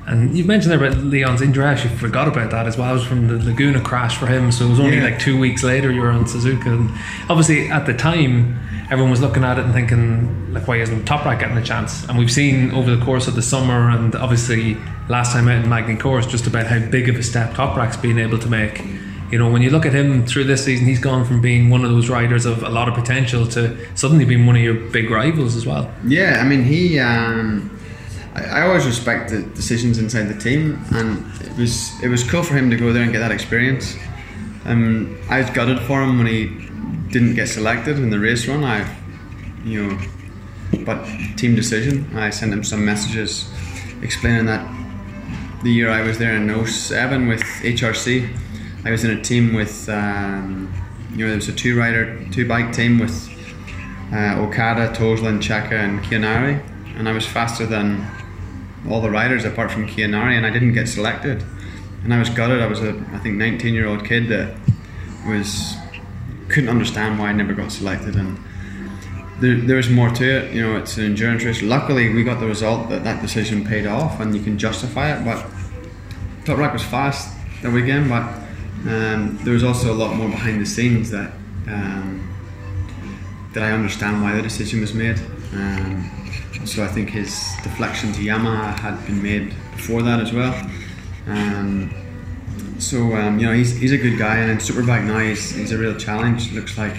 And 0.08 0.38
you've 0.38 0.48
mentioned 0.48 0.72
there 0.72 0.88
about 0.88 0.98
Leon's 1.04 1.42
injury. 1.42 1.66
I 1.66 1.74
actually 1.74 1.96
forgot 1.96 2.30
about 2.30 2.50
that 2.52 2.66
as 2.66 2.78
well. 2.78 2.92
It 2.92 2.94
was 2.94 3.04
from 3.06 3.28
the 3.28 3.44
Laguna 3.44 3.82
crash 3.82 4.18
for 4.18 4.26
him, 4.26 4.52
so 4.54 4.66
it 4.66 4.70
was 4.70 4.80
only 4.80 4.98
Yeah. 4.98 5.04
like 5.04 5.20
two 5.20 5.38
weeks 5.38 5.64
later 5.64 5.92
you 5.92 6.00
were 6.02 6.12
on 6.12 6.24
Suzuka. 6.26 6.66
And 6.68 6.90
obviously, 7.30 7.70
at 7.70 7.86
the 7.86 7.94
time, 7.94 8.58
everyone 8.90 9.12
was 9.12 9.20
looking 9.20 9.44
at 9.44 9.60
it 9.60 9.66
and 9.66 9.74
thinking, 9.74 10.54
like, 10.54 10.66
why 10.66 10.78
isn't 10.78 11.04
Toprak 11.06 11.40
getting 11.40 11.58
a 11.58 11.62
chance? 11.62 12.06
And 12.08 12.18
we've 12.18 12.32
seen 12.32 12.72
over 12.72 12.96
the 12.96 13.04
course 13.04 13.28
of 13.28 13.36
the 13.36 13.42
summer, 13.42 13.90
and 13.90 14.16
obviously 14.16 14.78
last 15.10 15.34
time 15.34 15.50
out 15.50 15.62
in 15.64 15.70
Magny-Cours, 15.70 16.26
just 16.26 16.48
about 16.48 16.68
how 16.68 16.80
big 16.80 17.10
of 17.10 17.18
a 17.18 17.24
step 17.24 17.54
Toprak's 17.54 17.98
been 17.98 18.18
able 18.18 18.38
to 18.40 18.48
make. 18.50 18.82
You 19.30 19.38
know, 19.40 19.50
when 19.52 19.62
you 19.62 19.72
look 19.72 19.86
at 19.86 19.92
him 19.92 20.26
through 20.26 20.46
this 20.46 20.64
season, 20.64 20.86
he's 20.88 21.00
gone 21.00 21.26
from 21.26 21.42
being 21.42 21.70
one 21.70 21.84
of 21.84 21.92
those 21.92 22.08
riders 22.08 22.46
of 22.46 22.64
a 22.64 22.70
lot 22.70 22.88
of 22.88 22.94
potential 22.96 23.46
to 23.48 23.76
suddenly 23.94 24.24
being 24.24 24.46
one 24.46 24.56
of 24.56 24.62
your 24.62 24.76
big 24.76 25.12
rivals 25.12 25.58
as 25.58 25.66
well. 25.66 25.92
Yeah, 26.06 26.40
I 26.42 26.48
mean, 26.48 26.64
he. 26.64 26.98
Um, 26.98 27.72
I, 28.38 28.62
always 28.68 28.86
respect 28.86 29.32
the 29.32 29.42
decisions 29.42 29.98
inside 29.98 30.24
the 30.24 30.40
team, 30.40 30.80
and 30.92 31.26
it 31.42 31.58
was 31.58 31.92
it 32.04 32.08
was 32.08 32.24
cool 32.24 32.44
for 32.44 32.56
him 32.56 32.70
to 32.70 32.78
go 32.78 32.94
there 32.94 33.04
and 33.04 33.12
get 33.12 33.20
that 33.20 33.32
experience. 33.32 33.96
Um, 34.66 35.18
I 35.30 35.42
was 35.42 35.50
gutted 35.50 35.80
for 35.82 36.02
him 36.04 36.18
when 36.18 36.28
he 36.28 36.46
didn't 37.12 37.36
get 37.36 37.48
selected 37.48 37.98
in 37.98 38.10
the 38.10 38.20
race 38.20 38.48
run. 38.48 38.64
I, 38.64 38.88
you 39.64 39.88
know, 39.88 40.00
but 40.86 41.04
team 41.36 41.56
decision. 41.56 42.16
I 42.16 42.30
sent 42.30 42.54
him 42.54 42.64
some 42.64 42.86
messages 42.86 43.50
explaining 44.02 44.46
that 44.46 44.66
the 45.64 45.72
year 45.72 45.90
I 45.90 46.02
was 46.02 46.18
there 46.18 46.36
in 46.36 46.66
07 46.66 47.28
with 47.28 47.42
HRC, 47.42 48.38
I 48.86 48.92
was 48.92 49.04
in 49.04 49.18
a 49.18 49.22
team 49.22 49.54
with, 49.54 49.90
um, 49.90 50.72
you 51.12 51.18
know, 51.18 51.28
there 51.28 51.36
was 51.36 51.50
a 51.50 51.54
two 51.54 51.78
rider, 51.78 52.26
two 52.32 52.48
bike 52.48 52.72
team 52.72 53.00
with 53.00 53.30
uh, 54.14 54.40
Okada, 54.40 54.94
Toseland, 54.94 55.42
Checa, 55.42 55.72
and 55.72 56.00
Kiyonari, 56.02 56.64
and 56.98 57.10
I 57.10 57.12
was 57.12 57.26
faster 57.26 57.66
than 57.66 58.06
all 58.90 59.02
the 59.02 59.10
riders 59.10 59.46
apart 59.46 59.72
from 59.72 59.88
Kiyonari, 59.88 60.36
and 60.36 60.46
I 60.46 60.50
didn't 60.50 60.74
get 60.74 60.88
selected. 60.88 61.44
And 62.04 62.14
I 62.14 62.20
was 62.20 62.30
gutted. 62.30 62.62
I 62.62 62.68
was 62.68 62.82
a, 62.82 62.92
I 63.12 63.20
think, 63.20 63.36
19 63.36 63.74
year 63.74 63.88
old 63.88 64.06
kid 64.06 64.28
that 64.30 64.56
was 65.28 65.76
couldn't 66.48 66.70
understand 66.70 67.20
why 67.20 67.28
I 67.28 67.34
never 67.34 67.54
got 67.54 67.72
selected, 67.72 68.16
and 68.16 68.40
there, 69.40 69.56
there 69.56 69.78
was 69.78 69.90
more 69.90 70.10
to 70.10 70.24
it. 70.24 70.54
You 70.54 70.62
know, 70.62 70.78
it's 70.78 70.98
an 70.98 71.06
endurance 71.06 71.44
race. 71.44 71.62
Luckily, 71.62 72.14
we 72.14 72.24
got 72.24 72.40
the 72.40 72.48
result 72.48 72.90
that 72.90 73.04
that 73.04 73.22
decision 73.22 73.66
paid 73.66 73.86
off, 73.86 74.20
and 74.20 74.36
you 74.36 74.42
can 74.42 74.58
justify 74.58 75.16
it. 75.16 75.26
But 75.26 75.46
Toprak 76.46 76.74
was 76.74 76.84
fast 76.84 77.36
that 77.62 77.72
weekend, 77.72 78.10
but 78.10 78.24
um, 78.88 79.38
there 79.44 79.54
was 79.54 79.64
also 79.64 79.94
a 79.94 79.98
lot 79.98 80.16
more 80.16 80.30
behind 80.30 80.62
the 80.62 80.66
scenes 80.66 81.12
that 81.12 81.34
um, 81.68 82.24
that 83.54 83.64
I 83.64 83.72
understand 83.72 84.22
why 84.22 84.36
the 84.36 84.42
decision 84.42 84.82
was 84.82 84.94
made. 84.94 85.20
Um, 85.54 86.17
so 86.68 86.84
I 86.84 86.88
think 86.88 87.10
his 87.10 87.32
deflection 87.64 88.12
to 88.14 88.20
Yamaha 88.20 88.78
had 88.78 89.06
been 89.06 89.22
made 89.22 89.54
before 89.76 90.02
that 90.04 90.20
as 90.20 90.34
well. 90.34 90.54
Um, 91.28 91.94
so 92.80 93.16
um, 93.16 93.40
you 93.40 93.46
know 93.46 93.54
he's, 93.54 93.76
he's 93.76 93.92
a 93.92 93.98
good 93.98 94.18
guy, 94.18 94.38
and 94.38 94.52
in 94.52 94.58
Superbike 94.58 95.06
now 95.06 95.20
he's, 95.20 95.52
he's 95.52 95.72
a 95.72 95.78
real 95.78 95.98
challenge. 95.98 96.54
Looks 96.54 96.78
like 96.78 96.96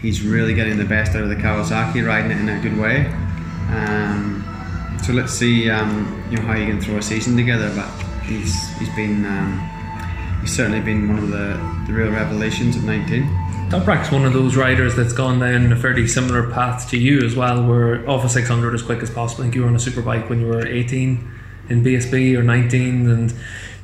he's 0.00 0.22
really 0.22 0.54
getting 0.54 0.76
the 0.76 0.84
best 0.84 1.14
out 1.14 1.22
of 1.22 1.28
the 1.28 1.36
Kawasaki, 1.36 2.06
riding 2.06 2.30
it 2.30 2.38
in 2.38 2.48
a 2.48 2.60
good 2.60 2.76
way. 2.76 3.06
Um, 3.70 4.44
so 5.02 5.12
let's 5.12 5.32
see 5.32 5.70
um, 5.70 6.24
you 6.30 6.36
know 6.36 6.42
how 6.42 6.54
he 6.54 6.66
can 6.66 6.80
throw 6.80 6.96
a 6.96 7.02
season 7.02 7.36
together. 7.36 7.72
But 7.74 7.88
he's 8.24 8.76
he's 8.78 8.94
been 8.94 9.24
um, 9.24 9.58
he's 10.40 10.54
certainly 10.54 10.80
been 10.80 11.08
one 11.08 11.18
of 11.18 11.30
the, 11.30 11.58
the 11.86 11.92
real 11.92 12.10
revelations 12.10 12.76
at 12.76 12.82
19. 12.82 13.43
Toprak's 13.70 14.12
one 14.12 14.24
of 14.24 14.32
those 14.32 14.56
riders 14.56 14.94
that's 14.94 15.12
gone 15.12 15.40
down 15.40 15.72
a 15.72 15.76
fairly 15.76 16.06
similar 16.06 16.48
path 16.50 16.88
to 16.90 16.98
you 16.98 17.22
as 17.22 17.34
well, 17.34 17.66
where 17.66 18.08
off 18.08 18.24
a 18.24 18.28
600 18.28 18.74
as 18.74 18.82
quick 18.82 19.02
as 19.02 19.10
possible. 19.10 19.42
I 19.42 19.46
think 19.46 19.54
you 19.56 19.62
were 19.62 19.68
on 19.68 19.74
a 19.74 19.78
superbike 19.78 20.28
when 20.28 20.40
you 20.40 20.46
were 20.46 20.66
18 20.66 21.32
in 21.70 21.82
BSB 21.82 22.36
or 22.36 22.42
19. 22.42 23.08
And 23.10 23.32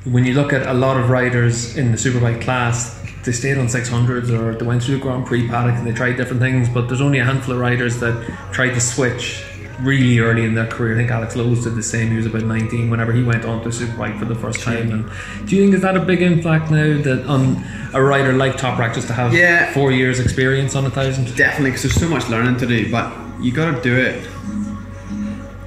when 0.05 0.23
you 0.25 0.33
look 0.33 0.53
at 0.53 0.65
a 0.67 0.73
lot 0.73 0.97
of 0.97 1.09
riders 1.09 1.75
in 1.75 1.91
the 1.91 1.97
superbike 1.97 2.41
class, 2.41 3.01
they 3.25 3.31
stayed 3.31 3.57
on 3.57 3.67
600s 3.67 4.29
or 4.29 4.55
they 4.55 4.65
went 4.65 4.83
through 4.83 4.95
the 4.95 5.01
Grand 5.01 5.25
Prix 5.25 5.47
paddock 5.47 5.75
and 5.75 5.85
they 5.85 5.91
tried 5.91 6.15
different 6.15 6.41
things, 6.41 6.69
but 6.69 6.87
there's 6.87 7.01
only 7.01 7.19
a 7.19 7.25
handful 7.25 7.53
of 7.53 7.59
riders 7.59 7.99
that 7.99 8.23
tried 8.51 8.71
to 8.71 8.81
switch 8.81 9.43
really 9.81 10.19
early 10.19 10.43
in 10.45 10.53
their 10.55 10.67
career. 10.67 10.93
I 10.93 10.97
think 10.97 11.11
Alex 11.11 11.35
Lowes 11.35 11.63
did 11.63 11.75
the 11.75 11.83
same. 11.83 12.09
He 12.11 12.17
was 12.17 12.25
about 12.25 12.43
19 12.43 12.89
whenever 12.89 13.11
he 13.13 13.23
went 13.23 13.45
on 13.45 13.61
to 13.63 13.69
superbike 13.69 14.17
for 14.19 14.25
the 14.25 14.35
first 14.35 14.59
time. 14.61 14.91
And 14.91 15.47
do 15.47 15.55
you 15.55 15.63
think 15.63 15.75
is 15.75 15.81
that 15.81 15.97
a 15.97 15.99
big 16.01 16.21
impact 16.21 16.71
now 16.71 17.01
that 17.01 17.25
on 17.27 17.63
a 17.93 18.01
rider 18.01 18.33
like 18.33 18.57
Toprak 18.57 18.93
just 18.93 19.07
to 19.07 19.13
have 19.13 19.33
Yeah. 19.33 19.71
four 19.73 19.91
years 19.91 20.19
experience 20.19 20.75
on 20.75 20.85
a 20.85 20.89
thousand? 20.89 21.35
Definitely, 21.35 21.71
because 21.71 21.83
there's 21.83 21.95
so 21.99 22.07
much 22.07 22.29
learning 22.29 22.57
to 22.57 22.67
do, 22.67 22.91
but 22.91 23.11
you 23.41 23.51
got 23.51 23.75
to 23.75 23.81
do 23.81 23.95
it. 23.95 24.23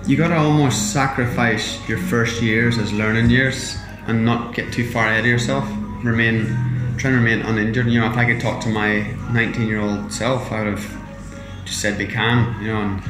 You 0.07 0.17
got 0.17 0.29
to 0.29 0.37
almost 0.37 0.93
sacrifice 0.93 1.79
your 1.89 1.99
first 1.99 2.43
years 2.43 2.77
as 2.79 2.93
learning 2.93 3.31
years 3.31 3.77
and 4.07 4.25
not 4.25 4.55
get 4.55 4.71
too 4.73 4.89
far 4.91 5.07
ahead 5.09 5.21
of 5.21 5.27
yourself. 5.27 5.67
Remain, 6.03 6.45
try 6.99 7.11
and 7.11 7.25
remain 7.25 7.41
uninjured. 7.41 7.87
You 7.87 8.01
know, 8.01 8.11
if 8.11 8.17
I 8.19 8.27
could 8.27 8.39
talk 8.41 8.61
to 8.65 8.69
my 8.69 9.07
19 9.33 9.67
year 9.67 9.81
old 9.81 10.13
self, 10.13 10.53
I 10.53 10.63
would 10.65 10.79
have 10.79 10.97
just 11.65 11.81
said 11.81 11.97
be 11.97 12.07
calm. 12.07 12.55
You 12.61 12.69
know, 12.69 12.83
and 12.83 13.03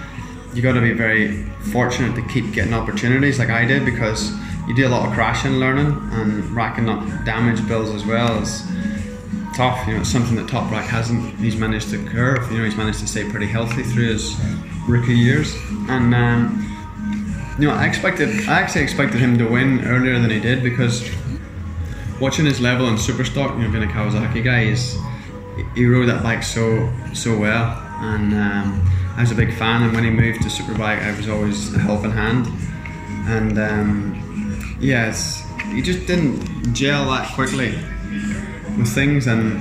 you 0.55 0.63
got 0.63 0.75
to 0.75 0.81
be 0.81 0.93
very 0.93 1.43
fortunate 1.73 2.15
to 2.15 2.23
keep 2.29 2.53
getting 2.53 2.73
opportunities 2.73 3.39
like 3.39 3.51
I 3.51 3.65
did 3.65 3.85
because 3.85 4.33
you 4.69 4.75
do 4.75 4.87
a 4.87 4.89
lot 4.89 5.09
of 5.09 5.15
crashing, 5.15 5.55
learning, 5.55 5.87
and 6.13 6.45
racking 6.51 6.89
up 6.89 7.05
damage 7.25 7.67
bills 7.67 7.91
as 7.91 8.05
well 8.05 8.39
as 8.39 8.63
tough. 9.57 9.87
You 9.87 9.95
know, 9.95 10.01
it's 10.01 10.11
something 10.11 10.37
that 10.37 10.47
Toprak 10.47 10.85
hasn't. 10.85 11.35
He's 11.39 11.57
managed 11.57 11.91
to 11.91 12.05
curve. 12.07 12.51
You 12.51 12.59
know, 12.59 12.65
he's 12.65 12.77
managed 12.77 13.01
to 13.01 13.09
stay 13.09 13.29
pretty 13.29 13.47
healthy 13.47 13.83
through 13.83 14.09
his 14.09 14.37
rookie 14.89 15.15
years. 15.15 15.55
And 15.89 16.15
um, 16.15 17.57
you 17.59 17.69
know, 17.69 17.75
I 17.75 17.87
expected. 17.87 18.49
I 18.49 18.61
actually 18.61 18.83
expected 18.83 19.21
him 19.21 19.37
to 19.39 19.47
win 19.47 19.85
earlier 19.85 20.19
than 20.19 20.31
he 20.31 20.41
did 20.41 20.63
because 20.63 21.11
watching 22.21 22.45
his 22.45 22.61
level 22.61 22.89
in 22.89 22.95
Superstock, 22.95 23.57
you 23.59 23.65
know, 23.65 23.71
being 23.71 23.85
a 23.85 23.93
Kawasaki 23.93 24.43
guy, 24.43 24.67
he's, 24.67 24.97
he 25.75 25.85
rode 25.85 26.07
that 26.07 26.23
bike 26.23 26.43
so 26.43 26.93
so 27.13 27.37
well. 27.37 27.81
and 28.01 28.35
um, 28.35 28.94
I 29.17 29.21
was 29.21 29.31
a 29.31 29.35
big 29.35 29.55
fan. 29.55 29.83
And 29.83 29.95
when 29.95 30.05
he 30.05 30.11
moved 30.11 30.43
to 30.43 30.49
Superbike, 30.49 31.03
I 31.03 31.17
was 31.17 31.29
always 31.29 31.75
a 31.75 31.79
helping 31.79 32.11
hand. 32.11 32.47
And 33.27 33.59
um, 33.59 34.77
yes, 34.81 35.45
he 35.73 35.83
just 35.83 36.07
didn't 36.07 36.75
gel 36.75 37.11
that 37.11 37.33
quickly 37.35 37.75
with 38.77 38.89
things, 38.89 39.27
and 39.27 39.57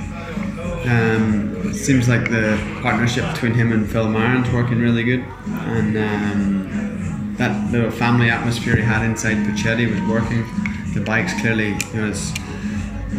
um, 0.88 1.68
it 1.68 1.74
seems 1.74 2.08
like 2.08 2.30
the 2.30 2.58
partnership 2.82 3.32
between 3.32 3.54
him 3.54 3.72
and 3.72 3.90
Phil 3.90 4.08
Marron's 4.08 4.50
working 4.52 4.78
really 4.78 5.02
good, 5.02 5.24
and 5.46 5.96
um, 5.96 7.34
that 7.38 7.72
little 7.72 7.90
family 7.90 8.30
atmosphere 8.30 8.76
he 8.76 8.82
had 8.82 9.04
inside 9.04 9.38
Puccetti 9.38 9.90
was 9.90 10.00
working. 10.02 10.44
The 10.94 11.00
bikes 11.00 11.32
clearly, 11.40 11.70
you 11.92 12.00
know, 12.00 12.12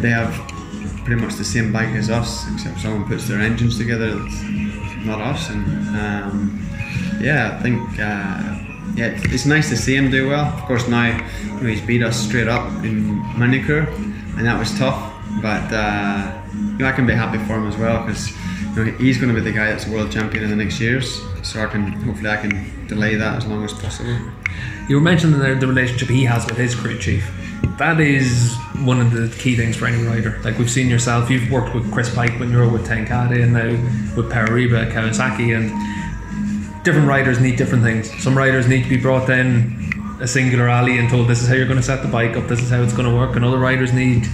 they 0.01 0.09
have 0.09 0.33
pretty 1.03 1.21
much 1.21 1.35
the 1.35 1.45
same 1.45 1.73
bike 1.73 1.89
as 1.95 2.09
us, 2.09 2.45
except 2.53 2.79
someone 2.79 3.07
puts 3.07 3.27
their 3.27 3.39
engines 3.39 3.77
together. 3.77 4.15
It's 4.15 4.84
not 5.05 5.21
us, 5.21 5.49
and 5.49 5.65
um, 5.95 6.67
yeah, 7.21 7.57
I 7.57 7.61
think 7.61 7.81
uh, 7.99 8.55
yeah, 8.95 9.07
it's, 9.07 9.25
it's 9.33 9.45
nice 9.45 9.69
to 9.69 9.77
see 9.77 9.95
him 9.95 10.09
do 10.11 10.29
well. 10.29 10.45
Of 10.45 10.61
course, 10.63 10.87
now 10.87 11.17
you 11.43 11.49
know, 11.51 11.67
he's 11.67 11.81
beat 11.81 12.03
us 12.03 12.17
straight 12.17 12.47
up 12.47 12.67
in 12.83 13.17
Magny-Cours, 13.37 13.87
and 14.37 14.45
that 14.45 14.57
was 14.57 14.77
tough. 14.77 15.13
But 15.41 15.71
uh, 15.71 16.41
you 16.53 16.77
know, 16.79 16.87
I 16.87 16.91
can 16.91 17.05
be 17.05 17.13
happy 17.13 17.37
for 17.45 17.55
him 17.55 17.67
as 17.67 17.77
well 17.77 18.05
because 18.05 18.31
you 18.75 18.85
know, 18.85 18.91
he's 18.97 19.17
going 19.17 19.33
to 19.33 19.35
be 19.35 19.41
the 19.41 19.55
guy 19.55 19.67
that's 19.67 19.87
world 19.87 20.11
champion 20.11 20.43
in 20.43 20.49
the 20.49 20.55
next 20.55 20.79
years. 20.79 21.21
So 21.43 21.61
I 21.61 21.67
can 21.67 21.91
hopefully 22.03 22.29
I 22.29 22.37
can 22.37 22.87
delay 22.87 23.15
that 23.15 23.37
as 23.37 23.45
long 23.45 23.63
as 23.63 23.73
possible. 23.73 24.17
You 24.87 24.95
were 24.95 25.01
mentioning 25.01 25.39
the, 25.39 25.55
the 25.55 25.67
relationship 25.67 26.09
he 26.09 26.23
has 26.25 26.45
with 26.45 26.57
his 26.57 26.75
crew 26.75 26.97
chief. 26.97 27.29
That 27.77 27.99
is 27.99 28.55
one 28.83 29.01
of 29.01 29.11
the 29.11 29.33
key 29.37 29.55
things 29.55 29.75
for 29.75 29.85
any 29.85 30.03
rider. 30.03 30.39
Like 30.43 30.57
we've 30.57 30.69
seen 30.69 30.89
yourself, 30.89 31.29
you've 31.29 31.51
worked 31.51 31.75
with 31.75 31.91
Chris 31.91 32.13
Pike 32.13 32.39
when 32.39 32.51
you 32.51 32.57
were 32.57 32.69
with 32.69 32.85
Ten 32.85 33.05
Kate 33.05 33.41
and 33.41 33.53
now 33.53 33.69
with 34.15 34.31
Pere 34.31 34.47
Riba, 34.47 34.91
Kawasaki, 34.91 35.55
and 35.55 36.83
different 36.83 37.07
riders 37.07 37.39
need 37.39 37.57
different 37.57 37.83
things. 37.83 38.11
Some 38.23 38.37
riders 38.37 38.67
need 38.67 38.83
to 38.83 38.89
be 38.89 38.97
brought 38.97 39.29
in 39.29 40.17
a 40.21 40.27
singular 40.27 40.69
alley 40.69 40.97
and 40.97 41.09
told 41.09 41.27
this 41.27 41.41
is 41.41 41.49
how 41.49 41.55
you're 41.55 41.67
going 41.67 41.79
to 41.79 41.83
set 41.83 42.01
the 42.01 42.07
bike 42.07 42.37
up, 42.37 42.47
this 42.47 42.61
is 42.61 42.69
how 42.69 42.81
it's 42.81 42.93
going 42.93 43.09
to 43.09 43.15
work, 43.15 43.35
and 43.35 43.43
other 43.43 43.57
riders 43.57 43.91
need 43.91 44.25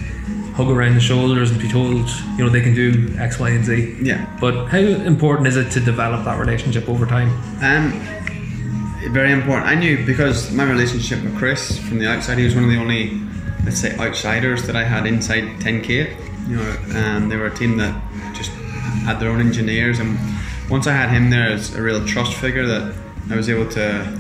hug 0.53 0.69
around 0.69 0.95
the 0.95 1.01
shoulders 1.01 1.49
and 1.49 1.59
be 1.59 1.69
told 1.69 2.07
you 2.37 2.43
know 2.43 2.49
they 2.49 2.61
can 2.61 2.75
do 2.75 3.13
X, 3.17 3.39
Y, 3.39 3.49
and 3.49 3.65
Z. 3.65 3.97
Yeah. 4.01 4.37
But 4.39 4.67
how 4.67 4.77
important 4.77 5.47
is 5.47 5.57
it 5.57 5.71
to 5.71 5.79
develop 5.79 6.25
that 6.25 6.39
relationship 6.39 6.87
over 6.89 7.05
time? 7.05 7.29
Um, 7.63 7.91
very 9.11 9.31
important. 9.31 9.67
I 9.67 9.75
knew 9.75 10.05
because 10.05 10.51
my 10.51 10.63
relationship 10.63 11.23
with 11.23 11.35
Chris 11.37 11.79
from 11.79 11.99
the 11.99 12.07
outside, 12.07 12.37
he 12.37 12.45
was 12.45 12.53
one 12.53 12.65
of 12.65 12.69
the 12.69 12.77
only, 12.77 13.19
let's 13.65 13.79
say, 13.79 13.95
outsiders 13.97 14.63
that 14.67 14.75
I 14.75 14.83
had 14.83 15.05
inside 15.05 15.59
Ten 15.61 15.81
Kate. 15.81 16.17
You 16.47 16.57
know, 16.57 16.77
um, 16.95 17.29
they 17.29 17.35
were 17.35 17.47
a 17.47 17.55
team 17.55 17.77
that 17.77 17.93
just 18.33 18.51
had 19.03 19.19
their 19.19 19.29
own 19.29 19.39
engineers, 19.39 19.99
and 19.99 20.17
once 20.69 20.87
I 20.87 20.93
had 20.93 21.09
him 21.09 21.29
there 21.29 21.49
as 21.49 21.75
a 21.75 21.81
real 21.81 22.05
trust 22.05 22.33
figure, 22.33 22.65
that 22.65 22.95
I 23.29 23.35
was 23.35 23.49
able 23.49 23.69
to 23.71 24.19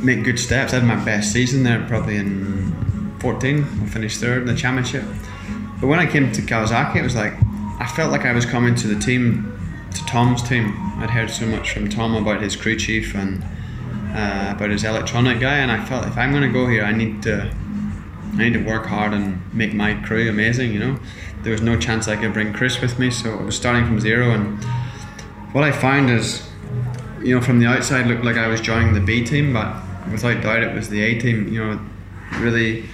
make 0.00 0.24
good 0.24 0.38
steps. 0.38 0.72
I 0.72 0.76
had 0.76 0.84
my 0.84 1.02
best 1.04 1.32
season 1.32 1.62
there, 1.62 1.84
probably 1.88 2.16
in 2.16 3.16
14. 3.20 3.64
I 3.82 3.86
finished 3.86 4.20
third 4.20 4.42
in 4.42 4.46
the 4.46 4.54
championship. 4.54 5.04
But 5.80 5.86
when 5.86 5.98
I 5.98 6.06
came 6.06 6.32
to 6.32 6.42
Kawasaki, 6.42 6.96
it 6.96 7.02
was 7.02 7.14
like 7.14 7.34
I 7.80 7.86
felt 7.86 8.10
like 8.10 8.24
I 8.24 8.32
was 8.32 8.44
coming 8.44 8.74
to 8.76 8.88
the 8.88 8.98
team, 8.98 9.56
to 9.94 10.04
Tom's 10.06 10.42
team. 10.42 10.74
I'd 10.98 11.10
heard 11.10 11.30
so 11.30 11.46
much 11.46 11.72
from 11.72 11.88
Tom 11.88 12.16
about 12.16 12.42
his 12.42 12.56
crew 12.56 12.76
chief 12.76 13.14
and 13.14 13.44
uh, 14.12 14.54
about 14.56 14.70
his 14.70 14.82
electronic 14.82 15.38
guy, 15.38 15.58
and 15.58 15.70
I 15.70 15.84
felt 15.84 16.06
if 16.06 16.16
I'm 16.16 16.32
going 16.32 16.42
to 16.42 16.52
go 16.52 16.66
here, 16.66 16.84
I 16.84 16.92
need 16.92 17.22
to, 17.22 17.54
I 18.34 18.36
need 18.36 18.52
to 18.52 18.64
work 18.64 18.86
hard 18.86 19.12
and 19.12 19.42
make 19.54 19.74
my 19.74 19.94
crew 19.94 20.28
amazing. 20.28 20.72
You 20.72 20.78
know, 20.78 21.00
there 21.42 21.52
was 21.52 21.62
no 21.62 21.78
chance 21.78 22.08
I 22.08 22.16
could 22.16 22.32
bring 22.32 22.52
Chris 22.52 22.80
with 22.80 22.98
me, 22.98 23.10
so 23.10 23.38
I 23.38 23.42
was 23.42 23.56
starting 23.56 23.86
from 23.86 24.00
zero. 24.00 24.30
And 24.30 24.62
what 25.52 25.64
I 25.64 25.72
found 25.72 26.10
is, 26.10 26.48
you 27.22 27.34
know, 27.34 27.40
from 27.40 27.58
the 27.58 27.66
outside, 27.66 28.06
looked 28.06 28.24
like 28.24 28.36
I 28.36 28.48
was 28.48 28.60
joining 28.60 28.94
the 28.94 29.00
B 29.00 29.24
team, 29.24 29.52
but 29.52 29.74
without 30.10 30.42
doubt, 30.42 30.62
it 30.62 30.74
was 30.74 30.88
the 30.88 31.02
A 31.02 31.20
team. 31.20 31.52
You 31.52 31.64
know, 31.64 31.80
really, 32.38 32.84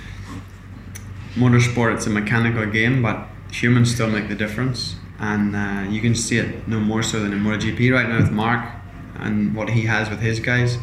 motorsport 1.35 1.95
it's 1.95 2.07
a 2.07 2.11
mechanical 2.11 2.66
game, 2.66 3.03
but 3.03 3.26
humans 3.53 3.93
still 3.93 4.09
make 4.09 4.28
the 4.28 4.35
difference, 4.35 4.97
and 5.18 5.57
uh, 5.57 5.91
you 5.91 6.01
can 6.01 6.14
see 6.14 6.39
it 6.39 6.66
no 6.68 6.80
more 6.80 7.03
so 7.03 7.20
than 7.20 7.32
in 7.32 7.41
MotoGP 7.41 7.93
right 7.93 8.09
now 8.09 8.18
with 8.18 8.30
Marc 8.30 8.64
and 9.16 9.55
what 9.55 9.70
he 9.70 9.82
has 9.82 10.11
with 10.11 10.20
his 10.20 10.41
guys. 10.41 10.78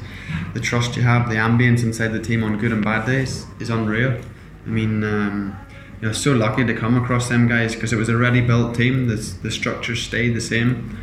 The 0.53 0.59
trust 0.59 0.95
you 0.95 1.03
have, 1.03 1.29
the 1.29 1.35
ambience 1.35 1.83
inside 1.83 2.09
the 2.09 2.21
team 2.21 2.43
on 2.43 2.57
good 2.57 2.71
and 2.71 2.83
bad 2.83 3.05
days 3.05 3.45
is 3.59 3.69
unreal. 3.69 4.21
I 4.65 4.69
mean, 4.69 5.03
um, 5.03 5.57
you 6.01 6.07
know, 6.07 6.13
so 6.13 6.33
lucky 6.33 6.65
to 6.65 6.73
come 6.73 7.01
across 7.01 7.29
them 7.29 7.47
guys 7.47 7.75
because 7.75 7.93
it 7.93 7.97
was 7.97 8.09
a 8.09 8.17
ready 8.17 8.41
built 8.41 8.75
team. 8.75 9.07
The 9.07 9.15
the 9.43 9.51
structure 9.51 9.95
stayed 9.95 10.35
the 10.35 10.41
same, 10.41 10.97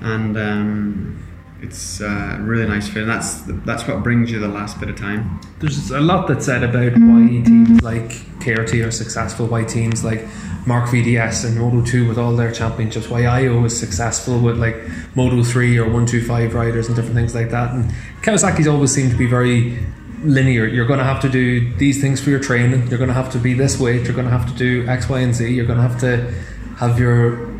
and. 0.00 0.36
Um, 0.36 1.22
it's 1.62 2.00
a 2.00 2.38
really 2.42 2.66
nice 2.66 2.88
feeling. 2.88 3.08
That's 3.08 3.40
that's 3.64 3.86
what 3.88 4.02
brings 4.02 4.30
you 4.30 4.38
the 4.38 4.48
last 4.48 4.78
bit 4.78 4.90
of 4.90 4.96
time. 4.96 5.40
There's 5.58 5.90
a 5.90 6.00
lot 6.00 6.28
that's 6.28 6.44
said 6.44 6.62
about 6.62 6.92
why 6.92 7.42
teams 7.42 7.82
like 7.82 8.10
KRT 8.40 8.86
are 8.86 8.90
successful, 8.90 9.46
why 9.46 9.64
teams 9.64 10.04
like 10.04 10.26
Marc 10.66 10.90
VDS 10.90 11.46
and 11.46 11.58
Moto 11.58 11.84
2 11.84 12.08
with 12.08 12.18
all 12.18 12.36
their 12.36 12.52
championships, 12.52 13.08
why 13.08 13.20
Ajo 13.20 13.64
is 13.64 13.78
successful 13.78 14.38
with 14.38 14.58
like 14.58 14.76
Moto 15.14 15.42
3 15.42 15.78
or 15.78 15.84
125 15.84 16.54
riders 16.54 16.88
and 16.88 16.96
different 16.96 17.16
things 17.16 17.34
like 17.34 17.50
that. 17.50 17.72
And 17.72 17.90
Kawasaki's 18.20 18.66
always 18.66 18.92
seemed 18.92 19.12
to 19.12 19.16
be 19.16 19.26
very 19.26 19.78
linear. 20.26 20.66
You're 20.66 20.86
going 20.86 20.98
to 20.98 21.04
have 21.04 21.22
to 21.22 21.28
do 21.28 21.72
these 21.76 22.00
things 22.00 22.20
for 22.20 22.30
your 22.30 22.40
training. 22.40 22.88
You're 22.88 22.98
going 22.98 23.08
to 23.08 23.14
have 23.14 23.32
to 23.32 23.38
be 23.38 23.54
this 23.54 23.78
weight. 23.78 24.04
You're 24.04 24.14
going 24.14 24.26
to 24.26 24.36
have 24.36 24.46
to 24.50 24.54
do 24.54 24.86
X, 24.88 25.08
Y, 25.08 25.20
and 25.20 25.34
Z. 25.34 25.52
You're 25.52 25.66
going 25.66 25.78
to 25.78 25.88
have 25.88 26.00
to 26.00 26.32
have 26.78 26.98
your 26.98 27.54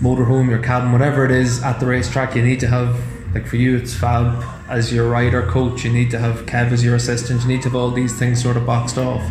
motorhome, 0.00 0.50
your 0.50 0.62
cabin, 0.62 0.92
whatever 0.92 1.24
it 1.24 1.30
is 1.30 1.62
at 1.62 1.78
the 1.80 1.86
racetrack. 1.86 2.34
You 2.34 2.42
need 2.42 2.60
to 2.60 2.66
have 2.66 3.00
like 3.34 3.46
for 3.46 3.56
you, 3.56 3.76
it's 3.76 3.94
Fab 3.94 4.44
as 4.68 4.92
your 4.92 5.08
rider 5.08 5.46
coach. 5.46 5.84
You 5.84 5.92
need 5.92 6.10
to 6.10 6.18
have 6.18 6.44
Kev 6.46 6.70
as 6.70 6.84
your 6.84 6.96
assistant. 6.96 7.42
You 7.42 7.48
need 7.48 7.62
to 7.62 7.68
have 7.68 7.76
all 7.76 7.90
these 7.90 8.18
things 8.18 8.42
sort 8.42 8.56
of 8.56 8.66
boxed 8.66 8.98
off. 8.98 9.22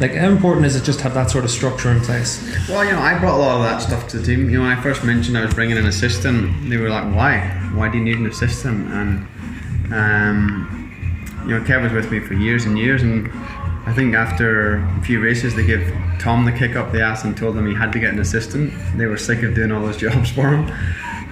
Like, 0.00 0.14
how 0.14 0.28
important 0.28 0.66
is 0.66 0.76
it 0.76 0.84
just 0.84 0.98
to 0.98 1.04
have 1.04 1.14
that 1.14 1.30
sort 1.30 1.44
of 1.44 1.50
structure 1.50 1.90
in 1.90 2.00
place? 2.00 2.42
Well, 2.68 2.84
you 2.84 2.92
know, 2.92 2.98
I 2.98 3.18
brought 3.18 3.36
a 3.36 3.40
lot 3.40 3.56
of 3.56 3.62
that 3.62 3.78
stuff 3.80 4.08
to 4.08 4.18
the 4.18 4.26
team. 4.26 4.50
You 4.50 4.58
know, 4.58 4.64
when 4.64 4.76
I 4.76 4.82
first 4.82 5.04
mentioned 5.04 5.38
I 5.38 5.44
was 5.44 5.54
bringing 5.54 5.78
an 5.78 5.86
assistant, 5.86 6.68
they 6.68 6.76
were 6.76 6.90
like, 6.90 7.14
"Why? 7.14 7.48
Why 7.72 7.88
do 7.88 7.98
you 7.98 8.04
need 8.04 8.18
an 8.18 8.26
assistant?" 8.26 8.88
And 8.90 9.94
um, 9.94 10.85
you 11.46 11.56
know, 11.56 11.60
Kev 11.64 11.82
was 11.82 11.92
with 11.92 12.10
me 12.10 12.20
for 12.20 12.34
years 12.34 12.64
and 12.64 12.76
years, 12.78 13.02
and 13.02 13.30
I 13.86 13.92
think 13.92 14.14
after 14.14 14.76
a 14.78 15.02
few 15.02 15.20
races, 15.20 15.54
they 15.54 15.64
gave 15.64 15.94
Tom 16.18 16.44
the 16.44 16.50
kick 16.50 16.74
up 16.74 16.90
the 16.90 17.02
ass 17.02 17.24
and 17.24 17.36
told 17.36 17.56
him 17.56 17.66
he 17.68 17.74
had 17.74 17.92
to 17.92 18.00
get 18.00 18.12
an 18.12 18.18
assistant. 18.18 18.72
They 18.96 19.06
were 19.06 19.16
sick 19.16 19.44
of 19.44 19.54
doing 19.54 19.70
all 19.70 19.80
those 19.80 19.96
jobs 20.06 20.30
for 20.30 20.48
him. 20.48 20.68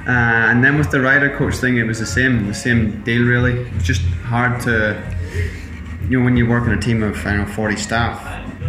Uh, 0.07 0.51
and 0.51 0.63
then 0.63 0.79
with 0.79 0.91
the 0.91 1.01
rider 1.01 1.37
coach 1.37 1.57
thing, 1.57 1.79
it 1.79 1.83
was 1.83 1.99
the 1.99 2.07
same, 2.07 2.47
the 2.47 2.55
same 2.55 3.03
deal 3.03 3.25
really. 3.25 3.59
It's 3.75 3.85
just 3.85 4.03
hard 4.03 4.61
to, 4.63 5.03
you 6.09 6.19
know, 6.19 6.25
when 6.25 6.37
you 6.37 6.47
work 6.47 6.67
in 6.67 6.73
a 6.73 6.81
team 6.81 7.03
of 7.03 7.27
I 7.27 7.39
know 7.39 7.47
40 7.47 7.77
staff, 7.77 8.23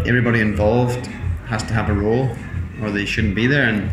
everybody 0.07 0.39
involved 0.39 1.05
has 1.45 1.61
to 1.63 1.73
have 1.73 1.89
a 1.89 1.93
role, 1.93 2.35
or 2.81 2.89
they 2.89 3.05
shouldn't 3.05 3.35
be 3.35 3.45
there. 3.45 3.69
And 3.69 3.91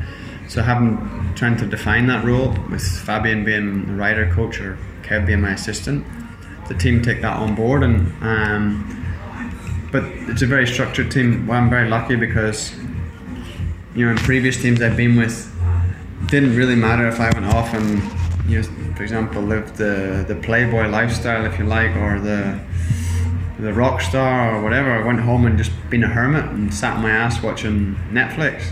so 0.49 0.63
having 0.63 1.35
trying 1.35 1.57
to 1.59 1.67
define 1.67 2.07
that 2.07 2.25
role 2.25 2.57
with 2.71 2.83
Fabian 2.83 3.45
being 3.45 3.97
rider 3.97 4.33
coach 4.33 4.61
or 4.61 4.79
Kev 5.03 5.27
being 5.27 5.41
my 5.41 5.53
assistant, 5.53 6.07
the 6.73 6.79
team 6.79 7.03
take 7.03 7.21
that 7.23 7.37
on 7.37 7.55
board. 7.55 7.83
And 7.83 8.13
um, 8.23 8.99
but 9.91 10.05
it's 10.05 10.43
a 10.43 10.47
very 10.47 10.67
structured 10.67 11.11
team. 11.11 11.47
Well, 11.47 11.59
I'm 11.59 11.69
very 11.69 11.89
lucky 11.89 12.17
because 12.17 12.75
you 13.95 14.07
know 14.07 14.13
in 14.13 14.19
previous 14.19 14.61
teams 14.61 14.81
I've 14.81 14.97
been 14.97 15.17
with 15.17 15.53
didn't 16.27 16.57
really 16.57 16.77
matter 16.77 17.07
if 17.09 17.21
I 17.21 17.31
went 17.31 17.47
off 17.47 17.75
and, 17.75 18.01
you 18.49 18.63
know, 18.63 18.95
for 18.95 19.03
example, 19.03 19.43
lived 19.43 19.77
the, 19.77 20.25
the 20.27 20.37
playboy 20.37 20.89
lifestyle, 20.89 21.45
if 21.45 21.59
you 21.59 21.65
like, 21.65 21.95
or 21.97 22.21
the 22.21 22.61
the 23.59 23.73
rock 23.73 24.01
star 24.01 24.57
or 24.57 24.63
whatever. 24.63 24.91
I 24.91 25.07
went 25.07 25.21
home 25.21 25.47
and 25.47 25.57
just 25.57 25.71
been 25.89 26.03
a 26.03 26.09
hermit 26.09 26.47
and 26.47 26.75
sat 26.75 27.01
my 27.01 27.11
ass 27.11 27.41
watching 27.43 27.95
Netflix. 28.11 28.65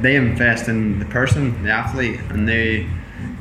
They 0.00 0.14
invest 0.14 0.68
in 0.68 1.00
the 1.00 1.04
person, 1.06 1.64
the 1.64 1.70
athlete, 1.70 2.20
and 2.28 2.48
they, 2.48 2.82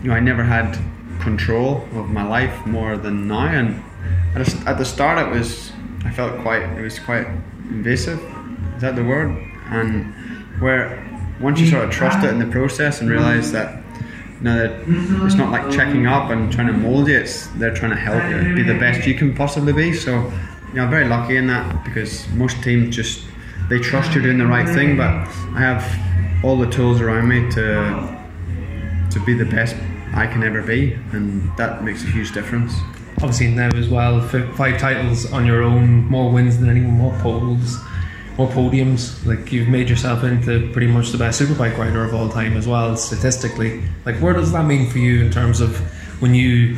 you 0.01 0.09
know, 0.09 0.13
I 0.13 0.19
never 0.19 0.43
had 0.43 0.79
control 1.21 1.87
of 1.93 2.09
my 2.09 2.27
life 2.27 2.65
more 2.65 2.97
than 2.97 3.27
now. 3.27 3.47
And 3.47 3.83
at 4.67 4.77
the 4.77 4.85
start, 4.85 5.27
it 5.27 5.31
was, 5.31 5.71
I 6.05 6.11
felt 6.11 6.39
quite, 6.41 6.63
it 6.63 6.81
was 6.81 6.99
quite 6.99 7.27
invasive. 7.69 8.19
Is 8.75 8.81
that 8.81 8.95
the 8.95 9.03
word? 9.03 9.29
And 9.69 10.13
where 10.59 11.03
once 11.39 11.59
you 11.59 11.67
sort 11.67 11.83
of 11.83 11.91
trust 11.91 12.23
it 12.23 12.29
in 12.29 12.39
the 12.39 12.47
process 12.47 13.01
and 13.01 13.09
realize 13.09 13.51
that 13.51 13.83
you 14.37 14.43
know, 14.43 14.55
that 14.55 15.25
it's 15.25 15.35
not 15.35 15.51
like 15.51 15.71
checking 15.71 16.05
up 16.05 16.29
and 16.29 16.51
trying 16.51 16.67
to 16.67 16.73
mold 16.73 17.07
you, 17.07 17.17
it's 17.17 17.47
they're 17.47 17.73
trying 17.73 17.91
to 17.91 17.97
help 17.97 18.23
you 18.31 18.55
be 18.55 18.63
the 18.63 18.77
best 18.79 19.07
you 19.07 19.15
can 19.15 19.35
possibly 19.35 19.73
be. 19.73 19.93
So, 19.93 20.11
you 20.69 20.73
know, 20.75 20.83
I'm 20.83 20.89
very 20.89 21.05
lucky 21.05 21.37
in 21.37 21.47
that 21.47 21.83
because 21.83 22.27
most 22.29 22.61
teams 22.63 22.95
just 22.95 23.25
they 23.69 23.79
trust 23.79 24.13
you're 24.13 24.23
doing 24.23 24.37
the 24.37 24.47
right 24.47 24.67
thing, 24.67 24.95
but 24.95 25.09
I 25.09 25.59
have 25.59 26.45
all 26.45 26.55
the 26.55 26.69
tools 26.69 27.01
around 27.01 27.27
me 27.27 27.49
to 27.51 28.17
to 29.11 29.25
be 29.25 29.33
the 29.33 29.45
best 29.45 29.75
I 30.17 30.27
can 30.27 30.43
ever 30.43 30.61
be, 30.61 30.93
and 31.13 31.55
that 31.57 31.83
makes 31.83 32.03
a 32.03 32.07
huge 32.07 32.33
difference. 32.33 32.73
Obviously 33.17 33.47
now 33.47 33.69
as 33.75 33.87
well, 33.87 34.21
five 34.21 34.77
titles 34.79 35.31
on 35.31 35.45
your 35.45 35.63
own, 35.63 36.05
more 36.05 36.31
wins 36.31 36.59
than 36.59 36.69
anyone, 36.69 36.91
more 36.91 37.17
poles 37.19 37.77
more 38.37 38.47
podiums. 38.47 39.25
Like 39.25 39.51
you've 39.51 39.67
made 39.67 39.89
yourself 39.89 40.23
into 40.23 40.71
pretty 40.71 40.87
much 40.87 41.09
the 41.09 41.17
best 41.17 41.41
superbike 41.41 41.77
rider 41.77 42.03
of 42.03 42.13
all 42.13 42.29
time 42.29 42.55
as 42.55 42.67
well, 42.67 42.95
statistically. 42.95 43.81
Like, 44.05 44.15
where 44.19 44.33
does 44.33 44.51
that 44.51 44.65
mean 44.65 44.89
for 44.89 44.99
you 44.99 45.25
in 45.25 45.31
terms 45.31 45.59
of 45.59 45.77
when 46.21 46.33
you 46.33 46.77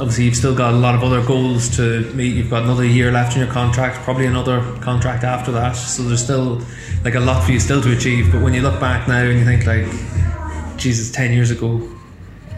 obviously 0.00 0.24
you've 0.24 0.36
still 0.36 0.54
got 0.54 0.74
a 0.74 0.76
lot 0.76 0.94
of 0.96 1.04
other 1.04 1.24
goals 1.24 1.68
to 1.76 2.00
meet. 2.14 2.34
You've 2.34 2.50
got 2.50 2.64
another 2.64 2.84
year 2.84 3.12
left 3.12 3.36
in 3.36 3.42
your 3.42 3.52
contract, 3.52 3.98
probably 3.98 4.26
another 4.26 4.60
contract 4.80 5.22
after 5.22 5.52
that. 5.52 5.72
So 5.72 6.02
there's 6.02 6.22
still 6.22 6.60
like 7.04 7.14
a 7.14 7.20
lot 7.20 7.44
for 7.44 7.52
you 7.52 7.60
still 7.60 7.80
to 7.82 7.96
achieve. 7.96 8.32
But 8.32 8.42
when 8.42 8.54
you 8.54 8.62
look 8.62 8.80
back 8.80 9.06
now 9.06 9.22
and 9.22 9.38
you 9.38 9.44
think 9.44 9.66
like, 9.66 9.86
Jesus, 10.76 11.12
ten 11.12 11.32
years 11.32 11.52
ago, 11.52 11.88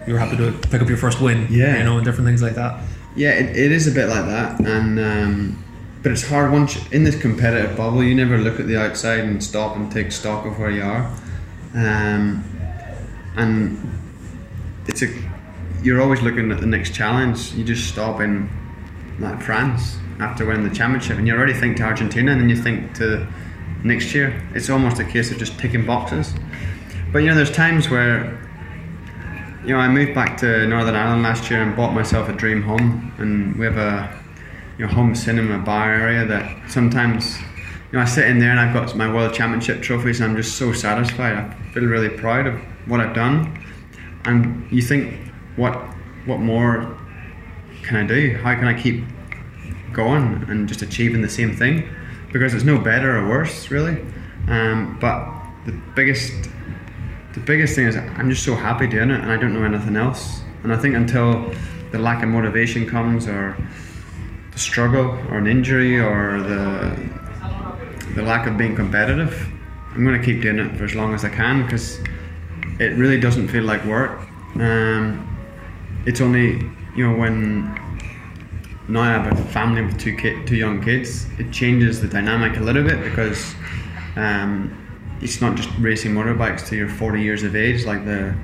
you 0.06 0.12
were 0.12 0.18
happy 0.18 0.36
to 0.36 0.52
pick 0.68 0.80
up 0.82 0.88
your 0.88 0.98
first 0.98 1.20
win. 1.20 1.46
Yeah. 1.50 1.78
you 1.78 1.84
know, 1.84 1.96
and 1.96 2.04
different 2.04 2.26
things 2.26 2.42
like 2.42 2.54
that. 2.54 2.82
Yeah, 3.16 3.30
it, 3.30 3.56
it 3.56 3.72
is 3.72 3.86
a 3.86 3.90
bit 3.90 4.08
like 4.08 4.26
that, 4.26 4.60
and 4.60 5.00
um, 5.00 5.64
but 6.02 6.12
it's 6.12 6.26
hard 6.26 6.52
once 6.52 6.76
in 6.92 7.04
this 7.04 7.20
competitive 7.20 7.76
bubble. 7.76 8.02
You 8.04 8.14
never 8.14 8.38
look 8.38 8.60
at 8.60 8.66
the 8.66 8.76
outside 8.76 9.20
and 9.20 9.42
stop 9.42 9.74
and 9.76 9.90
take 9.90 10.12
stock 10.12 10.44
of 10.44 10.58
where 10.58 10.70
you 10.70 10.82
are, 10.82 11.10
um, 11.74 12.44
and 13.36 13.80
it's 14.86 15.02
a 15.02 15.06
you're 15.82 16.02
always 16.02 16.20
looking 16.20 16.52
at 16.52 16.60
the 16.60 16.66
next 16.66 16.94
challenge. 16.94 17.52
You 17.54 17.64
just 17.64 17.88
stop 17.88 18.20
in 18.20 18.50
like 19.18 19.40
France 19.42 19.96
after 20.20 20.44
winning 20.44 20.68
the 20.68 20.74
championship, 20.74 21.16
and 21.16 21.26
you 21.26 21.34
already 21.34 21.54
think 21.54 21.78
to 21.78 21.84
Argentina, 21.84 22.32
and 22.32 22.40
then 22.40 22.50
you 22.50 22.56
think 22.56 22.94
to 22.96 23.26
next 23.82 24.14
year. 24.14 24.42
It's 24.54 24.68
almost 24.68 24.98
a 24.98 25.04
case 25.04 25.30
of 25.30 25.38
just 25.38 25.58
ticking 25.58 25.86
boxes. 25.86 26.34
But 27.12 27.20
you 27.20 27.28
know, 27.28 27.34
there's 27.34 27.50
times 27.50 27.88
where 27.88 28.45
you 29.66 29.72
know, 29.72 29.80
I 29.80 29.88
moved 29.88 30.14
back 30.14 30.36
to 30.38 30.64
Northern 30.68 30.94
Ireland 30.94 31.24
last 31.24 31.50
year 31.50 31.60
and 31.60 31.74
bought 31.74 31.92
myself 31.92 32.28
a 32.28 32.32
dream 32.32 32.62
home, 32.62 33.12
and 33.18 33.56
we 33.56 33.64
have 33.66 33.76
a 33.76 34.16
you 34.78 34.86
know 34.86 34.92
home 34.92 35.12
cinema 35.16 35.58
bar 35.58 35.92
area 35.92 36.24
that 36.24 36.70
sometimes 36.70 37.36
you 37.90 37.94
know 37.94 38.00
I 38.00 38.04
sit 38.04 38.28
in 38.28 38.38
there 38.38 38.50
and 38.50 38.60
I've 38.60 38.72
got 38.72 38.94
my 38.94 39.12
World 39.12 39.34
Championship 39.34 39.82
trophies 39.82 40.20
and 40.20 40.30
I'm 40.30 40.36
just 40.36 40.56
so 40.56 40.72
satisfied. 40.72 41.32
I 41.32 41.52
feel 41.72 41.82
really 41.82 42.10
proud 42.10 42.46
of 42.46 42.60
what 42.86 43.00
I've 43.00 43.14
done, 43.14 43.60
and 44.24 44.70
you 44.70 44.82
think, 44.82 45.32
what 45.56 45.74
what 46.26 46.38
more 46.38 46.96
can 47.82 47.96
I 47.96 48.06
do? 48.06 48.36
How 48.36 48.54
can 48.54 48.68
I 48.68 48.80
keep 48.80 49.04
going 49.92 50.44
and 50.48 50.68
just 50.68 50.82
achieving 50.82 51.22
the 51.22 51.28
same 51.28 51.56
thing? 51.56 51.88
Because 52.32 52.54
it's 52.54 52.64
no 52.64 52.78
better 52.78 53.18
or 53.18 53.28
worse 53.28 53.68
really. 53.72 54.00
Um, 54.46 54.96
but 55.00 55.28
the 55.64 55.72
biggest 55.96 56.50
the 57.36 57.42
biggest 57.42 57.74
thing 57.74 57.86
is 57.86 57.96
I'm 57.96 58.30
just 58.30 58.44
so 58.44 58.54
happy 58.54 58.86
doing 58.86 59.10
it 59.10 59.20
and 59.20 59.30
I 59.30 59.36
don't 59.36 59.52
know 59.52 59.62
anything 59.62 59.94
else. 59.94 60.40
And 60.62 60.72
I 60.72 60.78
think 60.78 60.94
until 60.94 61.52
the 61.92 61.98
lack 61.98 62.22
of 62.22 62.30
motivation 62.30 62.88
comes 62.88 63.28
or 63.28 63.54
the 64.52 64.58
struggle 64.58 65.10
or 65.28 65.36
an 65.36 65.46
injury 65.46 66.00
or 66.00 66.40
the 66.40 66.96
the 68.14 68.22
lack 68.22 68.46
of 68.46 68.56
being 68.56 68.74
competitive, 68.74 69.46
I'm 69.92 70.02
going 70.02 70.18
to 70.18 70.24
keep 70.24 70.40
doing 70.40 70.58
it 70.58 70.74
for 70.78 70.84
as 70.84 70.94
long 70.94 71.12
as 71.12 71.26
I 71.26 71.28
can 71.28 71.62
because 71.64 71.98
it 72.80 72.96
really 72.96 73.20
doesn't 73.20 73.48
feel 73.48 73.64
like 73.64 73.84
work. 73.84 74.18
Um, 74.54 75.22
it's 76.06 76.22
only 76.22 76.52
you 76.96 77.06
know 77.06 77.18
when 77.18 77.64
now 78.88 79.02
I 79.02 79.08
have 79.08 79.30
a 79.30 79.44
family 79.52 79.82
with 79.82 80.00
two 80.00 80.16
kid, 80.16 80.46
two 80.46 80.56
young 80.56 80.82
kids, 80.82 81.26
it 81.38 81.52
changes 81.52 82.00
the 82.00 82.08
dynamic 82.08 82.56
a 82.56 82.60
little 82.60 82.82
bit 82.82 83.02
because 83.04 83.54
um, 84.16 84.85
it's 85.20 85.40
not 85.40 85.56
just 85.56 85.70
racing 85.78 86.12
motorbikes 86.14 86.66
till 86.66 86.78
you're 86.78 86.88
40 86.88 87.22
years 87.22 87.42
of 87.42 87.56
age, 87.56 87.84
like 87.84 88.04
the 88.04 88.34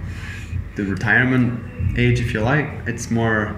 the 0.74 0.84
retirement 0.84 1.98
age, 1.98 2.20
if 2.20 2.32
you 2.32 2.40
like. 2.40 2.66
It's 2.86 3.10
more 3.10 3.54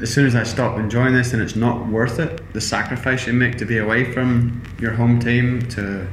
as 0.00 0.12
soon 0.12 0.26
as 0.26 0.34
I 0.34 0.42
stop 0.42 0.78
enjoying 0.78 1.14
this 1.14 1.32
and 1.32 1.40
it's 1.40 1.54
not 1.54 1.86
worth 1.86 2.18
it, 2.18 2.52
the 2.52 2.60
sacrifice 2.60 3.26
you 3.26 3.32
make 3.32 3.56
to 3.58 3.64
be 3.64 3.78
away 3.78 4.12
from 4.12 4.62
your 4.80 4.92
home 4.92 5.20
team, 5.20 5.60
to 5.70 6.08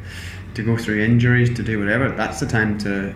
to 0.53 0.63
go 0.63 0.77
through 0.77 1.01
injuries, 1.01 1.53
to 1.55 1.63
do 1.63 1.79
whatever, 1.79 2.11
that's 2.11 2.39
the 2.39 2.45
time 2.45 2.77
to 2.79 3.13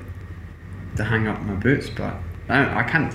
to 0.95 1.03
hang 1.03 1.27
up 1.27 1.41
my 1.41 1.53
boots. 1.53 1.89
But 1.89 2.15
I, 2.49 2.79
I 2.79 2.83
can't 2.83 3.13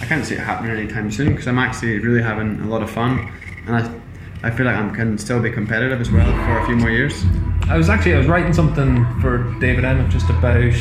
I 0.00 0.06
can't 0.06 0.24
see 0.24 0.34
it 0.34 0.40
happening 0.40 0.76
anytime 0.76 1.10
soon 1.10 1.30
because 1.30 1.46
I'm 1.46 1.58
actually 1.58 1.98
really 2.00 2.22
having 2.22 2.60
a 2.60 2.66
lot 2.66 2.82
of 2.82 2.90
fun, 2.90 3.32
and 3.66 3.76
I 3.76 4.00
I 4.42 4.50
feel 4.50 4.66
like 4.66 4.76
I 4.76 4.94
can 4.94 5.16
still 5.18 5.40
be 5.40 5.50
competitive 5.50 6.00
as 6.00 6.10
well 6.10 6.30
for 6.44 6.58
a 6.58 6.66
few 6.66 6.76
more 6.76 6.90
years. 6.90 7.24
I 7.68 7.76
was 7.76 7.88
actually 7.88 8.14
I 8.14 8.18
was 8.18 8.26
writing 8.26 8.52
something 8.52 9.04
for 9.20 9.54
David 9.60 9.84
Emmett 9.84 10.10
just 10.10 10.28
about 10.28 10.72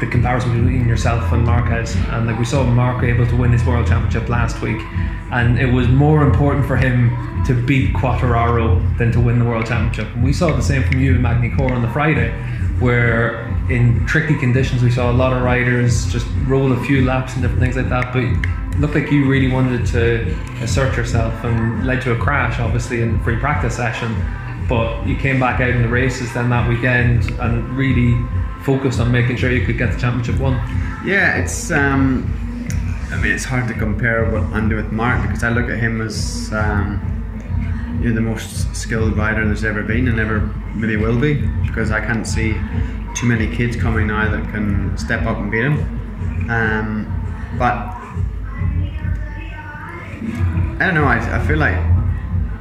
the 0.00 0.06
comparison 0.06 0.52
between 0.52 0.86
yourself 0.86 1.32
and 1.32 1.44
Marquez, 1.44 1.96
and 2.10 2.26
like 2.26 2.38
we 2.38 2.44
saw 2.44 2.62
Marc 2.64 3.02
able 3.02 3.26
to 3.26 3.36
win 3.36 3.50
his 3.50 3.64
world 3.64 3.86
championship 3.86 4.28
last 4.28 4.60
week, 4.62 4.80
and 5.32 5.58
it 5.58 5.66
was 5.66 5.88
more 5.88 6.22
important 6.22 6.66
for 6.66 6.76
him 6.76 7.10
to 7.44 7.54
beat 7.54 7.92
Quartararo 7.94 8.96
than 8.98 9.10
to 9.12 9.20
win 9.20 9.38
the 9.38 9.44
world 9.44 9.66
championship. 9.66 10.14
And 10.14 10.22
we 10.22 10.32
saw 10.32 10.54
the 10.54 10.62
same 10.62 10.84
from 10.84 11.00
you 11.00 11.14
and 11.14 11.22
Magny 11.22 11.50
on 11.50 11.82
the 11.82 11.88
Friday, 11.88 12.30
where 12.78 13.46
in 13.70 14.06
tricky 14.06 14.38
conditions 14.38 14.82
we 14.82 14.90
saw 14.90 15.10
a 15.10 15.12
lot 15.12 15.32
of 15.32 15.42
riders 15.42 16.10
just 16.12 16.26
roll 16.46 16.72
a 16.72 16.84
few 16.84 17.04
laps 17.04 17.34
and 17.34 17.42
different 17.42 17.60
things 17.60 17.76
like 17.76 17.88
that, 17.88 18.12
but. 18.12 18.24
Looked 18.78 18.94
like 18.94 19.10
you 19.10 19.28
really 19.28 19.48
wanted 19.48 19.84
to 19.86 20.32
assert 20.62 20.96
yourself 20.96 21.34
and 21.42 21.84
led 21.84 22.00
to 22.02 22.12
a 22.12 22.16
crash, 22.16 22.60
obviously, 22.60 23.02
in 23.02 23.18
the 23.18 23.24
free 23.24 23.36
practice 23.36 23.74
session 23.74 24.14
but 24.68 25.06
you 25.06 25.16
came 25.16 25.40
back 25.40 25.60
out 25.60 25.70
in 25.70 25.82
the 25.82 25.88
races 25.88 26.32
then 26.34 26.50
that 26.50 26.68
weekend 26.68 27.30
and 27.40 27.76
really 27.76 28.14
focused 28.62 29.00
on 29.00 29.10
making 29.10 29.36
sure 29.36 29.50
you 29.50 29.64
could 29.64 29.78
get 29.78 29.92
the 29.92 29.98
championship 29.98 30.38
won. 30.38 30.54
Yeah, 31.04 31.38
it's. 31.38 31.70
Um, 31.70 32.34
I 33.10 33.16
mean, 33.16 33.32
it's 33.32 33.44
hard 33.44 33.66
to 33.68 33.74
compare 33.74 34.30
what 34.30 34.42
I'm 34.52 34.68
with 34.68 34.92
Marc 34.92 35.22
because 35.22 35.42
I 35.42 35.48
look 35.48 35.70
at 35.70 35.78
him 35.78 36.02
as 36.02 36.52
um, 36.52 37.00
you 38.02 38.10
know, 38.10 38.14
the 38.14 38.20
most 38.20 38.76
skilled 38.76 39.16
rider 39.16 39.46
there's 39.46 39.64
ever 39.64 39.82
been 39.82 40.08
and 40.08 40.20
ever 40.20 40.40
really 40.76 40.96
will 40.96 41.18
be 41.18 41.34
because 41.66 41.90
I 41.90 42.00
can't 42.00 42.26
see 42.26 42.52
too 43.14 43.26
many 43.26 43.54
kids 43.56 43.76
coming 43.76 44.08
now 44.08 44.30
that 44.30 44.52
can 44.52 44.96
step 44.98 45.22
up 45.22 45.38
and 45.38 45.50
beat 45.50 45.64
him. 45.64 46.50
Um, 46.50 47.56
but 47.58 47.96
I 50.80 50.86
don't 50.86 50.94
know. 50.94 51.04
I, 51.04 51.40
I 51.40 51.46
feel 51.46 51.58
like 51.58 51.97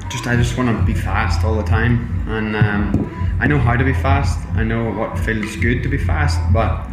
just 0.10 0.28
I 0.28 0.36
just 0.36 0.58
want 0.58 0.70
to 0.70 0.86
be 0.86 0.94
fast 0.94 1.44
all 1.44 1.56
the 1.56 1.64
time, 1.64 2.24
and 2.28 2.56
um, 2.56 3.38
I 3.40 3.48
know 3.48 3.60
how 3.60 3.76
to 3.76 3.84
be 3.84 3.94
fast. 3.94 4.40
I 4.56 4.64
know 4.64 4.92
what 4.92 5.18
feels 5.20 5.56
good 5.58 5.84
to 5.84 5.90
be 5.90 5.98
fast, 5.98 6.40
but 6.54 6.88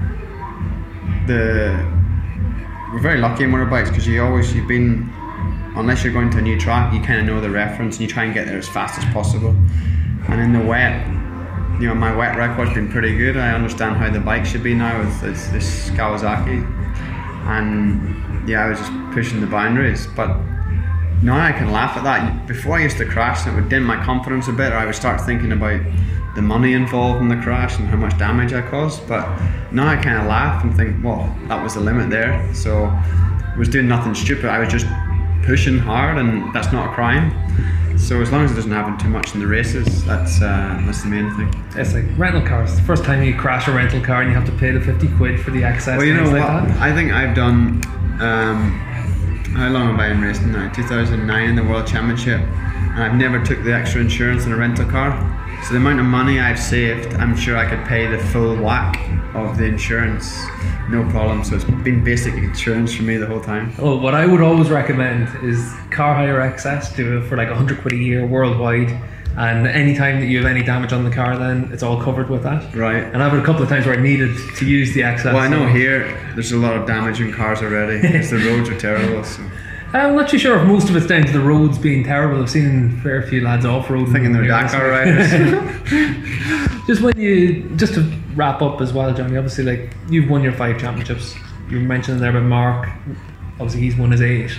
the 1.26 1.84
we're 2.92 3.00
very 3.00 3.20
lucky 3.20 3.44
in 3.44 3.50
motorbikes 3.50 3.88
because 3.88 4.06
you 4.06 4.22
always 4.22 4.54
you've 4.54 4.68
been 4.68 5.10
unless 5.76 6.04
you're 6.04 6.12
going 6.12 6.30
to 6.30 6.38
a 6.38 6.42
new 6.42 6.58
track, 6.58 6.92
you 6.92 7.00
kind 7.00 7.20
of 7.20 7.26
know 7.26 7.40
the 7.40 7.50
reference 7.50 7.96
and 7.96 8.02
you 8.02 8.08
try 8.08 8.24
and 8.24 8.34
get 8.34 8.46
there 8.46 8.58
as 8.58 8.68
fast 8.68 8.98
as 8.98 9.12
possible. 9.12 9.50
And 10.28 10.40
in 10.40 10.52
the 10.52 10.64
wet, 10.64 11.06
you 11.80 11.88
know, 11.88 11.94
my 11.94 12.14
wet 12.14 12.38
record's 12.38 12.72
been 12.72 12.88
pretty 12.88 13.16
good. 13.16 13.36
I 13.36 13.52
understand 13.52 13.96
how 13.96 14.10
the 14.10 14.20
bike 14.20 14.46
should 14.46 14.62
be 14.62 14.74
now 14.74 15.00
with 15.00 15.20
this, 15.20 15.48
this 15.48 15.90
Kawasaki, 15.90 16.62
and 17.46 18.48
yeah, 18.48 18.64
I 18.64 18.68
was 18.70 18.78
just 18.78 18.92
pushing 19.12 19.40
the 19.40 19.46
boundaries, 19.46 20.06
but 20.06 20.38
now 21.24 21.40
I 21.40 21.52
can 21.52 21.72
laugh 21.72 21.96
at 21.96 22.04
that. 22.04 22.46
Before 22.46 22.76
I 22.76 22.82
used 22.82 22.98
to 22.98 23.06
crash, 23.06 23.46
and 23.46 23.56
it 23.56 23.60
would 23.60 23.70
dim 23.70 23.82
my 23.82 24.02
confidence 24.04 24.46
a 24.48 24.52
bit, 24.52 24.72
or 24.72 24.76
I 24.76 24.84
would 24.84 24.94
start 24.94 25.22
thinking 25.22 25.52
about 25.52 25.80
the 26.34 26.42
money 26.42 26.74
involved 26.74 27.22
in 27.22 27.28
the 27.28 27.36
crash 27.36 27.78
and 27.78 27.88
how 27.88 27.96
much 27.96 28.16
damage 28.18 28.52
I 28.52 28.60
caused. 28.60 29.08
But 29.08 29.26
now 29.72 29.88
I 29.88 29.96
kind 29.96 30.18
of 30.18 30.26
laugh 30.26 30.62
and 30.62 30.76
think, 30.76 31.02
well, 31.02 31.34
that 31.48 31.62
was 31.62 31.74
the 31.74 31.80
limit 31.80 32.10
there. 32.10 32.54
So 32.54 32.84
I 32.84 33.54
was 33.56 33.70
doing 33.70 33.88
nothing 33.88 34.14
stupid. 34.14 34.46
I 34.46 34.58
was 34.58 34.68
just 34.68 34.86
pushing 35.44 35.78
hard, 35.78 36.18
and 36.18 36.54
that's 36.54 36.72
not 36.72 36.90
a 36.90 36.94
crime. 36.94 37.32
So 37.98 38.20
as 38.20 38.30
long 38.30 38.44
as 38.44 38.52
it 38.52 38.56
doesn't 38.56 38.72
happen 38.72 38.98
too 38.98 39.08
much 39.08 39.32
in 39.32 39.40
the 39.40 39.46
races, 39.46 40.04
that's 40.04 40.42
uh, 40.42 40.82
that's 40.84 41.02
the 41.04 41.08
main 41.08 41.34
thing. 41.36 41.48
It's 41.74 41.94
like 41.94 42.04
rental 42.18 42.42
cars. 42.42 42.76
The 42.76 42.82
first 42.82 43.02
time 43.02 43.22
you 43.22 43.34
crash 43.34 43.66
a 43.66 43.72
rental 43.72 44.02
car 44.02 44.20
and 44.20 44.30
you 44.30 44.36
have 44.36 44.44
to 44.46 44.56
pay 44.58 44.72
the 44.72 44.80
50 44.80 45.08
quid 45.16 45.40
for 45.40 45.52
the 45.52 45.64
access. 45.64 45.96
Well, 45.96 46.06
you 46.06 46.14
know 46.14 46.24
what? 46.24 46.32
like. 46.32 46.70
I 46.80 46.92
think 46.94 47.12
I've 47.12 47.34
done. 47.34 47.82
Um, 48.20 48.83
how 49.54 49.68
long 49.70 49.86
have 49.92 50.00
I 50.00 50.08
been 50.08 50.20
racing 50.20 50.50
now? 50.50 50.72
2009 50.72 51.48
in 51.48 51.54
the 51.54 51.62
World 51.62 51.86
Championship, 51.86 52.40
and 52.40 53.02
I've 53.02 53.14
never 53.14 53.42
took 53.44 53.62
the 53.62 53.72
extra 53.72 54.00
insurance 54.00 54.46
in 54.46 54.52
a 54.52 54.56
rental 54.56 54.84
car. 54.84 55.12
So 55.62 55.70
the 55.70 55.76
amount 55.76 56.00
of 56.00 56.06
money 56.06 56.40
I've 56.40 56.58
saved, 56.58 57.14
I'm 57.14 57.36
sure 57.36 57.56
I 57.56 57.68
could 57.68 57.84
pay 57.86 58.06
the 58.08 58.18
full 58.18 58.56
whack 58.56 58.98
of 59.34 59.56
the 59.56 59.64
insurance, 59.64 60.36
no 60.90 61.08
problem. 61.08 61.44
So 61.44 61.54
it's 61.54 61.64
been 61.64 62.02
basic 62.02 62.34
insurance 62.34 62.94
for 62.94 63.04
me 63.04 63.16
the 63.16 63.26
whole 63.26 63.40
time. 63.40 63.72
Well, 63.78 64.00
what 64.00 64.14
I 64.14 64.26
would 64.26 64.40
always 64.40 64.70
recommend 64.70 65.28
is 65.44 65.72
car 65.90 66.14
hire 66.16 66.40
access 66.40 66.94
to 66.96 67.22
for 67.28 67.36
like 67.36 67.48
100 67.48 67.80
quid 67.80 67.94
a 67.94 67.96
year 67.96 68.26
worldwide. 68.26 68.90
And 69.36 69.66
anytime 69.66 70.20
that 70.20 70.26
you 70.26 70.38
have 70.38 70.46
any 70.46 70.62
damage 70.62 70.92
on 70.92 71.04
the 71.04 71.10
car, 71.10 71.36
then 71.36 71.70
it's 71.72 71.82
all 71.82 72.00
covered 72.00 72.30
with 72.30 72.44
that. 72.44 72.74
Right. 72.74 73.02
And 73.02 73.22
I've 73.22 73.32
had 73.32 73.42
a 73.42 73.44
couple 73.44 73.62
of 73.62 73.68
times 73.68 73.84
where 73.86 73.98
I 73.98 74.00
needed 74.00 74.36
to 74.56 74.66
use 74.66 74.94
the 74.94 75.02
access. 75.02 75.34
Well, 75.34 75.42
I 75.42 75.48
know 75.48 75.66
here 75.66 76.06
there's 76.34 76.52
a 76.52 76.56
lot 76.56 76.76
of 76.76 76.86
damage 76.86 77.20
in 77.20 77.32
cars 77.32 77.60
already 77.60 78.00
because 78.00 78.30
the 78.30 78.38
roads 78.38 78.68
are 78.68 78.78
terrible. 78.78 79.24
So 79.24 79.42
I'm 79.92 80.16
not 80.16 80.28
too 80.28 80.38
sure 80.38 80.58
if 80.58 80.66
most 80.66 80.88
of 80.88 80.96
it's 80.96 81.06
down 81.06 81.24
to 81.24 81.32
the 81.32 81.40
roads 81.40 81.78
being 81.78 82.02
terrible. 82.02 82.42
I've 82.42 82.50
seen 82.50 82.96
a 82.98 83.02
fair 83.02 83.22
few 83.22 83.42
lads 83.42 83.64
off 83.64 83.90
road. 83.90 84.08
thinking 84.10 84.32
they're 84.32 84.46
Dakar 84.46 84.88
riders. 84.88 85.30
just 86.86 87.00
when 87.00 87.18
you 87.18 87.68
just 87.76 87.94
to 87.94 88.00
wrap 88.34 88.60
up 88.60 88.80
as 88.80 88.92
well, 88.92 89.14
Johnny. 89.14 89.36
Obviously, 89.36 89.64
like 89.64 89.94
you've 90.08 90.28
won 90.28 90.42
your 90.42 90.52
five 90.52 90.80
championships. 90.80 91.34
You 91.70 91.80
mentioned 91.80 92.20
there 92.20 92.30
about 92.30 92.42
Marc. 92.42 92.88
Obviously, 93.54 93.82
he's 93.82 93.96
won 93.96 94.10
his 94.10 94.20
eight. 94.20 94.56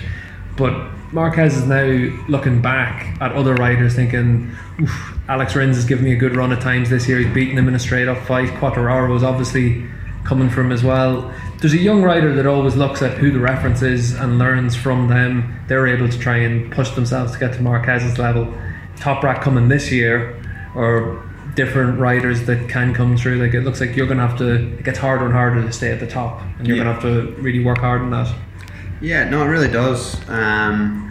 But 0.56 0.90
Marquez 1.16 1.56
is 1.56 1.66
now 1.66 1.86
looking 2.28 2.62
back 2.62 3.20
at 3.22 3.32
other 3.32 3.54
riders, 3.56 3.96
thinking, 3.96 4.52
Oof, 4.82 5.18
Alex 5.30 5.56
Rins 5.56 5.78
has 5.78 5.86
given 5.86 6.04
me 6.04 6.12
a 6.12 6.18
good 6.18 6.36
run 6.36 6.52
at 6.52 6.60
times 6.62 6.90
this 6.90 7.08
year. 7.08 7.20
He's 7.20 7.34
beaten 7.34 7.58
him 7.58 7.70
in 7.70 7.74
a 7.74 7.80
straight 7.80 8.10
up 8.10 8.18
fight. 8.28 8.50
Quartararo 8.50 9.10
was 9.10 9.24
obviously 9.24 9.86
coming 10.26 10.50
from 10.50 10.74
as 10.74 10.84
well. 10.84 11.34
There's 11.62 11.72
a 11.72 11.78
young 11.78 12.04
rider 12.04 12.34
that 12.36 12.46
always 12.46 12.76
looks 12.76 13.02
at 13.02 13.18
who 13.18 13.32
the 13.32 13.40
reference 13.40 13.82
is 13.82 14.14
and 14.14 14.38
learns 14.38 14.76
from 14.76 15.08
them. 15.08 15.58
They're 15.70 15.88
able 15.88 16.10
to 16.10 16.20
try 16.20 16.38
and 16.38 16.70
push 16.70 16.90
themselves 16.92 17.32
to 17.32 17.40
get 17.40 17.54
to 17.54 17.62
Marquez's 17.62 18.18
level. 18.18 18.54
Toprak 18.98 19.42
coming 19.42 19.70
this 19.70 19.92
year, 19.94 20.36
or 20.76 21.24
different 21.56 21.98
riders 21.98 22.46
that 22.48 22.68
can 22.70 22.94
come 22.94 23.16
through. 23.16 23.38
Like 23.42 23.54
it 23.54 23.62
looks 23.62 23.80
like 23.80 23.96
you're 23.96 24.06
going 24.08 24.18
to 24.18 24.28
have 24.28 24.38
to. 24.40 24.56
It 24.78 24.84
gets 24.84 25.00
harder 25.00 25.24
and 25.24 25.34
harder 25.34 25.62
to 25.62 25.72
stay 25.72 25.92
at 25.94 26.02
the 26.02 26.08
top, 26.08 26.42
and 26.60 26.68
you're 26.68 26.76
Yeah. 26.76 26.84
going 26.84 27.00
to 27.00 27.02
have 27.10 27.36
to 27.36 27.42
really 27.42 27.64
work 27.64 27.78
hard 27.78 28.02
on 28.02 28.10
that. 28.12 28.34
Yeah, 29.02 29.30
no, 29.30 29.44
it 29.44 29.48
really 29.48 29.72
does. 29.72 30.18
Um, 30.30 31.02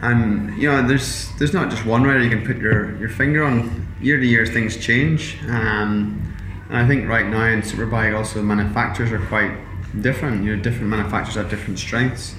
and 0.00 0.56
you 0.56 0.70
know, 0.70 0.86
there's 0.86 1.30
there's 1.38 1.52
not 1.52 1.70
just 1.70 1.84
one 1.84 2.04
rider 2.04 2.22
you 2.22 2.30
can 2.30 2.46
put 2.46 2.56
your, 2.58 2.96
your 2.98 3.08
finger 3.08 3.44
on. 3.44 3.86
Year 4.00 4.16
to 4.16 4.24
year, 4.24 4.46
things 4.46 4.76
change. 4.76 5.38
Um, 5.48 6.36
and 6.68 6.76
I 6.76 6.86
think 6.86 7.08
right 7.08 7.26
now 7.26 7.46
in 7.46 7.62
Superbike, 7.62 8.16
also 8.16 8.42
manufacturers 8.42 9.10
are 9.10 9.24
quite 9.26 9.52
different. 10.00 10.44
You 10.44 10.56
know, 10.56 10.62
different 10.62 10.88
manufacturers 10.88 11.34
have 11.34 11.50
different 11.50 11.78
strengths. 11.78 12.34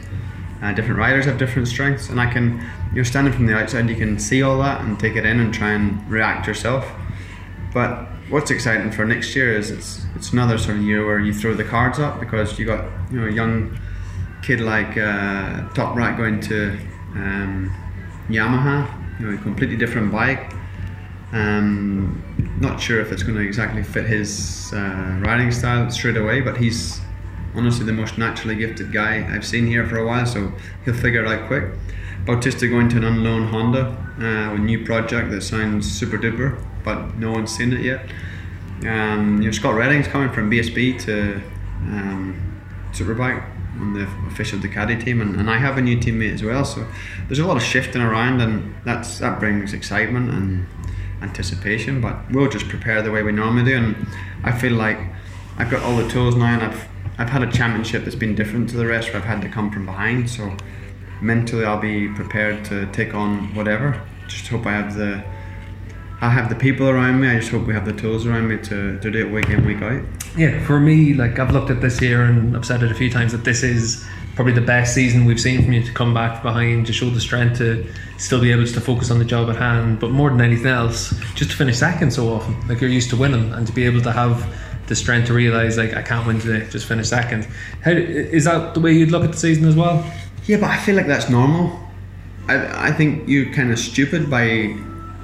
Uh, 0.62 0.74
different 0.74 0.98
riders 1.00 1.26
have 1.26 1.38
different 1.38 1.68
strengths, 1.68 2.10
and 2.10 2.20
I 2.20 2.32
can. 2.32 2.66
You're 2.94 3.06
standing 3.06 3.34
from 3.34 3.46
the 3.46 3.56
outside, 3.56 3.90
you 3.90 3.96
can 3.96 4.18
see 4.20 4.42
all 4.42 4.60
that 4.60 4.82
and 4.82 5.00
take 5.00 5.16
it 5.16 5.26
in 5.26 5.40
and 5.40 5.54
try 5.54 5.72
and 5.72 6.10
react 6.10 6.48
yourself. 6.48 6.90
But 7.74 8.08
what's 8.30 8.52
exciting 8.52 8.92
for 8.92 9.06
next 9.06 9.36
year 9.36 9.54
is 9.54 9.70
it's 9.70 10.06
it's 10.16 10.32
another 10.34 10.58
sort 10.58 10.78
of 10.78 10.84
year 10.84 11.06
where 11.06 11.20
you 11.20 11.34
throw 11.34 11.54
the 11.54 11.64
cards 11.64 12.00
up 12.00 12.20
because 12.20 12.58
you 12.58 12.66
got 12.66 12.86
you 13.12 13.20
know 13.20 13.28
young 13.28 13.78
kid 14.42 14.62
like 14.62 14.98
uh, 14.98 15.68
Toprak 15.74 16.18
going 16.18 16.40
to 16.42 16.72
um, 17.16 17.74
Yamaha, 18.30 19.20
you 19.20 19.28
know, 19.28 19.36
a 19.36 19.38
completely 19.42 19.78
different 19.78 20.12
bike. 20.12 20.54
Um, 21.32 22.24
not 22.60 22.80
sure 22.80 23.00
if 23.00 23.12
it's 23.12 23.24
going 23.24 23.38
to 23.38 23.44
exactly 23.44 23.84
fit 23.84 24.06
his 24.06 24.72
uh, 24.74 25.20
riding 25.22 25.52
style 25.52 25.90
straight 25.92 26.18
away, 26.18 26.42
but 26.42 26.58
he's 26.58 27.00
honestly 27.56 27.86
the 27.86 27.94
most 27.94 28.18
naturally 28.18 28.56
gifted 28.56 28.92
guy 28.92 29.28
I've 29.30 29.46
seen 29.46 29.68
here 29.68 29.88
for 29.88 29.98
a 29.98 30.06
while, 30.06 30.26
so 30.26 30.52
he'll 30.86 30.94
figure 30.94 31.24
it 31.24 31.28
out 31.28 31.48
quick. 31.48 31.66
Bautista 32.26 32.68
going 32.68 32.90
to 32.90 32.98
an 32.98 33.04
unknown 33.04 33.48
Honda 33.48 33.98
uh, 34.20 34.54
a 34.54 34.58
new 34.58 34.84
project 34.84 35.32
that 35.32 35.42
sounds 35.42 35.90
super 35.90 36.18
duper, 36.18 36.62
but 36.84 37.16
no 37.18 37.32
one's 37.32 37.56
seen 37.56 37.74
it 37.74 37.82
yet. 37.82 38.10
Um, 38.82 39.42
you 39.42 39.46
know, 39.46 39.52
Scott 39.52 39.76
Redding's 39.76 40.08
coming 40.08 40.30
from 40.30 40.50
BSB 40.52 41.00
to 41.04 41.42
um, 41.84 42.62
Superbike 42.92 43.44
on 43.80 43.94
the 43.94 44.08
official 44.28 44.60
Ducati 44.60 45.04
team, 45.04 45.22
and, 45.22 45.40
and 45.40 45.50
I 45.50 45.58
have 45.58 45.78
a 45.78 45.82
new 45.82 45.98
teammate 45.98 46.34
as 46.34 46.44
well. 46.44 46.66
So 46.66 46.86
there's 47.28 47.40
a 47.40 47.46
lot 47.46 47.58
of 47.58 47.64
shifting 47.64 48.02
around, 48.02 48.42
and 48.42 48.76
that's 48.86 49.20
that 49.20 49.40
brings 49.40 49.74
excitement 49.74 50.30
and 50.30 50.68
anticipation. 51.22 52.02
But 52.02 52.30
we'll 52.32 52.50
just 52.50 52.68
prepare 52.68 53.02
the 53.02 53.12
way 53.12 53.24
we 53.24 53.32
normally 53.32 53.66
do, 53.66 53.78
and 53.78 54.08
I 54.44 54.52
feel 54.52 54.74
like 54.74 55.00
I've 55.58 55.70
got 55.70 55.84
all 55.84 55.98
the 55.98 56.08
tools 56.10 56.36
now, 56.36 56.54
and 56.54 56.64
I've 56.64 56.88
I've 57.18 57.30
had 57.30 57.44
a 57.44 57.52
championship 57.52 58.04
that's 58.04 58.16
been 58.16 58.36
different 58.36 58.70
to 58.70 58.78
the 58.78 58.88
rest, 58.88 59.10
where 59.10 59.18
I've 59.18 59.28
had 59.28 59.42
to 59.42 59.50
come 59.50 59.72
from 59.72 59.86
behind. 59.86 60.30
So 60.30 60.56
mentally, 61.22 61.66
I'll 61.66 61.80
be 61.80 62.08
prepared 62.10 62.64
to 62.66 62.86
take 62.92 63.14
on 63.14 63.54
whatever. 63.56 64.02
Just 64.28 64.48
hope 64.48 64.66
I 64.66 64.72
have 64.72 64.96
the 64.96 65.24
I 66.22 66.30
have 66.30 66.50
the 66.50 66.56
people 66.56 66.90
around 66.90 67.22
me. 67.22 67.30
I 67.30 67.40
just 67.40 67.52
hope 67.52 67.66
we 67.66 67.74
have 67.74 67.86
the 67.86 67.94
tools 67.94 68.26
around 68.26 68.50
me 68.50 68.58
to, 68.58 69.00
to 69.00 69.12
do 69.12 69.26
it 69.26 69.32
week 69.32 69.50
in, 69.50 69.66
week 69.66 69.82
out. 69.82 70.04
Yeah, 70.38 70.64
for 70.66 70.80
me, 70.80 71.14
like 71.14 71.40
I've 71.40 71.52
looked 71.52 71.70
at 71.70 71.82
this 71.82 72.02
year 72.02 72.24
and 72.24 72.56
I've 72.58 72.66
said 72.66 72.84
it 72.84 72.92
a 72.92 72.96
few 72.96 73.10
times 73.10 73.32
that 73.32 73.46
this 73.46 73.64
is 73.64 74.06
probably 74.36 74.54
the 74.54 74.62
best 74.62 74.94
season 74.94 75.26
we've 75.26 75.40
seen 75.40 75.64
from 75.64 75.74
you 75.74 75.84
to 75.84 75.94
come 75.94 76.14
back 76.14 76.42
behind 76.42 76.88
to 76.88 76.94
show 76.94 77.10
the 77.10 77.20
strength 77.20 77.58
to 77.58 77.86
still 78.18 78.40
be 78.40 78.52
able 78.52 78.66
to 78.66 78.82
focus 78.82 79.12
on 79.12 79.20
the 79.20 79.26
job 79.26 79.50
at 79.50 79.56
hand, 79.56 80.00
but 80.00 80.12
more 80.12 80.30
than 80.30 80.40
anything 80.40 80.68
else, 80.68 81.14
just 81.36 81.52
to 81.52 81.58
finish 81.58 81.78
second 81.78 82.12
so 82.12 82.30
often. 82.30 82.56
Like 82.68 82.80
you're 82.80 82.90
used 82.90 83.10
to 83.10 83.18
winning 83.18 83.52
and 83.54 83.68
to 83.68 83.74
be 83.74 83.86
able 83.86 84.02
to 84.02 84.12
have 84.12 84.46
the 84.88 84.96
strength 84.96 85.28
to 85.28 85.34
realise 85.34 85.78
like 85.78 85.94
I 85.94 86.02
can't 86.02 86.26
win 86.26 86.40
today, 86.40 86.68
just 86.70 86.86
finish 86.88 87.10
second. 87.10 87.46
How 87.84 87.92
is 87.92 88.46
that 88.46 88.74
the 88.74 88.80
way 88.80 88.92
you'd 88.94 89.12
look 89.12 89.24
at 89.24 89.32
the 89.32 89.38
season 89.38 89.66
as 89.66 89.76
well? 89.76 90.10
Yeah, 90.46 90.58
but 90.58 90.70
I 90.70 90.78
feel 90.78 90.96
like 90.96 91.08
that's 91.08 91.30
normal. 91.30 91.80
I, 92.48 92.88
I 92.88 92.92
think 92.92 93.28
you're 93.28 93.54
kind 93.54 93.72
of 93.72 93.78
stupid 93.78 94.30
by, 94.30 94.76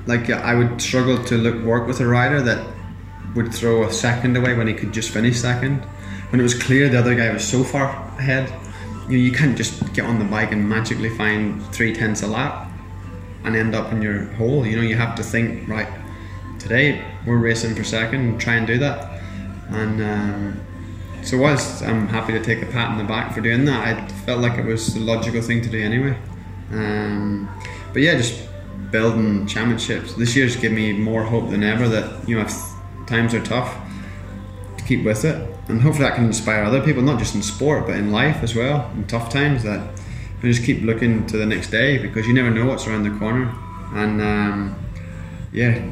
like, 0.05 0.29
I 0.29 0.55
would 0.55 0.81
struggle 0.81 1.23
to 1.25 1.37
look 1.37 1.63
work 1.63 1.87
with 1.87 1.99
a 1.99 2.07
rider 2.07 2.41
that 2.41 2.65
would 3.35 3.53
throw 3.53 3.83
a 3.83 3.91
second 3.91 4.37
away 4.37 4.53
when 4.53 4.67
he 4.67 4.73
could 4.73 4.91
just 4.91 5.09
finish 5.09 5.39
second. 5.39 5.79
When 6.29 6.39
it 6.39 6.43
was 6.43 6.53
clear 6.53 6.89
the 6.89 6.99
other 6.99 7.15
guy 7.15 7.31
was 7.31 7.47
so 7.47 7.63
far 7.63 7.89
ahead, 8.17 8.49
you 9.09 9.17
know, 9.17 9.23
you 9.23 9.31
can't 9.31 9.55
just 9.55 9.93
get 9.93 10.05
on 10.05 10.19
the 10.19 10.25
bike 10.25 10.51
and 10.51 10.67
magically 10.67 11.09
find 11.09 11.63
three 11.73 11.93
tenths 11.93 12.23
a 12.23 12.27
lap 12.27 12.71
and 13.43 13.55
end 13.55 13.75
up 13.75 13.91
in 13.91 14.01
your 14.01 14.25
hole. 14.33 14.65
You 14.65 14.77
know, 14.77 14.81
you 14.81 14.95
have 14.95 15.15
to 15.15 15.23
think, 15.23 15.67
right, 15.67 15.87
today 16.59 17.05
we're 17.27 17.37
racing 17.37 17.75
for 17.75 17.83
second 17.83 18.21
and 18.21 18.41
try 18.41 18.55
and 18.55 18.65
do 18.65 18.79
that. 18.79 19.21
And 19.69 20.01
um, 20.01 20.61
so 21.21 21.37
whilst 21.37 21.83
I'm 21.83 22.07
happy 22.07 22.33
to 22.33 22.43
take 22.43 22.61
a 22.61 22.65
pat 22.67 22.89
on 22.89 22.97
the 22.97 23.03
back 23.03 23.33
for 23.33 23.41
doing 23.41 23.65
that, 23.65 23.87
I 23.87 24.07
felt 24.25 24.41
like 24.41 24.57
it 24.57 24.65
was 24.65 24.93
the 24.93 24.99
logical 24.99 25.41
thing 25.41 25.61
to 25.61 25.69
do 25.69 25.81
anyway. 25.81 26.17
Um, 26.71 27.49
but 27.93 28.01
yeah, 28.01 28.15
just 28.15 28.47
building 28.91 29.45
championships. 29.47 30.13
This 30.13 30.35
year's 30.35 30.55
given 30.55 30.75
me 30.75 30.93
more 30.93 31.23
hope 31.23 31.49
than 31.49 31.63
ever 31.63 31.87
that 31.89 32.27
you 32.27 32.37
know 32.37 32.43
if 32.43 32.53
times 33.07 33.33
are 33.33 33.43
tough, 33.43 33.75
to 34.77 34.83
keep 34.83 35.03
with 35.03 35.25
it, 35.25 35.35
and 35.67 35.81
hopefully 35.81 36.07
that 36.07 36.15
can 36.15 36.25
inspire 36.25 36.63
other 36.63 36.81
people, 36.81 37.01
not 37.01 37.19
just 37.19 37.35
in 37.35 37.41
sport 37.41 37.87
but 37.87 37.95
in 37.95 38.11
life 38.11 38.43
as 38.43 38.55
well. 38.55 38.89
In 38.95 39.05
tough 39.07 39.31
times, 39.31 39.63
that 39.63 39.99
you 40.41 40.51
just 40.51 40.65
keep 40.65 40.83
looking 40.83 41.25
to 41.27 41.37
the 41.37 41.45
next 41.45 41.71
day 41.71 41.97
because 41.97 42.27
you 42.27 42.33
never 42.33 42.51
know 42.51 42.65
what's 42.65 42.87
around 42.87 43.03
the 43.03 43.17
corner. 43.17 43.53
And 43.93 44.21
um, 44.21 44.85
yeah, 45.51 45.91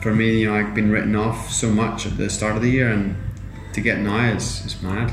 for 0.00 0.14
me, 0.14 0.40
you 0.40 0.48
know, 0.48 0.54
I've 0.54 0.74
been 0.74 0.90
written 0.90 1.16
off 1.16 1.50
so 1.50 1.70
much 1.70 2.06
at 2.06 2.16
the 2.16 2.30
start 2.30 2.56
of 2.56 2.62
the 2.62 2.70
year, 2.70 2.90
and 2.90 3.16
to 3.72 3.80
get 3.80 3.98
now 3.98 4.34
is, 4.34 4.64
is 4.64 4.82
mad. 4.82 5.12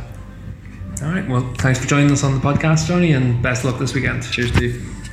All 1.02 1.10
right, 1.10 1.28
well, 1.28 1.54
thanks 1.58 1.80
for 1.80 1.88
joining 1.88 2.12
us 2.12 2.24
on 2.24 2.34
the 2.36 2.40
podcast, 2.40 2.88
Johnny, 2.88 3.12
and 3.12 3.42
best 3.42 3.66
luck 3.66 3.80
this 3.80 3.94
weekend. 3.94 4.24
Cheers, 4.24 4.54
Steve. 4.54 5.05